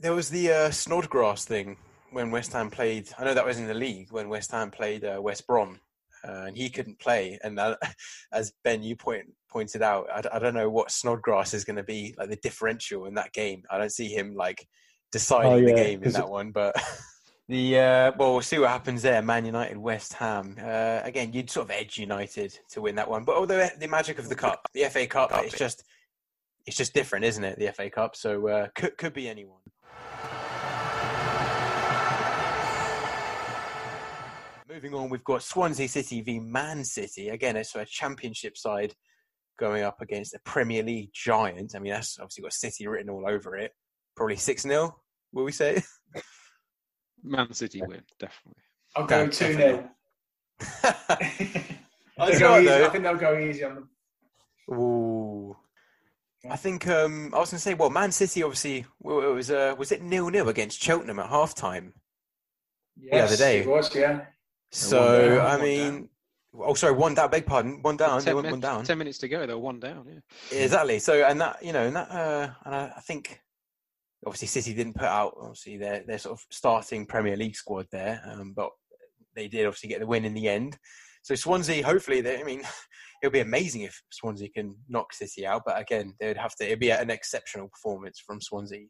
There 0.00 0.14
was 0.14 0.30
the 0.30 0.50
uh, 0.50 0.70
Snodgrass 0.70 1.44
thing 1.44 1.76
when 2.10 2.30
West 2.30 2.52
Ham 2.52 2.70
played. 2.70 3.08
I 3.18 3.24
know 3.24 3.34
that 3.34 3.46
was 3.46 3.58
in 3.58 3.68
the 3.68 3.74
league 3.74 4.10
when 4.10 4.28
West 4.28 4.50
Ham 4.50 4.70
played 4.70 5.04
uh, 5.04 5.20
West 5.22 5.46
Brom, 5.46 5.78
uh, 6.26 6.44
and 6.46 6.56
he 6.56 6.70
couldn't 6.70 6.98
play. 6.98 7.38
And 7.42 7.58
that, 7.58 7.78
as 8.32 8.52
Ben 8.62 8.82
you 8.82 8.96
point 8.96 9.26
pointed 9.50 9.82
out, 9.82 10.08
I, 10.12 10.22
I 10.36 10.38
don't 10.38 10.54
know 10.54 10.70
what 10.70 10.90
Snodgrass 10.90 11.54
is 11.54 11.64
going 11.64 11.76
to 11.76 11.84
be 11.84 12.14
like 12.18 12.30
the 12.30 12.36
differential 12.36 13.06
in 13.06 13.14
that 13.14 13.32
game. 13.32 13.62
I 13.70 13.78
don't 13.78 13.92
see 13.92 14.08
him 14.08 14.34
like 14.34 14.66
deciding 15.12 15.52
oh, 15.52 15.56
yeah, 15.56 15.66
the 15.66 15.74
game 15.74 16.02
in 16.02 16.12
that 16.12 16.28
one. 16.28 16.50
But 16.50 16.74
the 17.48 17.78
uh, 17.78 18.12
well, 18.18 18.32
we'll 18.32 18.42
see 18.42 18.58
what 18.58 18.70
happens 18.70 19.02
there. 19.02 19.22
Man 19.22 19.44
United, 19.44 19.76
West 19.76 20.14
Ham. 20.14 20.56
Uh, 20.60 21.00
again, 21.04 21.32
you'd 21.32 21.50
sort 21.50 21.66
of 21.66 21.70
edge 21.70 21.98
United 21.98 22.58
to 22.70 22.80
win 22.80 22.96
that 22.96 23.08
one. 23.08 23.24
But 23.24 23.36
although 23.36 23.68
the 23.78 23.88
magic 23.88 24.18
of 24.18 24.28
the 24.28 24.34
cup, 24.34 24.66
the 24.74 24.84
FA 24.84 25.06
Cup, 25.06 25.30
it's 25.34 25.56
just 25.56 25.84
it's 26.66 26.76
just 26.76 26.94
different, 26.94 27.24
isn't 27.24 27.44
it? 27.44 27.58
The 27.58 27.72
FA 27.72 27.90
Cup, 27.90 28.16
so 28.16 28.48
uh, 28.48 28.68
could 28.74 28.96
could 28.96 29.12
be 29.12 29.28
anyone. 29.28 29.60
Moving 34.74 34.94
on, 34.94 35.08
we've 35.08 35.22
got 35.22 35.44
Swansea 35.44 35.86
City 35.86 36.20
v 36.20 36.40
Man 36.40 36.82
City. 36.82 37.28
Again, 37.28 37.54
it's 37.54 37.76
a 37.76 37.84
championship 37.84 38.56
side 38.56 38.92
going 39.56 39.84
up 39.84 40.00
against 40.00 40.34
a 40.34 40.40
Premier 40.44 40.82
League 40.82 41.10
giant. 41.14 41.74
I 41.76 41.78
mean, 41.78 41.92
that's 41.92 42.18
obviously 42.18 42.42
got 42.42 42.54
City 42.54 42.88
written 42.88 43.08
all 43.08 43.24
over 43.28 43.56
it. 43.56 43.70
Probably 44.16 44.34
6 44.34 44.62
0 44.62 44.96
will 45.32 45.44
we 45.44 45.52
say? 45.52 45.80
Man 47.22 47.52
City 47.52 47.82
win, 47.86 48.02
definitely. 48.18 48.62
I'll 48.96 49.06
go 49.06 49.28
2 49.28 49.30
0. 49.30 49.88
I, 50.82 52.88
think 52.88 53.04
they'll 53.04 53.14
go 53.14 53.38
easy 53.38 53.62
on 53.62 53.76
them. 53.76 53.88
Ooh. 54.72 55.56
I 56.50 56.56
think 56.56 56.88
um, 56.88 57.32
I 57.32 57.38
was 57.38 57.52
going 57.52 57.58
to 57.58 57.62
say, 57.62 57.74
well, 57.74 57.90
Man 57.90 58.10
City 58.10 58.42
obviously 58.42 58.86
well, 58.98 59.20
it 59.20 59.34
was 59.34 59.52
uh, 59.52 59.76
was 59.78 59.92
it 59.92 60.02
nil 60.02 60.30
nil 60.30 60.48
against 60.48 60.82
Cheltenham 60.82 61.20
at 61.20 61.30
half 61.30 61.54
time 61.54 61.94
yes, 63.00 63.12
the 63.12 63.20
other 63.20 63.36
day. 63.36 63.60
It 63.60 63.68
was, 63.68 63.94
yeah. 63.94 64.22
So 64.74 65.36
down, 65.36 65.46
I 65.46 65.62
mean, 65.62 66.08
oh 66.58 66.74
sorry, 66.74 66.94
one 66.94 67.14
down. 67.14 67.30
Beg 67.30 67.46
pardon, 67.46 67.80
one 67.82 67.96
down. 67.96 68.22
They 68.22 68.34
went 68.34 68.46
minutes, 68.46 68.52
one 68.52 68.76
down. 68.76 68.84
Ten 68.84 68.98
minutes 68.98 69.18
to 69.18 69.28
go, 69.28 69.46
they 69.46 69.54
were 69.54 69.60
one 69.60 69.80
down. 69.80 70.06
Yeah. 70.08 70.64
Exactly. 70.64 70.98
So 70.98 71.24
and 71.24 71.40
that 71.40 71.64
you 71.64 71.72
know 71.72 71.86
and 71.86 71.96
that 71.96 72.10
uh, 72.10 72.50
and 72.64 72.74
I, 72.74 72.92
I 72.96 73.00
think 73.00 73.40
obviously 74.26 74.48
City 74.48 74.74
didn't 74.74 74.94
put 74.94 75.04
out 75.04 75.34
obviously 75.40 75.76
their 75.76 76.02
their 76.06 76.18
sort 76.18 76.38
of 76.38 76.44
starting 76.50 77.06
Premier 77.06 77.36
League 77.36 77.56
squad 77.56 77.86
there, 77.92 78.20
um, 78.26 78.52
but 78.54 78.70
they 79.36 79.48
did 79.48 79.66
obviously 79.66 79.88
get 79.88 80.00
the 80.00 80.06
win 80.06 80.24
in 80.24 80.34
the 80.34 80.48
end. 80.48 80.76
So 81.22 81.34
Swansea, 81.34 81.84
hopefully, 81.84 82.20
they, 82.20 82.40
I 82.40 82.44
mean, 82.44 82.60
it 83.22 83.26
would 83.26 83.32
be 83.32 83.40
amazing 83.40 83.82
if 83.82 84.02
Swansea 84.10 84.48
can 84.50 84.76
knock 84.88 85.12
City 85.12 85.46
out, 85.46 85.62
but 85.64 85.80
again, 85.80 86.14
they 86.20 86.28
would 86.28 86.36
have 86.36 86.54
to. 86.56 86.66
It'd 86.66 86.80
be 86.80 86.90
an 86.90 87.10
exceptional 87.10 87.68
performance 87.68 88.20
from 88.24 88.40
Swansea. 88.40 88.86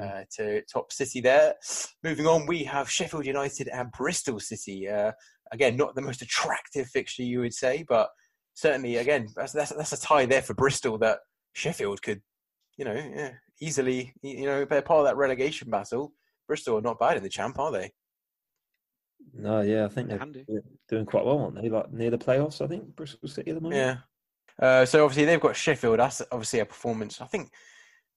Uh, 0.00 0.24
to 0.36 0.62
top 0.62 0.92
City 0.92 1.20
there. 1.20 1.54
Moving 2.02 2.26
on, 2.26 2.46
we 2.46 2.64
have 2.64 2.90
Sheffield 2.90 3.26
United 3.26 3.68
and 3.68 3.90
Bristol 3.92 4.40
City. 4.40 4.88
Uh, 4.88 5.12
again, 5.52 5.76
not 5.76 5.94
the 5.94 6.02
most 6.02 6.22
attractive 6.22 6.88
fixture 6.88 7.22
you 7.22 7.40
would 7.40 7.54
say, 7.54 7.84
but 7.88 8.08
certainly, 8.54 8.96
again, 8.96 9.28
that's, 9.36 9.52
that's, 9.52 9.72
that's 9.72 9.92
a 9.92 10.00
tie 10.00 10.26
there 10.26 10.42
for 10.42 10.54
Bristol 10.54 10.98
that 10.98 11.18
Sheffield 11.52 12.02
could, 12.02 12.22
you 12.76 12.84
know, 12.84 12.94
yeah, 12.94 13.32
easily, 13.60 14.12
you 14.22 14.46
know, 14.46 14.64
they're 14.64 14.82
part 14.82 15.00
of 15.00 15.06
that 15.06 15.16
relegation 15.16 15.70
battle. 15.70 16.12
Bristol 16.46 16.78
are 16.78 16.82
not 16.82 16.98
bad 16.98 17.16
in 17.16 17.22
the 17.22 17.28
champ, 17.28 17.58
are 17.58 17.72
they? 17.72 17.92
No, 19.32 19.60
yeah, 19.60 19.84
I 19.84 19.88
think 19.88 20.08
they're 20.08 20.18
Handy. 20.18 20.44
doing 20.88 21.06
quite 21.06 21.24
well, 21.24 21.40
aren't 21.40 21.60
they? 21.60 21.68
Like 21.68 21.92
near 21.92 22.10
the 22.10 22.18
playoffs, 22.18 22.62
I 22.62 22.68
think 22.68 22.94
Bristol 22.94 23.28
City 23.28 23.50
at 23.50 23.56
the 23.56 23.60
moment. 23.60 23.80
Yeah. 23.80 23.96
Uh, 24.58 24.86
so 24.86 25.04
obviously 25.04 25.24
they've 25.24 25.40
got 25.40 25.56
Sheffield. 25.56 25.98
That's 25.98 26.22
obviously 26.32 26.60
a 26.60 26.66
performance. 26.66 27.20
I 27.20 27.26
think 27.26 27.50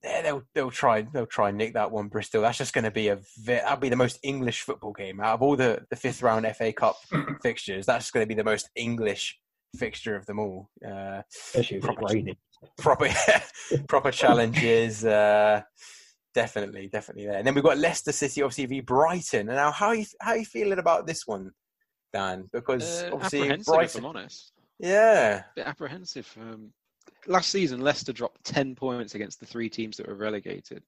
they'll 0.04 0.44
they'll 0.54 0.72
try 0.72 1.02
they'll 1.02 1.26
try 1.26 1.50
and 1.50 1.58
nick 1.58 1.74
that 1.74 1.92
one. 1.92 2.08
Bristol. 2.08 2.42
That's 2.42 2.58
just 2.58 2.74
going 2.74 2.86
to 2.86 2.92
be 2.92 3.10
a 3.10 3.20
that'll 3.44 3.78
be 3.78 3.90
the 3.90 3.96
most 3.96 4.20
English 4.24 4.62
football 4.62 4.94
game 4.94 5.20
out 5.20 5.36
of 5.36 5.42
all 5.42 5.56
the 5.56 5.86
the 5.90 5.96
fifth 5.96 6.22
round 6.22 6.48
FA 6.56 6.72
Cup 6.74 6.98
fixtures. 7.42 7.86
That's 7.86 8.12
going 8.12 8.24
to 8.24 8.28
be 8.28 8.36
the 8.36 8.44
most 8.44 8.70
English 8.76 9.38
fixture 9.78 10.16
of 10.16 10.26
them 10.26 10.40
all. 10.40 10.70
Uh, 10.86 11.22
Especially 11.34 11.80
proper, 11.80 12.06
raining. 12.06 12.38
Proper 12.78 13.10
proper 13.88 14.12
challenges. 14.12 15.06
Uh, 15.06 15.62
definitely, 16.34 16.90
definitely 16.92 17.26
there. 17.26 17.38
And 17.38 17.46
then 17.46 17.54
we've 17.54 17.64
got 17.64 17.78
Leicester 17.78 18.12
City, 18.12 18.42
obviously, 18.42 18.66
v 18.66 18.82
Brighton. 18.82 19.50
And 19.50 19.58
now, 19.58 19.72
how 19.72 19.88
are 19.88 19.96
you 19.96 20.06
how 20.22 20.32
are 20.32 20.38
you 20.38 20.46
feeling 20.46 20.80
about 20.80 21.08
this 21.08 21.28
one, 21.28 21.52
Dan? 22.14 22.50
Because 22.54 23.04
uh, 23.04 23.12
obviously, 23.14 23.58
Brighton. 23.66 23.84
If 23.84 23.96
I'm 23.96 24.06
honest. 24.06 24.54
Yeah, 24.80 25.40
a 25.40 25.44
bit 25.58 25.68
apprehensive. 25.68 26.34
Um, 26.40 26.72
last 27.28 27.50
season, 27.50 27.82
Leicester 27.82 28.14
dropped 28.14 28.44
ten 28.44 28.76
points 28.76 29.16
against 29.16 29.40
the 29.40 29.46
three 29.46 29.70
teams 29.70 29.98
that 29.98 30.08
were 30.08 30.16
relegated. 30.16 30.84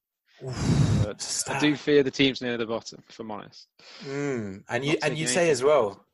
I 1.56 1.60
do 1.60 1.76
fear 1.76 2.04
the 2.04 2.12
teams 2.12 2.42
near 2.42 2.58
the 2.58 2.66
bottom, 2.66 3.04
if 3.10 3.20
I'm 3.20 3.32
honest. 3.32 3.68
Mm. 4.06 4.64
And 4.70 4.86
you 4.86 4.98
and 5.04 5.18
you 5.18 5.28
say 5.28 5.50
as 5.50 5.64
well, 5.64 6.06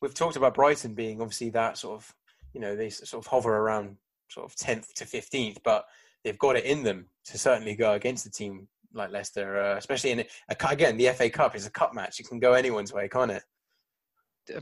we've 0.00 0.14
talked 0.14 0.36
about 0.36 0.54
Brighton 0.54 0.94
being 0.94 1.20
obviously 1.20 1.50
that 1.50 1.78
sort 1.78 1.96
of, 1.96 2.14
you 2.52 2.60
know, 2.60 2.76
they 2.76 2.90
sort 2.90 3.24
of 3.24 3.30
hover 3.30 3.56
around 3.56 3.96
sort 4.28 4.46
of 4.48 4.56
tenth 4.56 4.94
to 4.94 5.06
fifteenth, 5.06 5.58
but 5.64 5.86
they've 6.22 6.38
got 6.38 6.56
it 6.56 6.64
in 6.64 6.82
them 6.82 7.06
to 7.26 7.38
certainly 7.38 7.74
go 7.74 7.92
against 7.92 8.26
a 8.26 8.30
team 8.30 8.68
like 8.92 9.10
Leicester, 9.10 9.60
uh, 9.60 9.76
especially 9.76 10.12
in 10.12 10.20
a, 10.20 10.56
again 10.68 10.96
the 10.96 11.08
FA 11.08 11.28
Cup 11.28 11.56
is 11.56 11.66
a 11.66 11.70
cup 11.70 11.94
match. 11.94 12.20
It 12.20 12.28
can 12.28 12.38
go 12.38 12.52
anyone's 12.52 12.92
way, 12.92 13.08
can't 13.08 13.30
it? 13.30 13.42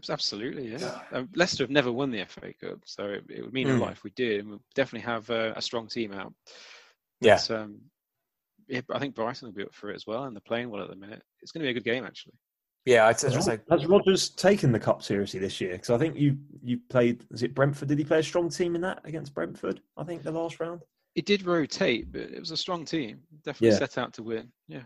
Absolutely, 0.08 0.72
yeah. 0.72 1.00
Um, 1.12 1.28
Leicester 1.34 1.64
have 1.64 1.70
never 1.70 1.90
won 1.90 2.10
the 2.10 2.24
FA 2.24 2.52
Cup, 2.60 2.80
so 2.84 3.04
it, 3.04 3.24
it 3.28 3.42
would 3.42 3.52
mean 3.52 3.68
mm. 3.68 3.78
a 3.78 3.80
lot 3.80 3.92
if 3.92 4.04
we 4.04 4.10
did, 4.10 4.40
and 4.40 4.50
we 4.50 4.58
definitely 4.74 5.06
have 5.06 5.28
uh, 5.30 5.52
a 5.56 5.62
strong 5.62 5.88
team 5.88 6.12
out. 6.12 6.32
Yeah. 7.20 7.38
But, 7.48 7.56
um, 7.56 7.80
yeah, 8.68 8.80
I 8.92 8.98
think 8.98 9.14
Brighton 9.14 9.48
will 9.48 9.54
be 9.54 9.64
up 9.64 9.74
for 9.74 9.90
it 9.90 9.96
as 9.96 10.06
well, 10.06 10.24
and 10.24 10.36
they're 10.36 10.40
playing 10.40 10.70
well 10.70 10.82
at 10.82 10.90
the 10.90 10.96
minute. 10.96 11.22
It's 11.40 11.52
going 11.52 11.60
to 11.60 11.66
be 11.66 11.70
a 11.70 11.74
good 11.74 11.84
game, 11.84 12.04
actually. 12.04 12.34
Yeah, 12.84 13.06
I'd, 13.06 13.20
has, 13.20 13.46
like, 13.46 13.62
has 13.70 13.86
Rodgers 13.86 14.30
taken 14.30 14.72
the 14.72 14.80
cup 14.80 15.02
seriously 15.02 15.38
this 15.38 15.60
year? 15.60 15.72
Because 15.72 15.90
I 15.90 15.98
think 15.98 16.16
you 16.16 16.36
you 16.64 16.80
played. 16.90 17.24
Is 17.30 17.44
it 17.44 17.54
Brentford? 17.54 17.88
Did 17.88 17.98
he 17.98 18.04
play 18.04 18.18
a 18.18 18.24
strong 18.24 18.48
team 18.48 18.74
in 18.74 18.80
that 18.80 19.00
against 19.04 19.34
Brentford? 19.34 19.80
I 19.96 20.02
think 20.02 20.24
the 20.24 20.32
last 20.32 20.58
round. 20.58 20.82
It 21.14 21.26
did 21.26 21.44
rotate, 21.44 22.10
but 22.10 22.22
it 22.22 22.40
was 22.40 22.50
a 22.50 22.56
strong 22.56 22.84
team. 22.84 23.20
Definitely 23.44 23.74
yeah. 23.74 23.78
set 23.78 23.98
out 23.98 24.14
to 24.14 24.24
win. 24.24 24.48
Yeah. 24.66 24.82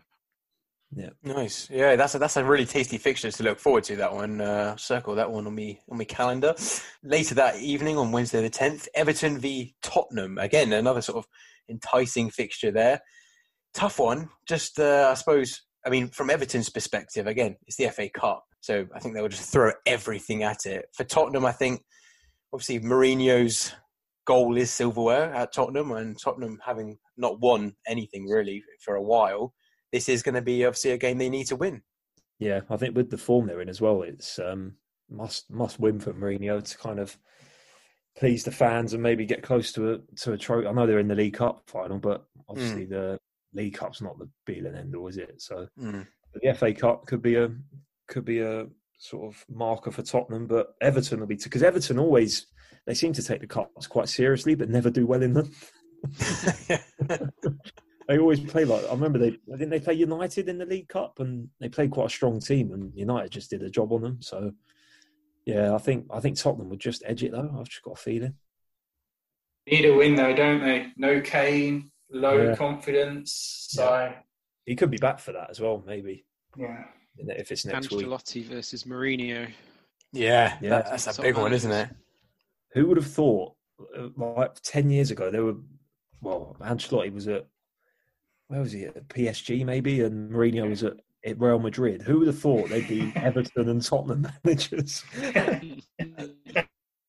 Yeah. 0.95 1.11
Nice. 1.23 1.69
Yeah, 1.71 1.97
that's 1.97 2.15
a, 2.15 2.19
that's 2.19 2.37
a 2.37 2.45
really 2.45 2.65
tasty 2.65 2.99
fixture 2.99 3.31
to 3.31 3.43
look 3.43 3.59
forward 3.59 3.85
to. 3.85 3.97
That 3.97 4.15
one, 4.15 4.41
uh, 4.41 4.77
circle 4.77 5.15
that 5.17 5.31
one 5.31 5.47
on 5.47 5.55
me 5.55 5.81
on 5.91 5.99
my 5.99 6.05
calendar. 6.05 6.55
Later 7.03 7.35
that 7.37 7.57
evening 7.57 7.99
on 7.99 8.13
Wednesday 8.13 8.41
the 8.41 8.51
tenth, 8.51 8.89
Everton 8.95 9.39
v 9.39 9.75
Tottenham. 9.83 10.39
Again, 10.39 10.73
another 10.73 11.03
sort 11.03 11.19
of 11.19 11.27
enticing 11.69 12.31
fixture 12.31 12.71
there. 12.71 13.01
Tough 13.75 13.99
one. 13.99 14.31
Just 14.47 14.79
uh, 14.79 15.09
I 15.11 15.15
suppose. 15.15 15.63
I 15.85 15.89
mean, 15.89 16.09
from 16.09 16.31
Everton's 16.31 16.69
perspective, 16.69 17.29
again, 17.29 17.57
it's 17.67 17.77
the 17.77 17.89
FA 17.91 18.09
Cup, 18.09 18.45
so 18.61 18.87
I 18.93 18.99
think 18.99 19.15
they 19.15 19.21
will 19.23 19.29
just 19.29 19.53
throw 19.53 19.71
everything 19.87 20.43
at 20.43 20.67
it. 20.67 20.87
For 20.95 21.05
Tottenham, 21.05 21.45
I 21.45 21.53
think 21.53 21.83
obviously 22.53 22.81
Mourinho's 22.81 23.73
goal 24.27 24.57
is 24.57 24.73
silverware 24.73 25.33
at 25.33 25.53
Tottenham, 25.53 25.93
and 25.93 26.19
Tottenham 26.19 26.59
having 26.65 26.99
not 27.17 27.41
won 27.41 27.75
anything 27.87 28.27
really 28.27 28.65
for 28.81 28.97
a 28.97 29.03
while, 29.03 29.55
this 29.97 30.11
is 30.11 30.23
going 30.23 30.35
to 30.35 30.43
be 30.43 30.67
obviously 30.67 30.91
a 30.91 30.99
game 30.99 31.17
they 31.17 31.31
need 31.31 31.47
to 31.47 31.57
win. 31.57 31.81
Yeah, 32.39 32.61
I 32.69 32.77
think 32.77 32.95
with 32.95 33.09
the 33.09 33.17
form 33.17 33.47
they're 33.47 33.63
in 33.63 33.71
as 33.71 33.81
well, 33.81 34.03
it's 34.03 34.39
um, 34.39 34.75
must 35.09 35.51
must 35.51 35.81
win 35.81 35.99
for 35.99 36.13
Mourinho 36.13 36.63
to 36.63 36.79
kind 36.79 37.01
of 37.01 37.17
please 38.19 38.45
the 38.45 38.51
fans 38.51 38.93
and 38.93 39.03
maybe 39.03 39.25
get 39.25 39.43
close 39.43 39.73
to 39.73 39.95
a 39.95 39.99
to 40.17 40.35
a 40.35 40.39
trophy. 40.39 40.67
I 40.67 40.73
know 40.73 40.87
they're 40.87 40.99
in 40.99 41.09
the 41.09 41.15
League 41.15 41.35
Cup 41.35 41.63
final, 41.67 41.99
but 41.99 42.27
obviously 42.47 42.85
mm. 42.85 42.91
the 42.91 43.19
League 43.55 43.73
Cup's 43.75 44.03
not 44.03 44.19
the 44.19 44.29
be 44.45 44.59
and 44.59 44.77
end 44.77 44.95
all, 44.95 45.09
is 45.09 45.17
it? 45.17 45.41
So 45.41 45.67
mm. 45.81 46.07
the 46.35 46.55
FA 46.55 46.75
Cup 46.75 47.07
could 47.07 47.23
be 47.23 47.37
a 47.37 47.49
could 48.07 48.27
be 48.27 48.41
a 48.41 48.67
sort 48.99 49.35
of 49.35 49.47
marker 49.49 49.91
for 49.91 50.03
Tottenham, 50.03 50.47
but 50.47 50.75
Everton 50.83 51.21
will 51.21 51.27
be 51.27 51.37
because 51.37 51.63
Everton 51.63 51.99
always 51.99 52.49
they 52.87 52.93
seem 52.93 53.15
to 53.15 53.23
take 53.23 53.41
the 53.41 53.47
cups 53.47 53.87
quite 53.87 54.11
seriously, 54.11 54.55
but 54.55 54.69
never 54.69 54.91
do 54.91 55.07
well 55.07 55.23
in 55.23 55.33
them. 55.33 55.51
they 58.09 58.19
always 58.19 58.41
play 58.41 58.65
like 58.65 58.85
I 58.87 58.93
remember 58.93 59.19
they 59.19 59.31
didn't 59.51 59.71
they 59.71 59.81
play 59.81 59.95
United 59.95 60.49
in 60.49 60.59
the 60.59 60.67
League 60.67 60.89
Cup 60.89 61.19
and 61.21 61.49
they 61.61 61.69
played 61.69 61.91
quite 61.91 62.07
a 62.07 62.11
strong 62.11 62.41
team 62.41 62.73
and 62.73 62.93
United 62.95 63.31
just 63.31 63.51
did 63.51 63.63
a 63.63 63.71
job 63.71 63.93
on 63.93 64.03
them. 64.03 64.19
So 64.23 64.53
yeah, 65.45 65.75
I 65.75 65.79
think 65.79 66.07
I 66.11 66.21
think 66.21 66.37
Tottenham 66.37 66.69
would 66.71 66.81
just 66.81 67.03
edge 67.05 67.23
it 67.23 67.33
though. 67.33 67.57
I've 67.59 67.69
just 67.69 67.83
got 67.83 67.99
a 67.99 68.01
feeling. 68.01 68.35
Need 69.67 69.87
a 69.87 69.95
win 69.95 70.15
though, 70.15 70.35
don't 70.35 70.61
they? 70.61 70.89
No 70.97 71.21
Kane, 71.21 71.91
low 72.11 72.51
yeah. 72.51 72.57
confidence. 72.57 73.67
So 73.71 73.85
yeah. 73.85 74.15
he 74.65 74.77
could 74.77 74.91
be 74.91 74.99
back 74.99 75.19
for 75.19 75.33
that 75.33 75.51
as 75.51 75.61
well, 75.61 75.83
maybe. 75.87 76.25
Yeah. 76.57 76.85
If 77.19 77.51
it's 77.51 77.65
next 77.65 77.89
Ancelotti 77.89 78.37
week. 78.37 78.47
versus 78.47 78.85
Mourinho. 78.85 79.49
Yeah, 80.13 80.57
yeah, 80.61 80.83
that's 80.83 81.19
a 81.19 81.23
big 81.23 81.37
one, 81.37 81.53
isn't 81.53 81.71
it? 81.71 81.91
Who 82.73 82.87
would 82.87 82.97
have 82.97 83.11
thought, 83.11 83.55
uh, 83.99 84.09
like 84.17 84.55
ten 84.63 84.91
years 84.91 85.11
ago, 85.11 85.31
there 85.31 85.45
were 85.45 85.57
well, 86.21 86.57
Ancelotti 86.61 87.13
was 87.13 87.29
at 87.29 87.47
where 88.49 88.61
was 88.61 88.73
he 88.73 88.85
at 88.85 89.09
PSG 89.09 89.65
maybe, 89.65 90.03
and 90.03 90.31
Mourinho 90.31 90.69
was 90.69 90.83
at, 90.83 90.95
at 91.25 91.41
Real 91.41 91.59
Madrid. 91.59 92.03
Who 92.03 92.19
would 92.21 92.29
have 92.29 92.39
thought 92.39 92.69
they'd 92.69 92.89
be 92.89 93.13
Everton 93.17 93.69
and 93.69 93.83
Tottenham 93.83 94.29
managers 94.45 95.05
in 95.23 95.83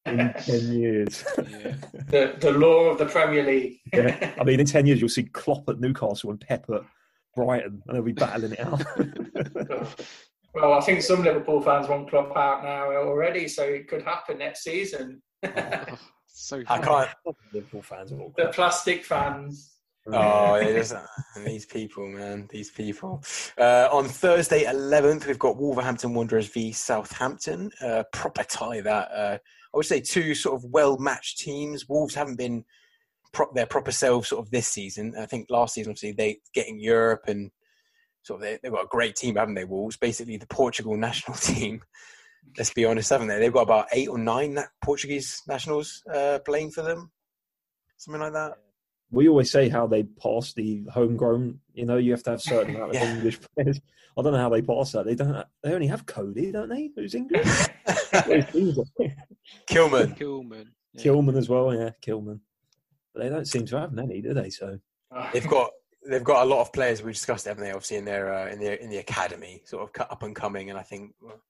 ten 0.05 0.73
years? 0.73 1.23
Yeah. 1.37 1.75
The 2.07 2.35
the 2.39 2.51
law 2.51 2.85
of 2.85 2.97
the 2.97 3.05
Premier 3.05 3.43
League. 3.43 3.79
yeah. 3.93 4.33
I 4.39 4.43
mean, 4.43 4.59
in 4.59 4.65
ten 4.75 4.85
years 4.85 4.99
you'll 4.99 5.09
see 5.09 5.23
Klopp 5.23 5.69
at 5.69 5.79
Newcastle 5.79 6.31
and 6.31 6.41
Pep 6.41 6.65
at 6.73 6.81
Brighton, 7.35 7.83
and 7.87 7.95
they'll 7.95 8.03
be 8.03 8.13
battling 8.13 8.53
it 8.53 8.59
out. 8.59 8.83
well, 10.55 10.73
I 10.73 10.81
think 10.81 11.03
some 11.03 11.23
Liverpool 11.23 11.61
fans 11.61 11.87
want 11.87 12.09
Klopp 12.09 12.35
out 12.35 12.63
now 12.63 12.91
already, 12.91 13.47
so 13.47 13.63
it 13.63 13.87
could 13.87 14.01
happen 14.01 14.39
next 14.39 14.63
season. 14.63 15.21
oh, 15.45 15.97
so 16.25 16.63
I 16.67 16.79
can't. 16.79 17.09
Liverpool 17.53 17.83
fans, 17.83 18.09
the 18.09 18.47
plastic 18.51 19.05
fans. 19.05 19.76
Oh, 20.13 20.55
it 20.55 20.75
is. 20.75 20.93
these 21.45 21.65
people, 21.65 22.07
man, 22.07 22.47
these 22.49 22.71
people. 22.71 23.23
Uh, 23.57 23.89
on 23.91 24.05
Thursday, 24.05 24.63
11th, 24.63 25.27
we've 25.27 25.39
got 25.39 25.57
Wolverhampton 25.57 26.13
Wanderers 26.13 26.47
v 26.47 26.71
Southampton. 26.71 27.71
Uh, 27.81 28.03
proper 28.13 28.43
tie 28.43 28.81
that. 28.81 29.11
Uh, 29.11 29.37
I 29.73 29.77
would 29.77 29.85
say 29.85 29.99
two 29.99 30.33
sort 30.33 30.55
of 30.55 30.69
well 30.69 30.97
matched 30.97 31.39
teams. 31.39 31.89
Wolves 31.89 32.15
haven't 32.15 32.37
been 32.37 32.63
pro- 33.33 33.51
their 33.53 33.65
proper 33.65 33.91
selves 33.91 34.29
sort 34.29 34.45
of 34.45 34.51
this 34.51 34.67
season. 34.67 35.13
I 35.19 35.25
think 35.25 35.47
last 35.49 35.73
season, 35.73 35.91
obviously, 35.91 36.13
they 36.13 36.39
getting 36.53 36.79
Europe 36.79 37.23
and 37.27 37.51
sort 38.21 38.41
of 38.41 38.43
they, 38.43 38.59
they've 38.63 38.71
got 38.71 38.85
a 38.85 38.89
great 38.89 39.15
team, 39.15 39.35
haven't 39.35 39.55
they? 39.55 39.65
Wolves, 39.65 39.97
basically 39.97 40.37
the 40.37 40.47
Portugal 40.47 40.95
national 40.97 41.37
team. 41.37 41.81
Let's 42.57 42.73
be 42.73 42.85
honest, 42.85 43.09
haven't 43.09 43.27
they? 43.27 43.39
They've 43.39 43.51
got 43.51 43.63
about 43.63 43.87
eight 43.91 44.07
or 44.07 44.17
nine 44.17 44.57
Portuguese 44.81 45.41
nationals 45.49 46.01
uh, 46.13 46.39
playing 46.45 46.71
for 46.71 46.81
them, 46.81 47.11
something 47.97 48.21
like 48.21 48.33
that 48.33 48.53
we 49.11 49.29
always 49.29 49.51
say 49.51 49.69
how 49.69 49.87
they 49.87 50.03
pass 50.03 50.53
the 50.53 50.83
homegrown. 50.91 51.59
You 51.73 51.85
know, 51.85 51.97
you 51.97 52.11
have 52.11 52.23
to 52.23 52.31
have 52.31 52.41
certain 52.41 52.75
amount 52.75 52.91
of 52.91 52.95
yeah. 52.95 53.15
English 53.15 53.39
players. 53.55 53.79
I 54.17 54.21
don't 54.21 54.33
know 54.33 54.39
how 54.39 54.49
they 54.49 54.61
pass 54.61 54.91
that. 54.93 55.05
They 55.05 55.15
don't. 55.15 55.45
They 55.63 55.73
only 55.73 55.87
have 55.87 56.05
Coady, 56.05 56.51
don't 56.51 56.69
they? 56.69 56.91
Who's 56.95 57.15
English? 57.15 57.47
Kilman. 59.69 60.17
Kilman. 60.17 60.65
Yeah. 60.93 61.03
Kilman 61.03 61.37
as 61.37 61.47
well. 61.49 61.73
Yeah, 61.73 61.91
Kilman. 62.01 62.39
But 63.13 63.23
they 63.23 63.29
don't 63.29 63.47
seem 63.47 63.65
to 63.67 63.79
have 63.79 63.93
many, 63.93 64.21
do 64.21 64.33
they? 64.33 64.49
So 64.49 64.79
ah. 65.11 65.29
they've 65.31 65.47
got 65.47 65.71
they've 66.09 66.23
got 66.23 66.43
a 66.43 66.49
lot 66.49 66.61
of 66.61 66.73
players 66.73 67.03
we 67.03 67.11
discussed, 67.11 67.45
haven't 67.45 67.63
they? 67.63 67.71
Obviously 67.71 67.97
in 67.97 68.05
their 68.05 68.33
uh, 68.33 68.47
in 68.49 68.59
the 68.59 68.81
in 68.81 68.89
the 68.89 68.97
academy, 68.97 69.61
sort 69.65 69.83
of 69.83 70.07
up 70.09 70.23
and 70.23 70.35
coming, 70.35 70.69
and 70.69 70.79
I 70.79 70.83
think 70.83 71.13
well, 71.21 71.41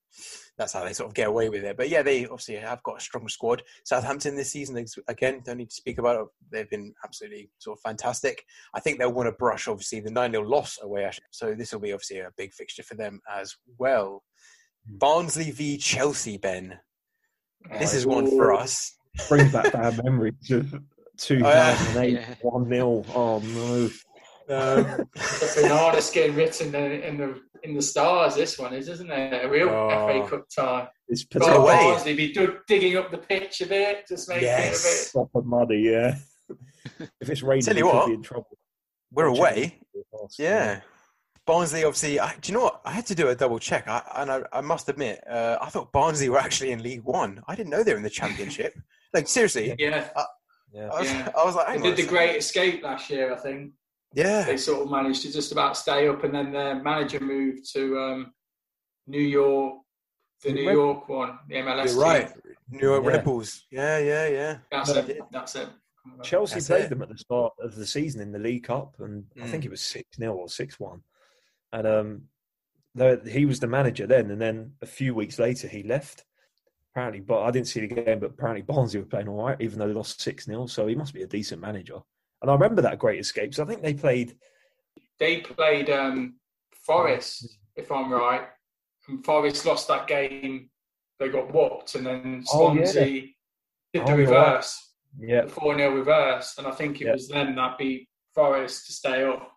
that's 0.58 0.74
how 0.74 0.84
they 0.84 0.94
sort 0.94 1.10
of 1.10 1.14
get 1.14 1.28
away 1.28 1.50
with 1.50 1.64
it. 1.64 1.78
But 1.78 1.90
yeah, 1.90 2.02
they 2.02 2.26
obviously 2.26 2.56
have 2.56 2.82
got 2.84 2.98
a 2.98 3.02
strong 3.02 3.28
squad. 3.28 3.62
Southampton 3.84 4.36
this 4.36 4.52
season, 4.52 4.84
again, 5.08 5.42
don't 5.46 5.58
need 5.58 5.70
to 5.70 5.76
speak 5.76 6.00
about 6.00 6.20
it. 6.20 6.28
They've 6.52 6.70
been 6.70 6.94
absolutely 7.04 7.52
sort 7.60 7.78
of 7.78 7.82
fantastic. 7.82 8.44
I 8.74 8.80
think 8.80 8.98
they'll 8.98 9.14
want 9.14 9.28
to 9.28 9.34
brush, 9.34 9.68
obviously, 9.68 10.00
the 10.00 10.12
9 10.12 10.32
0 10.32 10.44
loss 10.44 10.80
away. 10.82 11.10
So 11.30 11.54
this 11.54 11.72
will 11.72 11.80
be 11.80 11.94
obviously 11.94 12.20
a 12.20 12.32
big 12.36 12.54
fixture 12.54 12.84
for 12.84 12.96
them 12.96 13.22
as 13.32 13.56
well. 13.78 14.24
Hmm. 14.90 14.98
Barnsley 14.98 15.52
v 15.52 15.78
Chelsea, 15.78 16.38
Ben. 16.38 16.80
This 17.80 17.94
is 17.94 18.06
one 18.06 18.28
for 18.28 18.54
us. 18.54 18.96
Brings 19.30 19.52
back 19.52 19.74
bad 19.74 20.04
memories 20.04 20.52
of 20.52 20.74
2008, 21.18 22.38
1 22.42 22.70
0. 22.70 23.06
Oh, 23.14 23.40
no. 23.40 23.90
Um, 24.50 25.08
the 25.14 25.70
hardest 25.70 26.14
getting 26.14 26.36
written 26.36 26.74
in 26.74 27.18
the 27.18 27.42
in 27.64 27.74
the 27.74 27.82
stars. 27.82 28.36
This 28.36 28.58
one 28.58 28.74
is, 28.74 28.88
isn't 28.88 29.12
it? 29.12 29.46
A 29.46 29.50
real 29.50 29.70
oh, 29.70 29.90
FA 29.90 30.30
Cup 30.30 30.46
tie. 30.56 30.88
It's 31.10 31.26
well, 31.36 31.66
Barnsley 31.66 32.16
be 32.16 32.34
digging 32.68 32.98
up 32.98 33.12
the 33.12 33.18
pitch 33.18 33.62
a 33.62 33.66
bit, 33.66 34.08
just 34.08 34.30
making 34.30 34.44
yes. 34.44 34.86
it 34.86 34.88
a 34.88 35.20
bit 35.20 35.32
proper 35.32 35.48
muddy. 35.48 35.80
Yeah. 35.80 36.16
if 37.22 37.30
it's 37.30 37.44
raining, 37.44 37.64
Tell 37.64 37.78
you 37.78 37.88
what, 37.88 38.08
be 38.08 38.14
in 38.14 38.24
trouble. 38.24 38.58
We're 39.12 39.26
away. 39.26 39.80
Yeah. 40.38 40.82
Barnsley, 41.46 41.86
obviously, 41.86 42.20
I, 42.20 42.36
do 42.42 42.52
you 42.52 42.58
know 42.58 42.66
what? 42.66 42.82
I 42.84 42.92
had 42.92 43.06
to 43.06 43.16
do 43.16 43.30
a 43.30 43.36
double 43.36 43.58
check, 43.58 43.88
I, 43.88 44.02
and 44.18 44.30
I, 44.30 44.42
I, 44.52 44.60
must 44.60 44.90
admit, 44.90 45.24
uh, 45.30 45.58
I 45.62 45.70
thought 45.70 45.94
Barnsley 45.94 46.28
were 46.28 46.40
actually 46.40 46.72
in 46.72 46.84
League 46.84 47.04
One. 47.04 47.42
I 47.48 47.56
didn't 47.56 47.70
know 47.70 47.84
they 47.84 47.94
were 47.94 47.98
in 47.98 48.04
the 48.04 48.10
Championship. 48.10 48.78
like 49.14 49.30
seriously, 49.30 49.74
yeah. 49.80 50.10
I, 50.14 50.26
yeah. 50.74 50.90
I 50.90 51.00
was, 51.00 51.10
yeah. 51.10 51.32
I 51.38 51.46
was 51.46 51.56
like, 51.56 51.82
they 51.82 51.82
did 51.82 51.96
the 51.96 52.06
Great 52.06 52.36
Escape 52.36 52.84
last 52.84 53.10
year, 53.10 53.34
I 53.34 53.38
think. 53.38 53.72
Yeah, 54.18 54.46
they 54.46 54.58
sort 54.58 54.82
of 54.82 54.90
managed 54.90 55.22
to 55.22 55.32
just 55.32 55.52
about 55.52 55.78
stay 55.78 56.08
up, 56.08 56.24
and 56.24 56.34
then 56.34 56.52
their 56.52 56.82
manager 56.82 57.20
moved 57.20 57.72
to 57.74 58.00
um, 58.00 58.34
New 59.06 59.22
York, 59.22 59.76
the 60.44 60.54
New 60.54 60.72
York 60.72 61.08
one, 61.08 61.38
the 61.48 61.58
MLS. 61.58 61.94
You're 61.94 62.02
right, 62.02 62.32
New 62.68 62.80
York 62.80 63.04
yeah. 63.04 63.10
Red 63.12 63.24
Bulls. 63.24 63.68
Yeah, 63.70 64.00
yeah, 64.00 64.28
yeah. 64.28 64.58
That's 64.72 64.90
it. 64.90 65.22
That's 65.32 65.56
it. 65.56 65.70
Chelsea 66.24 66.56
That's 66.56 66.66
played 66.66 66.86
it. 66.86 66.90
them 66.90 67.04
at 67.04 67.10
the 67.10 67.18
start 67.20 67.54
of 67.62 67.76
the 67.76 67.86
season 67.86 68.20
in 68.22 68.32
the 68.32 68.40
League 68.40 68.64
Cup, 68.64 68.96
and 68.98 69.26
mm. 69.38 69.44
I 69.44 69.48
think 69.50 69.62
mm. 69.62 69.68
it 69.68 69.70
was 69.70 69.82
six 69.82 70.18
0 70.18 70.34
or 70.34 70.50
six 70.50 70.80
one. 70.80 71.04
And 71.72 71.86
um, 71.86 72.22
the, 72.96 73.22
he 73.24 73.46
was 73.46 73.60
the 73.60 73.68
manager 73.68 74.08
then, 74.08 74.32
and 74.32 74.42
then 74.42 74.72
a 74.82 74.88
few 74.88 75.14
weeks 75.14 75.38
later 75.38 75.68
he 75.68 75.84
left. 75.84 76.26
apparently, 76.92 77.20
but 77.20 77.44
I 77.44 77.52
didn't 77.52 77.68
see 77.68 77.82
the 77.82 77.88
game. 77.94 78.20
But 78.20 78.32
apparently, 78.32 78.64
Barnsley 78.64 79.00
were 79.00 79.06
playing 79.06 79.28
all 79.28 79.46
right, 79.46 79.62
even 79.62 79.78
though 79.78 79.88
they 79.88 79.94
lost 79.94 80.22
six 80.22 80.46
0 80.46 80.66
So 80.66 80.88
he 80.88 80.96
must 80.96 81.14
be 81.14 81.22
a 81.22 81.28
decent 81.28 81.62
manager. 81.62 82.00
And 82.42 82.52
I 82.52 82.54
remember 82.54 82.82
that 82.84 83.00
Great 83.00 83.20
Escapes. 83.20 83.60
I 83.60 83.66
think 83.66 83.82
they 83.82 83.94
played. 83.94 84.36
They 85.20 85.42
played 85.42 85.90
um, 85.90 86.36
Forest, 86.72 87.58
if 87.76 87.92
I'm 87.92 88.12
right. 88.12 88.48
And 89.08 89.24
Forest 89.26 89.66
lost 89.66 89.88
that 89.88 90.08
game. 90.08 90.70
They 91.20 91.30
got 91.30 91.52
whooped, 91.54 91.96
and 91.96 92.06
then 92.06 92.44
Swansea 92.46 93.02
oh, 93.02 93.06
yeah. 93.06 93.22
did 93.94 94.06
the 94.06 94.12
oh, 94.12 94.18
reverse. 94.18 94.84
Yeah, 95.20 95.48
four 95.48 95.76
0 95.76 95.96
reverse, 95.96 96.56
and 96.60 96.68
I 96.68 96.72
think 96.72 97.02
it 97.02 97.06
yeah. 97.06 97.14
was 97.14 97.28
then 97.28 97.56
that 97.56 97.80
beat 97.80 98.08
Forest 98.36 98.86
to 98.86 98.92
stay 98.92 99.24
up. 99.24 99.52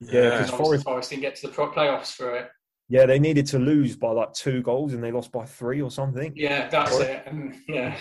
Yeah, 0.00 0.30
because 0.30 0.50
Forest, 0.50 0.84
Forest 0.84 1.10
didn't 1.10 1.22
get 1.22 1.34
to 1.36 1.48
the 1.48 1.52
playoffs 1.52 2.12
for 2.12 2.36
it. 2.36 2.48
Yeah, 2.88 3.06
they 3.06 3.18
needed 3.18 3.46
to 3.48 3.58
lose 3.58 3.96
by 3.96 4.12
like 4.12 4.32
two 4.34 4.62
goals, 4.62 4.94
and 4.94 5.02
they 5.02 5.10
lost 5.10 5.32
by 5.32 5.44
three 5.44 5.82
or 5.82 5.90
something. 5.90 6.32
Yeah, 6.36 6.68
that's 6.68 6.96
or, 6.96 7.02
it. 7.02 7.24
And, 7.26 7.56
yeah, 7.68 7.98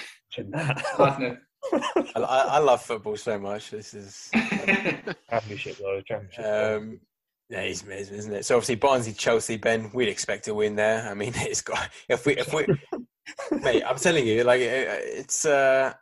I, 1.73 2.45
I, 2.49 2.59
love 2.59 2.81
football 2.81 3.17
so 3.17 3.37
much. 3.39 3.71
This 3.71 3.93
is 3.93 4.29
championship 5.29 5.77
though. 5.77 6.01
Championship. 6.05 6.45
Um, 6.45 6.99
yeah, 7.49 7.61
it's 7.61 7.83
amazing, 7.83 8.17
isn't 8.17 8.33
it? 8.33 8.45
So 8.45 8.55
obviously 8.55 8.75
Barnsley, 8.75 9.13
Chelsea, 9.13 9.57
Ben, 9.57 9.89
we'd 9.93 10.09
expect 10.09 10.45
to 10.45 10.53
win 10.53 10.75
there. 10.75 11.07
I 11.09 11.13
mean, 11.13 11.33
it's 11.37 11.61
got 11.61 11.89
if 12.09 12.25
we 12.25 12.37
if 12.37 12.53
we, 12.53 12.65
mate, 13.61 13.83
I'm 13.83 13.97
telling 13.97 14.27
you, 14.27 14.43
like 14.43 14.61
it's 14.61 15.45
uh, 15.45 15.93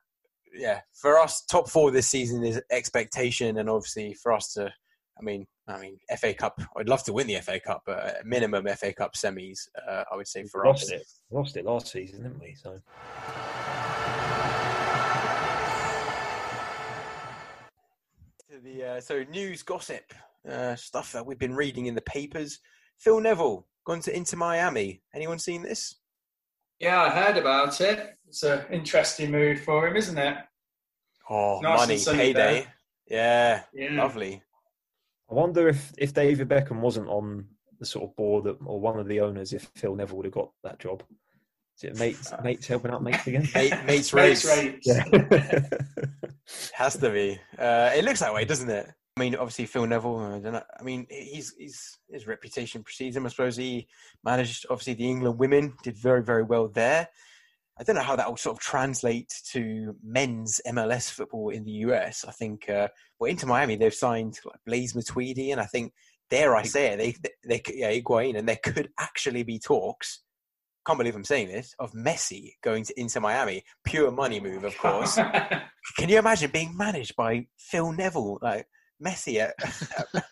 yeah, 0.53 0.81
for 0.93 1.19
us, 1.19 1.43
top 1.45 1.69
four 1.69 1.91
this 1.91 2.07
season 2.07 2.43
is 2.43 2.61
expectation, 2.71 3.57
and 3.57 3.69
obviously 3.69 4.13
for 4.13 4.33
us 4.33 4.53
to, 4.53 4.73
I 5.19 5.21
mean, 5.21 5.45
I 5.67 5.79
mean, 5.79 5.97
FA 6.17 6.33
Cup. 6.33 6.59
I'd 6.77 6.89
love 6.89 7.03
to 7.03 7.13
win 7.13 7.27
the 7.27 7.35
FA 7.41 7.59
Cup, 7.59 7.83
but 7.85 8.25
minimum 8.25 8.65
FA 8.75 8.93
Cup 8.93 9.13
semis. 9.13 9.67
Uh, 9.87 10.03
I 10.11 10.15
would 10.15 10.27
say 10.27 10.43
for 10.45 10.63
we 10.63 10.69
lost 10.69 10.83
us. 10.83 10.91
It. 10.91 11.07
Lost 11.31 11.57
it 11.57 11.65
last 11.65 11.87
season, 11.87 12.23
didn't 12.23 12.39
we? 12.39 12.55
So. 12.55 12.79
The 18.65 18.83
uh, 18.83 18.99
so 18.99 19.23
news 19.29 19.61
gossip 19.61 20.11
uh, 20.49 20.75
stuff 20.75 21.11
that 21.11 21.25
we've 21.25 21.37
been 21.37 21.55
reading 21.55 21.85
in 21.85 21.93
the 21.93 22.01
papers. 22.01 22.59
Phil 22.97 23.21
Neville 23.21 23.67
gone 23.85 23.99
to 24.01 24.15
Inter 24.15 24.37
Miami. 24.37 25.01
Anyone 25.13 25.37
seen 25.37 25.61
this? 25.61 25.95
Yeah, 26.79 27.03
I 27.03 27.09
heard 27.09 27.37
about 27.37 27.79
it. 27.79 28.17
It's 28.27 28.43
an 28.43 28.63
interesting 28.71 29.31
move 29.31 29.61
for 29.61 29.87
him, 29.87 29.95
isn't 29.95 30.17
it? 30.17 30.37
Oh, 31.29 31.59
nice 31.61 32.05
money, 32.07 32.17
payday. 32.17 32.67
Yeah, 33.07 33.61
yeah, 33.73 33.91
lovely. 33.91 34.41
I 35.29 35.33
wonder 35.33 35.67
if 35.67 35.93
if 35.97 36.13
David 36.13 36.49
Beckham 36.49 36.81
wasn't 36.81 37.07
on 37.07 37.45
the 37.79 37.85
sort 37.85 38.09
of 38.09 38.15
board 38.15 38.47
or 38.65 38.79
one 38.79 38.99
of 38.99 39.07
the 39.07 39.19
owners, 39.19 39.53
if 39.53 39.69
Phil 39.75 39.95
Neville 39.95 40.17
would 40.17 40.25
have 40.25 40.33
got 40.33 40.51
that 40.63 40.79
job. 40.79 41.03
Is 41.77 41.83
it 41.83 41.99
mates 41.99 42.33
mates 42.43 42.67
helping 42.67 42.91
out 42.91 43.03
mates 43.03 43.27
again? 43.27 43.47
Mate, 43.55 43.73
mates 43.85 44.13
race. 44.13 44.45
Yeah. 44.83 45.03
Has 46.73 46.97
to 46.97 47.09
be. 47.09 47.39
Uh, 47.57 47.91
it 47.95 48.03
looks 48.05 48.19
that 48.19 48.33
way, 48.33 48.45
doesn't 48.45 48.69
it? 48.69 48.87
I 49.17 49.21
mean, 49.21 49.35
obviously 49.35 49.65
Phil 49.65 49.87
Neville. 49.87 50.19
I, 50.19 50.39
don't 50.39 50.53
know, 50.53 50.63
I 50.77 50.83
mean, 50.83 51.07
he's, 51.09 51.53
he's 51.57 51.97
his 52.09 52.27
reputation 52.27 52.83
precedes 52.83 53.15
him. 53.15 53.25
I 53.25 53.29
suppose 53.29 53.55
he 53.55 53.87
managed. 54.23 54.65
Obviously, 54.69 54.95
the 54.95 55.09
England 55.09 55.39
women 55.39 55.73
did 55.83 55.97
very 55.97 56.21
very 56.21 56.43
well 56.43 56.67
there. 56.67 57.07
I 57.77 57.83
don't 57.83 57.95
know 57.95 58.03
how 58.03 58.15
that 58.15 58.29
will 58.29 58.37
sort 58.37 58.55
of 58.55 58.61
translate 58.61 59.33
to 59.51 59.95
men's 60.03 60.61
MLS 60.67 61.09
football 61.09 61.49
in 61.49 61.65
the 61.65 61.71
US. 61.71 62.23
I 62.25 62.31
think, 62.31 62.69
uh, 62.69 62.87
well, 63.19 63.29
Inter 63.29 63.47
Miami, 63.47 63.75
they've 63.75 63.93
signed 63.93 64.39
like 64.45 64.59
Blaise 64.65 64.93
Matuidi, 64.93 65.51
and 65.51 65.59
I 65.59 65.65
think, 65.65 65.93
dare 66.29 66.55
I 66.55 66.63
say 66.63 66.93
it, 66.93 66.97
they, 66.97 67.15
they, 67.45 67.61
yeah, 67.73 67.91
Higuain, 67.91 68.37
and 68.37 68.47
there 68.47 68.59
could 68.63 68.89
actually 68.97 69.43
be 69.43 69.59
talks. 69.59 70.21
Can't 70.85 70.99
believe 70.99 71.15
I'm 71.15 71.23
saying 71.23 71.47
this 71.47 71.73
of 71.79 71.91
Messi 71.93 72.51
going 72.61 72.83
to 72.83 72.99
Inter 72.99 73.19
Miami. 73.19 73.63
Pure 73.83 74.11
money 74.11 74.39
move, 74.39 74.63
of 74.63 74.77
course. 74.77 75.15
Can 75.97 76.09
you 76.09 76.19
imagine 76.19 76.51
being 76.51 76.77
managed 76.77 77.15
by 77.15 77.47
Phil 77.57 77.91
Neville, 77.91 78.37
like 78.41 78.67
Messi 79.03 79.37
at, 79.39 79.55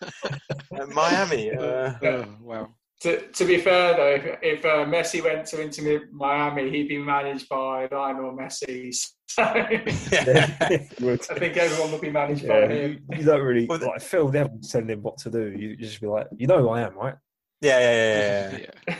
at 0.72 0.88
Miami? 0.90 1.50
Uh, 1.50 1.94
oh, 2.02 2.26
wow. 2.40 2.68
To, 3.00 3.20
to 3.20 3.44
be 3.44 3.58
fair 3.58 3.96
though, 3.96 4.14
if, 4.14 4.38
if 4.42 4.64
uh, 4.64 4.86
Messi 4.86 5.22
went 5.22 5.44
to 5.46 5.60
Inter 5.60 6.08
Miami, 6.12 6.70
he'd 6.70 6.88
be 6.88 6.98
managed 6.98 7.48
by 7.48 7.88
Lionel 7.90 8.36
Messi. 8.36 8.94
So 9.26 9.42
yeah. 9.42 10.56
I 10.60 10.76
think 10.78 11.56
everyone 11.56 11.90
would 11.90 12.00
be 12.00 12.10
managed 12.10 12.44
yeah, 12.44 12.66
by 12.66 12.72
him. 12.72 13.04
You, 13.10 13.18
you 13.18 13.24
don't 13.24 13.40
really 13.42 13.66
well, 13.66 13.80
like 13.80 14.00
Phil 14.00 14.30
never 14.30 14.50
tell 14.62 14.84
him 14.84 15.02
what 15.02 15.18
to 15.18 15.30
do. 15.30 15.52
You 15.58 15.74
just 15.74 16.00
be 16.00 16.06
like, 16.06 16.28
you 16.36 16.46
know 16.46 16.60
who 16.60 16.68
I 16.68 16.82
am, 16.82 16.94
right? 16.94 17.16
Yeah, 17.60 17.80
yeah, 17.80 18.58
yeah. 18.86 18.94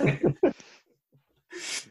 yeah. 0.00 0.30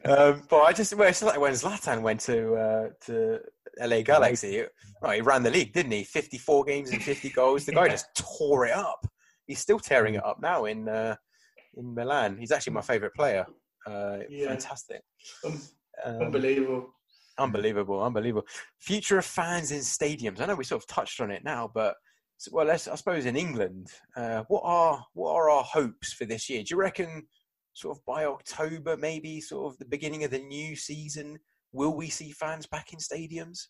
Yeah. 0.07 0.13
um, 0.13 0.43
but 0.49 0.61
I 0.61 0.73
just 0.73 0.93
well, 0.95 1.09
it's 1.09 1.21
like 1.21 1.39
when 1.39 1.53
Zlatan 1.53 2.01
went 2.01 2.19
to 2.21 2.55
uh, 2.55 2.89
to 3.05 3.39
LA 3.79 4.01
Galaxy. 4.01 4.63
Oh, 5.01 5.11
he 5.11 5.21
ran 5.21 5.43
the 5.43 5.51
league, 5.51 5.73
didn't 5.73 5.91
he? 5.91 6.03
Fifty-four 6.03 6.65
games 6.65 6.91
and 6.91 7.01
fifty 7.03 7.29
goals. 7.29 7.65
The 7.65 7.71
guy 7.73 7.89
just 7.89 8.07
tore 8.15 8.65
it 8.65 8.73
up. 8.73 9.05
He's 9.45 9.59
still 9.59 9.79
tearing 9.79 10.15
it 10.15 10.25
up 10.25 10.39
now 10.41 10.65
in 10.65 10.89
uh, 10.89 11.15
in 11.75 11.93
Milan. 11.93 12.37
He's 12.37 12.51
actually 12.51 12.73
my 12.73 12.81
favourite 12.81 13.13
player. 13.13 13.45
Uh, 13.85 14.19
yeah. 14.29 14.49
Fantastic. 14.49 15.01
Um, 15.45 15.61
unbelievable. 16.05 16.89
Unbelievable, 17.39 18.03
unbelievable. 18.03 18.47
Future 18.79 19.19
of 19.19 19.25
fans 19.25 19.71
in 19.71 19.79
stadiums. 19.79 20.41
I 20.41 20.47
know 20.47 20.55
we 20.55 20.63
sort 20.63 20.81
of 20.81 20.87
touched 20.87 21.21
on 21.21 21.29
it 21.29 21.43
now, 21.43 21.69
but 21.71 21.95
well, 22.51 22.65
let's. 22.65 22.87
I 22.87 22.95
suppose 22.95 23.25
in 23.25 23.35
England, 23.35 23.91
uh, 24.15 24.43
what 24.47 24.61
are 24.63 25.03
what 25.13 25.33
are 25.33 25.49
our 25.49 25.63
hopes 25.63 26.13
for 26.13 26.25
this 26.25 26.49
year? 26.49 26.63
Do 26.63 26.67
you 26.71 26.77
reckon, 26.77 27.27
sort 27.77 27.95
of 27.95 28.03
by 28.05 28.25
October, 28.25 28.97
maybe 28.97 29.39
sort 29.39 29.71
of 29.71 29.77
the 29.77 29.85
beginning 29.85 30.23
of 30.23 30.31
the 30.31 30.39
new 30.39 30.75
season, 30.75 31.37
will 31.71 31.95
we 31.95 32.09
see 32.09 32.31
fans 32.31 32.65
back 32.65 32.91
in 32.91 32.97
stadiums? 32.97 33.67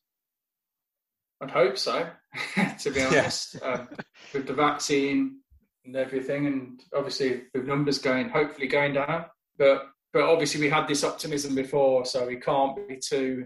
I'd 1.41 1.51
hope 1.51 1.78
so. 1.78 2.10
to 2.80 2.89
be 2.89 3.03
honest, 3.03 3.58
yeah. 3.62 3.72
um, 3.74 3.89
with 4.34 4.47
the 4.47 4.53
vaccine 4.53 5.41
and 5.86 5.95
everything, 5.97 6.47
and 6.47 6.82
obviously 6.95 7.43
with 7.53 7.66
numbers 7.68 7.99
going, 7.99 8.30
hopefully 8.30 8.68
going 8.68 8.93
down. 8.93 9.26
But 9.58 9.84
but 10.14 10.24
obviously 10.24 10.62
we 10.62 10.70
had 10.70 10.88
this 10.88 11.03
optimism 11.03 11.53
before, 11.53 12.05
so 12.05 12.26
we 12.26 12.38
can't 12.38 12.88
be 12.88 12.97
too 12.97 13.45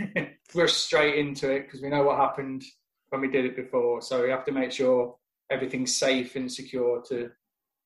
rush 0.54 0.74
straight 0.74 1.18
into 1.18 1.50
it 1.50 1.62
because 1.62 1.80
we 1.80 1.88
know 1.88 2.02
what 2.02 2.18
happened 2.18 2.62
when 3.08 3.22
we 3.22 3.28
did 3.28 3.46
it 3.46 3.56
before. 3.56 4.02
So 4.02 4.22
we 4.22 4.30
have 4.30 4.44
to 4.44 4.52
make 4.52 4.70
sure 4.70 5.16
everything's 5.50 5.96
safe 5.96 6.36
and 6.36 6.52
secure 6.52 7.02
to 7.08 7.30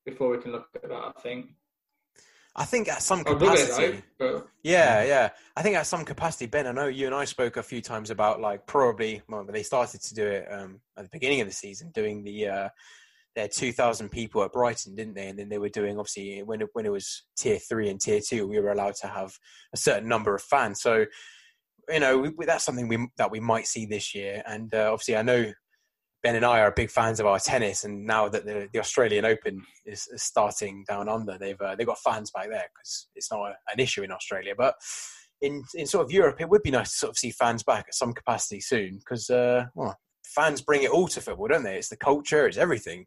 before 0.05 0.31
we 0.31 0.39
can 0.39 0.51
look 0.51 0.67
at 0.75 0.89
that. 0.89 1.13
I 1.15 1.21
think. 1.21 1.51
I 2.59 2.65
think 2.65 2.89
at 2.89 3.01
some 3.01 3.23
capacity, 3.23 4.03
though, 4.17 4.39
but, 4.39 4.47
yeah, 4.63 5.03
yeah. 5.05 5.29
I 5.55 5.61
think 5.61 5.77
at 5.77 5.87
some 5.87 6.03
capacity, 6.03 6.45
Ben. 6.45 6.67
I 6.67 6.73
know 6.73 6.87
you 6.87 7.05
and 7.05 7.15
I 7.15 7.23
spoke 7.23 7.55
a 7.55 7.63
few 7.63 7.81
times 7.81 8.09
about 8.09 8.41
like 8.41 8.67
probably 8.67 9.21
well, 9.29 9.45
they 9.45 9.63
started 9.63 10.01
to 10.01 10.13
do 10.13 10.27
it 10.27 10.45
um, 10.51 10.81
at 10.97 11.05
the 11.05 11.09
beginning 11.09 11.39
of 11.39 11.47
the 11.47 11.53
season, 11.53 11.91
doing 11.91 12.21
the 12.23 12.47
uh, 12.47 12.69
they 13.35 13.41
had 13.41 13.51
2,000 13.51 14.09
people 14.09 14.43
at 14.43 14.51
Brighton, 14.51 14.95
didn't 14.95 15.13
they? 15.13 15.27
And 15.27 15.39
then 15.39 15.47
they 15.47 15.57
were 15.57 15.69
doing, 15.69 15.97
obviously, 15.97 16.43
when 16.43 16.61
it, 16.61 16.67
when 16.73 16.85
it 16.85 16.91
was 16.91 17.23
tier 17.37 17.59
three 17.59 17.89
and 17.89 17.99
tier 17.99 18.19
two, 18.19 18.47
we 18.47 18.59
were 18.59 18.71
allowed 18.71 18.95
to 18.95 19.07
have 19.07 19.31
a 19.73 19.77
certain 19.77 20.09
number 20.09 20.35
of 20.35 20.41
fans. 20.41 20.81
So, 20.81 21.05
you 21.87 21.99
know, 21.99 22.17
we, 22.35 22.45
that's 22.45 22.65
something 22.65 22.87
we, 22.87 23.07
that 23.17 23.31
we 23.31 23.39
might 23.39 23.67
see 23.67 23.85
this 23.85 24.13
year. 24.13 24.43
And 24.45 24.73
uh, 24.73 24.89
obviously, 24.91 25.15
I 25.15 25.21
know 25.21 25.51
Ben 26.21 26.35
and 26.35 26.45
I 26.45 26.59
are 26.59 26.71
big 26.71 26.89
fans 26.89 27.19
of 27.19 27.25
our 27.25 27.39
tennis, 27.39 27.83
and 27.83 28.05
now 28.05 28.27
that 28.29 28.45
the, 28.45 28.67
the 28.73 28.79
Australian 28.79 29.25
Open 29.25 29.61
is, 29.85 30.07
is, 30.13 30.23
starting 30.23 30.83
down 30.87 31.07
under, 31.07 31.37
they've 31.37 31.59
uh, 31.61 31.75
they've 31.75 31.87
got 31.87 31.99
fans 31.99 32.31
back 32.31 32.49
there 32.49 32.65
because 32.73 33.07
it's 33.15 33.31
not 33.31 33.51
a, 33.51 33.55
an 33.71 33.79
issue 33.79 34.03
in 34.03 34.11
Australia. 34.11 34.53
But 34.57 34.75
in 35.41 35.63
in 35.75 35.85
sort 35.85 36.05
of 36.05 36.11
Europe, 36.11 36.41
it 36.41 36.49
would 36.49 36.63
be 36.63 36.71
nice 36.71 36.91
to 36.91 36.97
sort 36.97 37.09
of 37.11 37.17
see 37.17 37.31
fans 37.31 37.63
back 37.63 37.85
at 37.87 37.95
some 37.95 38.13
capacity 38.13 38.59
soon 38.59 38.97
because 38.97 39.29
uh, 39.29 39.65
well, 39.75 39.97
fans 40.25 40.61
bring 40.61 40.83
it 40.83 40.91
all 40.91 41.07
to 41.07 41.21
football, 41.21 41.47
don't 41.47 41.63
they? 41.63 41.77
It's 41.77 41.89
the 41.89 41.97
culture, 41.97 42.47
it's 42.47 42.57
everything 42.57 43.05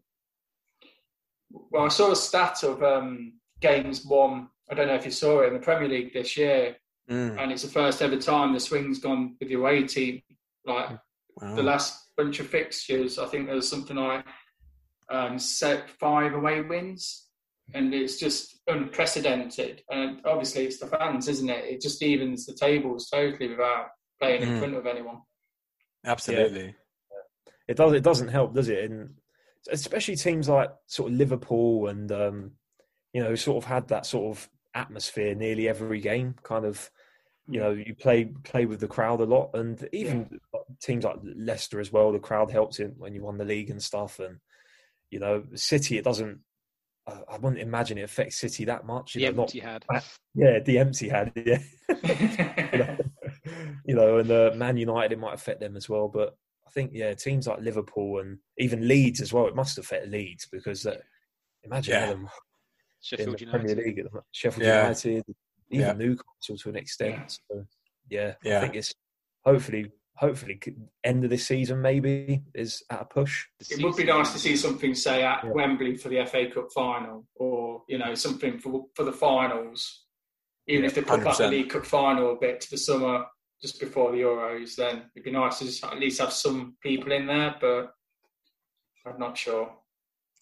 well, 1.71 1.85
I 1.85 1.89
saw 1.89 2.13
a 2.13 2.17
stat 2.17 2.63
of 2.63 2.83
um, 2.83 3.35
games 3.61 4.05
won. 4.05 4.49
I 4.71 4.75
don't 4.75 4.89
know 4.89 4.95
if 4.95 5.05
you 5.05 5.11
saw 5.11 5.41
it 5.41 5.49
in 5.49 5.55
the 5.55 5.61
Premier 5.61 5.89
League 5.89 6.13
this 6.13 6.37
year, 6.37 6.77
mm. 7.11 7.41
and 7.41 7.53
it's 7.53 7.63
the 7.63 7.69
first 7.69 8.03
ever 8.03 8.17
time 8.17 8.53
the 8.53 8.61
Swing's 8.61 8.99
gone 8.99 9.37
with 9.39 9.49
the 9.49 9.57
away 9.57 9.85
team. 9.85 10.23
Like 10.65 10.91
wow. 11.41 11.55
the 11.55 11.63
last 11.63 12.02
bunch 12.17 12.41
of 12.41 12.49
fixtures, 12.49 13.19
I 13.19 13.27
think 13.27 13.47
there 13.47 13.57
was 13.57 13.69
something 13.69 13.97
like 13.97 14.25
um, 15.11 15.39
set 15.39 15.91
five 15.91 16.35
away 16.35 16.61
wins, 16.63 17.29
and 17.75 17.95
it's 17.95 18.19
just 18.19 18.61
unprecedented. 18.67 19.83
And 19.91 20.21
obviously, 20.25 20.65
it's 20.65 20.79
the 20.79 20.87
fans, 20.87 21.29
isn't 21.29 21.51
it? 21.51 21.65
It 21.65 21.81
just 21.81 22.03
evens 22.03 22.47
the 22.47 22.55
tables 22.55 23.09
totally 23.09 23.49
without 23.49 23.87
playing 24.21 24.43
mm. 24.43 24.47
in 24.49 24.59
front 24.59 24.75
of 24.75 24.87
anyone. 24.87 25.19
Absolutely. 26.05 26.67
Yeah. 26.67 27.53
It 27.69 27.77
does. 27.77 27.93
It 27.93 28.03
doesn't 28.03 28.29
help, 28.29 28.55
does 28.55 28.69
it? 28.69 28.91
And 28.91 29.15
especially 29.71 30.17
teams 30.17 30.49
like 30.49 30.71
sort 30.87 31.11
of 31.11 31.19
Liverpool 31.19 31.89
and 31.89 32.11
um, 32.11 32.53
you 33.13 33.23
know 33.23 33.35
sort 33.35 33.63
of 33.63 33.69
had 33.69 33.89
that 33.89 34.07
sort 34.07 34.37
of 34.37 34.49
atmosphere 34.75 35.35
nearly 35.35 35.69
every 35.69 36.01
game. 36.01 36.35
Kind 36.43 36.65
of, 36.65 36.91
you 37.49 37.61
know, 37.61 37.73
you 37.73 37.95
play 37.95 38.27
play 38.45 38.67
with 38.67 38.81
the 38.81 38.89
crowd 38.89 39.21
a 39.21 39.25
lot, 39.25 39.51
and 39.55 39.89
even 39.93 40.29
yeah. 40.55 40.61
teams 40.81 41.05
like 41.05 41.17
Leicester 41.23 41.81
as 41.81 41.93
well. 41.93 42.13
The 42.13 42.19
crowd 42.19 42.51
helps 42.51 42.79
in 42.79 42.91
when 42.99 43.15
you 43.15 43.23
won 43.23 43.39
the 43.39 43.45
league 43.45 43.71
and 43.71 43.83
stuff. 43.83 44.21
And 44.21 44.39
you 45.11 45.19
know, 45.19 45.45
City 45.55 45.99
it 45.99 46.05
doesn't 46.05 46.41
I 47.07 47.37
wouldn't 47.39 47.61
imagine 47.61 47.99
it 47.99 48.03
affects 48.03 48.39
City 48.39 48.65
that 48.67 48.87
much. 48.87 49.15
You 49.15 49.27
the 49.27 49.33
know, 49.33 49.43
empty 49.43 49.59
had. 49.59 49.85
Yeah, 50.35 50.61
the 50.61 50.79
empty 50.79 51.09
had. 51.09 51.33
Yeah. 51.45 51.59
you, 52.73 52.79
know, 52.79 52.97
you 53.87 53.95
know, 53.95 54.19
and 54.19 54.31
the 54.31 54.53
Man 54.57 54.77
United, 54.77 55.13
it 55.13 55.19
might 55.19 55.35
affect 55.35 55.61
them 55.61 55.77
as 55.77 55.89
well. 55.89 56.09
But 56.09 56.37
I 56.67 56.71
think, 56.71 56.93
yeah, 56.95 57.13
teams 57.15 57.49
like 57.49 57.61
Liverpool 57.61 58.21
and 58.21 58.39
even 58.59 58.87
Leeds 58.87 59.21
as 59.21 59.33
well, 59.33 59.47
it 59.47 59.57
must 59.57 59.79
affect 59.79 60.09
Leeds 60.09 60.47
because 60.51 60.87
uh, 60.87 60.97
imagine 61.65 61.95
yeah. 61.95 62.07
them 62.07 62.29
Sheffield 63.01 63.41
United. 63.41 63.65
Premier 63.65 63.85
League, 63.85 64.07
Sheffield 64.31 64.65
yeah. 64.65 64.83
United, 64.83 65.25
even 65.73 65.87
yeah. 65.87 65.93
Newcastle 65.93 66.57
to 66.57 66.69
an 66.69 66.77
extent. 66.77 67.17
Yeah. 67.17 67.27
So, 67.51 67.67
yeah, 68.09 68.35
yeah, 68.45 68.59
I 68.59 68.61
think 68.61 68.75
it's 68.77 68.95
hopefully 69.45 69.91
hopefully 70.17 70.61
end 71.05 71.25
of 71.25 71.31
this 71.31 71.47
season 71.47 71.81
maybe 71.81 72.43
is 72.55 72.83
at 72.91 73.03
a 73.03 73.05
push. 73.05 73.47
It 73.59 73.83
would 73.83 73.97
be 73.97 74.05
nice 74.05 74.33
to 74.33 74.39
see 74.39 74.57
something 74.57 74.95
say 74.95 75.25
at 75.25 75.43
yeah. 75.45 75.51
Wembley 75.51 75.97
for 75.97 76.11
the 76.11 76.25
FA 76.27 76.51
Cup 76.51 76.69
final, 76.73 77.27
or 77.35 77.83
you 77.89 77.99
know 77.99 78.15
something 78.15 78.59
for 78.59 78.85
for 78.95 79.05
the 79.05 79.13
finals. 79.13 80.05
Even 80.69 80.83
yeah, 80.83 80.89
if 80.89 80.95
they 80.95 81.03
put 81.03 81.21
100%. 81.21 81.25
back 81.25 81.37
the 81.39 81.49
League 81.49 81.71
Cup 81.71 81.85
final 81.85 82.33
a 82.33 82.37
bit 82.37 82.61
to 82.61 82.71
the 82.71 82.79
summer, 82.79 83.25
just 83.61 83.81
before 83.81 84.13
the 84.13 84.19
Euros, 84.19 84.77
then 84.77 85.05
it'd 85.15 85.25
be 85.25 85.31
nice 85.31 85.59
to 85.59 85.65
just 85.65 85.85
at 85.85 85.99
least 85.99 86.21
have 86.21 86.33
some 86.33 86.77
people 86.83 87.13
in 87.13 87.27
there. 87.27 87.57
But 87.61 87.93
I'm 89.07 89.19
not 89.19 89.37
sure. 89.37 89.73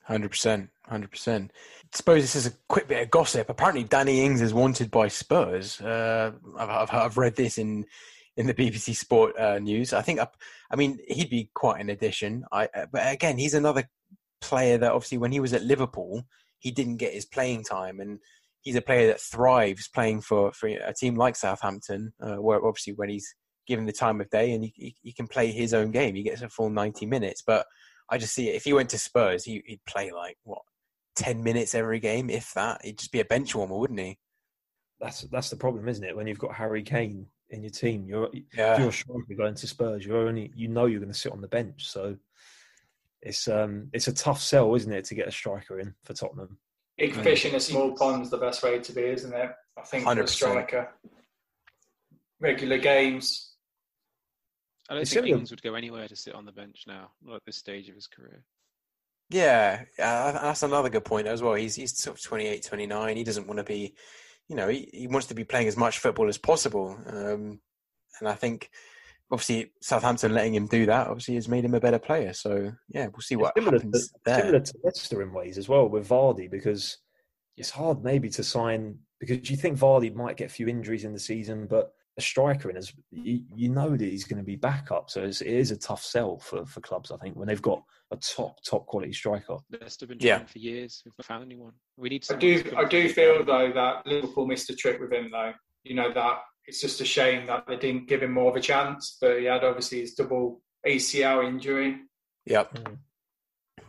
Hundred 0.04 0.30
percent, 0.30 0.70
hundred 0.88 1.10
percent. 1.10 1.52
Suppose 1.92 2.22
this 2.22 2.36
is 2.36 2.46
a 2.46 2.52
quick 2.68 2.88
bit 2.88 3.02
of 3.02 3.10
gossip. 3.10 3.48
Apparently, 3.48 3.84
Danny 3.84 4.24
Ings 4.24 4.40
is 4.40 4.54
wanted 4.54 4.90
by 4.90 5.08
Spurs. 5.08 5.80
Uh, 5.80 6.32
I've, 6.58 6.92
I've, 6.92 7.18
read 7.18 7.36
this 7.36 7.58
in 7.58 7.84
in 8.36 8.46
the 8.46 8.54
BBC 8.54 8.96
Sport 8.96 9.38
uh, 9.38 9.58
news. 9.58 9.92
I 9.92 10.02
think, 10.02 10.20
I, 10.20 10.26
I 10.70 10.76
mean, 10.76 10.98
he'd 11.06 11.30
be 11.30 11.50
quite 11.54 11.80
an 11.80 11.90
addition. 11.90 12.44
I, 12.50 12.68
uh, 12.74 12.86
but 12.90 13.12
again, 13.12 13.38
he's 13.38 13.54
another 13.54 13.88
player 14.40 14.78
that 14.78 14.92
obviously 14.92 15.18
when 15.18 15.32
he 15.32 15.40
was 15.40 15.52
at 15.52 15.62
Liverpool, 15.62 16.24
he 16.58 16.70
didn't 16.70 16.96
get 16.96 17.14
his 17.14 17.26
playing 17.26 17.64
time, 17.64 18.00
and 18.00 18.18
he's 18.62 18.76
a 18.76 18.82
player 18.82 19.08
that 19.08 19.20
thrives 19.20 19.88
playing 19.88 20.22
for, 20.22 20.52
for 20.52 20.68
a 20.68 20.94
team 20.94 21.16
like 21.16 21.36
Southampton, 21.36 22.12
uh, 22.20 22.36
where 22.36 22.64
obviously 22.64 22.94
when 22.94 23.08
he's 23.08 23.34
given 23.66 23.86
the 23.86 23.92
time 23.92 24.20
of 24.20 24.30
day 24.30 24.52
and 24.52 24.64
he, 24.64 24.72
he, 24.74 24.96
he, 25.02 25.12
can 25.12 25.28
play 25.28 25.52
his 25.52 25.72
own 25.72 25.90
game, 25.90 26.14
he 26.14 26.22
gets 26.22 26.42
a 26.42 26.48
full 26.48 26.70
ninety 26.70 27.06
minutes. 27.06 27.42
But 27.42 27.66
I 28.10 28.18
just 28.18 28.34
see 28.34 28.48
it. 28.48 28.56
If 28.56 28.64
he 28.64 28.72
went 28.72 28.90
to 28.90 28.98
Spurs, 28.98 29.44
he, 29.44 29.62
would 29.68 29.84
play 29.86 30.10
like 30.12 30.36
what 30.44 30.62
ten 31.16 31.42
minutes 31.42 31.74
every 31.74 32.00
game, 32.00 32.28
if 32.30 32.52
that. 32.54 32.84
He'd 32.84 32.98
just 32.98 33.12
be 33.12 33.20
a 33.20 33.24
bench 33.24 33.54
warmer, 33.54 33.76
wouldn't 33.76 34.00
he? 34.00 34.18
That's 35.00 35.22
that's 35.22 35.50
the 35.50 35.56
problem, 35.56 35.88
isn't 35.88 36.04
it? 36.04 36.16
When 36.16 36.26
you've 36.26 36.38
got 36.38 36.54
Harry 36.54 36.82
Kane 36.82 37.26
in 37.50 37.62
your 37.62 37.70
team. 37.70 38.06
You're 38.06 38.30
yeah. 38.54 38.74
if 38.74 38.80
you're 38.80 38.88
a 38.88 38.92
striker 38.92 39.34
going 39.36 39.54
to 39.54 39.66
Spurs, 39.66 40.04
you're 40.04 40.28
only 40.28 40.52
you 40.54 40.68
know 40.68 40.86
you're 40.86 41.00
going 41.00 41.12
to 41.12 41.18
sit 41.18 41.32
on 41.32 41.40
the 41.40 41.48
bench. 41.48 41.88
So 41.88 42.16
it's 43.22 43.48
um 43.48 43.88
it's 43.92 44.08
a 44.08 44.14
tough 44.14 44.40
sell, 44.40 44.74
isn't 44.74 44.92
it, 44.92 45.04
to 45.06 45.14
get 45.14 45.28
a 45.28 45.32
striker 45.32 45.78
in 45.78 45.94
for 46.04 46.14
Tottenham? 46.14 46.58
Big 46.96 47.14
fish 47.14 47.46
in 47.46 47.54
a 47.54 47.60
small 47.60 47.92
pond's 47.92 48.30
the 48.30 48.36
best 48.36 48.62
way 48.62 48.78
to 48.78 48.92
be, 48.92 49.02
isn't 49.02 49.32
it? 49.32 49.50
I 49.78 49.82
think 49.82 50.04
100%. 50.04 50.14
for 50.14 50.22
a 50.22 50.28
striker. 50.28 50.88
Regular 52.40 52.78
games. 52.78 53.49
I 54.90 54.94
don't 54.94 55.02
it's 55.02 55.14
think 55.14 55.28
Ings 55.28 55.50
would 55.50 55.62
go 55.62 55.74
anywhere 55.74 56.08
to 56.08 56.16
sit 56.16 56.34
on 56.34 56.44
the 56.44 56.52
bench 56.52 56.84
now, 56.86 57.12
not 57.22 57.36
at 57.36 57.44
this 57.46 57.56
stage 57.56 57.88
of 57.88 57.94
his 57.94 58.08
career. 58.08 58.42
Yeah, 59.30 59.84
uh, 59.98 60.32
that's 60.32 60.64
another 60.64 60.90
good 60.90 61.04
point 61.04 61.28
as 61.28 61.40
well. 61.40 61.54
He's 61.54 61.76
he's 61.76 61.96
sort 61.96 62.18
of 62.18 62.22
28, 62.22 62.66
29. 62.66 63.16
He 63.16 63.24
doesn't 63.24 63.46
want 63.46 63.58
to 63.58 63.64
be 63.64 63.94
you 64.50 64.56
know, 64.56 64.66
he, 64.66 64.90
he 64.92 65.06
wants 65.06 65.28
to 65.28 65.34
be 65.34 65.44
playing 65.44 65.68
as 65.68 65.76
much 65.76 66.00
football 66.00 66.28
as 66.28 66.36
possible. 66.36 66.98
Um, 67.06 67.60
and 68.18 68.28
I 68.28 68.34
think 68.34 68.68
obviously 69.30 69.70
Southampton 69.80 70.34
letting 70.34 70.54
him 70.54 70.66
do 70.66 70.86
that 70.86 71.06
obviously 71.06 71.36
has 71.36 71.48
made 71.48 71.64
him 71.64 71.74
a 71.74 71.80
better 71.80 72.00
player. 72.00 72.32
So 72.32 72.72
yeah, 72.88 73.06
we'll 73.06 73.20
see 73.20 73.36
what 73.36 73.54
similar 73.56 73.78
happens 73.78 74.08
to, 74.08 74.18
there. 74.24 74.40
Similar 74.40 74.60
to 74.60 74.74
Leicester 74.82 75.22
in 75.22 75.32
ways 75.32 75.56
as 75.56 75.68
well 75.68 75.88
with 75.88 76.08
Vardy 76.08 76.50
because 76.50 76.98
it's 77.56 77.70
hard 77.70 78.02
maybe 78.02 78.28
to 78.30 78.42
sign 78.42 78.98
because 79.20 79.48
you 79.48 79.56
think 79.56 79.78
Vardy 79.78 80.12
might 80.12 80.36
get 80.36 80.50
a 80.50 80.52
few 80.52 80.66
injuries 80.66 81.04
in 81.04 81.12
the 81.12 81.20
season, 81.20 81.68
but 81.68 81.92
a 82.20 82.22
striker 82.22 82.68
in 82.68 82.76
as 82.76 82.92
you, 83.10 83.42
you 83.56 83.68
know 83.70 83.96
that 83.96 84.04
he's 84.04 84.24
going 84.24 84.38
to 84.38 84.44
be 84.44 84.56
back 84.56 84.90
up. 84.90 85.10
So 85.10 85.24
it's, 85.24 85.40
it 85.40 85.48
is 85.48 85.70
a 85.70 85.76
tough 85.76 86.04
sell 86.04 86.38
for, 86.38 86.66
for 86.66 86.80
clubs, 86.80 87.10
I 87.10 87.16
think, 87.16 87.34
when 87.34 87.48
they've 87.48 87.60
got 87.60 87.82
a 88.10 88.16
top 88.16 88.62
top 88.62 88.86
quality 88.86 89.12
striker. 89.12 89.56
Leicester 89.80 90.06
been 90.06 90.18
trying 90.18 90.28
yeah. 90.28 90.44
for 90.44 90.58
years. 90.58 91.02
We've 91.04 91.14
not 91.18 91.24
found 91.24 91.44
anyone. 91.44 91.72
We 91.96 92.10
need. 92.10 92.26
I 92.30 92.34
do. 92.36 92.62
I 92.76 92.84
do 92.84 93.08
feel 93.08 93.44
though 93.44 93.72
that 93.72 94.06
Liverpool 94.06 94.46
missed 94.46 94.70
a 94.70 94.76
trick 94.76 95.00
with 95.00 95.12
him 95.12 95.30
though. 95.32 95.52
You 95.82 95.94
know 95.94 96.12
that 96.12 96.40
it's 96.66 96.80
just 96.80 97.00
a 97.00 97.04
shame 97.04 97.46
that 97.46 97.64
they 97.66 97.76
didn't 97.76 98.06
give 98.06 98.22
him 98.22 98.32
more 98.32 98.50
of 98.50 98.56
a 98.56 98.60
chance. 98.60 99.16
But 99.20 99.38
he 99.38 99.46
had 99.46 99.64
obviously 99.64 100.00
his 100.00 100.14
double 100.14 100.60
ACL 100.86 101.46
injury. 101.46 101.96
Yep. 102.46 102.74
Mm. 102.74 102.98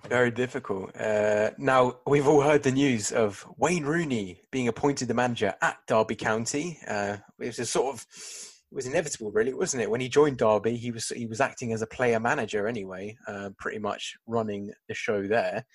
Very 0.09 0.31
difficult. 0.31 0.95
Uh, 0.95 1.51
now, 1.57 1.97
we've 2.05 2.27
all 2.27 2.41
heard 2.41 2.63
the 2.63 2.71
news 2.71 3.11
of 3.11 3.45
Wayne 3.57 3.85
Rooney 3.85 4.41
being 4.51 4.67
appointed 4.67 5.07
the 5.07 5.13
manager 5.13 5.53
at 5.61 5.77
Derby 5.87 6.15
County. 6.15 6.79
Uh, 6.87 7.17
it 7.39 7.47
was 7.47 7.59
a 7.59 7.65
sort 7.65 7.95
of 7.95 8.05
it 8.71 8.75
was 8.75 8.87
inevitable, 8.87 9.31
really, 9.31 9.53
wasn't 9.53 9.83
it? 9.83 9.91
When 9.91 10.01
he 10.01 10.09
joined 10.09 10.37
Derby, 10.37 10.77
he 10.77 10.91
was 10.91 11.09
he 11.09 11.25
was 11.25 11.41
acting 11.41 11.73
as 11.73 11.81
a 11.81 11.87
player 11.87 12.19
manager 12.19 12.67
anyway, 12.67 13.17
uh, 13.27 13.49
pretty 13.57 13.79
much 13.79 14.15
running 14.27 14.71
the 14.87 14.93
show 14.93 15.27
there. 15.27 15.65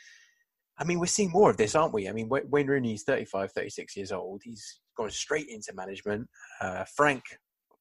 I 0.79 0.85
mean, 0.85 0.99
we're 0.99 1.07
seeing 1.07 1.31
more 1.31 1.51
of 1.51 1.57
this, 1.57 1.75
aren't 1.75 1.95
we? 1.95 2.09
I 2.09 2.13
mean, 2.13 2.29
Wayne 2.29 2.67
Rooney's 2.67 3.05
35, 3.05 3.53
36 3.53 3.97
years 3.97 4.13
old. 4.13 4.43
He's 4.45 4.81
gone 4.97 5.11
straight 5.11 5.49
into 5.49 5.73
management. 5.75 6.29
Uh, 6.61 6.85
Frank 6.85 7.23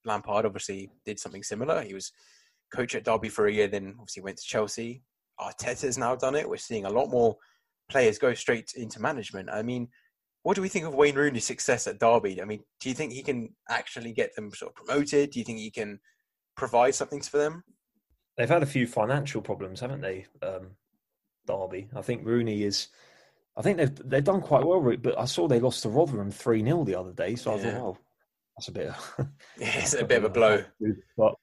Lampard 0.06 0.46
obviously 0.46 0.90
did 1.04 1.18
something 1.18 1.42
similar. 1.42 1.82
He 1.82 1.92
was 1.92 2.12
coach 2.74 2.94
at 2.94 3.04
Derby 3.04 3.28
for 3.28 3.46
a 3.46 3.52
year, 3.52 3.68
then 3.68 3.96
obviously 3.98 4.22
went 4.22 4.38
to 4.38 4.44
Chelsea, 4.46 5.02
Arteta's 5.40 5.98
now 5.98 6.14
done 6.14 6.34
it. 6.34 6.48
We're 6.48 6.56
seeing 6.56 6.84
a 6.84 6.90
lot 6.90 7.10
more 7.10 7.36
players 7.88 8.18
go 8.18 8.34
straight 8.34 8.72
into 8.76 9.00
management. 9.00 9.50
I 9.50 9.62
mean, 9.62 9.88
what 10.42 10.54
do 10.54 10.62
we 10.62 10.68
think 10.68 10.86
of 10.86 10.94
Wayne 10.94 11.16
Rooney's 11.16 11.44
success 11.44 11.86
at 11.86 11.98
Derby? 11.98 12.40
I 12.40 12.44
mean, 12.44 12.60
do 12.80 12.88
you 12.88 12.94
think 12.94 13.12
he 13.12 13.22
can 13.22 13.50
actually 13.68 14.12
get 14.12 14.34
them 14.34 14.52
sort 14.54 14.72
of 14.72 14.76
promoted? 14.76 15.30
Do 15.30 15.38
you 15.38 15.44
think 15.44 15.58
he 15.58 15.70
can 15.70 15.98
provide 16.56 16.94
something 16.94 17.20
for 17.20 17.38
them? 17.38 17.64
They've 18.36 18.48
had 18.48 18.62
a 18.62 18.66
few 18.66 18.86
financial 18.86 19.40
problems, 19.42 19.80
haven't 19.80 20.02
they? 20.02 20.26
Um, 20.42 20.76
Derby. 21.46 21.88
I 21.94 22.02
think 22.02 22.24
Rooney 22.24 22.62
is. 22.62 22.88
I 23.56 23.62
think 23.62 23.78
they've 23.78 24.08
they've 24.08 24.24
done 24.24 24.42
quite 24.42 24.66
well, 24.66 24.80
but 25.00 25.18
I 25.18 25.24
saw 25.24 25.48
they 25.48 25.60
lost 25.60 25.82
to 25.82 25.88
Rotherham 25.88 26.30
three 26.30 26.62
0 26.62 26.84
the 26.84 26.98
other 26.98 27.12
day, 27.12 27.36
so 27.36 27.54
I 27.54 27.58
thought, 27.58 27.74
oh, 27.74 27.98
that's 28.56 28.68
a 28.68 28.72
bit. 28.72 28.88
Of, 28.88 29.14
yeah, 29.58 29.78
it's 29.78 29.94
a 30.00 30.04
bit 30.04 30.18
of 30.18 30.24
a 30.24 30.28
blow. 30.28 30.62
But 31.16 31.34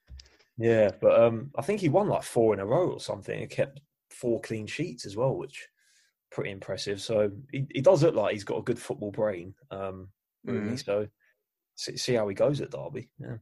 yeah, 0.58 0.92
but 1.02 1.20
um, 1.20 1.52
I 1.58 1.62
think 1.62 1.80
he 1.80 1.90
won 1.90 2.08
like 2.08 2.24
four 2.24 2.54
in 2.54 2.60
a 2.60 2.66
row 2.66 2.92
or 2.92 3.00
something. 3.00 3.40
He 3.40 3.48
kept 3.48 3.82
four 4.10 4.40
clean 4.42 4.68
sheets 4.68 5.06
as 5.06 5.16
well, 5.16 5.36
which 5.36 5.68
pretty 6.32 6.52
impressive. 6.52 7.02
So 7.02 7.32
he, 7.52 7.66
he 7.74 7.82
does 7.82 8.04
look 8.04 8.16
like 8.16 8.34
he's 8.34 8.44
got 8.44 8.60
a 8.60 8.64
good 8.64 8.80
football 8.80 9.12
brain. 9.12 9.54
Um, 9.72 10.10
mm-hmm. 10.48 10.76
So 10.76 11.08
see, 11.76 11.98
see, 11.98 12.14
how 12.14 12.28
he 12.28 12.36
goes 12.36 12.62
at 12.62 12.72
Derby. 12.72 13.10
Yeah, 13.20 13.38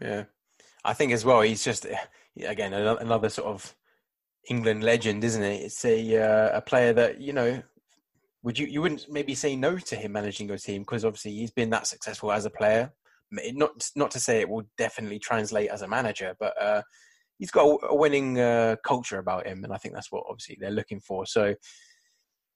yeah. 0.00 0.24
I 0.84 0.92
think 0.92 1.12
as 1.12 1.24
well. 1.24 1.40
He's 1.40 1.64
just 1.64 1.86
again 2.44 2.74
another 2.74 3.28
sort 3.28 3.48
of 3.48 3.74
England 4.50 4.84
legend, 4.84 5.24
isn't 5.24 5.42
it? 5.42 5.62
It's 5.62 5.84
a 5.84 6.16
uh, 6.22 6.58
a 6.58 6.60
player 6.60 6.92
that 6.92 7.20
you 7.20 7.32
know. 7.32 7.62
Would 8.44 8.58
you 8.58 8.66
you 8.66 8.82
wouldn't 8.82 9.06
maybe 9.08 9.36
say 9.36 9.54
no 9.54 9.78
to 9.78 9.94
him 9.94 10.10
managing 10.10 10.48
your 10.48 10.58
team 10.58 10.82
because 10.82 11.04
obviously 11.04 11.30
he's 11.30 11.52
been 11.52 11.70
that 11.70 11.86
successful 11.86 12.32
as 12.32 12.44
a 12.44 12.50
player 12.50 12.92
not 13.32 13.90
not 13.96 14.10
to 14.12 14.20
say 14.20 14.40
it 14.40 14.48
will 14.48 14.64
definitely 14.78 15.18
translate 15.18 15.70
as 15.70 15.82
a 15.82 15.88
manager, 15.88 16.34
but 16.38 16.60
uh, 16.60 16.82
he's 17.38 17.50
got 17.50 17.66
a, 17.66 17.86
a 17.88 17.94
winning 17.94 18.38
uh, 18.38 18.76
culture 18.84 19.18
about 19.18 19.46
him, 19.46 19.64
and 19.64 19.72
I 19.72 19.76
think 19.76 19.94
that's 19.94 20.12
what 20.12 20.24
obviously 20.28 20.58
they're 20.60 20.70
looking 20.70 21.00
for. 21.00 21.26
So 21.26 21.54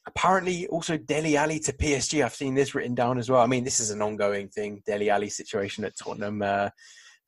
apparently, 0.07 0.66
also 0.69 0.97
Dele 0.97 1.36
Alli 1.36 1.59
to 1.61 1.73
PSG. 1.73 2.24
I've 2.24 2.35
seen 2.35 2.55
this 2.55 2.74
written 2.74 2.94
down 2.94 3.19
as 3.19 3.31
well. 3.31 3.40
I 3.40 3.47
mean, 3.47 3.65
this 3.65 3.81
is 3.81 3.90
an 3.90 4.03
ongoing 4.03 4.48
thing. 4.48 4.82
Dele 4.86 5.11
Alli 5.11 5.28
situation 5.28 5.85
at 5.85 5.97
Tottenham. 5.97 6.43
Uh, 6.43 6.70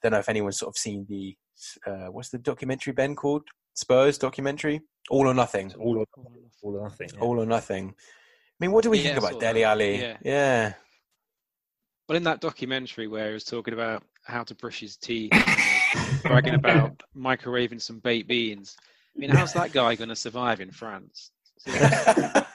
don't 0.03 0.13
know 0.13 0.19
if 0.19 0.29
anyone's 0.29 0.59
sort 0.59 0.69
of 0.69 0.79
seen 0.79 1.07
the 1.09 1.37
uh, 1.87 2.07
what's 2.13 2.29
the 2.29 2.39
documentary 2.39 2.93
Ben 2.93 3.17
called 3.17 3.43
Spurs 3.75 4.19
documentary. 4.19 4.81
All 5.11 5.27
or 5.27 5.35
nothing. 5.35 5.73
All 5.79 5.99
or, 5.99 6.07
all 6.63 6.77
or 6.77 6.83
nothing. 6.83 7.11
Yeah. 7.15 7.21
All 7.21 7.41
or 7.41 7.47
nothing. 7.47 7.89
I 7.89 8.65
mean, 8.65 8.73
what 8.73 8.85
do 8.85 8.91
we 8.91 8.99
yeah, 8.99 9.15
think 9.15 9.19
about 9.19 9.41
Dele 9.41 9.65
Alli? 9.65 10.01
Yeah. 10.01 10.17
yeah. 10.23 10.73
Well, 12.09 12.17
in 12.17 12.25
that 12.25 12.41
documentary 12.41 13.07
where 13.07 13.29
he 13.29 13.35
was 13.35 13.45
talking 13.45 13.75
about 13.75 14.03
how 14.25 14.43
to 14.45 14.55
brush 14.55 14.81
his 14.81 14.97
teeth, 14.97 15.33
bragging 16.23 16.55
about 16.55 17.03
microwaving 17.17 17.83
some 17.83 17.99
baked 17.99 18.29
beans. 18.29 18.77
I 19.15 19.21
mean, 19.21 19.31
how's 19.31 19.53
that 19.53 19.73
guy 19.73 19.95
going 19.95 20.09
to 20.09 20.17
survive 20.17 20.61
in 20.63 20.71
France? 20.71 21.33
that 21.67 22.47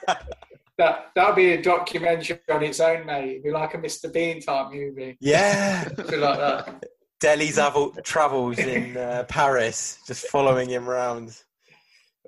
that'd 1.14 1.36
be 1.36 1.52
a 1.52 1.62
documentary 1.62 2.40
on 2.50 2.64
its 2.64 2.80
own, 2.80 3.06
mate. 3.06 3.30
It'd 3.30 3.44
be 3.44 3.52
like 3.52 3.74
a 3.74 3.78
Mr. 3.78 4.12
Bean 4.12 4.40
type 4.40 4.72
movie. 4.72 5.16
Yeah, 5.20 5.88
like 5.98 6.08
that. 6.08 6.84
Dele's 7.20 7.58
travels 8.02 8.58
in 8.58 8.96
uh, 8.96 9.24
Paris, 9.28 9.98
just 10.06 10.26
following 10.26 10.68
him 10.68 10.90
around. 10.90 11.40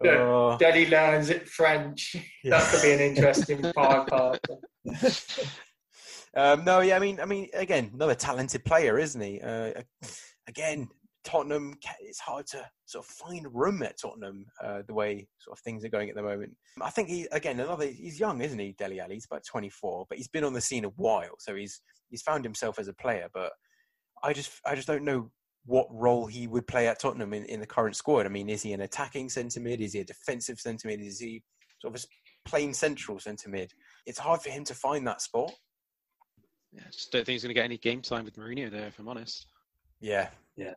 Oh. 0.04 0.56
Dele 0.58 0.88
learns 0.88 1.30
it 1.30 1.48
French. 1.48 2.14
Yeah. 2.44 2.58
That 2.58 2.70
could 2.70 2.82
be 2.82 2.92
an 2.92 3.00
interesting 3.00 3.72
five 3.72 4.06
part. 4.06 4.40
Um, 6.36 6.64
no, 6.64 6.80
yeah, 6.80 6.96
I 6.96 6.98
mean, 6.98 7.18
I 7.18 7.24
mean, 7.24 7.48
again, 7.54 7.90
another 7.94 8.14
talented 8.14 8.64
player, 8.64 8.98
isn't 8.98 9.20
he? 9.20 9.40
Uh, 9.40 9.72
again, 10.48 10.88
Tottenham, 11.24 11.74
it's 12.00 12.20
hard 12.20 12.46
to 12.48 12.64
sort 12.84 13.04
of 13.04 13.10
find 13.10 13.46
room 13.52 13.82
at 13.82 13.98
Tottenham 13.98 14.46
uh, 14.62 14.82
the 14.86 14.94
way 14.94 15.26
sort 15.40 15.58
of 15.58 15.62
things 15.62 15.84
are 15.84 15.88
going 15.88 16.08
at 16.10 16.14
the 16.14 16.22
moment. 16.22 16.52
I 16.80 16.90
think 16.90 17.08
he 17.08 17.26
again 17.32 17.58
another 17.58 17.86
he's 17.86 18.20
young, 18.20 18.42
isn't 18.42 18.58
he? 18.58 18.76
Dele 18.78 19.00
Alli, 19.00 19.14
he's 19.14 19.24
about 19.24 19.44
24, 19.44 20.06
but 20.08 20.18
he's 20.18 20.28
been 20.28 20.44
on 20.44 20.52
the 20.52 20.60
scene 20.60 20.84
a 20.84 20.90
while, 20.90 21.34
so 21.38 21.56
he's 21.56 21.80
he's 22.10 22.22
found 22.22 22.44
himself 22.44 22.78
as 22.78 22.86
a 22.86 22.94
player. 22.94 23.28
But 23.34 23.52
I 24.22 24.32
just 24.32 24.52
I 24.64 24.76
just 24.76 24.86
don't 24.86 25.04
know 25.04 25.30
what 25.64 25.88
role 25.90 26.26
he 26.26 26.46
would 26.46 26.66
play 26.68 26.86
at 26.86 27.00
Tottenham 27.00 27.32
in, 27.32 27.44
in 27.46 27.58
the 27.58 27.66
current 27.66 27.96
squad. 27.96 28.26
I 28.26 28.28
mean, 28.28 28.48
is 28.48 28.62
he 28.62 28.72
an 28.72 28.82
attacking 28.82 29.30
centre 29.30 29.60
mid? 29.60 29.80
Is 29.80 29.94
he 29.94 30.00
a 30.00 30.04
defensive 30.04 30.60
centre 30.60 30.86
mid? 30.86 31.00
Is 31.00 31.18
he 31.18 31.42
sort 31.80 31.96
of 31.96 32.04
a 32.04 32.48
plain 32.48 32.72
central 32.72 33.18
centre 33.18 33.48
mid? 33.48 33.72
It's 34.06 34.18
hard 34.18 34.42
for 34.42 34.50
him 34.50 34.62
to 34.64 34.74
find 34.74 35.04
that 35.08 35.22
spot. 35.22 35.52
Yeah, 36.72 36.82
I 36.86 36.90
just 36.90 37.12
don't 37.12 37.24
think 37.24 37.34
he's 37.34 37.42
going 37.42 37.50
to 37.50 37.54
get 37.54 37.64
any 37.64 37.78
game 37.78 38.02
time 38.02 38.24
with 38.24 38.36
Mourinho 38.36 38.70
there, 38.70 38.86
if 38.86 38.98
I'm 38.98 39.08
honest. 39.08 39.46
Yeah, 40.00 40.28
yeah. 40.56 40.74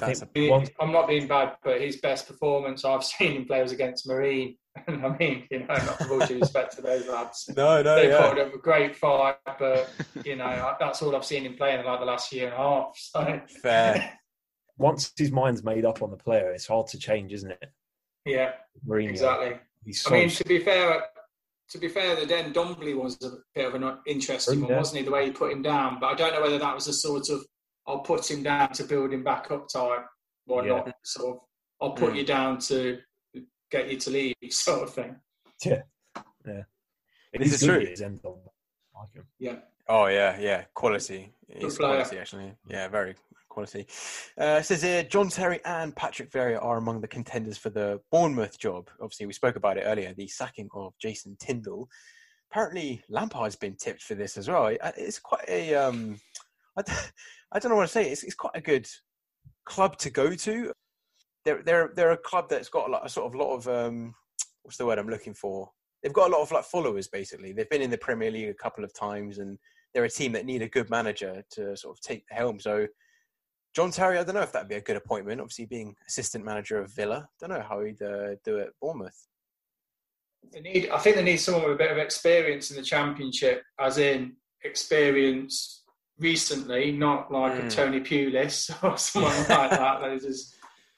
I 0.00 0.14
think 0.14 0.72
I'm 0.80 0.92
not 0.92 1.06
being 1.06 1.26
bad, 1.26 1.56
but 1.62 1.80
his 1.80 1.96
best 1.96 2.26
performance 2.26 2.84
I've 2.84 3.04
seen 3.04 3.36
in 3.36 3.44
players 3.44 3.72
against 3.72 4.06
Marine. 4.06 4.56
And 4.86 5.04
I 5.04 5.14
mean, 5.18 5.46
you 5.50 5.58
know, 5.58 5.66
not 5.66 5.98
with 5.98 6.10
all 6.10 6.26
due 6.26 6.40
respect 6.40 6.76
to 6.76 6.82
those 6.82 7.06
lads. 7.06 7.50
No, 7.58 7.82
no, 7.82 7.94
they 7.94 8.08
yeah. 8.08 8.30
put 8.30 8.38
up 8.38 8.54
a 8.54 8.58
great 8.58 8.96
fight, 8.96 9.36
but 9.58 9.90
you 10.24 10.34
know, 10.34 10.74
that's 10.80 11.02
all 11.02 11.14
I've 11.14 11.26
seen 11.26 11.44
him 11.44 11.56
playing 11.56 11.80
in 11.80 11.84
like 11.84 12.00
the 12.00 12.06
last 12.06 12.32
year 12.32 12.46
and 12.46 12.54
a 12.54 12.56
half. 12.56 12.96
So. 12.96 13.40
Fair. 13.60 14.18
Once 14.78 15.12
his 15.14 15.30
mind's 15.30 15.62
made 15.62 15.84
up 15.84 16.00
on 16.00 16.10
the 16.10 16.16
player, 16.16 16.52
it's 16.52 16.66
hard 16.66 16.86
to 16.86 16.98
change, 16.98 17.34
isn't 17.34 17.50
it? 17.50 17.62
Yeah, 18.24 18.52
Mourinho, 18.88 19.10
exactly. 19.10 19.58
So 19.92 20.14
I 20.14 20.20
mean, 20.20 20.30
to 20.30 20.44
be 20.44 20.60
fair, 20.60 21.02
to 21.72 21.78
be 21.78 21.88
fair, 21.88 22.14
the 22.14 22.26
Ndombele 22.26 22.94
was 22.94 23.16
a 23.22 23.30
bit 23.54 23.66
of 23.66 23.74
an 23.74 23.98
interesting 24.06 24.60
one, 24.60 24.76
wasn't 24.76 24.98
he? 24.98 25.04
The 25.06 25.10
way 25.10 25.24
he 25.24 25.30
put 25.32 25.50
him 25.50 25.62
down, 25.62 25.98
but 25.98 26.08
I 26.08 26.14
don't 26.14 26.34
know 26.34 26.42
whether 26.42 26.58
that 26.58 26.74
was 26.74 26.86
a 26.86 26.92
sort 26.92 27.30
of 27.30 27.44
I'll 27.86 28.00
put 28.00 28.30
him 28.30 28.42
down 28.42 28.72
to 28.74 28.84
build 28.84 29.12
him 29.12 29.24
back 29.24 29.50
up 29.50 29.68
type, 29.68 30.04
or 30.46 30.66
yeah. 30.66 30.76
not 30.76 30.92
sort 31.02 31.36
of 31.36 31.42
I'll 31.80 31.92
put 31.92 32.12
mm. 32.12 32.18
you 32.18 32.26
down 32.26 32.58
to 32.58 32.98
get 33.70 33.90
you 33.90 33.96
to 33.96 34.10
leave 34.10 34.34
sort 34.50 34.82
of 34.82 34.94
thing. 34.94 35.16
Yeah, 35.64 35.82
yeah. 36.46 36.62
this 37.32 37.54
is 37.54 37.66
true. 37.66 37.86
Yeah. 39.38 39.56
Oh 39.88 40.06
yeah, 40.06 40.38
yeah. 40.38 40.64
Quality. 40.74 41.32
It's 41.48 41.78
quality 41.78 42.18
actually. 42.18 42.52
Yeah, 42.68 42.88
very 42.88 43.14
quality. 43.52 43.86
Uh, 44.38 44.62
says 44.62 44.82
here, 44.82 45.04
John 45.04 45.28
Terry 45.28 45.60
and 45.64 45.94
Patrick 45.94 46.30
Vieira 46.30 46.62
are 46.62 46.78
among 46.78 47.00
the 47.00 47.08
contenders 47.08 47.58
for 47.58 47.70
the 47.70 48.00
Bournemouth 48.10 48.58
job. 48.58 48.88
Obviously, 49.00 49.26
we 49.26 49.32
spoke 49.32 49.56
about 49.56 49.76
it 49.76 49.84
earlier. 49.86 50.14
The 50.14 50.26
sacking 50.26 50.68
of 50.74 50.94
Jason 50.98 51.36
Tindall. 51.38 51.88
Apparently, 52.50 53.02
Lampard's 53.08 53.56
been 53.56 53.76
tipped 53.76 54.02
for 54.02 54.14
this 54.14 54.36
as 54.36 54.48
well. 54.48 54.74
It's 54.96 55.18
quite 55.18 55.44
a. 55.48 55.74
Um, 55.74 56.20
I, 56.76 56.82
I 57.52 57.58
don't 57.58 57.70
know 57.70 57.76
what 57.76 57.82
to 57.82 57.88
say. 57.88 58.10
It's, 58.10 58.24
it's 58.24 58.34
quite 58.34 58.56
a 58.56 58.60
good 58.60 58.88
club 59.64 59.96
to 59.98 60.10
go 60.10 60.34
to. 60.34 60.72
They're 61.44 61.62
they're 61.62 61.92
they're 61.94 62.12
a 62.12 62.16
club 62.16 62.48
that's 62.48 62.68
got 62.68 62.88
a, 62.88 62.92
lot, 62.92 63.06
a 63.06 63.08
sort 63.08 63.26
of 63.26 63.34
lot 63.34 63.54
of 63.54 63.68
um, 63.68 64.14
what's 64.62 64.76
the 64.76 64.86
word 64.86 64.98
I'm 64.98 65.08
looking 65.08 65.34
for? 65.34 65.70
They've 66.02 66.12
got 66.12 66.30
a 66.30 66.32
lot 66.32 66.42
of 66.42 66.50
like 66.50 66.64
followers 66.64 67.08
basically. 67.08 67.52
They've 67.52 67.70
been 67.70 67.82
in 67.82 67.90
the 67.90 67.98
Premier 67.98 68.30
League 68.30 68.48
a 68.48 68.54
couple 68.54 68.84
of 68.84 68.94
times, 68.94 69.38
and 69.38 69.58
they're 69.92 70.04
a 70.04 70.10
team 70.10 70.32
that 70.32 70.46
need 70.46 70.62
a 70.62 70.68
good 70.68 70.90
manager 70.90 71.42
to 71.52 71.76
sort 71.76 71.96
of 71.96 72.00
take 72.00 72.26
the 72.28 72.34
helm. 72.34 72.60
So 72.60 72.86
John 73.74 73.90
Terry, 73.90 74.18
I 74.18 74.24
don't 74.24 74.34
know 74.34 74.42
if 74.42 74.52
that'd 74.52 74.68
be 74.68 74.74
a 74.74 74.80
good 74.80 74.96
appointment. 74.96 75.40
Obviously, 75.40 75.66
being 75.66 75.96
assistant 76.06 76.44
manager 76.44 76.78
of 76.78 76.92
Villa, 76.92 77.28
don't 77.40 77.50
know 77.50 77.64
how 77.66 77.80
he'd 77.80 78.02
uh, 78.02 78.34
do 78.44 78.58
it 78.58 78.68
at 78.68 78.80
Bournemouth. 78.80 79.26
They 80.52 80.60
need, 80.60 80.90
I 80.90 80.98
think 80.98 81.16
they 81.16 81.22
need 81.22 81.38
someone 81.38 81.64
with 81.64 81.74
a 81.74 81.78
bit 81.78 81.90
of 81.90 81.98
experience 81.98 82.70
in 82.70 82.76
the 82.76 82.82
Championship, 82.82 83.62
as 83.78 83.98
in 83.98 84.36
experience 84.64 85.82
recently, 86.18 86.92
not 86.92 87.32
like 87.32 87.54
mm. 87.54 87.66
a 87.66 87.70
Tony 87.70 88.00
Pulis 88.00 88.70
or 88.82 88.98
someone 88.98 89.32
like 89.48 89.70
that. 89.70 90.00
That 90.00 90.12
is 90.12 90.24
just, 90.24 90.54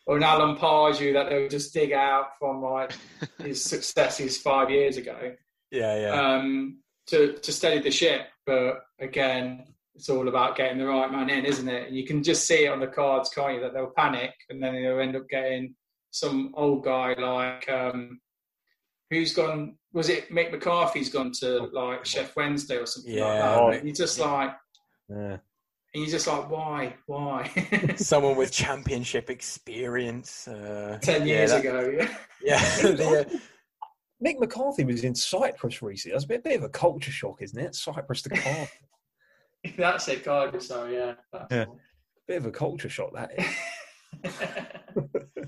or 0.07 0.17
an 0.17 0.23
Alan 0.23 0.57
Pardew 0.57 1.13
that 1.13 1.31
they 1.31 1.43
would 1.43 1.51
just 1.51 1.73
dig 1.73 1.93
out 1.93 2.31
from 2.39 2.63
like 2.63 2.93
his 3.39 3.63
successes 3.63 4.39
five 4.39 4.71
years 4.71 4.97
ago. 4.97 5.35
Yeah, 5.71 6.01
yeah. 6.01 6.37
Um, 6.37 6.81
to 7.07 7.35
to 7.35 7.53
steady 7.53 7.81
the 7.81 7.91
ship, 7.91 8.29
but 8.47 8.83
again, 8.99 9.65
it's 9.95 10.09
all 10.09 10.29
about 10.29 10.57
getting 10.57 10.79
the 10.79 10.87
right 10.87 11.11
man 11.11 11.31
in, 11.31 11.45
isn't 11.45 11.69
it? 11.69 11.89
And 11.89 11.97
you 11.97 12.05
can 12.05 12.23
just 12.23 12.47
see 12.47 12.65
it 12.65 12.73
on 12.73 12.81
the 12.81 12.87
cards, 12.87 13.31
can't 13.31 13.55
you? 13.55 13.61
That 13.61 13.75
they'll 13.75 13.93
panic 13.97 14.33
and 14.51 14.63
then 14.63 14.75
they'll 14.75 15.01
end 15.01 15.17
up 15.17 15.29
getting 15.29 15.75
some 16.11 16.53
old 16.57 16.85
guy 16.85 17.15
like 17.15 17.69
um, 17.71 18.21
who's 19.11 19.35
gone. 19.35 19.77
Was 19.93 20.09
it 20.09 20.31
Mick 20.31 20.51
McCarthy's 20.51 21.09
gone 21.09 21.33
to 21.41 21.69
like 21.73 22.05
Sheff 22.05 22.35
Wednesday 22.37 22.77
or 22.77 22.87
something 22.87 23.13
yeah, 23.13 23.25
like 23.25 23.41
that? 23.41 23.59
Oh, 23.59 23.87
He's 23.87 23.99
just 23.99 24.19
like 24.19 24.55
yeah. 25.09 25.37
And 25.95 26.03
you're 26.03 26.11
just 26.11 26.27
like, 26.27 26.51
why? 26.51 26.95
Why? 27.07 27.49
Someone 27.97 28.37
with 28.37 28.51
championship 28.51 29.31
experience. 29.31 30.49
Uh, 30.49 30.99
Ten 31.01 31.25
years 31.25 31.53
yeah, 31.53 31.61
that, 31.61 31.67
ago, 31.67 31.97
yeah. 31.97 32.17
Yeah. 32.43 32.83
the, 32.83 33.21
uh, 33.21 33.39
Mick 34.25 34.41
McCarthy 34.41 34.85
was 34.85 35.05
in 35.05 35.15
Cyprus 35.15 35.83
recently. 35.83 36.15
That's 36.15 36.25
a 36.25 36.29
bit, 36.29 36.41
a 36.41 36.43
bit 36.43 36.57
of 36.57 36.65
a 36.65 36.69
culture 36.69 37.13
shock, 37.13 37.43
isn't 37.43 37.59
it? 37.59 37.77
Cyprus 37.77 38.23
to 38.23 38.31
Cardiff. 38.31 38.77
That's 39.77 40.09
it, 40.09 40.25
Cardiff, 40.25 40.63
sorry, 40.63 40.95
yeah. 40.97 41.15
yeah. 41.51 41.65
Bit 42.27 42.39
of 42.39 42.47
a 42.47 42.51
culture 42.51 42.89
shock, 42.89 43.13
that 43.15 43.31
is. 43.39 45.05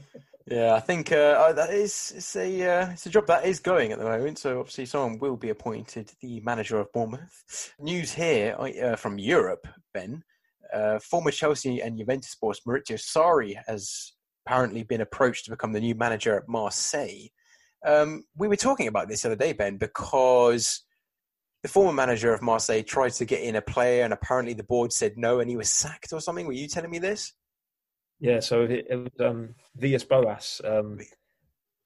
Yeah, 0.48 0.74
I 0.74 0.80
think 0.80 1.10
uh, 1.10 1.52
that 1.54 1.70
is 1.70 2.12
it's 2.14 2.36
a 2.36 2.62
uh, 2.62 2.90
it's 2.90 3.06
a 3.06 3.10
job 3.10 3.26
that 3.26 3.44
is 3.44 3.58
going 3.58 3.90
at 3.90 3.98
the 3.98 4.04
moment. 4.04 4.38
So 4.38 4.60
obviously, 4.60 4.86
someone 4.86 5.18
will 5.18 5.36
be 5.36 5.50
appointed 5.50 6.12
the 6.20 6.40
manager 6.40 6.78
of 6.78 6.92
Bournemouth. 6.92 7.74
News 7.80 8.12
here 8.12 8.54
uh, 8.56 8.94
from 8.94 9.18
Europe, 9.18 9.66
Ben. 9.92 10.22
Uh, 10.72 11.00
former 11.00 11.32
Chelsea 11.32 11.80
and 11.80 11.98
Juventus 11.98 12.36
boss 12.40 12.60
Maurizio 12.66 12.96
Sarri 12.96 13.56
has 13.66 14.12
apparently 14.46 14.84
been 14.84 15.00
approached 15.00 15.46
to 15.46 15.50
become 15.50 15.72
the 15.72 15.80
new 15.80 15.96
manager 15.96 16.36
at 16.36 16.48
Marseille. 16.48 17.26
Um, 17.84 18.22
we 18.36 18.46
were 18.46 18.56
talking 18.56 18.86
about 18.86 19.08
this 19.08 19.22
the 19.22 19.28
other 19.28 19.36
day, 19.36 19.52
Ben, 19.52 19.78
because 19.78 20.84
the 21.66 21.72
former 21.72 21.92
manager 21.92 22.32
of 22.32 22.42
Marseille 22.42 22.82
tried 22.82 23.12
to 23.14 23.24
get 23.24 23.40
in 23.40 23.56
a 23.56 23.60
player, 23.60 24.04
and 24.04 24.12
apparently 24.12 24.54
the 24.54 24.62
board 24.62 24.92
said 24.92 25.14
no, 25.16 25.40
and 25.40 25.50
he 25.50 25.56
was 25.56 25.68
sacked 25.68 26.12
or 26.12 26.20
something. 26.20 26.46
Were 26.46 26.52
you 26.52 26.68
telling 26.68 26.92
me 26.92 27.00
this? 27.00 27.32
Yeah, 28.20 28.38
so 28.38 28.62
it, 28.62 28.86
it 28.88 28.94
was 28.94 29.10
um, 29.18 29.56
Villas 29.74 30.04
Boas. 30.04 30.60
Um, 30.64 31.00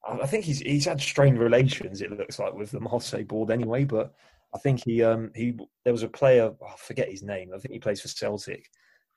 I 0.07 0.27
think 0.27 0.45
he's 0.45 0.59
he's 0.59 0.85
had 0.85 1.01
strained 1.01 1.39
relations. 1.39 2.03
It 2.03 2.11
looks 2.13 2.39
like 2.39 2.53
with 2.53 2.73
the 2.73 2.81
Marseille 2.81 3.25
board 3.25 3.51
anyway. 3.51 3.85
But 3.85 4.13
I 4.55 4.59
think 4.59 4.83
he 4.85 5.03
um 5.03 5.31
he 5.35 5.59
there 5.85 5.95
was 5.95 6.03
a 6.03 6.09
player 6.09 6.53
oh, 6.61 6.67
I 6.67 6.77
forget 6.77 7.11
his 7.11 7.23
name. 7.23 7.53
I 7.55 7.59
think 7.59 7.73
he 7.73 7.81
plays 7.81 8.03
for 8.03 8.09
Celtic. 8.09 8.67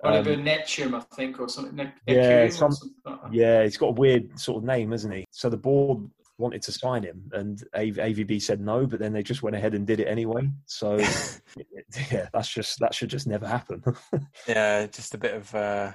Oliver 0.01 0.33
um, 0.33 0.45
Ntcham, 0.45 0.95
I 0.95 1.01
think, 1.15 1.41
or 1.41 1.49
something. 1.49 1.75
Ne- 1.75 1.93
yeah, 2.07 2.47
some, 2.47 2.71
something 2.71 2.95
like 3.05 3.17
yeah, 3.33 3.63
he's 3.63 3.77
got 3.77 3.87
a 3.87 3.99
weird 3.99 4.39
sort 4.39 4.63
of 4.63 4.63
name, 4.63 4.93
isn't 4.93 5.11
he? 5.11 5.25
So 5.31 5.49
the 5.49 5.57
board 5.57 6.09
wanted 6.37 6.61
to 6.63 6.71
sign 6.71 7.03
him, 7.03 7.29
and 7.33 7.63
AVB 7.75 8.41
said 8.41 8.59
no, 8.59 8.85
but 8.85 8.99
then 8.99 9.13
they 9.13 9.23
just 9.23 9.43
went 9.43 9.55
ahead 9.55 9.73
and 9.73 9.85
did 9.85 9.99
it 9.99 10.07
anyway. 10.07 10.49
So 10.65 10.97
yeah, 12.11 12.27
that's 12.33 12.49
just 12.49 12.79
that 12.79 12.93
should 12.93 13.09
just 13.09 13.27
never 13.27 13.47
happen. 13.47 13.83
yeah, 14.47 14.85
just 14.87 15.13
a 15.13 15.17
bit 15.17 15.35
of 15.35 15.53
uh, 15.55 15.91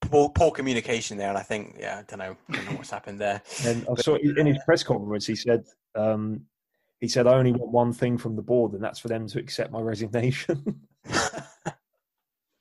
poor, 0.00 0.28
poor 0.30 0.50
communication 0.50 1.18
there, 1.18 1.28
and 1.28 1.38
I 1.38 1.42
think, 1.42 1.76
yeah, 1.78 1.98
I 1.98 2.02
don't 2.02 2.18
know, 2.18 2.36
I 2.48 2.56
don't 2.56 2.66
know 2.66 2.76
what's 2.76 2.90
happened 2.90 3.20
there. 3.20 3.42
And 3.64 3.86
I 3.90 4.00
saw 4.00 4.16
in 4.16 4.46
his 4.46 4.58
press 4.64 4.82
conference, 4.82 5.26
he 5.26 5.36
said, 5.36 5.64
um, 5.94 6.42
he 7.00 7.08
said, 7.08 7.26
I 7.26 7.34
only 7.34 7.52
want 7.52 7.72
one 7.72 7.92
thing 7.92 8.18
from 8.18 8.36
the 8.36 8.42
board, 8.42 8.72
and 8.72 8.82
that's 8.82 8.98
for 8.98 9.08
them 9.08 9.26
to 9.28 9.38
accept 9.38 9.72
my 9.72 9.80
resignation. 9.80 10.82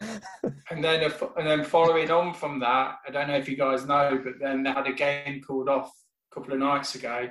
and 0.01 0.83
then, 0.83 1.11
and 1.37 1.47
then 1.47 1.63
following 1.63 2.09
on 2.09 2.33
from 2.33 2.59
that, 2.59 2.99
I 3.07 3.11
don't 3.11 3.27
know 3.27 3.35
if 3.35 3.49
you 3.49 3.57
guys 3.57 3.85
know, 3.85 4.19
but 4.23 4.39
then 4.39 4.63
they 4.63 4.71
had 4.71 4.87
a 4.87 4.93
game 4.93 5.41
called 5.41 5.67
off 5.69 5.91
a 6.31 6.35
couple 6.35 6.53
of 6.53 6.59
nights 6.59 6.95
ago 6.95 7.29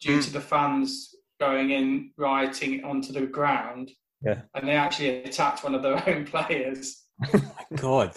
due 0.00 0.18
mm. 0.18 0.24
to 0.24 0.32
the 0.32 0.40
fans 0.40 1.14
going 1.38 1.70
in 1.70 2.10
rioting 2.16 2.84
onto 2.84 3.12
the 3.12 3.26
ground. 3.26 3.90
Yeah. 4.22 4.42
And 4.54 4.68
they 4.68 4.72
actually 4.72 5.24
attacked 5.24 5.64
one 5.64 5.74
of 5.74 5.82
their 5.82 6.02
own 6.08 6.24
players. 6.26 7.04
Oh 7.22 7.30
my 7.70 7.76
god 7.76 8.14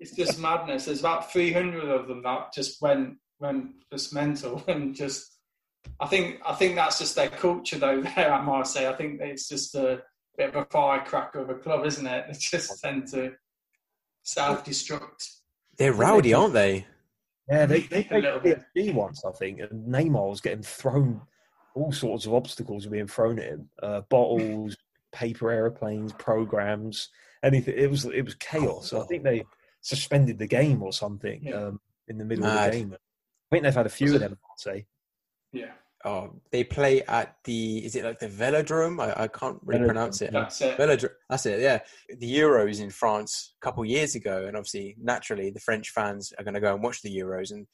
it's 0.00 0.16
just 0.16 0.40
madness. 0.40 0.86
There's 0.86 1.00
about 1.00 1.30
300 1.30 1.84
of 1.84 2.08
them 2.08 2.22
that 2.22 2.52
just 2.52 2.80
went 2.82 3.18
went 3.38 3.66
just 3.92 4.12
mental 4.12 4.64
and 4.68 4.94
just. 4.94 5.36
I 5.98 6.06
think 6.06 6.40
I 6.44 6.54
think 6.54 6.74
that's 6.74 6.98
just 6.98 7.14
their 7.14 7.28
culture 7.28 7.78
though 7.78 8.00
there 8.00 8.30
at 8.30 8.44
Marseille. 8.44 8.92
I 8.92 8.96
think 8.96 9.20
it's 9.20 9.48
just 9.48 9.74
a 9.74 10.02
bit 10.36 10.50
of 10.50 10.56
a 10.56 10.66
firecracker 10.66 11.40
of 11.40 11.50
a 11.50 11.54
club, 11.54 11.86
isn't 11.86 12.06
it? 12.06 12.26
They 12.26 12.38
just 12.38 12.82
tend 12.82 13.08
to 13.08 13.32
self-destruct. 14.24 15.26
They're 15.78 15.94
rowdy, 15.94 16.34
aren't 16.34 16.52
they? 16.52 16.86
Yeah, 17.50 17.66
they 17.66 17.80
they 17.80 18.04
played 18.04 18.24
PSG 18.24 18.94
once, 18.94 19.24
I 19.24 19.32
think, 19.32 19.60
and 19.60 19.92
Neymar 19.92 20.30
was 20.30 20.40
getting 20.40 20.62
thrown. 20.62 21.20
All 21.74 21.92
sorts 21.92 22.26
of 22.26 22.34
obstacles 22.34 22.84
were 22.84 22.92
being 22.92 23.06
thrown 23.06 23.38
at 23.38 23.46
him: 23.46 23.68
uh, 23.82 24.02
bottles, 24.02 24.76
paper 25.12 25.50
airplanes, 25.50 26.12
programs, 26.12 27.08
anything. 27.42 27.74
It 27.76 27.90
was 27.90 28.04
it 28.04 28.24
was 28.24 28.34
chaos. 28.36 28.92
I 28.92 29.04
think 29.06 29.24
they 29.24 29.44
suspended 29.80 30.38
the 30.38 30.46
game 30.46 30.82
or 30.82 30.92
something 30.92 31.42
yeah. 31.42 31.54
um, 31.54 31.80
in 32.08 32.18
the 32.18 32.24
middle 32.24 32.44
Mad. 32.44 32.68
of 32.68 32.72
the 32.72 32.78
game. 32.78 32.92
I 32.94 32.96
think 33.50 33.64
they've 33.64 33.74
had 33.74 33.86
a 33.86 33.90
few 33.90 34.14
of 34.14 34.20
them, 34.20 34.32
I'd 34.32 34.60
say. 34.60 34.86
Yeah. 35.52 35.72
Oh, 36.04 36.40
they 36.50 36.64
play 36.64 37.02
at 37.02 37.36
the 37.44 37.84
is 37.84 37.96
it 37.96 38.04
like 38.04 38.18
the 38.18 38.28
Velodrome? 38.28 39.02
I, 39.02 39.24
I 39.24 39.28
can't 39.28 39.58
really 39.64 39.82
Velodrome. 39.82 39.86
pronounce 39.86 40.22
it. 40.22 40.32
That's 40.32 40.60
it. 40.60 40.78
Velodrome. 40.78 41.10
That's 41.28 41.46
it. 41.46 41.60
Yeah, 41.60 41.80
the 42.18 42.38
Euros 42.38 42.80
in 42.80 42.90
France 42.90 43.54
a 43.60 43.64
couple 43.64 43.84
years 43.84 44.14
ago, 44.14 44.46
and 44.46 44.56
obviously, 44.56 44.96
naturally, 45.00 45.50
the 45.50 45.60
French 45.60 45.90
fans 45.90 46.32
are 46.38 46.44
going 46.44 46.54
to 46.54 46.60
go 46.60 46.74
and 46.74 46.82
watch 46.82 47.02
the 47.02 47.16
Euros, 47.16 47.50
and 47.50 47.66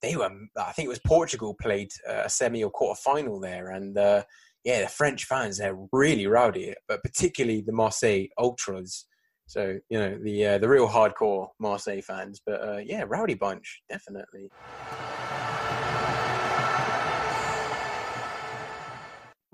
they 0.00 0.16
were. 0.16 0.30
I 0.56 0.72
think 0.72 0.86
it 0.86 0.90
was 0.90 1.00
Portugal 1.00 1.54
played 1.60 1.90
a 2.08 2.28
semi 2.28 2.62
or 2.62 2.70
quarter 2.70 3.00
final 3.02 3.40
there, 3.40 3.68
and 3.68 3.96
uh, 3.98 4.22
yeah, 4.64 4.82
the 4.82 4.88
French 4.88 5.24
fans 5.24 5.58
they're 5.58 5.78
really 5.92 6.26
rowdy, 6.26 6.74
but 6.88 7.02
particularly 7.02 7.62
the 7.62 7.72
Marseille 7.72 8.26
ultras. 8.38 9.06
So 9.46 9.78
you 9.90 9.98
know 9.98 10.18
the 10.22 10.46
uh, 10.46 10.58
the 10.58 10.68
real 10.68 10.88
hardcore 10.88 11.48
Marseille 11.58 12.00
fans, 12.00 12.40
but 12.44 12.62
uh, 12.62 12.78
yeah, 12.78 13.04
rowdy 13.06 13.34
bunch 13.34 13.82
definitely. 13.90 14.50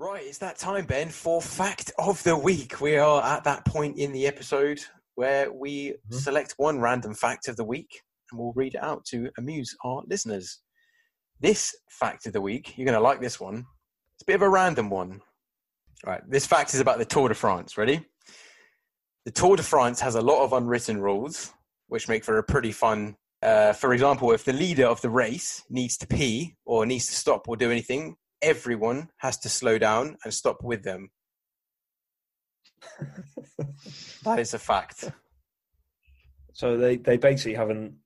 Right, 0.01 0.23
it's 0.25 0.37
that 0.37 0.57
time, 0.57 0.85
Ben, 0.85 1.09
for 1.09 1.41
fact 1.41 1.91
of 1.97 2.23
the 2.23 2.37
week. 2.37 2.79
We 2.79 2.95
are 2.95 3.21
at 3.21 3.43
that 3.43 3.65
point 3.65 3.97
in 3.97 4.13
the 4.13 4.27
episode 4.27 4.79
where 5.15 5.51
we 5.51 5.89
mm-hmm. 5.89 6.15
select 6.15 6.53
one 6.55 6.79
random 6.79 7.13
fact 7.13 7.49
of 7.49 7.57
the 7.57 7.65
week 7.65 7.99
and 8.31 8.39
we'll 8.39 8.53
read 8.55 8.75
it 8.75 8.81
out 8.81 9.03
to 9.07 9.29
amuse 9.37 9.75
our 9.83 10.03
listeners. 10.07 10.61
This 11.41 11.75
fact 11.89 12.25
of 12.27 12.31
the 12.31 12.39
week, 12.39 12.77
you're 12.77 12.85
going 12.85 12.95
to 12.95 13.03
like 13.03 13.19
this 13.19 13.41
one. 13.41 13.65
It's 14.15 14.21
a 14.21 14.25
bit 14.25 14.35
of 14.35 14.41
a 14.41 14.49
random 14.49 14.89
one. 14.89 15.19
All 16.07 16.13
right, 16.13 16.21
this 16.29 16.47
fact 16.47 16.73
is 16.73 16.79
about 16.79 16.97
the 16.97 17.03
Tour 17.03 17.27
de 17.27 17.35
France. 17.35 17.77
Ready? 17.77 18.05
The 19.25 19.31
Tour 19.31 19.57
de 19.57 19.63
France 19.63 19.99
has 19.99 20.15
a 20.15 20.21
lot 20.21 20.45
of 20.45 20.53
unwritten 20.53 21.01
rules, 21.01 21.51
which 21.89 22.07
make 22.07 22.23
for 22.23 22.37
a 22.37 22.43
pretty 22.43 22.71
fun. 22.71 23.17
Uh, 23.43 23.73
for 23.73 23.93
example, 23.93 24.31
if 24.31 24.45
the 24.45 24.53
leader 24.53 24.85
of 24.85 25.01
the 25.01 25.09
race 25.09 25.61
needs 25.69 25.97
to 25.97 26.07
pee 26.07 26.55
or 26.63 26.85
needs 26.85 27.07
to 27.07 27.15
stop 27.15 27.49
or 27.49 27.57
do 27.57 27.69
anything, 27.69 28.15
everyone 28.41 29.09
has 29.17 29.37
to 29.39 29.49
slow 29.49 29.77
down 29.77 30.17
and 30.23 30.33
stop 30.33 30.63
with 30.63 30.83
them. 30.83 31.09
that 34.23 34.39
is 34.39 34.53
a 34.53 34.59
fact. 34.59 35.11
So 36.53 36.77
they, 36.77 36.97
they 36.97 37.17
basically 37.17 37.55
have 37.55 37.69
an 37.69 37.97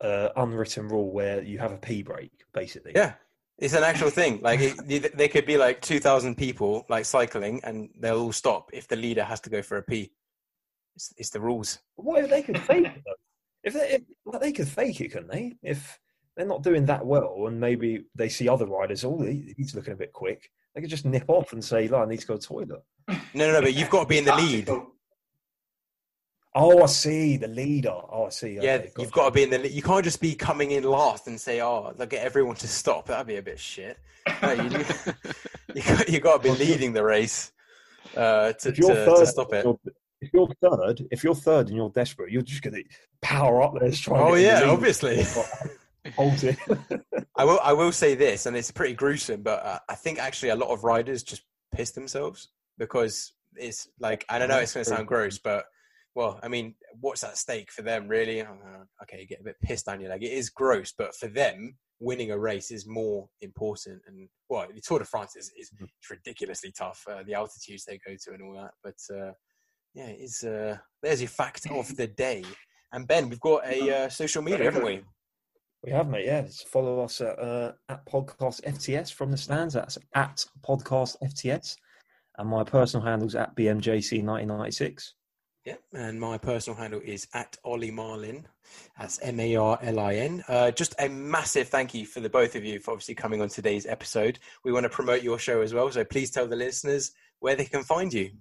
uh, 0.00 0.30
unwritten 0.36 0.88
rule 0.88 1.12
where 1.12 1.42
you 1.42 1.58
have 1.58 1.72
a 1.72 1.78
pee 1.78 2.02
break, 2.02 2.30
basically. 2.52 2.92
Yeah, 2.94 3.14
it's 3.58 3.74
an 3.74 3.84
actual 3.84 4.10
thing. 4.10 4.40
Like 4.42 4.60
it, 4.60 5.16
they 5.16 5.28
could 5.28 5.46
be 5.46 5.56
like 5.56 5.80
two 5.80 6.00
thousand 6.00 6.36
people 6.36 6.86
like 6.88 7.04
cycling, 7.04 7.60
and 7.64 7.90
they'll 7.98 8.20
all 8.20 8.32
stop 8.32 8.70
if 8.72 8.88
the 8.88 8.96
leader 8.96 9.22
has 9.22 9.40
to 9.40 9.50
go 9.50 9.62
for 9.62 9.76
a 9.76 9.82
pee. 9.82 10.10
It's, 10.96 11.12
it's 11.16 11.30
the 11.30 11.40
rules. 11.40 11.78
What 11.96 12.24
if 12.24 12.30
they 12.30 12.42
could 12.42 12.58
fake 12.58 12.86
it? 12.86 13.02
Though? 13.04 13.14
If 13.62 13.74
they, 13.74 13.90
if, 13.90 14.02
well, 14.24 14.40
they 14.40 14.52
could 14.52 14.68
fake 14.68 15.00
it, 15.00 15.08
couldn't 15.12 15.30
they? 15.30 15.56
If 15.62 15.98
they're 16.40 16.48
not 16.48 16.62
doing 16.62 16.86
that 16.86 17.04
well, 17.04 17.44
and 17.48 17.60
maybe 17.60 18.06
they 18.14 18.30
see 18.30 18.48
other 18.48 18.64
riders, 18.64 19.04
oh, 19.04 19.20
he's 19.20 19.74
looking 19.74 19.92
a 19.92 19.96
bit 19.96 20.14
quick. 20.14 20.50
They 20.74 20.80
could 20.80 20.88
just 20.88 21.04
nip 21.04 21.28
off 21.28 21.52
and 21.52 21.62
say, 21.62 21.86
"Look, 21.86 22.00
"I 22.00 22.06
need 22.06 22.20
to 22.20 22.26
go 22.26 22.36
to 22.36 22.40
the 22.40 22.46
toilet." 22.46 22.82
No, 23.34 23.46
no, 23.46 23.52
no, 23.52 23.60
but 23.60 23.74
you've 23.74 23.90
got 23.90 24.04
to 24.04 24.08
be 24.08 24.18
in 24.18 24.24
the 24.24 24.34
lead. 24.34 24.70
Oh, 26.54 26.82
I 26.82 26.86
see 26.86 27.36
the 27.36 27.48
leader. 27.48 27.90
Oh, 27.90 28.26
I 28.26 28.30
see. 28.30 28.58
Okay, 28.58 28.66
yeah, 28.66 29.02
you've 29.02 29.12
got 29.12 29.26
to 29.26 29.30
be 29.32 29.42
in 29.42 29.50
the. 29.50 29.70
You 29.70 29.82
can't 29.82 30.02
just 30.04 30.20
be 30.20 30.34
coming 30.34 30.70
in 30.70 30.84
last 30.84 31.26
and 31.26 31.38
say, 31.38 31.60
"Oh, 31.60 31.92
look 31.98 32.10
get 32.10 32.24
everyone 32.24 32.56
to 32.56 32.68
stop." 32.68 33.06
That'd 33.06 33.26
be 33.26 33.36
a 33.36 33.42
bit 33.42 33.58
shit. 33.58 33.98
No, 34.42 34.52
you, 34.52 34.62
you, 35.74 35.82
got, 35.82 36.08
you 36.08 36.20
got 36.20 36.42
to 36.42 36.52
be 36.52 36.64
leading 36.64 36.94
the 36.94 37.04
race 37.04 37.52
uh, 38.16 38.52
to, 38.54 38.72
to, 38.72 38.82
third, 38.82 39.16
to, 39.18 39.26
stop 39.26 39.52
it. 39.52 39.66
If 40.20 40.30
you're 40.32 40.48
third, 40.62 41.06
if 41.10 41.24
you're 41.24 41.34
third 41.34 41.68
and 41.68 41.76
you're 41.76 41.90
desperate, 41.90 42.30
you're 42.30 42.42
just 42.42 42.62
going 42.62 42.74
to 42.74 42.84
power 43.20 43.62
up 43.62 43.74
there. 43.78 43.90
Try 43.90 44.18
oh 44.18 44.34
yeah, 44.34 44.62
obviously. 44.64 45.24
Hold 46.16 46.42
it. 46.44 46.58
I 47.36 47.44
will. 47.44 47.60
I 47.62 47.72
will 47.72 47.92
say 47.92 48.14
this, 48.14 48.46
and 48.46 48.56
it's 48.56 48.70
pretty 48.70 48.94
gruesome, 48.94 49.42
but 49.42 49.64
uh, 49.64 49.78
I 49.88 49.94
think 49.94 50.18
actually 50.18 50.50
a 50.50 50.56
lot 50.56 50.70
of 50.70 50.84
riders 50.84 51.22
just 51.22 51.42
piss 51.74 51.90
themselves 51.92 52.48
because 52.78 53.32
it's 53.56 53.88
like 53.98 54.24
I 54.28 54.38
don't 54.38 54.48
know. 54.48 54.58
It's 54.58 54.74
going 54.74 54.84
to 54.84 54.90
sound 54.90 55.06
gross, 55.06 55.38
but 55.38 55.64
well, 56.14 56.40
I 56.42 56.48
mean, 56.48 56.74
what's 57.00 57.22
at 57.22 57.36
stake 57.36 57.70
for 57.70 57.82
them, 57.82 58.08
really? 58.08 58.40
Uh, 58.40 58.84
okay, 59.02 59.20
you 59.20 59.26
get 59.26 59.40
a 59.40 59.44
bit 59.44 59.56
pissed 59.62 59.88
on 59.88 60.00
you. 60.00 60.08
Like 60.08 60.22
it 60.22 60.32
is 60.32 60.50
gross, 60.50 60.92
but 60.96 61.14
for 61.14 61.28
them, 61.28 61.76
winning 62.00 62.30
a 62.30 62.38
race 62.38 62.70
is 62.70 62.86
more 62.86 63.28
important. 63.42 64.02
And 64.06 64.28
well, 64.48 64.66
the 64.74 64.80
Tour 64.80 64.98
de 64.98 65.04
France 65.04 65.36
is, 65.36 65.52
is 65.56 65.70
mm-hmm. 65.70 65.84
ridiculously 66.10 66.72
tough. 66.76 67.04
Uh, 67.08 67.22
the 67.24 67.34
altitudes 67.34 67.84
they 67.84 68.00
go 68.06 68.14
to 68.14 68.32
and 68.32 68.42
all 68.42 68.54
that, 68.54 68.72
but 68.82 69.16
uh, 69.16 69.32
yeah, 69.94 70.06
it's 70.06 70.44
uh, 70.44 70.78
there's 71.02 71.20
your 71.20 71.28
fact 71.28 71.66
of 71.70 71.96
the 71.96 72.06
day. 72.06 72.44
And 72.92 73.06
Ben, 73.06 73.28
we've 73.28 73.40
got 73.40 73.64
a 73.66 74.04
uh, 74.04 74.08
social 74.08 74.42
media, 74.42 74.64
haven't 74.64 74.84
we? 74.84 75.02
We 75.84 75.92
have, 75.92 76.08
mate. 76.08 76.26
Yeah, 76.26 76.42
Just 76.42 76.68
follow 76.68 77.00
us 77.00 77.20
at, 77.20 77.38
uh, 77.38 77.72
at 77.88 78.04
podcast 78.04 78.62
FTS 78.64 79.12
from 79.12 79.30
the 79.30 79.36
stands. 79.38 79.74
That's 79.74 79.96
at 80.14 80.44
podcast 80.66 81.16
FTS, 81.24 81.76
and 82.36 82.48
my 82.48 82.64
personal 82.64 83.06
handle's 83.06 83.34
at 83.34 83.56
BMJC 83.56 84.22
nineteen 84.22 84.48
ninety 84.48 84.72
six. 84.72 85.14
Yeah, 85.64 85.76
and 85.92 86.18
my 86.18 86.38
personal 86.38 86.78
handle 86.78 87.00
is 87.04 87.28
at 87.34 87.56
Ollie 87.64 87.90
Marlin. 87.90 88.46
That's 88.98 89.20
M 89.20 89.40
A 89.40 89.56
R 89.56 89.78
L 89.82 89.98
I 89.98 90.14
N. 90.14 90.44
Uh, 90.48 90.70
just 90.70 90.94
a 90.98 91.08
massive 91.08 91.68
thank 91.68 91.94
you 91.94 92.04
for 92.04 92.20
the 92.20 92.30
both 92.30 92.56
of 92.56 92.64
you 92.64 92.78
for 92.80 92.92
obviously 92.92 93.14
coming 93.14 93.40
on 93.40 93.48
today's 93.48 93.86
episode. 93.86 94.38
We 94.64 94.72
want 94.72 94.84
to 94.84 94.90
promote 94.90 95.22
your 95.22 95.38
show 95.38 95.62
as 95.62 95.72
well, 95.72 95.90
so 95.90 96.04
please 96.04 96.30
tell 96.30 96.46
the 96.46 96.56
listeners 96.56 97.12
where 97.40 97.56
they 97.56 97.64
can 97.64 97.84
find 97.84 98.12
you. 98.12 98.32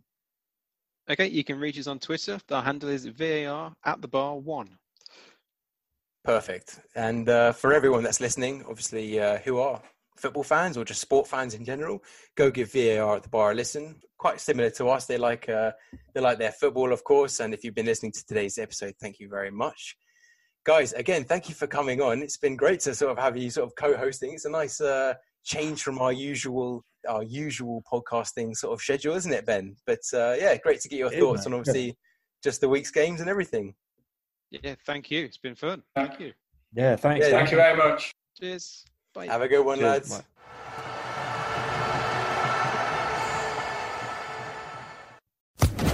Okay, 1.10 1.28
you 1.28 1.44
can 1.44 1.60
reach 1.60 1.80
us 1.80 1.88
on 1.88 1.99
Twitter. 1.99 2.40
Our 2.52 2.61
handle 2.61 2.90
is 2.90 3.06
VAR 3.06 3.74
at 3.86 4.02
the 4.02 4.07
bar 4.07 4.38
one. 4.38 4.78
Perfect. 6.30 6.80
And 6.95 7.27
uh, 7.27 7.53
for 7.53 7.73
everyone 7.73 8.03
that's 8.03 8.22
listening, 8.22 8.64
obviously, 8.69 9.19
uh, 9.19 9.39
who 9.39 9.57
are 9.57 9.81
football 10.15 10.43
fans 10.43 10.77
or 10.77 10.85
just 10.85 11.01
sport 11.01 11.27
fans 11.27 11.56
in 11.56 11.65
general, 11.65 12.03
go 12.35 12.51
give 12.51 12.72
VAR 12.72 13.15
at 13.15 13.23
the 13.23 13.30
bar 13.30 13.49
a 13.49 13.56
listen. 13.56 13.95
Quite 14.19 14.39
similar 14.39 14.69
to 14.69 14.89
us, 14.89 15.07
they 15.07 15.18
like 15.18 15.49
uh, 15.49 15.72
they 16.14 16.22
like 16.22 16.38
their 16.38 16.51
football, 16.51 16.93
of 16.93 17.03
course. 17.03 17.39
And 17.39 17.51
if 17.51 17.64
you've 17.64 17.73
been 17.73 17.88
listening 17.88 18.11
to 18.11 18.23
today's 18.27 18.60
episode, 18.60 18.93
thank 19.01 19.19
you 19.19 19.27
very 19.27 19.49
much, 19.49 19.97
guys. 20.68 20.93
Again, 20.93 21.23
thank 21.23 21.49
you 21.49 21.56
for 21.56 21.65
coming 21.65 21.99
on. 21.99 22.22
It's 22.22 22.38
been 22.38 22.56
great 22.56 22.81
to 22.81 22.93
sort 22.93 23.11
of 23.11 23.18
have 23.18 23.35
you 23.35 23.49
sort 23.49 23.65
of 23.65 23.76
co-hosting. 23.76 24.31
It's 24.34 24.45
a 24.45 24.51
nice 24.51 24.80
uh, 24.80 25.15
change 25.43 25.81
from 25.81 25.97
our 25.97 26.14
usual 26.14 26.84
our 27.07 27.23
usual 27.23 27.81
podcasting 27.91 28.56
sort 28.56 28.73
of 28.73 28.81
schedule, 28.81 29.15
isn't 29.15 29.34
it, 29.34 29.47
Ben? 29.47 29.77
But 29.88 30.01
uh, 30.14 30.35
yeah, 30.38 30.56
great 30.57 30.81
to 30.81 30.89
get 30.89 30.99
your 30.99 31.10
thoughts 31.10 31.47
on 31.47 31.56
obviously 31.56 31.97
just 32.43 32.61
the 32.61 32.69
week's 32.69 32.91
games 32.91 33.19
and 33.19 33.31
everything. 33.31 33.73
Yeah, 34.52 34.76
thank 34.86 35.12
you. 35.12 35.26
It's 35.26 35.38
been 35.38 35.56
fun. 35.56 35.84
Thank 35.96 36.20
you. 36.20 36.34
Yeah, 36.74 36.96
thanks. 36.96 37.26
Yeah, 37.26 37.32
thank 37.32 37.52
you 37.52 37.58
very 37.58 37.78
much. 37.78 38.14
Cheers. 38.40 38.86
Bye. 39.14 39.28
Have 39.28 39.42
a 39.42 39.48
good 39.48 39.66
one, 39.66 39.78
Cheers. 39.80 40.12
lads. 40.12 40.18
Bye. 40.18 40.26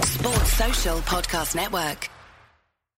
Sports 0.02 0.52
Social 0.52 0.98
Podcast 1.00 1.54
Network. 1.54 2.08